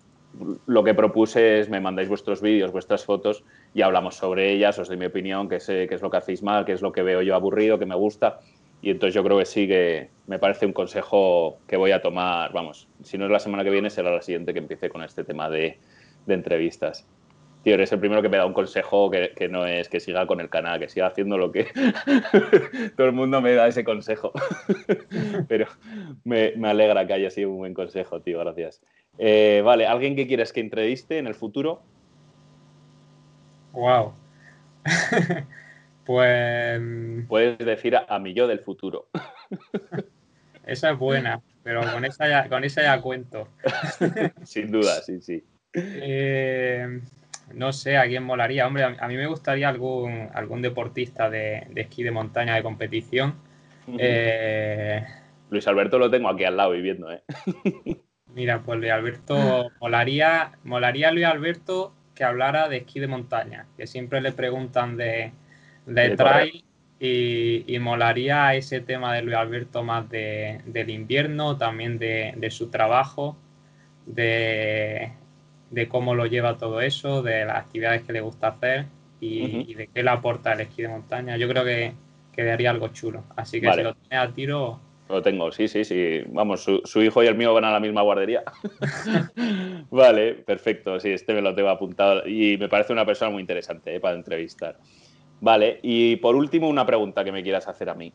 lo 0.66 0.84
que 0.84 0.94
propuse 0.94 1.58
es 1.58 1.68
me 1.68 1.80
mandáis 1.80 2.08
vuestros 2.08 2.40
vídeos, 2.40 2.70
vuestras 2.70 3.04
fotos 3.04 3.42
y 3.74 3.82
hablamos 3.82 4.14
sobre 4.14 4.52
ellas, 4.52 4.78
os 4.78 4.86
doy 4.86 4.98
mi 4.98 5.06
opinión, 5.06 5.48
qué, 5.48 5.58
sé, 5.58 5.88
qué 5.88 5.96
es 5.96 6.02
lo 6.02 6.10
que 6.10 6.18
hacéis 6.18 6.44
mal, 6.44 6.64
qué 6.64 6.70
es 6.70 6.80
lo 6.80 6.92
que 6.92 7.02
veo 7.02 7.22
yo 7.22 7.34
aburrido, 7.34 7.80
que 7.80 7.86
me 7.86 7.96
gusta 7.96 8.38
y 8.82 8.90
entonces 8.90 9.14
yo 9.14 9.22
creo 9.22 9.38
que 9.38 9.46
sí 9.46 9.68
que 9.68 10.09
me 10.26 10.40
parece 10.40 10.66
un 10.66 10.72
consejo 10.72 11.59
que 11.68 11.76
voy 11.76 11.92
a 11.92 12.02
tomar, 12.02 12.52
vamos, 12.52 12.88
si 13.04 13.16
no 13.16 13.26
es 13.26 13.30
la 13.30 13.38
semana 13.38 13.62
que 13.62 13.70
viene, 13.70 13.90
será 13.90 14.10
la 14.10 14.22
siguiente 14.22 14.52
que 14.52 14.59
empiece 14.59 14.88
con 14.88 15.04
este 15.04 15.22
tema 15.22 15.48
de, 15.48 15.78
entrevistas. 16.26 17.06
Tío, 17.62 17.74
eres 17.74 17.92
el 17.92 18.00
primero 18.00 18.22
que 18.22 18.28
me 18.28 18.38
da 18.38 18.44
un 18.44 18.52
consejo 18.52 19.09
que, 19.09 19.48
no 19.48 19.66
es 19.66 19.88
que 19.88 20.00
siga 20.00 20.26
con 20.26 20.40
el 20.40 20.50
canal, 20.50 20.80
que 20.80 20.88
siga 20.88 21.06
haciendo 21.06 21.38
lo 21.38 21.52
que 21.52 21.66
todo 22.96 23.06
el 23.06 23.12
mundo 23.12 23.40
me 23.40 23.54
da 23.54 23.68
ese 23.68 23.84
consejo. 23.84 24.32
Pero 25.48 25.66
me, 26.24 26.52
alegra 26.64 27.06
que 27.06 27.12
haya 27.12 27.30
sido 27.30 27.50
un 27.50 27.59
buen 27.59 27.74
consejo, 27.74 28.20
tío, 28.20 28.40
gracias. 28.40 28.82
Eh, 29.16 29.62
vale, 29.64 29.86
¿alguien 29.86 30.16
que 30.16 30.26
quieres 30.26 30.52
que 30.52 30.60
entreviste 30.60 31.18
en 31.18 31.28
el 31.28 31.34
futuro? 31.34 31.82
Wow. 33.72 34.14
Pues. 36.12 36.78
Puedes 37.26 37.56
decir 37.56 37.97
a, 37.97 38.18
mi 38.18 38.34
yo 38.34 38.47
del 38.47 38.59
futuro. 38.59 39.09
Esa 40.66 40.90
es 40.90 40.98
buena, 40.98 41.40
pero 41.62 41.80
con 41.90 42.05
esa 42.05 42.28
ya, 42.28 42.48
con 42.51 42.64
esa 42.64 42.82
ya 42.82 43.01
cuento. 43.01 43.48
Sin 44.44 44.70
duda, 44.70 45.01
sí, 45.02 45.22
sí. 45.22 45.43
Eh, 45.72 47.01
no 47.55 47.72
sé, 47.72 47.97
a 47.97 48.06
quién 48.06 48.24
molaría. 48.24 48.66
Hombre, 48.66 48.84
a, 48.84 49.09
mí 49.09 49.16
me 49.16 49.26
gustaría 49.26 49.70
algún, 49.70 50.28
algún 50.34 50.60
deportista 50.60 51.30
de, 51.30 51.66
esquí 51.74 52.02
de 52.02 52.10
montaña 52.10 52.56
de 52.56 52.62
competición. 52.62 53.34
Eh, 53.98 55.02
Luis 55.48 55.66
Alberto 55.66 55.98
lo 55.98 56.10
tengo 56.10 56.28
aquí 56.28 56.44
al 56.44 56.59
lado 56.59 56.72
viviendo, 56.72 57.10
¿eh? 57.10 57.22
Mira, 58.34 58.60
pues 58.60 58.78
Luis 58.78 58.93
Alberto, 58.93 59.70
molaría, 59.80 60.52
molaría 60.62 61.10
Luis 61.10 61.24
Alberto 61.24 61.94
que 62.14 62.22
hablara 62.24 62.68
de 62.68 62.76
esquí 62.76 63.01
de 63.01 63.09
montaña, 63.09 63.66
que 63.78 63.86
siempre 63.86 64.20
le 64.20 64.32
preguntan 64.32 64.97
de, 64.98 65.32
de 65.86 66.16
trail 66.16 66.64
y, 67.00 67.78
molaría 67.80 68.54
ese 68.54 68.80
tema 68.80 69.14
de 69.14 69.22
Luis 69.22 69.36
Alberto 69.36 69.82
más 69.82 70.09
de, 70.09 70.60
del 70.66 70.90
invierno, 70.90 71.56
también 71.56 71.98
de, 71.98 72.48
su 72.50 72.70
trabajo, 72.70 73.36
de, 74.06 75.12
cómo 75.88 76.14
lo 76.14 76.26
lleva 76.26 76.59
todo 76.59 76.80
eso, 76.80 77.22
de 77.22 77.44
las 77.44 77.56
actividades 77.56 78.02
que 78.02 78.12
le 78.12 78.20
gusta 78.20 78.48
hacer 78.48 78.86
y, 79.20 79.74
de 79.74 79.88
qué 79.88 80.02
le 80.02 80.10
aporta 80.10 80.52
el 80.52 80.60
esquí 80.60 80.82
de 80.82 80.88
montaña. 80.88 81.36
Yo 81.36 81.48
creo 81.48 81.64
que 81.64 81.92
quedaría 82.32 82.70
algo 82.70 82.88
chulo. 82.88 83.24
Así 83.36 83.60
que 83.60 83.72
si 83.72 83.82
lo 83.82 83.94
tienes 83.94 84.18
a 84.18 84.32
tiro, 84.32 84.80
lo 85.12 85.20
tengo, 85.20 85.52
sí, 85.52 85.68
sí, 85.68 85.84
sí. 85.84 86.22
Vamos, 86.28 86.62
su, 86.62 87.02
hijo 87.02 87.22
y 87.22 87.26
el 87.26 87.34
mío 87.34 87.52
van 87.52 87.66
a 87.66 87.70
la 87.70 87.80
misma 87.80 88.00
guardería. 88.00 88.44
vale, 89.90 90.34
perfecto. 90.34 90.98
Sí, 90.98 91.10
este 91.10 91.34
me 91.34 91.42
lo 91.42 91.54
tengo 91.54 91.68
apuntado 91.68 92.26
y 92.26 92.56
me 92.56 92.68
parece 92.68 92.94
una 92.94 93.04
persona 93.04 93.30
muy 93.30 93.42
interesante 93.42 93.94
eh, 93.94 94.00
para 94.00 94.16
entrevistar. 94.16 94.78
Vale, 95.43 95.81
y 95.82 96.14
por 96.16 96.36
último, 96.36 96.69
una 96.69 96.86
pregunta 96.86 97.24
que 97.24 97.32
me 97.32 97.43
quieras 97.43 97.66
hacer 97.66 97.90
a 97.90 97.94
mí. 97.94 98.12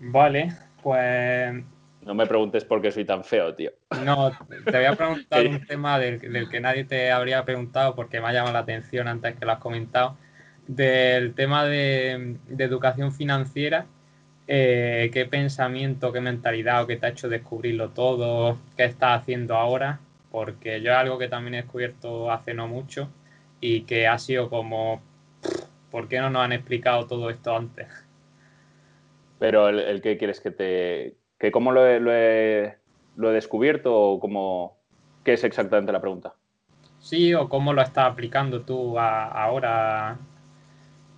Vale, 0.00 0.54
pues. 0.82 1.62
No 2.00 2.14
me 2.14 2.26
preguntes 2.26 2.64
por 2.64 2.80
qué 2.80 2.90
soy 2.90 3.04
tan 3.04 3.22
feo, 3.22 3.54
tío. 3.54 3.70
No, 4.02 4.30
te 4.64 4.78
voy 4.78 4.86
a 4.86 4.96
preguntar 4.96 5.46
un 5.46 5.66
tema 5.66 5.98
del, 5.98 6.48
que 6.48 6.60
nadie 6.60 6.84
te 6.84 7.12
habría 7.12 7.44
preguntado 7.44 7.94
porque 7.94 8.18
me 8.22 8.28
ha 8.28 8.32
llamado 8.32 8.54
la 8.54 8.60
atención 8.60 9.08
antes 9.08 9.36
que 9.36 9.44
lo 9.44 9.52
has 9.52 9.58
comentado. 9.58 10.16
Del 10.66 11.34
tema 11.34 11.66
de, 11.66 12.38
educación 12.56 13.12
financiera. 13.12 13.84
Eh, 14.46 15.10
¿Qué 15.12 15.26
pensamiento, 15.26 16.14
qué 16.14 16.22
mentalidad 16.22 16.82
o 16.82 16.86
qué 16.86 16.96
te 16.96 17.04
ha 17.04 17.10
hecho 17.10 17.28
descubrirlo 17.28 17.90
todo? 17.90 18.58
¿Qué 18.74 18.84
estás 18.84 19.20
haciendo 19.20 19.54
ahora? 19.54 20.00
Porque 20.30 20.80
yo 20.80 20.92
es 20.92 20.96
algo 20.96 21.18
que 21.18 21.28
también 21.28 21.52
he 21.52 21.62
descubierto 21.62 22.32
hace 22.32 22.54
no 22.54 22.66
mucho 22.68 23.10
y 23.60 23.82
que 23.82 24.06
ha 24.06 24.18
sido 24.18 24.48
como, 24.48 25.00
¿por 25.90 26.08
qué 26.08 26.20
no 26.20 26.30
nos 26.30 26.42
han 26.42 26.52
explicado 26.52 27.06
todo 27.06 27.30
esto 27.30 27.56
antes? 27.56 27.88
Pero 29.38 29.68
el, 29.68 30.00
que 30.00 30.18
quieres 30.18 30.40
que 30.40 30.50
te... 30.50 31.16
que 31.38 31.50
¿Cómo 31.50 31.72
lo 31.72 31.86
he, 31.86 32.00
lo 32.00 32.12
he, 32.12 32.78
descubierto 33.32 33.94
o 33.94 34.20
cómo... 34.20 34.76
¿Qué 35.24 35.34
es 35.34 35.44
exactamente 35.44 35.92
la 35.92 36.00
pregunta? 36.00 36.34
Sí, 36.98 37.34
o 37.34 37.48
cómo 37.48 37.72
lo 37.72 37.82
estás 37.82 38.06
aplicando 38.06 38.62
tú 38.62 38.98
ahora 38.98 40.18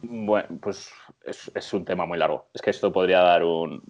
Bueno, 0.03 0.49
pues 0.61 0.93
es, 1.25 1.73
un 1.73 1.85
tema 1.85 2.05
muy 2.07 2.19
largo. 2.19 2.47
Es 2.53 2.61
que 2.61 2.71
esto 2.71 2.93
podría 2.93 3.21
dar 3.21 3.45
un... 3.45 3.83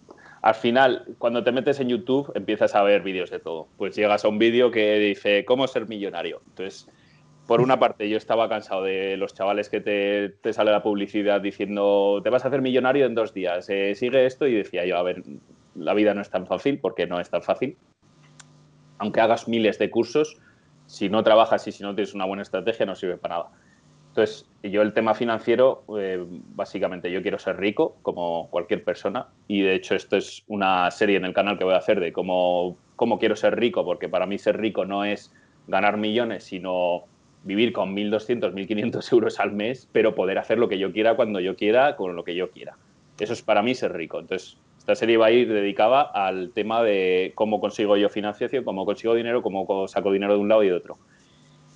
Al 0.43 0.55
final, 0.55 1.17
cuando 1.19 1.45
te 1.45 1.53
metes 1.53 1.81
en 1.81 1.89
YouTube, 1.89 2.33
empiezas 2.35 2.75
a 2.75 2.83
ver 2.83 3.03
vídeos 3.03 3.31
de 3.31 3.41
todo. 3.41 3.69
Pues 3.77 3.97
llegas 3.97 4.25
a 4.25 4.29
un 4.29 4.39
vídeo 4.39 4.71
que 4.71 4.99
dice 4.99 5.45
cómo 5.45 5.67
ser 5.67 5.87
millonario. 5.87 6.41
Entonces, 6.47 6.89
por 7.51 7.61
una 7.61 7.81
parte, 7.81 8.09
yo 8.09 8.17
estaba 8.17 8.49
cansado 8.49 8.85
de 8.85 9.17
los 9.17 9.35
chavales 9.35 9.69
que 9.69 9.81
te, 9.81 10.53
sale 10.53 10.71
la 10.71 10.85
publicidad 10.85 11.41
diciendo 11.41 12.21
te 12.23 12.31
vas 12.31 12.45
a 12.45 12.47
hacer 12.47 12.63
millonario 12.63 13.07
en 13.07 13.17
dos 13.17 13.35
días, 13.35 13.69
eh, 13.71 13.97
sigue 13.97 14.25
esto 14.25 14.47
y 14.47 14.55
decía 14.55 14.87
yo, 14.87 14.97
a 14.97 15.03
ver, 15.03 15.25
la 15.75 15.93
vida 15.95 16.15
no 16.15 16.21
es 16.21 16.31
tan 16.31 16.47
fácil 16.47 16.79
porque 16.79 17.09
no 17.09 17.19
es 17.19 17.29
tan 17.29 17.43
fácil. 17.43 17.77
Aunque 18.99 19.21
hagas 19.21 19.49
miles 19.49 19.81
de 19.81 19.91
cursos, 19.91 20.39
si 20.87 21.09
no 21.09 21.25
trabajas 21.25 21.67
y 21.67 21.73
si 21.73 21.83
no 21.83 21.93
tienes 21.93 22.15
una 22.15 22.25
buena 22.25 22.45
estrategia 22.45 22.87
no 22.87 22.95
sirve 22.95 23.17
para 23.17 23.39
nada. 23.39 23.51
Entonces, 24.11 24.49
yo 24.63 24.83
el 24.83 24.93
tema 24.93 25.15
financiero, 25.15 25.83
eh, 25.99 26.25
básicamente 26.55 27.11
yo 27.11 27.21
quiero 27.21 27.41
ser 27.41 27.57
rico 27.57 27.97
como 28.03 28.49
cualquier 28.51 28.85
persona 28.85 29.27
y 29.49 29.63
de 29.63 29.75
hecho 29.75 29.97
esto 29.97 30.17
es 30.17 30.45
una 30.47 30.89
serie 30.93 31.17
en 31.17 31.25
el 31.25 31.35
canal 31.35 31.59
que 31.59 31.65
voy 31.65 31.75
a 31.75 31.79
hacer 31.79 31.99
de 31.99 32.13
cómo, 32.13 32.77
cómo 32.95 33.19
quiero 33.19 33.35
ser 33.35 33.59
rico, 33.59 33.85
porque 33.85 34.09
para 34.09 34.27
mí 34.27 34.39
ser 34.39 34.57
rico 34.57 34.85
no 34.85 35.05
es 35.05 35.35
ganar 35.67 35.97
millones, 35.97 36.45
sino 36.45 37.07
vivir 37.45 37.73
con 37.73 37.95
1.200, 37.95 38.53
1.500 38.53 39.13
euros 39.13 39.41
al 39.41 39.53
mes, 39.53 39.89
pero 39.93 40.15
poder 40.15 40.39
hacer 40.39 40.59
lo 40.59 40.69
que 40.69 40.79
yo 40.79 40.93
quiera 40.93 41.17
cuando 41.17 41.41
yo 41.41 41.57
quiera, 41.57 41.97
con 41.97 42.17
lo 42.17 42.25
que 42.25 42.35
yo 42.35 42.51
quiera. 42.51 42.77
Eso 43.19 43.33
es 43.33 43.43
para 43.43 43.63
mí 43.63 43.75
ser 43.75 43.93
rico. 43.93 44.19
Entonces, 44.19 44.57
esta 44.79 44.95
serie 44.95 45.17
va 45.17 45.27
a 45.27 45.31
ir 45.31 45.53
dedicada 45.53 46.03
al 46.03 46.53
tema 46.53 46.83
de 46.83 47.33
cómo 47.35 47.61
consigo 47.61 47.97
yo 47.97 48.09
financiación, 48.09 48.65
cómo 48.65 48.85
consigo 48.85 49.15
dinero, 49.15 49.43
cómo 49.43 49.87
saco 49.89 50.13
dinero 50.13 50.35
de 50.35 50.41
un 50.41 50.49
lado 50.49 50.63
y 50.63 50.69
de 50.69 50.75
otro. 50.75 50.99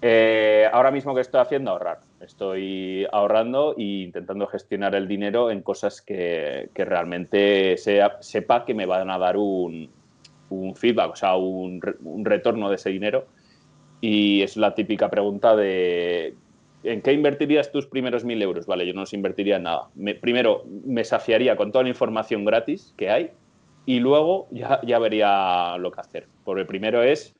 Eh, 0.06 0.68
ahora 0.70 0.90
mismo, 0.90 1.14
¿qué 1.14 1.22
estoy 1.22 1.40
haciendo? 1.40 1.70
Ahorrar. 1.70 2.00
Estoy 2.20 3.06
ahorrando 3.10 3.74
e 3.78 4.04
intentando 4.04 4.46
gestionar 4.46 4.94
el 4.94 5.08
dinero 5.08 5.50
en 5.50 5.62
cosas 5.62 6.02
que, 6.02 6.68
realmente 6.74 7.76
sepa 7.78 8.66
que 8.66 8.74
me 8.74 8.84
van 8.84 9.10
a 9.10 9.16
dar 9.16 9.38
un, 9.38 9.88
feedback, 10.76 11.12
o 11.12 11.16
sea, 11.16 11.36
un, 11.36 11.80
retorno 12.22 12.68
de 12.68 12.74
ese 12.74 12.90
dinero. 12.90 13.26
Y 14.00 14.42
es 14.42 14.56
la 14.56 14.74
típica 14.74 15.10
pregunta 15.10 15.56
de 15.56 16.34
¿en 16.84 17.00
qué 17.02 17.12
invertirías 17.12 17.72
tus 17.72 17.86
primeros 17.86 18.24
mil 18.24 18.40
euros? 18.42 18.66
Vale, 18.66 18.86
yo 18.86 18.92
no 18.92 19.00
los 19.00 19.12
invertiría 19.12 19.56
en 19.56 19.64
nada. 19.64 19.88
primero, 20.20 20.64
me 20.84 21.04
saciaría 21.04 21.56
con 21.56 21.72
toda 21.72 21.84
la 21.84 21.90
información 21.90 22.44
gratis 22.44 22.94
que 22.96 23.10
hay 23.10 23.30
y 23.86 24.00
luego 24.00 24.46
ya, 24.50 24.80
ya 24.84 24.98
vería 24.98 25.76
lo 25.78 25.90
que 25.90 26.00
hacer. 26.00 26.28
Porque 26.44 26.64
primero 26.64 27.02
es 27.02 27.34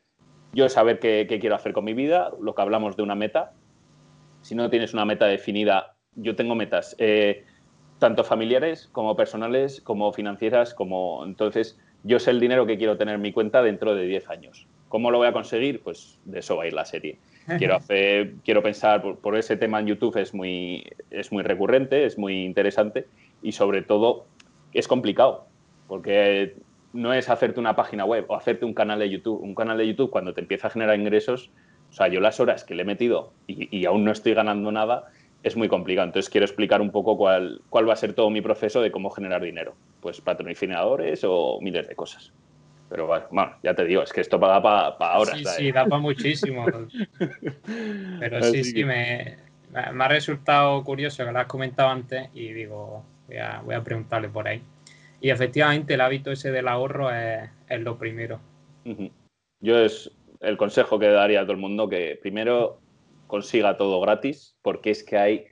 yo 0.52 0.68
saber 0.68 0.98
qué, 0.98 1.26
quiero 1.40 1.56
hacer 1.56 1.72
con 1.72 1.85
mi 1.85 1.94
vida, 1.94 2.31
lo 2.40 2.55
que 2.55 2.62
hablamos 2.62 2.97
de 2.97 3.02
una 3.02 3.14
meta. 3.14 3.52
Si 4.40 4.55
no 4.55 4.70
tienes 4.70 4.94
una 4.94 5.05
meta 5.05 5.26
definida, 5.26 5.97
yo 6.14 6.36
tengo 6.36 6.55
metas, 6.55 6.94
eh, 6.98 7.44
tanto 7.98 8.24
familiares 8.24 8.89
como 8.93 9.16
personales, 9.16 9.81
como 9.81 10.12
financieras, 10.12 10.74
como 10.74 11.24
entonces 11.24 11.78
yo 12.02 12.18
sé 12.18 12.31
el 12.31 12.40
dinero 12.40 12.66
que 12.66 12.76
quiero 12.76 12.97
tener 12.97 13.16
en 13.16 13.22
mi 13.22 13.32
cuenta 13.32 13.62
dentro 13.62 13.94
de 13.94 14.06
10 14.06 14.28
años. 14.28 14.66
¿Cómo 14.95 15.11
lo 15.11 15.19
voy 15.19 15.27
a 15.27 15.33
conseguir? 15.33 15.83
Pues 15.83 16.21
de 16.25 16.39
eso 16.39 16.57
va 16.57 16.62
a 16.62 16.66
ir 16.69 16.73
la 16.73 16.85
serie. 16.85 17.19
Quiero, 17.59 17.75
hacer, 17.75 18.35
quiero 18.45 18.62
pensar, 18.62 19.03
por, 19.03 19.19
por, 19.19 19.37
ese 19.37 19.57
tema 19.57 19.81
en 19.81 19.89
YouTube 19.89 20.16
es 20.19 20.33
muy, 20.33 20.85
es 21.11 21.33
muy 21.33 21.43
recurrente, 21.43 22.05
es 22.05 22.16
muy 22.16 22.45
interesante 22.45 23.09
y 23.43 23.51
sobre 23.51 23.83
todo 23.83 24.27
es 24.73 24.87
complicado, 24.87 25.49
porque 25.89 26.55
no 26.93 27.12
es 27.12 27.29
hacerte 27.29 27.59
una 27.59 27.75
página 27.75 28.05
web 28.05 28.27
o 28.29 28.37
hacerte 28.37 28.65
un 28.65 28.73
canal 28.73 29.01
de 29.01 29.11
YouTube. 29.11 29.43
Un 29.43 29.57
canal 29.57 29.79
de 29.79 29.89
YouTube 29.89 30.11
cuando 30.11 30.33
te 30.33 30.41
empieza 30.41 30.69
a 30.69 30.71
generar 30.71 30.97
ingresos, 30.97 31.51
o 31.91 31.93
sea, 31.93 32.07
yo 32.07 32.21
las 32.21 32.39
horas 32.39 32.62
que 32.62 32.77
le 32.77 32.83
he 32.83 32.87
metido 32.87 33.33
y, 33.49 33.85
aún 33.87 34.05
no 34.05 34.12
estoy 34.12 34.33
ganando 34.33 34.71
nada, 34.71 35.11
es 35.43 35.57
muy 35.57 35.66
complicado. 35.66 36.07
Entonces 36.07 36.31
quiero 36.31 36.45
explicar 36.45 36.81
un 36.81 36.93
poco 36.93 37.16
cuál, 37.16 37.62
cuál 37.69 37.89
va 37.89 37.95
a 37.95 37.97
ser 37.97 38.12
todo 38.12 38.31
mi 38.31 38.43
proceso 38.43 38.81
de 38.81 38.93
cómo 38.93 39.11
generar 39.11 39.43
dinero. 39.43 39.75
Pues 40.01 40.21
patrocinadores 40.21 41.25
o 41.25 41.59
miles 41.61 41.89
de 41.89 41.97
cosas. 41.97 42.33
Pero 42.89 43.06
bueno, 43.06 43.56
ya 43.62 43.74
te 43.74 43.85
digo, 43.85 44.02
es 44.02 44.12
que 44.12 44.20
esto 44.20 44.39
da 44.39 44.62
para 44.62 44.97
pa 44.98 45.19
horas. 45.19 45.39
Sí, 45.39 45.44
sí, 45.44 45.73
da 45.73 45.86
para 45.86 46.01
muchísimo. 46.01 46.66
Pero 48.20 48.43
sí, 48.43 48.65
sí, 48.65 48.85
me, 48.85 49.39
me, 49.73 50.05
ha 50.05 50.09
resultado 50.09 50.82
curioso 50.85 51.24
que 51.24 51.32
lo 51.32 51.39
has 51.39 51.47
comentado 51.47 51.89
antes 51.89 52.28
y 52.35 52.52
digo, 52.52 53.05
voy 53.27 53.39
a, 53.39 53.61
voy 53.65 53.74
a 53.74 53.82
preguntarle 53.82 54.28
por 54.28 54.47
ahí. 54.47 54.62
Y 55.20 55.31
efectivamente 55.31 55.94
el 55.94 56.02
hábito 56.02 56.31
ese 56.31 56.51
del 56.51 56.69
ahorro 56.69 57.11
es, 57.11 57.48
lo 57.81 57.97
primero. 57.97 58.40
Yo 59.61 59.78
es 59.78 60.11
el 60.40 60.59
consejo 60.59 60.98
que 60.98 61.09
daría 61.09 61.40
a 61.40 61.43
todo 61.44 61.52
el 61.52 61.59
mundo 61.59 61.89
que 61.89 62.19
primero 62.20 62.78
consiga 63.27 63.78
todo 63.78 64.02
gratis, 64.02 64.55
porque 64.61 64.90
es 64.90 65.02
que 65.02 65.16
hay, 65.16 65.47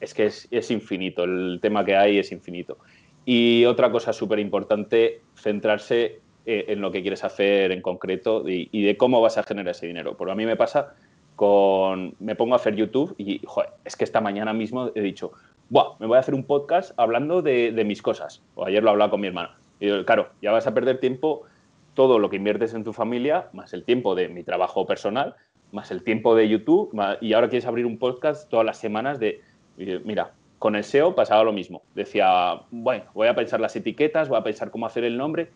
es 0.00 0.14
que 0.14 0.26
es, 0.26 0.70
infinito, 0.72 1.22
el 1.22 1.60
tema 1.62 1.84
que 1.84 1.94
hay 1.94 2.18
es 2.18 2.32
infinito. 2.32 2.78
Y 3.24 3.64
otra 3.66 3.92
cosa 3.92 4.12
súper 4.12 4.40
importante, 4.40 5.20
centrarse 5.36 6.20
eh, 6.46 6.66
en 6.68 6.80
lo 6.80 6.90
que 6.90 7.00
quieres 7.00 7.24
hacer 7.24 7.72
en 7.72 7.80
concreto 7.80 8.44
y, 8.46 8.82
de 8.82 8.96
cómo 8.96 9.20
vas 9.20 9.38
a 9.38 9.42
generar 9.42 9.70
ese 9.70 9.86
dinero. 9.86 10.16
Porque 10.16 10.32
a 10.32 10.34
mí 10.34 10.44
me 10.44 10.56
pasa 10.56 10.94
con, 11.36 12.14
me 12.20 12.34
pongo 12.34 12.54
a 12.54 12.56
hacer 12.56 12.76
YouTube 12.76 13.14
y, 13.18 13.40
es 13.84 13.96
que 13.96 14.04
esta 14.04 14.20
mañana 14.20 14.52
mismo 14.52 14.90
he 14.94 15.00
dicho, 15.00 15.32
Buah, 15.70 15.96
me 15.98 16.06
voy 16.06 16.16
a 16.16 16.20
hacer 16.20 16.34
un 16.34 16.44
podcast 16.44 16.92
hablando 16.98 17.40
de, 17.40 17.82
mis 17.86 18.02
cosas. 18.02 18.42
O 18.54 18.66
ayer 18.66 18.82
lo 18.82 18.90
hablaba 18.90 19.10
con 19.10 19.20
mi 19.20 19.28
hermano. 19.28 19.50
Y 19.80 20.04
claro, 20.04 20.28
ya 20.42 20.52
vas 20.52 20.66
a 20.66 20.74
perder 20.74 21.00
tiempo 21.00 21.44
todo 21.94 22.18
lo 22.18 22.28
que 22.28 22.36
inviertes 22.36 22.74
en 22.74 22.84
tu 22.84 22.92
familia, 22.92 23.48
más 23.52 23.72
el 23.72 23.84
tiempo 23.84 24.14
de 24.14 24.28
mi 24.28 24.42
trabajo 24.42 24.86
personal, 24.86 25.36
más 25.72 25.90
el 25.90 26.02
tiempo 26.02 26.34
de 26.34 26.48
YouTube, 26.48 26.90
y 27.20 27.32
ahora 27.32 27.48
quieres 27.48 27.66
abrir 27.66 27.86
un 27.86 27.98
podcast 27.98 28.48
todas 28.48 28.66
las 28.66 28.78
semanas 28.78 29.18
de, 29.18 29.40
mira, 29.76 30.32
con 30.58 30.76
el 30.76 30.84
SEO 30.84 31.14
pasaba 31.14 31.44
lo 31.44 31.52
mismo. 31.52 31.82
Decía, 31.94 32.60
bueno, 32.70 33.04
voy 33.14 33.28
a 33.28 33.34
pensar 33.34 33.60
las 33.60 33.76
etiquetas, 33.76 34.28
voy 34.28 34.38
a 34.38 34.42
pensar 34.42 34.70
cómo 34.70 34.86
hacer 34.86 35.04
el 35.04 35.16
nombre. 35.16 35.50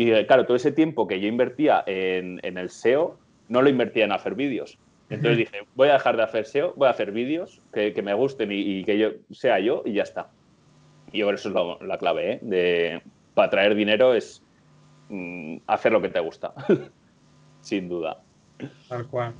Y 0.00 0.12
claro, 0.26 0.46
todo 0.46 0.56
ese 0.56 0.70
tiempo 0.70 1.08
que 1.08 1.18
yo 1.18 1.26
invertía 1.26 1.82
en, 1.84 2.38
en 2.44 2.56
el 2.56 2.70
SEO, 2.70 3.18
no 3.48 3.62
lo 3.62 3.68
invertía 3.68 4.04
en 4.04 4.12
hacer 4.12 4.36
vídeos. 4.36 4.78
Entonces 5.10 5.38
dije, 5.38 5.66
voy 5.74 5.88
a 5.88 5.94
dejar 5.94 6.16
de 6.16 6.22
hacer 6.22 6.44
SEO, 6.44 6.72
voy 6.76 6.86
a 6.86 6.92
hacer 6.92 7.10
vídeos 7.10 7.60
que, 7.72 8.00
me 8.00 8.14
gusten 8.14 8.52
y, 8.52 8.84
que 8.84 8.96
yo 8.96 9.08
sea 9.32 9.58
yo 9.58 9.82
y 9.84 9.94
ya 9.94 10.04
está. 10.04 10.28
Y 11.10 11.24
por 11.24 11.34
eso 11.34 11.48
es 11.48 11.84
la 11.88 11.98
clave, 11.98 12.34
¿eh? 12.34 12.38
De, 12.42 13.02
para 13.34 13.50
traer 13.50 13.74
dinero 13.74 14.14
es 14.14 14.40
mm, 15.08 15.56
hacer 15.66 15.90
lo 15.90 16.00
que 16.00 16.10
te 16.10 16.20
gusta, 16.20 16.54
sin 17.60 17.88
duda. 17.88 18.22
Tal 18.88 19.04
cual. 19.08 19.32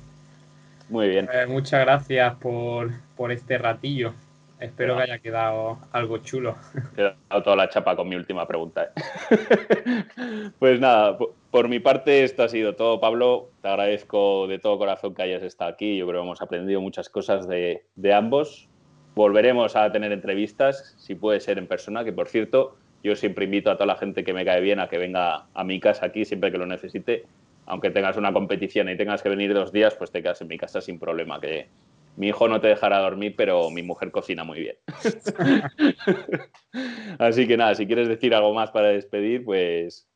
Muy 0.89 1.07
bien. 1.07 1.29
Eh, 1.31 1.45
muchas 1.47 1.79
gracias 1.85 2.35
por, 2.35 2.91
por 3.15 3.31
este 3.31 3.57
ratillo. 3.57 4.13
Espero 4.59 4.97
que 4.97 5.03
haya 5.03 5.19
quedado 5.19 5.79
algo 5.93 6.17
chulo. 6.17 6.57
He 6.97 7.03
dado 7.03 7.43
toda 7.43 7.55
la 7.55 7.69
chapa 7.69 7.95
con 7.95 8.09
mi 8.09 8.15
última 8.15 8.45
pregunta. 8.45 8.91
¿eh? 9.29 10.03
pues 10.59 10.79
nada, 10.81 11.17
por 11.49 11.69
mi 11.69 11.79
parte 11.79 12.25
esto 12.25 12.43
ha 12.43 12.49
sido 12.49 12.75
todo, 12.75 12.99
Pablo. 12.99 13.51
Te 13.61 13.69
agradezco 13.69 14.47
de 14.47 14.59
todo 14.59 14.77
corazón 14.77 15.15
que 15.15 15.23
hayas 15.23 15.43
estado 15.43 15.71
aquí. 15.71 15.97
Yo 15.97 16.07
creo 16.07 16.21
que 16.21 16.25
hemos 16.25 16.41
aprendido 16.41 16.81
muchas 16.81 17.09
cosas 17.09 17.47
de, 17.47 17.85
ambos. 18.13 18.67
Volveremos 19.15 19.77
a 19.77 19.91
tener 19.91 20.11
entrevistas, 20.11 20.95
si 20.97 21.15
puede 21.15 21.39
ser 21.39 21.57
en 21.57 21.67
persona, 21.67 22.03
que 22.03 22.11
por 22.11 22.27
cierto, 22.27 22.75
yo 23.01 23.15
siempre 23.15 23.45
invito 23.45 23.71
a 23.71 23.75
toda 23.75 23.87
la 23.87 23.95
gente 23.95 24.23
que 24.25 24.33
me 24.33 24.43
cae 24.43 24.59
bien 24.59 24.79
a 24.79 24.89
que 24.89 24.97
venga 24.97 25.45
a 25.53 25.63
mi 25.63 25.79
casa 25.79 26.07
aquí 26.07 26.25
siempre 26.25 26.51
que 26.51 26.57
lo 26.57 26.65
necesite. 26.65 27.25
Aunque 27.65 27.91
tengas 27.91 28.17
una 28.17 28.33
competición 28.33 28.89
y 28.89 28.97
tengas 28.97 29.21
que 29.21 29.29
venir 29.29 29.53
dos 29.53 29.71
días, 29.71 29.95
pues 29.95 30.11
te 30.11 30.21
quedas 30.21 30.41
en 30.41 30.47
mi 30.47 30.57
casa 30.57 30.81
sin 30.81 30.99
problema, 30.99 31.39
que 31.39 31.67
mi 32.15 32.27
hijo 32.27 32.47
no 32.47 32.59
te 32.59 32.67
dejará 32.67 32.99
dormir, 32.99 33.35
pero 33.37 33.69
mi 33.69 33.83
mujer 33.83 34.11
cocina 34.11 34.43
muy 34.43 34.59
bien. 34.59 34.75
Así 37.19 37.47
que 37.47 37.57
nada, 37.57 37.75
si 37.75 37.87
quieres 37.87 38.07
decir 38.07 38.33
algo 38.33 38.53
más 38.53 38.71
para 38.71 38.89
despedir, 38.89 39.45
pues 39.45 40.07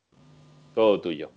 todo 0.75 0.99
tuyo. 0.99 1.31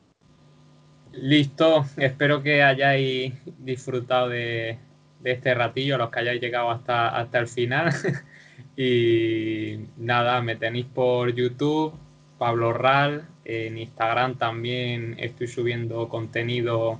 Listo, 1.13 1.87
espero 1.97 2.43
que 2.43 2.63
hayáis 2.63 3.33
disfrutado 3.59 4.29
de, 4.29 4.79
este 5.25 5.55
ratillo, 5.55 5.99
los 5.99 6.11
que 6.11 6.21
hayáis 6.21 6.41
llegado 6.41 6.71
hasta, 6.71 7.09
hasta 7.09 7.39
el 7.39 7.49
final. 7.49 7.93
y 8.77 9.79
nada, 9.97 10.43
me 10.43 10.57
tenéis 10.57 10.87
por 10.87 11.33
YouTube, 11.33 11.95
Pablo 12.39 12.73
Ral, 12.73 13.27
en 13.45 13.79
Instagram 13.79 14.37
también 14.37 15.17
estoy 15.19 15.47
subiendo 15.47 16.09
contenido 16.09 16.99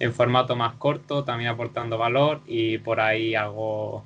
en 0.00 0.12
formato 0.12 0.56
más 0.56 0.74
corto, 0.74 1.24
también 1.24 1.50
aportando 1.50 1.98
valor 1.98 2.40
y 2.46 2.78
por 2.78 3.00
ahí 3.00 3.34
hago, 3.34 4.04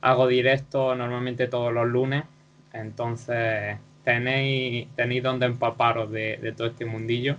hago 0.00 0.26
directo 0.26 0.94
normalmente 0.94 1.46
todos 1.46 1.72
los 1.72 1.86
lunes. 1.86 2.24
Entonces 2.72 3.76
tenéis, 4.04 4.88
tenéis 4.96 5.22
donde 5.22 5.46
empaparos 5.46 6.10
de, 6.10 6.54
todo 6.56 6.68
este 6.68 6.86
mundillo 6.86 7.36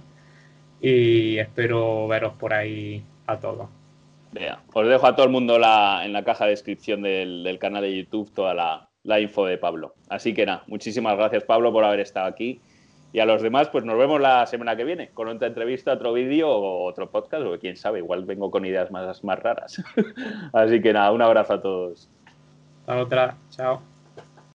y 0.80 1.38
espero 1.38 2.08
veros 2.08 2.34
por 2.34 2.54
ahí 2.54 3.04
a 3.28 3.40
todos. 3.40 3.70
os 4.74 4.88
dejo 4.88 5.08
a 5.08 5.16
todo 5.16 5.26
el 5.26 5.32
mundo 5.32 5.58
la, 5.60 6.02
en 6.06 6.14
la 6.14 6.24
caja 6.24 6.46
de 6.46 6.52
descripción 6.52 7.02
del, 7.02 7.58
canal 7.60 7.82
de 7.82 7.98
YouTube 7.98 8.32
toda 8.32 8.54
la, 8.54 8.90
la 9.04 9.20
info 9.20 9.46
de 9.46 9.58
Pablo. 9.58 9.96
Así 10.10 10.34
que 10.34 10.46
nada, 10.46 10.64
muchísimas 10.68 11.18
gracias 11.18 11.44
Pablo 11.44 11.72
por 11.72 11.84
haber 11.84 12.02
estado 12.02 12.28
aquí 12.28 12.62
y 13.14 13.20
a 13.20 13.26
los 13.26 13.42
demás, 13.42 13.70
pues 13.70 13.84
nos 13.84 13.98
vemos 13.98 14.22
la 14.22 14.46
semana 14.46 14.76
que 14.76 14.86
viene 14.86 15.10
con 15.10 15.28
otra 15.28 15.48
entrevista, 15.48 15.94
otro 15.94 16.14
vídeo 16.14 16.50
o 16.50 16.86
otro 16.86 17.10
podcast, 17.10 17.46
o 17.46 17.60
quién 17.60 17.76
sabe, 17.76 18.00
igual 18.00 18.24
vengo 18.26 18.50
con 18.50 18.66
ideas 18.66 18.90
más, 18.92 19.24
más 19.24 19.40
raras. 19.40 19.84
Así 20.54 20.82
que 20.82 20.94
nada, 20.94 21.12
un 21.12 21.22
abrazo 21.22 21.54
a 21.54 21.62
todos. 21.62 22.10
Hasta 22.82 22.98
otra, 22.98 23.38
chao. 23.50 23.91